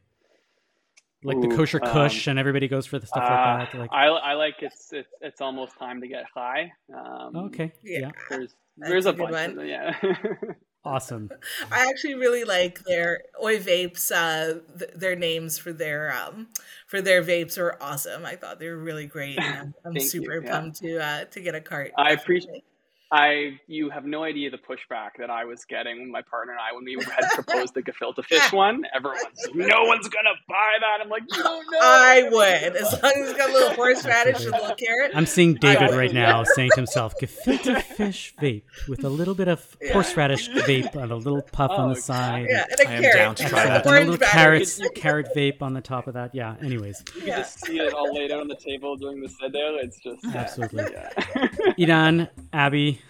Like 1.21 1.37
Ooh, 1.37 1.41
the 1.41 1.55
kosher 1.55 1.79
kush, 1.79 2.27
um, 2.27 2.31
and 2.31 2.39
everybody 2.39 2.69
goes 2.69 2.85
for 2.85 2.97
the 2.97 3.05
stuff 3.05 3.23
like 3.23 3.31
uh, 3.31 3.57
that. 3.57 3.77
Like, 3.77 3.89
I, 3.91 4.05
I 4.05 4.33
like 4.35 4.55
it's, 4.61 4.93
it's 4.93 5.09
it's 5.19 5.41
almost 5.41 5.77
time 5.77 5.99
to 5.99 6.07
get 6.07 6.23
high. 6.33 6.71
Um, 6.95 7.35
okay, 7.35 7.73
yeah. 7.83 7.99
yeah. 7.99 8.11
There's 8.29 8.55
there's 8.77 9.05
a, 9.05 9.09
a 9.09 9.13
bunch. 9.13 9.57
Of, 9.57 9.65
yeah. 9.67 9.99
Awesome. 10.85 11.29
I 11.71 11.89
actually 11.89 12.15
really 12.15 12.43
like 12.43 12.83
their 12.85 13.23
Oi 13.43 13.59
Vapes. 13.59 14.11
Uh, 14.11 14.59
th- 14.77 14.91
their 14.95 15.15
names 15.15 15.57
for 15.57 15.73
their 15.73 16.13
um, 16.13 16.47
for 16.87 17.01
their 17.01 17.21
vapes 17.21 17.57
are 17.57 17.77
awesome. 17.81 18.25
I 18.25 18.35
thought 18.35 18.59
they 18.59 18.69
were 18.69 18.77
really 18.77 19.05
great. 19.05 19.39
I'm, 19.39 19.73
I'm 19.85 19.99
super 19.99 20.35
you, 20.35 20.43
yeah. 20.43 20.51
pumped 20.51 20.79
to 20.79 21.03
uh, 21.03 21.25
to 21.25 21.41
get 21.41 21.55
a 21.55 21.61
cart. 21.61 21.91
I 21.97 22.11
appreciate. 22.11 22.63
I 23.11 23.59
you 23.65 23.89
have 23.89 24.05
no 24.05 24.23
idea 24.23 24.51
the 24.51 24.57
pushback 24.57 25.11
that 25.17 25.31
I 25.31 25.43
was 25.43 25.65
getting 25.65 25.99
with 25.99 26.09
my 26.09 26.21
partner 26.21 26.53
and 26.53 26.61
I 26.61 26.75
when 26.75 26.85
we 26.85 26.93
had 27.03 27.27
proposed 27.31 27.73
the 27.73 27.81
gefilte 27.81 28.23
fish 28.23 28.51
one. 28.53 28.83
Everyone's 28.95 29.23
like, 29.47 29.55
no 29.55 29.81
one's 29.85 30.07
gonna 30.07 30.35
buy 30.47 30.73
that. 30.79 30.99
I'm 31.01 31.09
like, 31.09 31.23
you 31.27 31.41
don't 31.41 31.71
know. 31.71 31.79
I 31.81 32.29
would, 32.29 32.75
as 32.75 32.93
long 33.01 33.11
as 33.15 33.29
it's 33.29 33.37
got 33.37 33.49
a 33.49 33.53
little 33.53 33.73
horseradish 33.73 34.45
and 34.45 34.53
a 34.53 34.61
little 34.61 34.75
carrot. 34.75 35.11
I'm 35.15 35.25
seeing 35.25 35.55
David 35.55 35.91
right 35.91 36.13
now 36.13 36.43
saying 36.43 36.69
to 36.75 36.75
himself, 36.75 37.15
gefilte 37.19 37.83
fish 38.05 38.33
vape 38.41 38.63
with 38.87 39.03
a 39.03 39.09
little 39.09 39.35
bit 39.35 39.47
of 39.47 39.77
horseradish 39.91 40.49
vape 40.49 40.95
and 40.95 41.11
a 41.11 41.15
little 41.15 41.41
puff 41.41 41.71
on 41.71 41.91
Oh, 41.91 41.93
the 41.93 42.01
side. 42.01 42.47
Yeah, 42.49 42.65
and 42.71 42.79
a 42.79 42.89
I 42.89 42.93
am 42.93 43.01
down 43.17 43.35
to 43.35 43.49
try 43.49 43.61
And 43.63 43.69
that. 43.71 43.85
a 43.85 43.89
little 43.89 44.17
batter. 44.17 44.31
carrots, 44.31 44.81
carrot 44.95 45.27
vape 45.35 45.61
on 45.61 45.73
the 45.73 45.81
top 45.81 46.07
of 46.07 46.13
that. 46.13 46.33
Yeah. 46.33 46.55
Anyways, 46.61 47.03
You 47.15 47.21
can 47.21 47.27
just 47.29 47.65
see 47.65 47.77
it 47.79 47.93
all 47.93 48.13
laid 48.13 48.31
out 48.31 48.39
on 48.41 48.47
the 48.47 48.55
table 48.55 48.95
during 48.95 49.21
the 49.21 49.29
seder. 49.29 49.77
It's 49.81 49.99
just 49.99 50.25
uh, 50.25 50.31
absolutely. 50.37 50.85
yeah. 50.91 51.09
Idan, 51.77 52.29
Abby, 52.53 53.01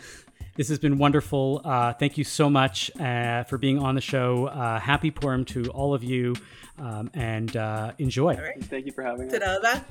this 0.56 0.70
has 0.70 0.80
been 0.80 0.98
wonderful. 0.98 1.62
Uh, 1.64 1.94
thank 1.94 2.18
you 2.18 2.24
so 2.24 2.50
much 2.50 2.90
uh, 3.00 3.44
for 3.46 3.58
being 3.58 3.80
on 3.80 3.96
the 3.96 4.02
show. 4.02 4.48
Uh, 4.48 4.80
happy 4.80 5.12
Purim 5.12 5.46
to 5.46 5.66
all 5.72 5.94
of 5.94 6.04
you, 6.04 6.36
um, 6.78 7.10
and 7.14 7.56
uh, 7.56 7.94
enjoy. 7.98 8.36
Thank 8.64 8.86
you 8.86 8.92
for 8.92 9.04
having 9.04 9.34
us. 9.34 9.82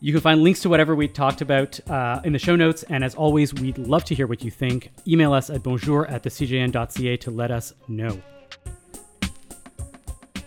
You 0.00 0.12
can 0.12 0.20
find 0.20 0.42
links 0.44 0.60
to 0.60 0.68
whatever 0.68 0.94
we 0.94 1.08
talked 1.08 1.40
about 1.40 1.80
uh, 1.90 2.20
in 2.22 2.32
the 2.32 2.38
show 2.38 2.54
notes. 2.54 2.84
And 2.84 3.02
as 3.02 3.16
always, 3.16 3.52
we'd 3.52 3.78
love 3.78 4.04
to 4.04 4.14
hear 4.14 4.28
what 4.28 4.44
you 4.44 4.50
think. 4.50 4.92
Email 5.08 5.32
us 5.32 5.50
at 5.50 5.64
bonjour 5.64 6.06
at 6.06 6.22
thecjn.ca 6.22 7.16
to 7.16 7.30
let 7.32 7.50
us 7.50 7.74
know. 7.88 8.22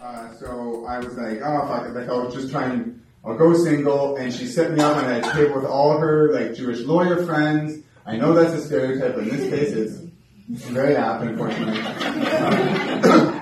Uh, 0.01 0.33
so 0.35 0.85
I 0.87 0.99
was 0.99 1.17
like, 1.17 1.41
oh 1.43 1.67
fuck 1.67 1.93
like 1.93 2.07
I'll 2.07 2.31
just 2.31 2.49
try 2.49 2.69
and 2.69 3.03
I'll 3.25 3.37
go 3.37 3.53
single. 3.53 4.15
And 4.15 4.33
she 4.33 4.47
set 4.47 4.71
me 4.71 4.79
up 4.79 4.95
on 4.95 5.11
a 5.11 5.21
table 5.33 5.55
with 5.55 5.65
all 5.65 5.97
her 5.97 6.31
like 6.33 6.55
Jewish 6.55 6.79
lawyer 6.79 7.25
friends. 7.25 7.83
I 8.05 8.15
know 8.15 8.33
that's 8.33 8.53
a 8.53 8.65
stereotype, 8.65 9.15
but 9.15 9.27
in 9.27 9.35
this 9.35 9.49
case, 9.49 9.73
it's 9.73 10.65
very 10.65 10.95
apt, 10.95 11.23
unfortunately. 11.23 11.81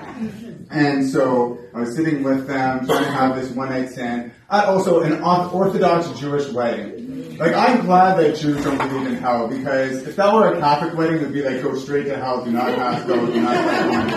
And 0.72 1.04
so 1.04 1.58
I 1.74 1.80
was 1.80 1.96
sitting 1.96 2.22
with 2.22 2.46
them, 2.46 2.86
trying 2.86 3.02
to 3.02 3.10
have 3.10 3.34
this 3.34 3.50
one 3.50 3.70
night 3.70 3.88
stand 3.88 4.30
at 4.50 4.64
also 4.66 5.02
an 5.02 5.22
Orthodox 5.22 6.08
Jewish 6.18 6.50
wedding. 6.50 7.38
Like 7.38 7.54
I'm 7.54 7.86
glad 7.86 8.18
that 8.18 8.36
Jews 8.36 8.62
don't 8.62 8.76
believe 8.76 9.06
in 9.06 9.14
hell 9.14 9.48
because 9.48 10.06
if 10.06 10.16
that 10.16 10.32
were 10.32 10.52
a 10.52 10.60
Catholic 10.60 10.94
wedding, 10.94 11.16
it'd 11.16 11.32
be 11.32 11.42
like 11.42 11.62
go 11.62 11.74
straight 11.76 12.04
to 12.04 12.16
hell, 12.16 12.44
do 12.44 12.50
not 12.50 12.74
pass 12.74 13.06
go, 13.06 13.26
do 13.26 13.40
not 13.40 13.54
pass 13.54 14.14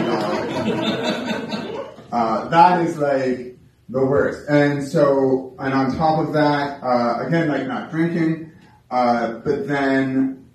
God. 0.67 1.89
Uh, 2.11 2.49
that 2.49 2.81
is 2.85 2.97
like 2.97 3.57
the 3.89 4.05
worst. 4.05 4.47
And 4.49 4.83
so, 4.83 5.55
and 5.57 5.73
on 5.73 5.95
top 5.95 6.19
of 6.19 6.33
that, 6.33 6.83
uh, 6.83 7.25
again, 7.25 7.47
like 7.47 7.65
not 7.65 7.91
drinking, 7.91 8.51
uh, 8.91 9.39
but 9.39 9.67
then 9.67 10.45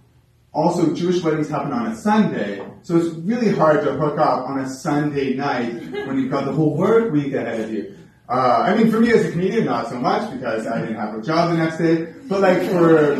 also 0.52 0.94
Jewish 0.94 1.22
weddings 1.22 1.48
happen 1.48 1.72
on 1.72 1.86
a 1.86 1.96
Sunday, 1.96 2.64
so 2.82 2.96
it's 2.96 3.14
really 3.16 3.54
hard 3.54 3.84
to 3.84 3.92
hook 3.94 4.18
up 4.18 4.48
on 4.48 4.60
a 4.60 4.68
Sunday 4.68 5.34
night 5.34 5.74
when 6.06 6.18
you've 6.18 6.30
got 6.30 6.44
the 6.44 6.52
whole 6.52 6.76
work 6.76 7.12
week 7.12 7.32
ahead 7.32 7.60
of 7.60 7.72
you. 7.72 7.94
Uh, 8.28 8.64
I 8.66 8.74
mean, 8.76 8.90
for 8.90 9.00
me 9.00 9.10
as 9.10 9.24
a 9.24 9.30
comedian, 9.30 9.64
not 9.64 9.88
so 9.88 9.98
much 9.98 10.30
because 10.32 10.66
I 10.66 10.80
didn't 10.80 10.96
have 10.96 11.14
a 11.14 11.22
job 11.22 11.50
the 11.50 11.56
next 11.56 11.78
day. 11.78 12.12
But 12.28 12.40
like 12.40 12.58
for 12.58 13.16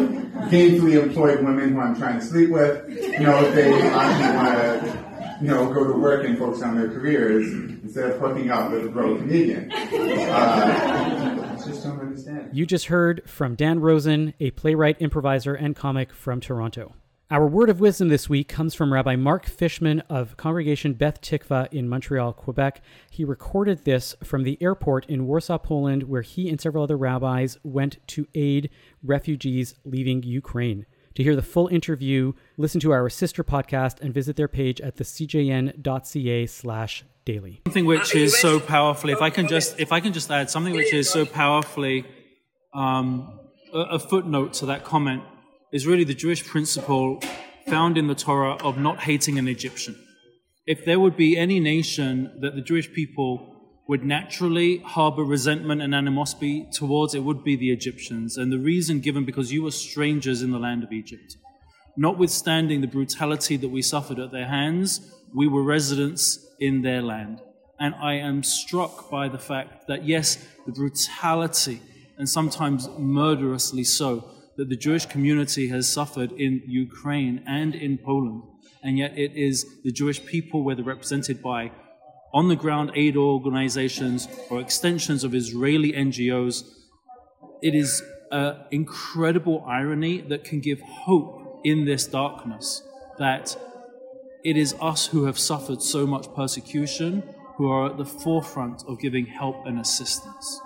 gainfully 0.50 1.02
employed 1.02 1.42
women 1.42 1.72
who 1.72 1.80
I'm 1.80 1.96
trying 1.96 2.20
to 2.20 2.24
sleep 2.24 2.50
with, 2.50 2.86
you 2.90 3.20
know, 3.20 3.42
if 3.42 3.54
they 3.54 3.72
actually 3.72 4.36
want 4.36 4.84
to, 4.84 5.38
you 5.40 5.48
know, 5.48 5.72
go 5.72 5.86
to 5.90 5.98
work 5.98 6.26
and 6.26 6.36
focus 6.36 6.62
on 6.62 6.76
their 6.76 6.90
careers 6.90 7.50
instead 7.52 8.11
of 8.11 8.20
hooking 8.20 8.50
up 8.50 8.70
with 8.70 8.84
a 8.84 8.88
bro 8.90 9.16
comedian. 9.16 9.72
Uh, 9.72 11.56
I 11.59 11.64
just 11.64 11.84
don't 11.84 12.00
understand. 12.00 12.50
You 12.52 12.66
just 12.66 12.86
heard 12.86 13.22
from 13.24 13.54
Dan 13.54 13.80
Rosen, 13.80 14.34
a 14.40 14.50
playwright, 14.50 15.00
improviser, 15.00 15.54
and 15.54 15.74
comic 15.74 16.12
from 16.12 16.40
Toronto. 16.40 16.94
Our 17.31 17.47
word 17.47 17.68
of 17.68 17.79
wisdom 17.79 18.09
this 18.09 18.31
week 18.31 18.49
comes 18.49 18.74
from 18.74 18.91
Rabbi 18.91 19.14
Mark 19.14 19.45
Fishman 19.45 20.01
of 20.09 20.39
Congregation 20.39 20.95
Beth 20.95 21.20
Tikva 21.20 21.70
in 21.70 21.87
Montreal, 21.87 22.33
Quebec. 22.33 22.81
He 23.11 23.22
recorded 23.22 23.85
this 23.85 24.16
from 24.24 24.45
the 24.45 24.57
airport 24.62 25.05
in 25.11 25.26
Warsaw, 25.26 25.59
Poland, 25.59 26.05
where 26.05 26.22
he 26.22 26.49
and 26.49 26.59
several 26.59 26.85
other 26.85 26.97
rabbis 26.97 27.59
went 27.62 27.99
to 28.09 28.26
aid 28.35 28.70
refugees 29.03 29.74
leaving 29.85 30.22
Ukraine. 30.22 30.87
To 31.16 31.22
hear 31.22 31.37
the 31.37 31.43
full 31.43 31.68
interview, 31.68 32.33
listen 32.57 32.81
to 32.81 32.93
our 32.93 33.11
sister 33.11 33.45
podcast 33.45 34.01
and 34.01 34.14
visit 34.14 34.37
their 34.37 34.49
page 34.49 34.81
at 34.81 34.97
thecjn.ca 34.97 36.47
slash 36.47 37.05
daily. 37.26 37.61
something 37.66 37.85
which 37.85 38.14
is 38.14 38.39
so 38.39 38.59
powerfully 38.59 39.12
if 39.12 39.20
i 39.20 39.29
can 39.29 39.47
just 39.47 39.79
if 39.79 39.93
i 39.93 40.01
can 40.01 40.14
just 40.14 40.31
add 40.31 40.49
something 40.49 40.72
which 40.72 40.95
is 40.95 41.11
so 41.11 41.26
powerfully 41.26 42.07
um, 42.72 43.39
a, 43.74 43.81
a 43.81 43.99
footnote 43.99 44.55
to 44.55 44.64
that 44.64 44.83
comment 44.83 45.22
is 45.73 45.87
really 45.87 46.05
the 46.05 46.14
jewish 46.14 46.45
principle 46.45 47.21
found 47.66 47.99
in 47.99 48.07
the 48.07 48.14
torah 48.14 48.55
of 48.57 48.79
not 48.79 49.01
hating 49.01 49.39
an 49.39 49.49
egyptian. 49.49 49.97
If 50.66 50.85
there 50.85 51.01
would 51.01 51.16
be 51.16 51.39
any 51.39 51.61
nation 51.61 52.39
that 52.41 52.55
the 52.55 52.62
jewish 52.62 52.93
people 52.93 53.55
would 53.89 54.05
naturally 54.05 54.79
harbor 54.79 55.25
resentment 55.25 55.81
and 55.81 55.95
animosity 55.95 56.69
towards 56.73 57.14
it 57.14 57.25
would 57.25 57.43
be 57.43 57.57
the 57.57 57.71
egyptians. 57.71 58.37
And 58.37 58.53
the 58.53 58.59
reason 58.59 59.01
given 59.01 59.25
because 59.25 59.51
you 59.51 59.62
were 59.62 59.71
strangers 59.71 60.43
in 60.43 60.51
the 60.51 60.59
land 60.59 60.85
of 60.85 60.93
egypt. 60.93 61.37
Notwithstanding 61.97 62.81
the 62.81 62.87
brutality 62.87 63.57
that 63.57 63.71
we 63.71 63.83
suffered 63.83 64.19
at 64.19 64.31
their 64.31 64.47
hands, 64.47 65.12
we 65.35 65.49
were 65.49 65.62
residents 65.62 66.39
in 66.61 66.83
their 66.83 67.03
land. 67.03 67.41
And 67.81 67.95
I 67.95 68.14
am 68.14 68.43
struck 68.43 69.11
by 69.11 69.29
the 69.29 69.39
fact 69.39 69.89
that, 69.89 70.05
yes, 70.05 70.37
the 70.66 70.73
brutality, 70.73 71.81
and 72.16 72.29
sometimes 72.29 72.89
murderously 72.99 73.85
so, 73.85 74.31
that 74.59 74.68
the 74.68 74.76
Jewish 74.76 75.06
community 75.06 75.68
has 75.68 75.90
suffered 75.90 76.32
in 76.32 76.62
Ukraine 76.66 77.42
and 77.46 77.74
in 77.74 77.96
Poland. 77.96 78.42
And 78.82 78.98
yet 78.98 79.16
it 79.16 79.32
is 79.34 79.64
the 79.84 79.92
Jewish 79.92 80.24
people, 80.26 80.64
whether 80.64 80.82
represented 80.82 81.40
by 81.42 81.70
on 82.34 82.48
the 82.48 82.56
ground 82.56 82.90
aid 82.94 83.16
organizations 83.16 84.28
or 84.50 84.61
extensions 84.61 85.24
of 85.24 85.34
Israeli 85.34 85.92
NGOs, 85.92 86.64
it 87.62 87.74
is 87.74 88.02
an 88.30 88.56
incredible 88.70 89.64
irony 89.66 90.20
that 90.22 90.44
can 90.44 90.61
give 90.61 90.80
hope 90.80 91.61
in 91.64 91.84
this 91.86 92.06
darkness 92.06 92.82
that 93.18 93.56
it 94.44 94.56
is 94.56 94.74
us 94.80 95.06
who 95.06 95.24
have 95.24 95.38
suffered 95.38 95.82
so 95.82 96.06
much 96.06 96.32
persecution 96.34 97.22
who 97.56 97.70
are 97.70 97.90
at 97.90 97.96
the 97.96 98.04
forefront 98.04 98.82
of 98.86 99.00
giving 99.00 99.26
help 99.26 99.66
and 99.66 99.80
assistance. 99.80 100.61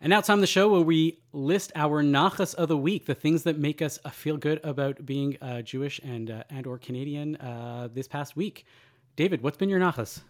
And 0.00 0.10
now 0.10 0.18
it's 0.18 0.26
time 0.26 0.40
the 0.40 0.46
show 0.46 0.70
where 0.70 0.82
we 0.82 1.20
list 1.32 1.72
our 1.74 2.02
nachas 2.02 2.54
of 2.54 2.68
the 2.68 2.76
week, 2.76 3.06
the 3.06 3.14
things 3.14 3.44
that 3.44 3.58
make 3.58 3.80
us 3.80 3.98
uh, 4.04 4.10
feel 4.10 4.36
good 4.36 4.60
about 4.62 5.06
being 5.06 5.38
uh, 5.40 5.62
Jewish 5.62 5.98
and 6.00 6.30
uh, 6.30 6.42
and 6.50 6.66
or 6.66 6.78
Canadian 6.78 7.36
uh, 7.36 7.88
this 7.92 8.06
past 8.06 8.36
week. 8.36 8.66
David, 9.16 9.42
what's 9.42 9.56
been 9.56 9.68
your 9.68 9.80
nachas? 9.80 10.20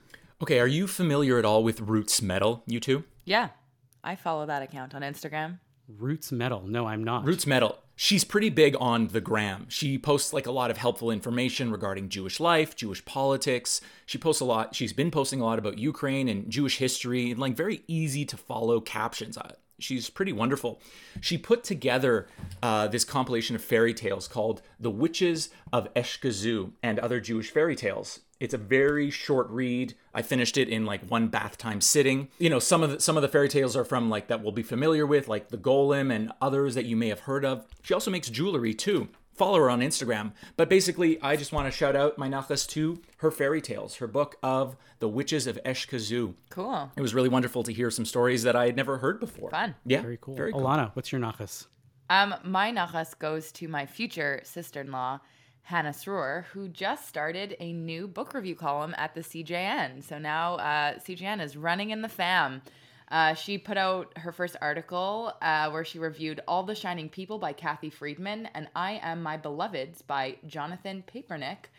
Okay, 0.41 0.61
are 0.61 0.67
you 0.67 0.87
familiar 0.87 1.39
at 1.39 1.45
all 1.45 1.65
with 1.65 1.81
Roots 1.81 2.23
Metal, 2.23 2.63
you 2.67 2.79
two? 2.79 3.05
Yeah, 3.25 3.49
I 4.05 4.15
follow 4.15 4.47
that 4.47 4.63
account 4.63 4.95
on 4.95 5.03
Instagram. 5.03 5.59
Roots 5.89 6.31
Metal. 6.31 6.63
No, 6.67 6.87
I'm 6.87 7.03
not. 7.03 7.25
Roots 7.25 7.47
Metal. 7.47 7.79
She's 7.99 8.25
pretty 8.25 8.51
big 8.51 8.77
on 8.79 9.09
the 9.09 9.23
gram. 9.23 9.67
She 9.71 9.97
posts 9.97 10.35
like 10.35 10.47
a 10.47 10.53
lot 10.53 10.71
of 10.71 10.77
helpful 10.77 11.11
information 11.11 11.73
regarding 11.73 12.11
Jewish 12.11 12.39
life, 12.39 12.77
Jewish 12.77 13.03
politics. 13.07 13.81
She 14.05 14.19
posts 14.19 14.43
a 14.43 14.45
lot. 14.45 14.75
She's 14.75 14.93
been 14.93 15.11
posting 15.11 15.41
a 15.41 15.45
lot 15.45 15.59
about 15.59 15.79
Ukraine 15.79 16.29
and 16.29 16.51
Jewish 16.51 16.77
history 16.77 17.31
and 17.31 17.41
like 17.41 17.57
very 17.57 17.83
easy 17.89 18.27
to 18.27 18.37
follow 18.37 18.81
captions. 18.81 19.39
She's 19.79 20.11
pretty 20.11 20.35
wonderful. 20.35 20.81
She 21.23 21.39
put 21.39 21.65
together 21.65 22.29
uh, 22.63 22.89
this 22.89 23.05
compilation 23.05 23.57
of 23.57 23.65
fairy 23.65 23.95
tales 23.95 24.29
called 24.29 24.61
The 24.79 24.91
Witches 24.91 25.49
of 25.73 25.93
Eshkazoo 25.95 26.73
and 26.83 26.99
Other 26.99 27.19
Jewish 27.21 27.51
Fairy 27.51 27.77
Tales. 27.77 28.21
It's 28.39 28.55
a 28.55 28.59
very 28.59 29.11
short 29.11 29.49
read. 29.51 29.95
I 30.15 30.23
finished 30.23 30.57
it 30.57 30.69
in 30.69 30.85
like 30.85 31.09
one 31.09 31.29
bath 31.29 31.57
time 31.57 31.81
sitting. 31.81 32.29
You 32.39 32.51
know, 32.51 32.59
some 32.59 32.83
of 32.83 32.91
the, 32.91 33.01
some 33.01 33.17
of 33.17 33.23
the 33.23 33.29
fairy 33.29 33.49
tales 33.49 33.77
are 33.77 33.85
from 33.85 34.11
like 34.11 34.29
that 34.29 34.43
we'll 34.43 34.53
be 34.53 34.63
familiar 34.63 35.07
with, 35.07 35.29
like 35.29 35.49
the 35.49 35.57
Golem 35.59 36.15
and 36.15 36.33
others 36.41 36.75
that 36.75 36.85
you 36.85 36.97
may 36.97 37.09
have 37.09 37.21
heard 37.21 37.45
of. 37.45 37.67
She 37.83 37.95
also 37.95 38.11
makes 38.11 38.29
jewelry 38.29 38.75
too. 38.75 39.09
Follow 39.35 39.59
her 39.59 39.69
on 39.69 39.81
Instagram. 39.81 40.33
But 40.57 40.71
basically, 40.71 41.21
I 41.21 41.37
just 41.37 41.53
want 41.53 41.67
to 41.67 41.71
shout 41.71 41.95
out 41.95 42.17
my 42.17 42.27
nachas 42.27 42.67
to 42.71 43.03
her 43.19 43.31
fairy 43.31 43.61
tales, 43.61 43.97
her 43.97 44.07
book 44.07 44.37
of 44.43 44.77
The 44.99 45.09
Witches 45.09 45.47
of 45.47 45.59
Eshkazoo. 45.65 46.35
Cool. 46.49 46.91
It 46.97 47.03
was 47.03 47.15
really 47.15 47.29
wonderful 47.29 47.63
to 47.65 47.73
hear 47.73 47.91
some 47.91 48.07
stories 48.07 48.45
that 48.45 48.57
I 48.57 48.65
had 48.65 48.77
never 48.77 48.97
heard 48.97 49.21
before. 49.21 49.51
Fun. 49.51 49.75
Yeah, 49.85 50.01
Very 50.01 50.19
cool. 50.21 50.37
Very 50.37 50.53
cool. 50.53 50.63
Ilana, 50.63 50.91
what's 50.95 51.13
your 51.13 51.21
nachas? 51.21 51.67
Um, 52.09 52.35
my 52.45 52.73
nachas 52.73 53.19
goes 53.19 53.53
to 53.53 53.69
my 53.69 53.85
future 53.85 54.41
sister-in-law, 54.45 55.21
Hannah 55.67 55.91
Sroor, 55.91 56.45
who 56.53 56.69
just 56.69 57.09
started 57.09 57.57
a 57.59 57.73
new 57.73 58.07
book 58.07 58.35
review 58.35 58.55
column 58.55 58.95
at 58.97 59.17
the 59.17 59.21
CJN. 59.21 60.01
So 60.05 60.17
now 60.17 60.55
uh, 60.59 60.95
CJN 61.01 61.43
is 61.43 61.57
running 61.57 61.91
in 61.91 62.03
the 62.03 62.09
fam. 62.09 62.63
Uh, 63.11 63.35
she 63.35 63.59
put 63.59 63.77
out 63.77 64.17
her 64.17 64.31
first 64.31 64.55
article 64.61 65.33
uh, 65.43 65.69
where 65.71 65.85
she 65.85 65.99
reviewed 65.99 66.41
All 66.47 66.63
the 66.63 66.77
Shining 66.77 67.09
People 67.09 67.41
by 67.41 67.53
Kathy 67.53 67.91
Friedman 67.91 68.49
and 68.55 68.69
I 68.77 69.01
Am 69.03 69.25
My 69.25 69.37
Beloveds 69.37 70.03
by 70.03 70.37
Jonathan 70.47 71.03
Papernick. 71.05 71.73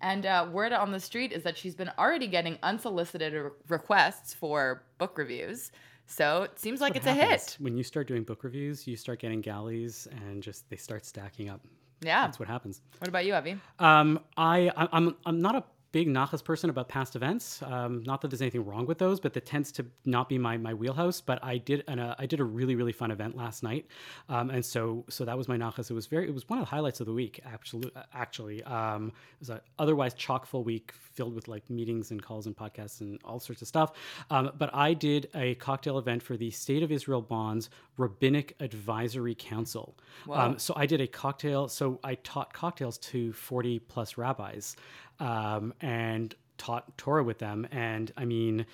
And 0.00 0.24
uh, 0.24 0.48
word 0.50 0.72
on 0.72 0.90
the 0.90 1.00
street 1.00 1.30
is 1.30 1.42
that 1.42 1.58
she's 1.58 1.74
been 1.74 1.90
already 1.98 2.28
getting 2.28 2.58
unsolicited 2.62 3.34
re- 3.34 3.50
requests 3.68 4.32
for 4.32 4.84
book 4.96 5.18
reviews. 5.18 5.70
So 6.06 6.44
it 6.44 6.58
seems 6.58 6.80
like 6.80 6.94
What 6.94 6.96
it's 6.96 7.06
a 7.06 7.12
hit. 7.12 7.56
When 7.60 7.76
you 7.76 7.84
start 7.84 8.08
doing 8.08 8.22
book 8.22 8.42
reviews, 8.42 8.86
you 8.86 8.96
start 8.96 9.18
getting 9.18 9.42
galleys 9.42 10.08
and 10.10 10.42
just 10.42 10.70
they 10.70 10.76
start 10.76 11.04
stacking 11.04 11.50
up. 11.50 11.60
Yeah. 12.00 12.22
that's 12.26 12.38
what 12.38 12.48
happens. 12.48 12.80
What 12.98 13.08
about 13.08 13.24
you, 13.24 13.34
Avi? 13.34 13.58
Um, 13.78 14.20
I 14.36 14.70
I- 14.76 14.88
I'm 14.92 15.16
I'm 15.26 15.40
not 15.40 15.54
a 15.56 15.64
big 15.94 16.08
nachas 16.08 16.42
person 16.42 16.68
about 16.70 16.88
past 16.88 17.14
events. 17.14 17.62
Um, 17.62 18.02
not 18.02 18.20
that 18.20 18.28
there's 18.28 18.42
anything 18.42 18.64
wrong 18.64 18.84
with 18.84 18.98
those, 18.98 19.20
but 19.20 19.32
that 19.34 19.46
tends 19.46 19.70
to 19.72 19.86
not 20.04 20.28
be 20.28 20.38
my 20.38 20.56
my 20.56 20.74
wheelhouse. 20.74 21.20
But 21.20 21.38
I 21.42 21.56
did 21.56 21.84
an, 21.86 22.00
uh, 22.00 22.16
I 22.18 22.26
did 22.26 22.40
a 22.40 22.44
really 22.44 22.74
really 22.74 22.90
fun 22.92 23.12
event 23.12 23.36
last 23.36 23.62
night, 23.62 23.86
um, 24.28 24.50
and 24.50 24.66
so 24.66 25.04
so 25.08 25.24
that 25.24 25.38
was 25.38 25.46
my 25.46 25.56
nachas. 25.56 25.92
It 25.92 25.94
was 25.94 26.06
very 26.06 26.26
it 26.26 26.34
was 26.34 26.48
one 26.48 26.58
of 26.58 26.64
the 26.64 26.70
highlights 26.70 26.98
of 26.98 27.06
the 27.06 27.12
week. 27.12 27.40
Absolutely, 27.46 28.02
actually, 28.12 28.60
um, 28.64 29.12
it 29.34 29.38
was 29.38 29.50
a 29.50 29.62
otherwise 29.78 30.14
chock 30.14 30.46
full 30.46 30.64
week 30.64 30.92
filled 31.12 31.32
with 31.32 31.46
like 31.46 31.70
meetings 31.70 32.10
and 32.10 32.20
calls 32.20 32.46
and 32.46 32.56
podcasts 32.56 33.00
and 33.00 33.20
all 33.24 33.38
sorts 33.38 33.62
of 33.62 33.68
stuff. 33.68 33.92
Um, 34.30 34.50
but 34.58 34.74
I 34.74 34.94
did 34.94 35.28
a 35.32 35.54
cocktail 35.54 35.96
event 35.98 36.24
for 36.24 36.36
the 36.36 36.50
State 36.50 36.82
of 36.82 36.90
Israel 36.90 37.22
Bonds 37.22 37.70
Rabbinic 37.98 38.56
Advisory 38.58 39.36
Council. 39.36 39.96
Wow. 40.26 40.46
Um, 40.46 40.58
so 40.58 40.74
I 40.76 40.86
did 40.86 41.00
a 41.00 41.06
cocktail. 41.06 41.68
So 41.68 42.00
I 42.02 42.16
taught 42.16 42.52
cocktails 42.52 42.98
to 42.98 43.32
40 43.32 43.78
plus 43.78 44.18
rabbis 44.18 44.74
um, 45.20 45.74
and 45.80 46.34
taught 46.58 46.96
Torah 46.96 47.24
with 47.24 47.38
them. 47.38 47.66
And 47.70 48.12
I 48.16 48.24
mean, 48.24 48.66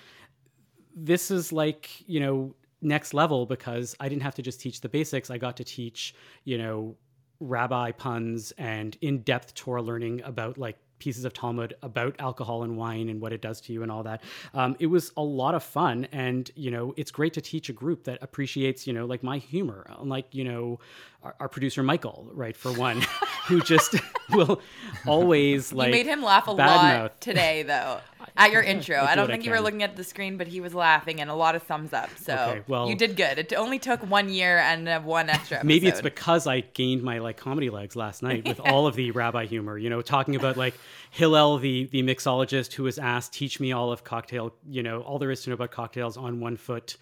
this 0.95 1.31
is 1.31 1.51
like, 1.51 2.07
you 2.07 2.19
know, 2.19 2.55
next 2.81 3.13
level 3.13 3.45
because 3.45 3.95
I 3.99 4.09
didn't 4.09 4.23
have 4.23 4.35
to 4.35 4.41
just 4.41 4.59
teach 4.59 4.81
the 4.81 4.89
basics. 4.89 5.29
I 5.29 5.37
got 5.37 5.57
to 5.57 5.63
teach, 5.63 6.15
you 6.43 6.57
know, 6.57 6.95
rabbi 7.39 7.91
puns 7.91 8.53
and 8.57 8.97
in 9.01 9.19
depth 9.19 9.53
Torah 9.55 9.81
learning 9.81 10.21
about 10.23 10.57
like 10.57 10.77
pieces 10.99 11.25
of 11.25 11.33
Talmud 11.33 11.73
about 11.81 12.15
alcohol 12.19 12.63
and 12.63 12.77
wine 12.77 13.09
and 13.09 13.19
what 13.19 13.33
it 13.33 13.41
does 13.41 13.59
to 13.61 13.73
you 13.73 13.81
and 13.81 13.91
all 13.91 14.03
that. 14.03 14.21
Um, 14.53 14.75
it 14.79 14.85
was 14.85 15.11
a 15.17 15.23
lot 15.23 15.55
of 15.55 15.63
fun. 15.63 16.07
And, 16.11 16.49
you 16.55 16.69
know, 16.69 16.93
it's 16.95 17.09
great 17.09 17.33
to 17.33 17.41
teach 17.41 17.69
a 17.69 17.73
group 17.73 18.03
that 18.03 18.19
appreciates, 18.21 18.85
you 18.85 18.93
know, 18.93 19.05
like 19.05 19.23
my 19.23 19.39
humor, 19.39 19.87
unlike, 19.99 20.27
you 20.31 20.43
know, 20.43 20.79
our, 21.23 21.35
our 21.39 21.49
producer 21.49 21.83
Michael, 21.83 22.27
right, 22.33 22.55
for 22.55 22.71
one, 22.71 23.01
who 23.47 23.61
just 23.61 23.95
will 24.31 24.61
always 25.05 25.71
like. 25.71 25.87
you 25.87 25.91
made 25.91 26.05
him 26.05 26.23
laugh 26.23 26.47
a 26.47 26.51
lot 26.51 27.21
today, 27.21 27.63
though, 27.63 27.99
at 28.35 28.51
your 28.51 28.61
intro. 28.61 28.97
I 28.97 29.11
do 29.11 29.15
don't 29.15 29.17
what 29.23 29.29
I 29.29 29.33
think 29.33 29.45
you 29.45 29.51
were 29.51 29.61
looking 29.61 29.83
at 29.83 29.95
the 29.95 30.03
screen, 30.03 30.37
but 30.37 30.47
he 30.47 30.61
was 30.61 30.73
laughing 30.73 31.21
and 31.21 31.29
a 31.29 31.33
lot 31.35 31.55
of 31.55 31.63
thumbs 31.63 31.93
up. 31.93 32.09
So 32.17 32.33
Okay, 32.33 32.61
well- 32.67 32.89
you 32.89 32.95
did 32.95 33.15
good. 33.15 33.37
It 33.37 33.53
only 33.53 33.77
took 33.79 34.01
one 34.09 34.29
year 34.29 34.57
and 34.57 34.87
uh, 34.87 34.99
one 35.01 35.29
extra. 35.29 35.57
Episode. 35.57 35.67
Maybe 35.67 35.87
it's 35.87 36.01
because 36.01 36.47
I 36.47 36.61
gained 36.61 37.03
my 37.03 37.19
like 37.19 37.37
comedy 37.37 37.69
legs 37.69 37.95
last 37.95 38.23
night 38.23 38.47
with 38.47 38.59
all 38.59 38.87
of 38.87 38.95
the 38.95 39.11
rabbi 39.11 39.45
humor, 39.45 39.77
you 39.77 39.89
know, 39.89 40.01
talking 40.01 40.35
about 40.35 40.57
like 40.57 40.73
Hillel, 41.11 41.57
the 41.59 41.85
the 41.85 42.03
mixologist 42.03 42.73
who 42.73 42.83
was 42.83 42.97
asked, 42.97 43.33
teach 43.33 43.59
me 43.59 43.71
all 43.73 43.91
of 43.91 44.03
cocktail, 44.03 44.53
you 44.69 44.81
know, 44.81 45.01
all 45.01 45.19
there 45.19 45.31
is 45.31 45.43
to 45.43 45.49
know 45.49 45.55
about 45.55 45.71
cocktails 45.71 46.17
on 46.17 46.39
one 46.39 46.57
foot. 46.57 46.97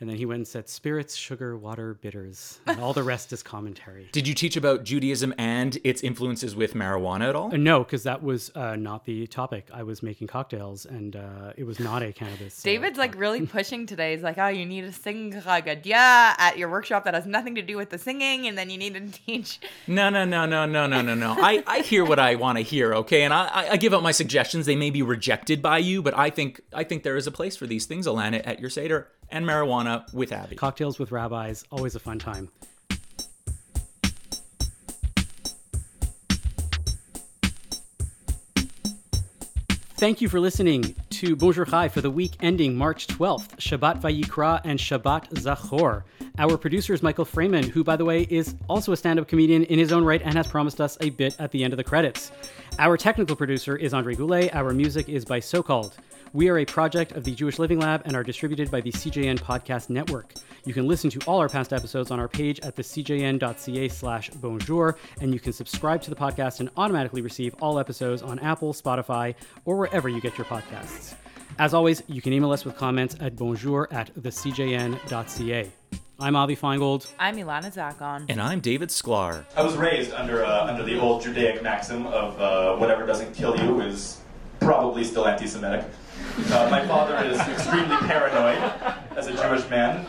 And 0.00 0.08
then 0.10 0.16
he 0.16 0.26
went 0.26 0.38
and 0.38 0.48
said 0.48 0.68
spirits, 0.68 1.14
sugar, 1.14 1.56
water, 1.56 1.94
bitters. 1.94 2.58
And 2.66 2.80
all 2.80 2.92
the 2.92 3.02
rest 3.02 3.32
is 3.32 3.42
commentary. 3.42 4.08
Did 4.12 4.26
you 4.28 4.34
teach 4.34 4.56
about 4.56 4.84
Judaism 4.84 5.32
and 5.38 5.78
its 5.84 6.02
influences 6.02 6.54
with 6.56 6.74
marijuana 6.74 7.28
at 7.28 7.36
all? 7.36 7.54
Uh, 7.54 7.56
no, 7.56 7.84
because 7.84 8.02
that 8.02 8.22
was 8.22 8.50
uh, 8.54 8.76
not 8.76 9.04
the 9.04 9.26
topic. 9.26 9.68
I 9.72 9.82
was 9.82 10.02
making 10.02 10.26
cocktails 10.26 10.84
and 10.86 11.16
uh, 11.16 11.52
it 11.56 11.64
was 11.64 11.78
not 11.80 12.02
a 12.02 12.12
cannabis. 12.12 12.58
uh, 12.60 12.64
David's 12.64 12.98
like 12.98 13.14
really 13.16 13.46
pushing 13.46 13.86
today. 13.86 14.12
He's 14.14 14.22
like, 14.22 14.38
oh, 14.38 14.48
you 14.48 14.66
need 14.66 14.82
to 14.82 14.92
sing 14.92 15.32
Chad 15.32 15.64
Gadya 15.66 16.34
at 16.38 16.58
your 16.58 16.68
workshop 16.70 17.04
that 17.04 17.14
has 17.14 17.26
nothing 17.26 17.54
to 17.54 17.62
do 17.62 17.76
with 17.76 17.90
the 17.90 17.98
singing, 17.98 18.46
and 18.46 18.58
then 18.58 18.70
you 18.70 18.78
need 18.78 18.94
to 18.94 19.00
teach. 19.26 19.60
No, 19.86 20.10
no, 20.10 20.24
no, 20.24 20.44
no, 20.46 20.66
no, 20.66 20.86
no, 20.86 21.00
no, 21.02 21.14
no. 21.14 21.34
I, 21.38 21.62
I 21.66 21.80
hear 21.80 22.04
what 22.04 22.18
I 22.18 22.34
want 22.34 22.58
to 22.58 22.64
hear, 22.64 22.94
okay? 22.94 23.22
And 23.22 23.32
I, 23.32 23.46
I- 23.46 23.68
I 23.74 23.76
give 23.76 23.92
out 23.94 24.02
my 24.02 24.12
suggestions. 24.12 24.66
They 24.66 24.76
may 24.76 24.90
be 24.90 25.02
rejected 25.02 25.60
by 25.62 25.78
you, 25.78 26.00
but 26.02 26.16
I 26.16 26.30
think 26.30 26.60
I 26.72 26.84
think 26.84 27.02
there 27.02 27.16
is 27.16 27.26
a 27.26 27.32
place 27.32 27.56
for 27.56 27.66
these 27.66 27.86
things, 27.86 28.06
Ilana, 28.06 28.42
at 28.46 28.60
your 28.60 28.70
Seder 28.70 29.08
and 29.30 29.46
marijuana 29.46 30.12
with 30.12 30.32
Avi. 30.32 30.56
Cocktails 30.56 30.98
with 30.98 31.12
rabbis, 31.12 31.64
always 31.70 31.94
a 31.94 32.00
fun 32.00 32.18
time. 32.18 32.48
Thank 39.96 40.20
you 40.20 40.28
for 40.28 40.38
listening 40.38 40.94
to 41.10 41.34
Bonjour 41.34 41.64
Chai 41.64 41.88
for 41.88 42.02
the 42.02 42.10
week 42.10 42.32
ending 42.40 42.76
March 42.76 43.06
12th, 43.06 43.56
Shabbat 43.56 44.02
Vayikra 44.02 44.60
and 44.62 44.78
Shabbat 44.78 45.30
Zachor. 45.30 46.02
Our 46.36 46.58
producer 46.58 46.92
is 46.92 47.00
Michael 47.00 47.24
Freeman, 47.24 47.70
who, 47.70 47.84
by 47.84 47.94
the 47.94 48.04
way, 48.04 48.22
is 48.22 48.56
also 48.68 48.90
a 48.90 48.96
stand 48.96 49.20
up 49.20 49.28
comedian 49.28 49.62
in 49.64 49.78
his 49.78 49.92
own 49.92 50.04
right 50.04 50.20
and 50.20 50.34
has 50.34 50.48
promised 50.48 50.80
us 50.80 50.98
a 51.00 51.10
bit 51.10 51.36
at 51.38 51.52
the 51.52 51.62
end 51.62 51.72
of 51.72 51.76
the 51.76 51.84
credits. 51.84 52.32
Our 52.80 52.96
technical 52.96 53.36
producer 53.36 53.76
is 53.76 53.94
Andre 53.94 54.16
Goulet. 54.16 54.52
Our 54.52 54.72
music 54.72 55.08
is 55.08 55.24
by 55.24 55.38
So 55.38 55.62
Called. 55.62 55.94
We 56.32 56.48
are 56.48 56.58
a 56.58 56.64
project 56.64 57.12
of 57.12 57.22
the 57.22 57.36
Jewish 57.36 57.60
Living 57.60 57.78
Lab 57.78 58.02
and 58.04 58.16
are 58.16 58.24
distributed 58.24 58.68
by 58.68 58.80
the 58.80 58.90
CJN 58.90 59.38
Podcast 59.38 59.90
Network. 59.90 60.34
You 60.64 60.74
can 60.74 60.88
listen 60.88 61.08
to 61.10 61.20
all 61.20 61.38
our 61.38 61.48
past 61.48 61.72
episodes 61.72 62.10
on 62.10 62.18
our 62.18 62.26
page 62.26 62.58
at 62.60 62.74
thecjn.ca 62.74 63.88
slash 63.88 64.30
bonjour, 64.30 64.98
and 65.20 65.32
you 65.32 65.38
can 65.38 65.52
subscribe 65.52 66.02
to 66.02 66.10
the 66.10 66.16
podcast 66.16 66.58
and 66.58 66.68
automatically 66.76 67.22
receive 67.22 67.54
all 67.60 67.78
episodes 67.78 68.22
on 68.22 68.40
Apple, 68.40 68.72
Spotify, 68.72 69.36
or 69.66 69.76
wherever 69.76 70.08
you 70.08 70.20
get 70.20 70.36
your 70.36 70.46
podcasts. 70.46 71.14
As 71.58 71.72
always, 71.72 72.02
you 72.08 72.20
can 72.20 72.32
email 72.32 72.50
us 72.50 72.64
with 72.64 72.76
comments 72.76 73.16
at 73.20 73.36
bonjour 73.36 73.86
at 73.92 74.12
thecjn.ca. 74.14 75.70
I'm 76.18 76.36
Avi 76.36 76.56
Feingold. 76.56 77.06
I'm 77.18 77.36
Ilana 77.36 77.72
Zakon. 77.72 78.26
And 78.28 78.40
I'm 78.40 78.60
David 78.60 78.88
Sklar. 78.88 79.44
I 79.56 79.62
was 79.62 79.76
raised 79.76 80.12
under 80.12 80.44
uh, 80.44 80.66
under 80.66 80.82
the 80.82 80.98
old 80.98 81.22
Judaic 81.22 81.62
maxim 81.62 82.06
of 82.06 82.40
uh, 82.40 82.76
whatever 82.76 83.06
doesn't 83.06 83.34
kill 83.34 83.56
you 83.56 83.80
is 83.80 84.20
probably 84.58 85.04
still 85.04 85.26
anti-Semitic. 85.26 85.84
Uh, 86.50 86.68
my 86.70 86.84
father 86.86 87.16
is 87.24 87.38
extremely 87.40 87.96
paranoid 87.98 88.58
as 89.16 89.28
a 89.28 89.34
Jewish 89.34 89.68
man. 89.68 90.06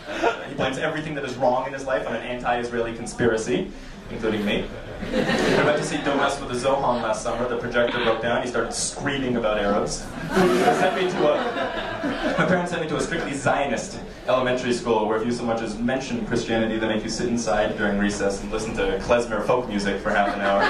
He 0.49 0.55
blames 0.55 0.77
everything 0.77 1.13
that 1.15 1.25
is 1.25 1.35
wrong 1.35 1.67
in 1.67 1.73
his 1.73 1.85
life 1.85 2.07
on 2.07 2.15
an 2.15 2.23
anti-Israeli 2.23 2.95
conspiracy, 2.95 3.71
including 4.11 4.45
me. 4.45 4.65
We 5.11 5.17
went 5.17 5.77
to 5.77 5.83
see 5.83 5.97
Don't 5.97 6.17
Mess 6.17 6.39
with 6.39 6.49
the 6.49 6.55
Zohan 6.55 7.01
last 7.03 7.21
summer. 7.21 7.47
The 7.47 7.57
projector 7.57 8.03
broke 8.03 8.21
down. 8.21 8.41
He 8.41 8.47
started 8.47 8.73
screaming 8.73 9.35
about 9.35 9.59
Arabs. 9.59 10.05
Sent 10.33 10.95
me 10.95 11.09
to 11.11 11.33
a, 11.33 12.35
my 12.37 12.45
parents 12.45 12.71
sent 12.71 12.81
me 12.81 12.87
to 12.89 12.95
a 12.95 13.01
strictly 13.01 13.33
Zionist 13.33 13.99
elementary 14.27 14.73
school 14.73 15.07
where 15.07 15.19
if 15.19 15.25
you 15.25 15.31
so 15.31 15.43
much 15.43 15.61
as 15.61 15.77
mention 15.77 16.25
Christianity, 16.25 16.79
they 16.79 16.87
make 16.87 17.03
you 17.03 17.09
sit 17.09 17.27
inside 17.27 17.77
during 17.77 17.99
recess 17.99 18.41
and 18.41 18.51
listen 18.51 18.73
to 18.75 18.97
klezmer 18.99 19.45
folk 19.45 19.67
music 19.67 20.01
for 20.01 20.09
half 20.09 20.33
an 20.33 20.41
hour. 20.41 20.61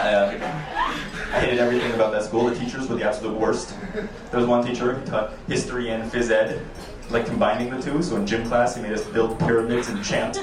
I, 0.00 0.14
uh, 0.14 0.30
I 1.34 1.40
hated 1.40 1.58
everything 1.58 1.92
about 1.92 2.12
that 2.12 2.22
school. 2.22 2.46
The 2.46 2.54
teachers 2.54 2.88
were 2.88 2.96
the 2.96 3.04
absolute 3.04 3.38
worst. 3.38 3.74
There 3.92 4.40
was 4.40 4.46
one 4.46 4.64
teacher 4.64 4.94
who 4.94 5.04
taught 5.04 5.32
history 5.48 5.90
and 5.90 6.10
phys 6.10 6.30
ed, 6.30 6.64
like 7.10 7.26
combining 7.26 7.70
the 7.70 7.82
two. 7.82 8.02
So 8.02 8.16
in 8.16 8.26
gym 8.26 8.46
class, 8.46 8.76
he 8.76 8.82
made 8.82 8.92
us 8.92 9.04
build 9.04 9.38
pyramids 9.40 9.88
and 9.88 10.02
chant. 10.02 10.38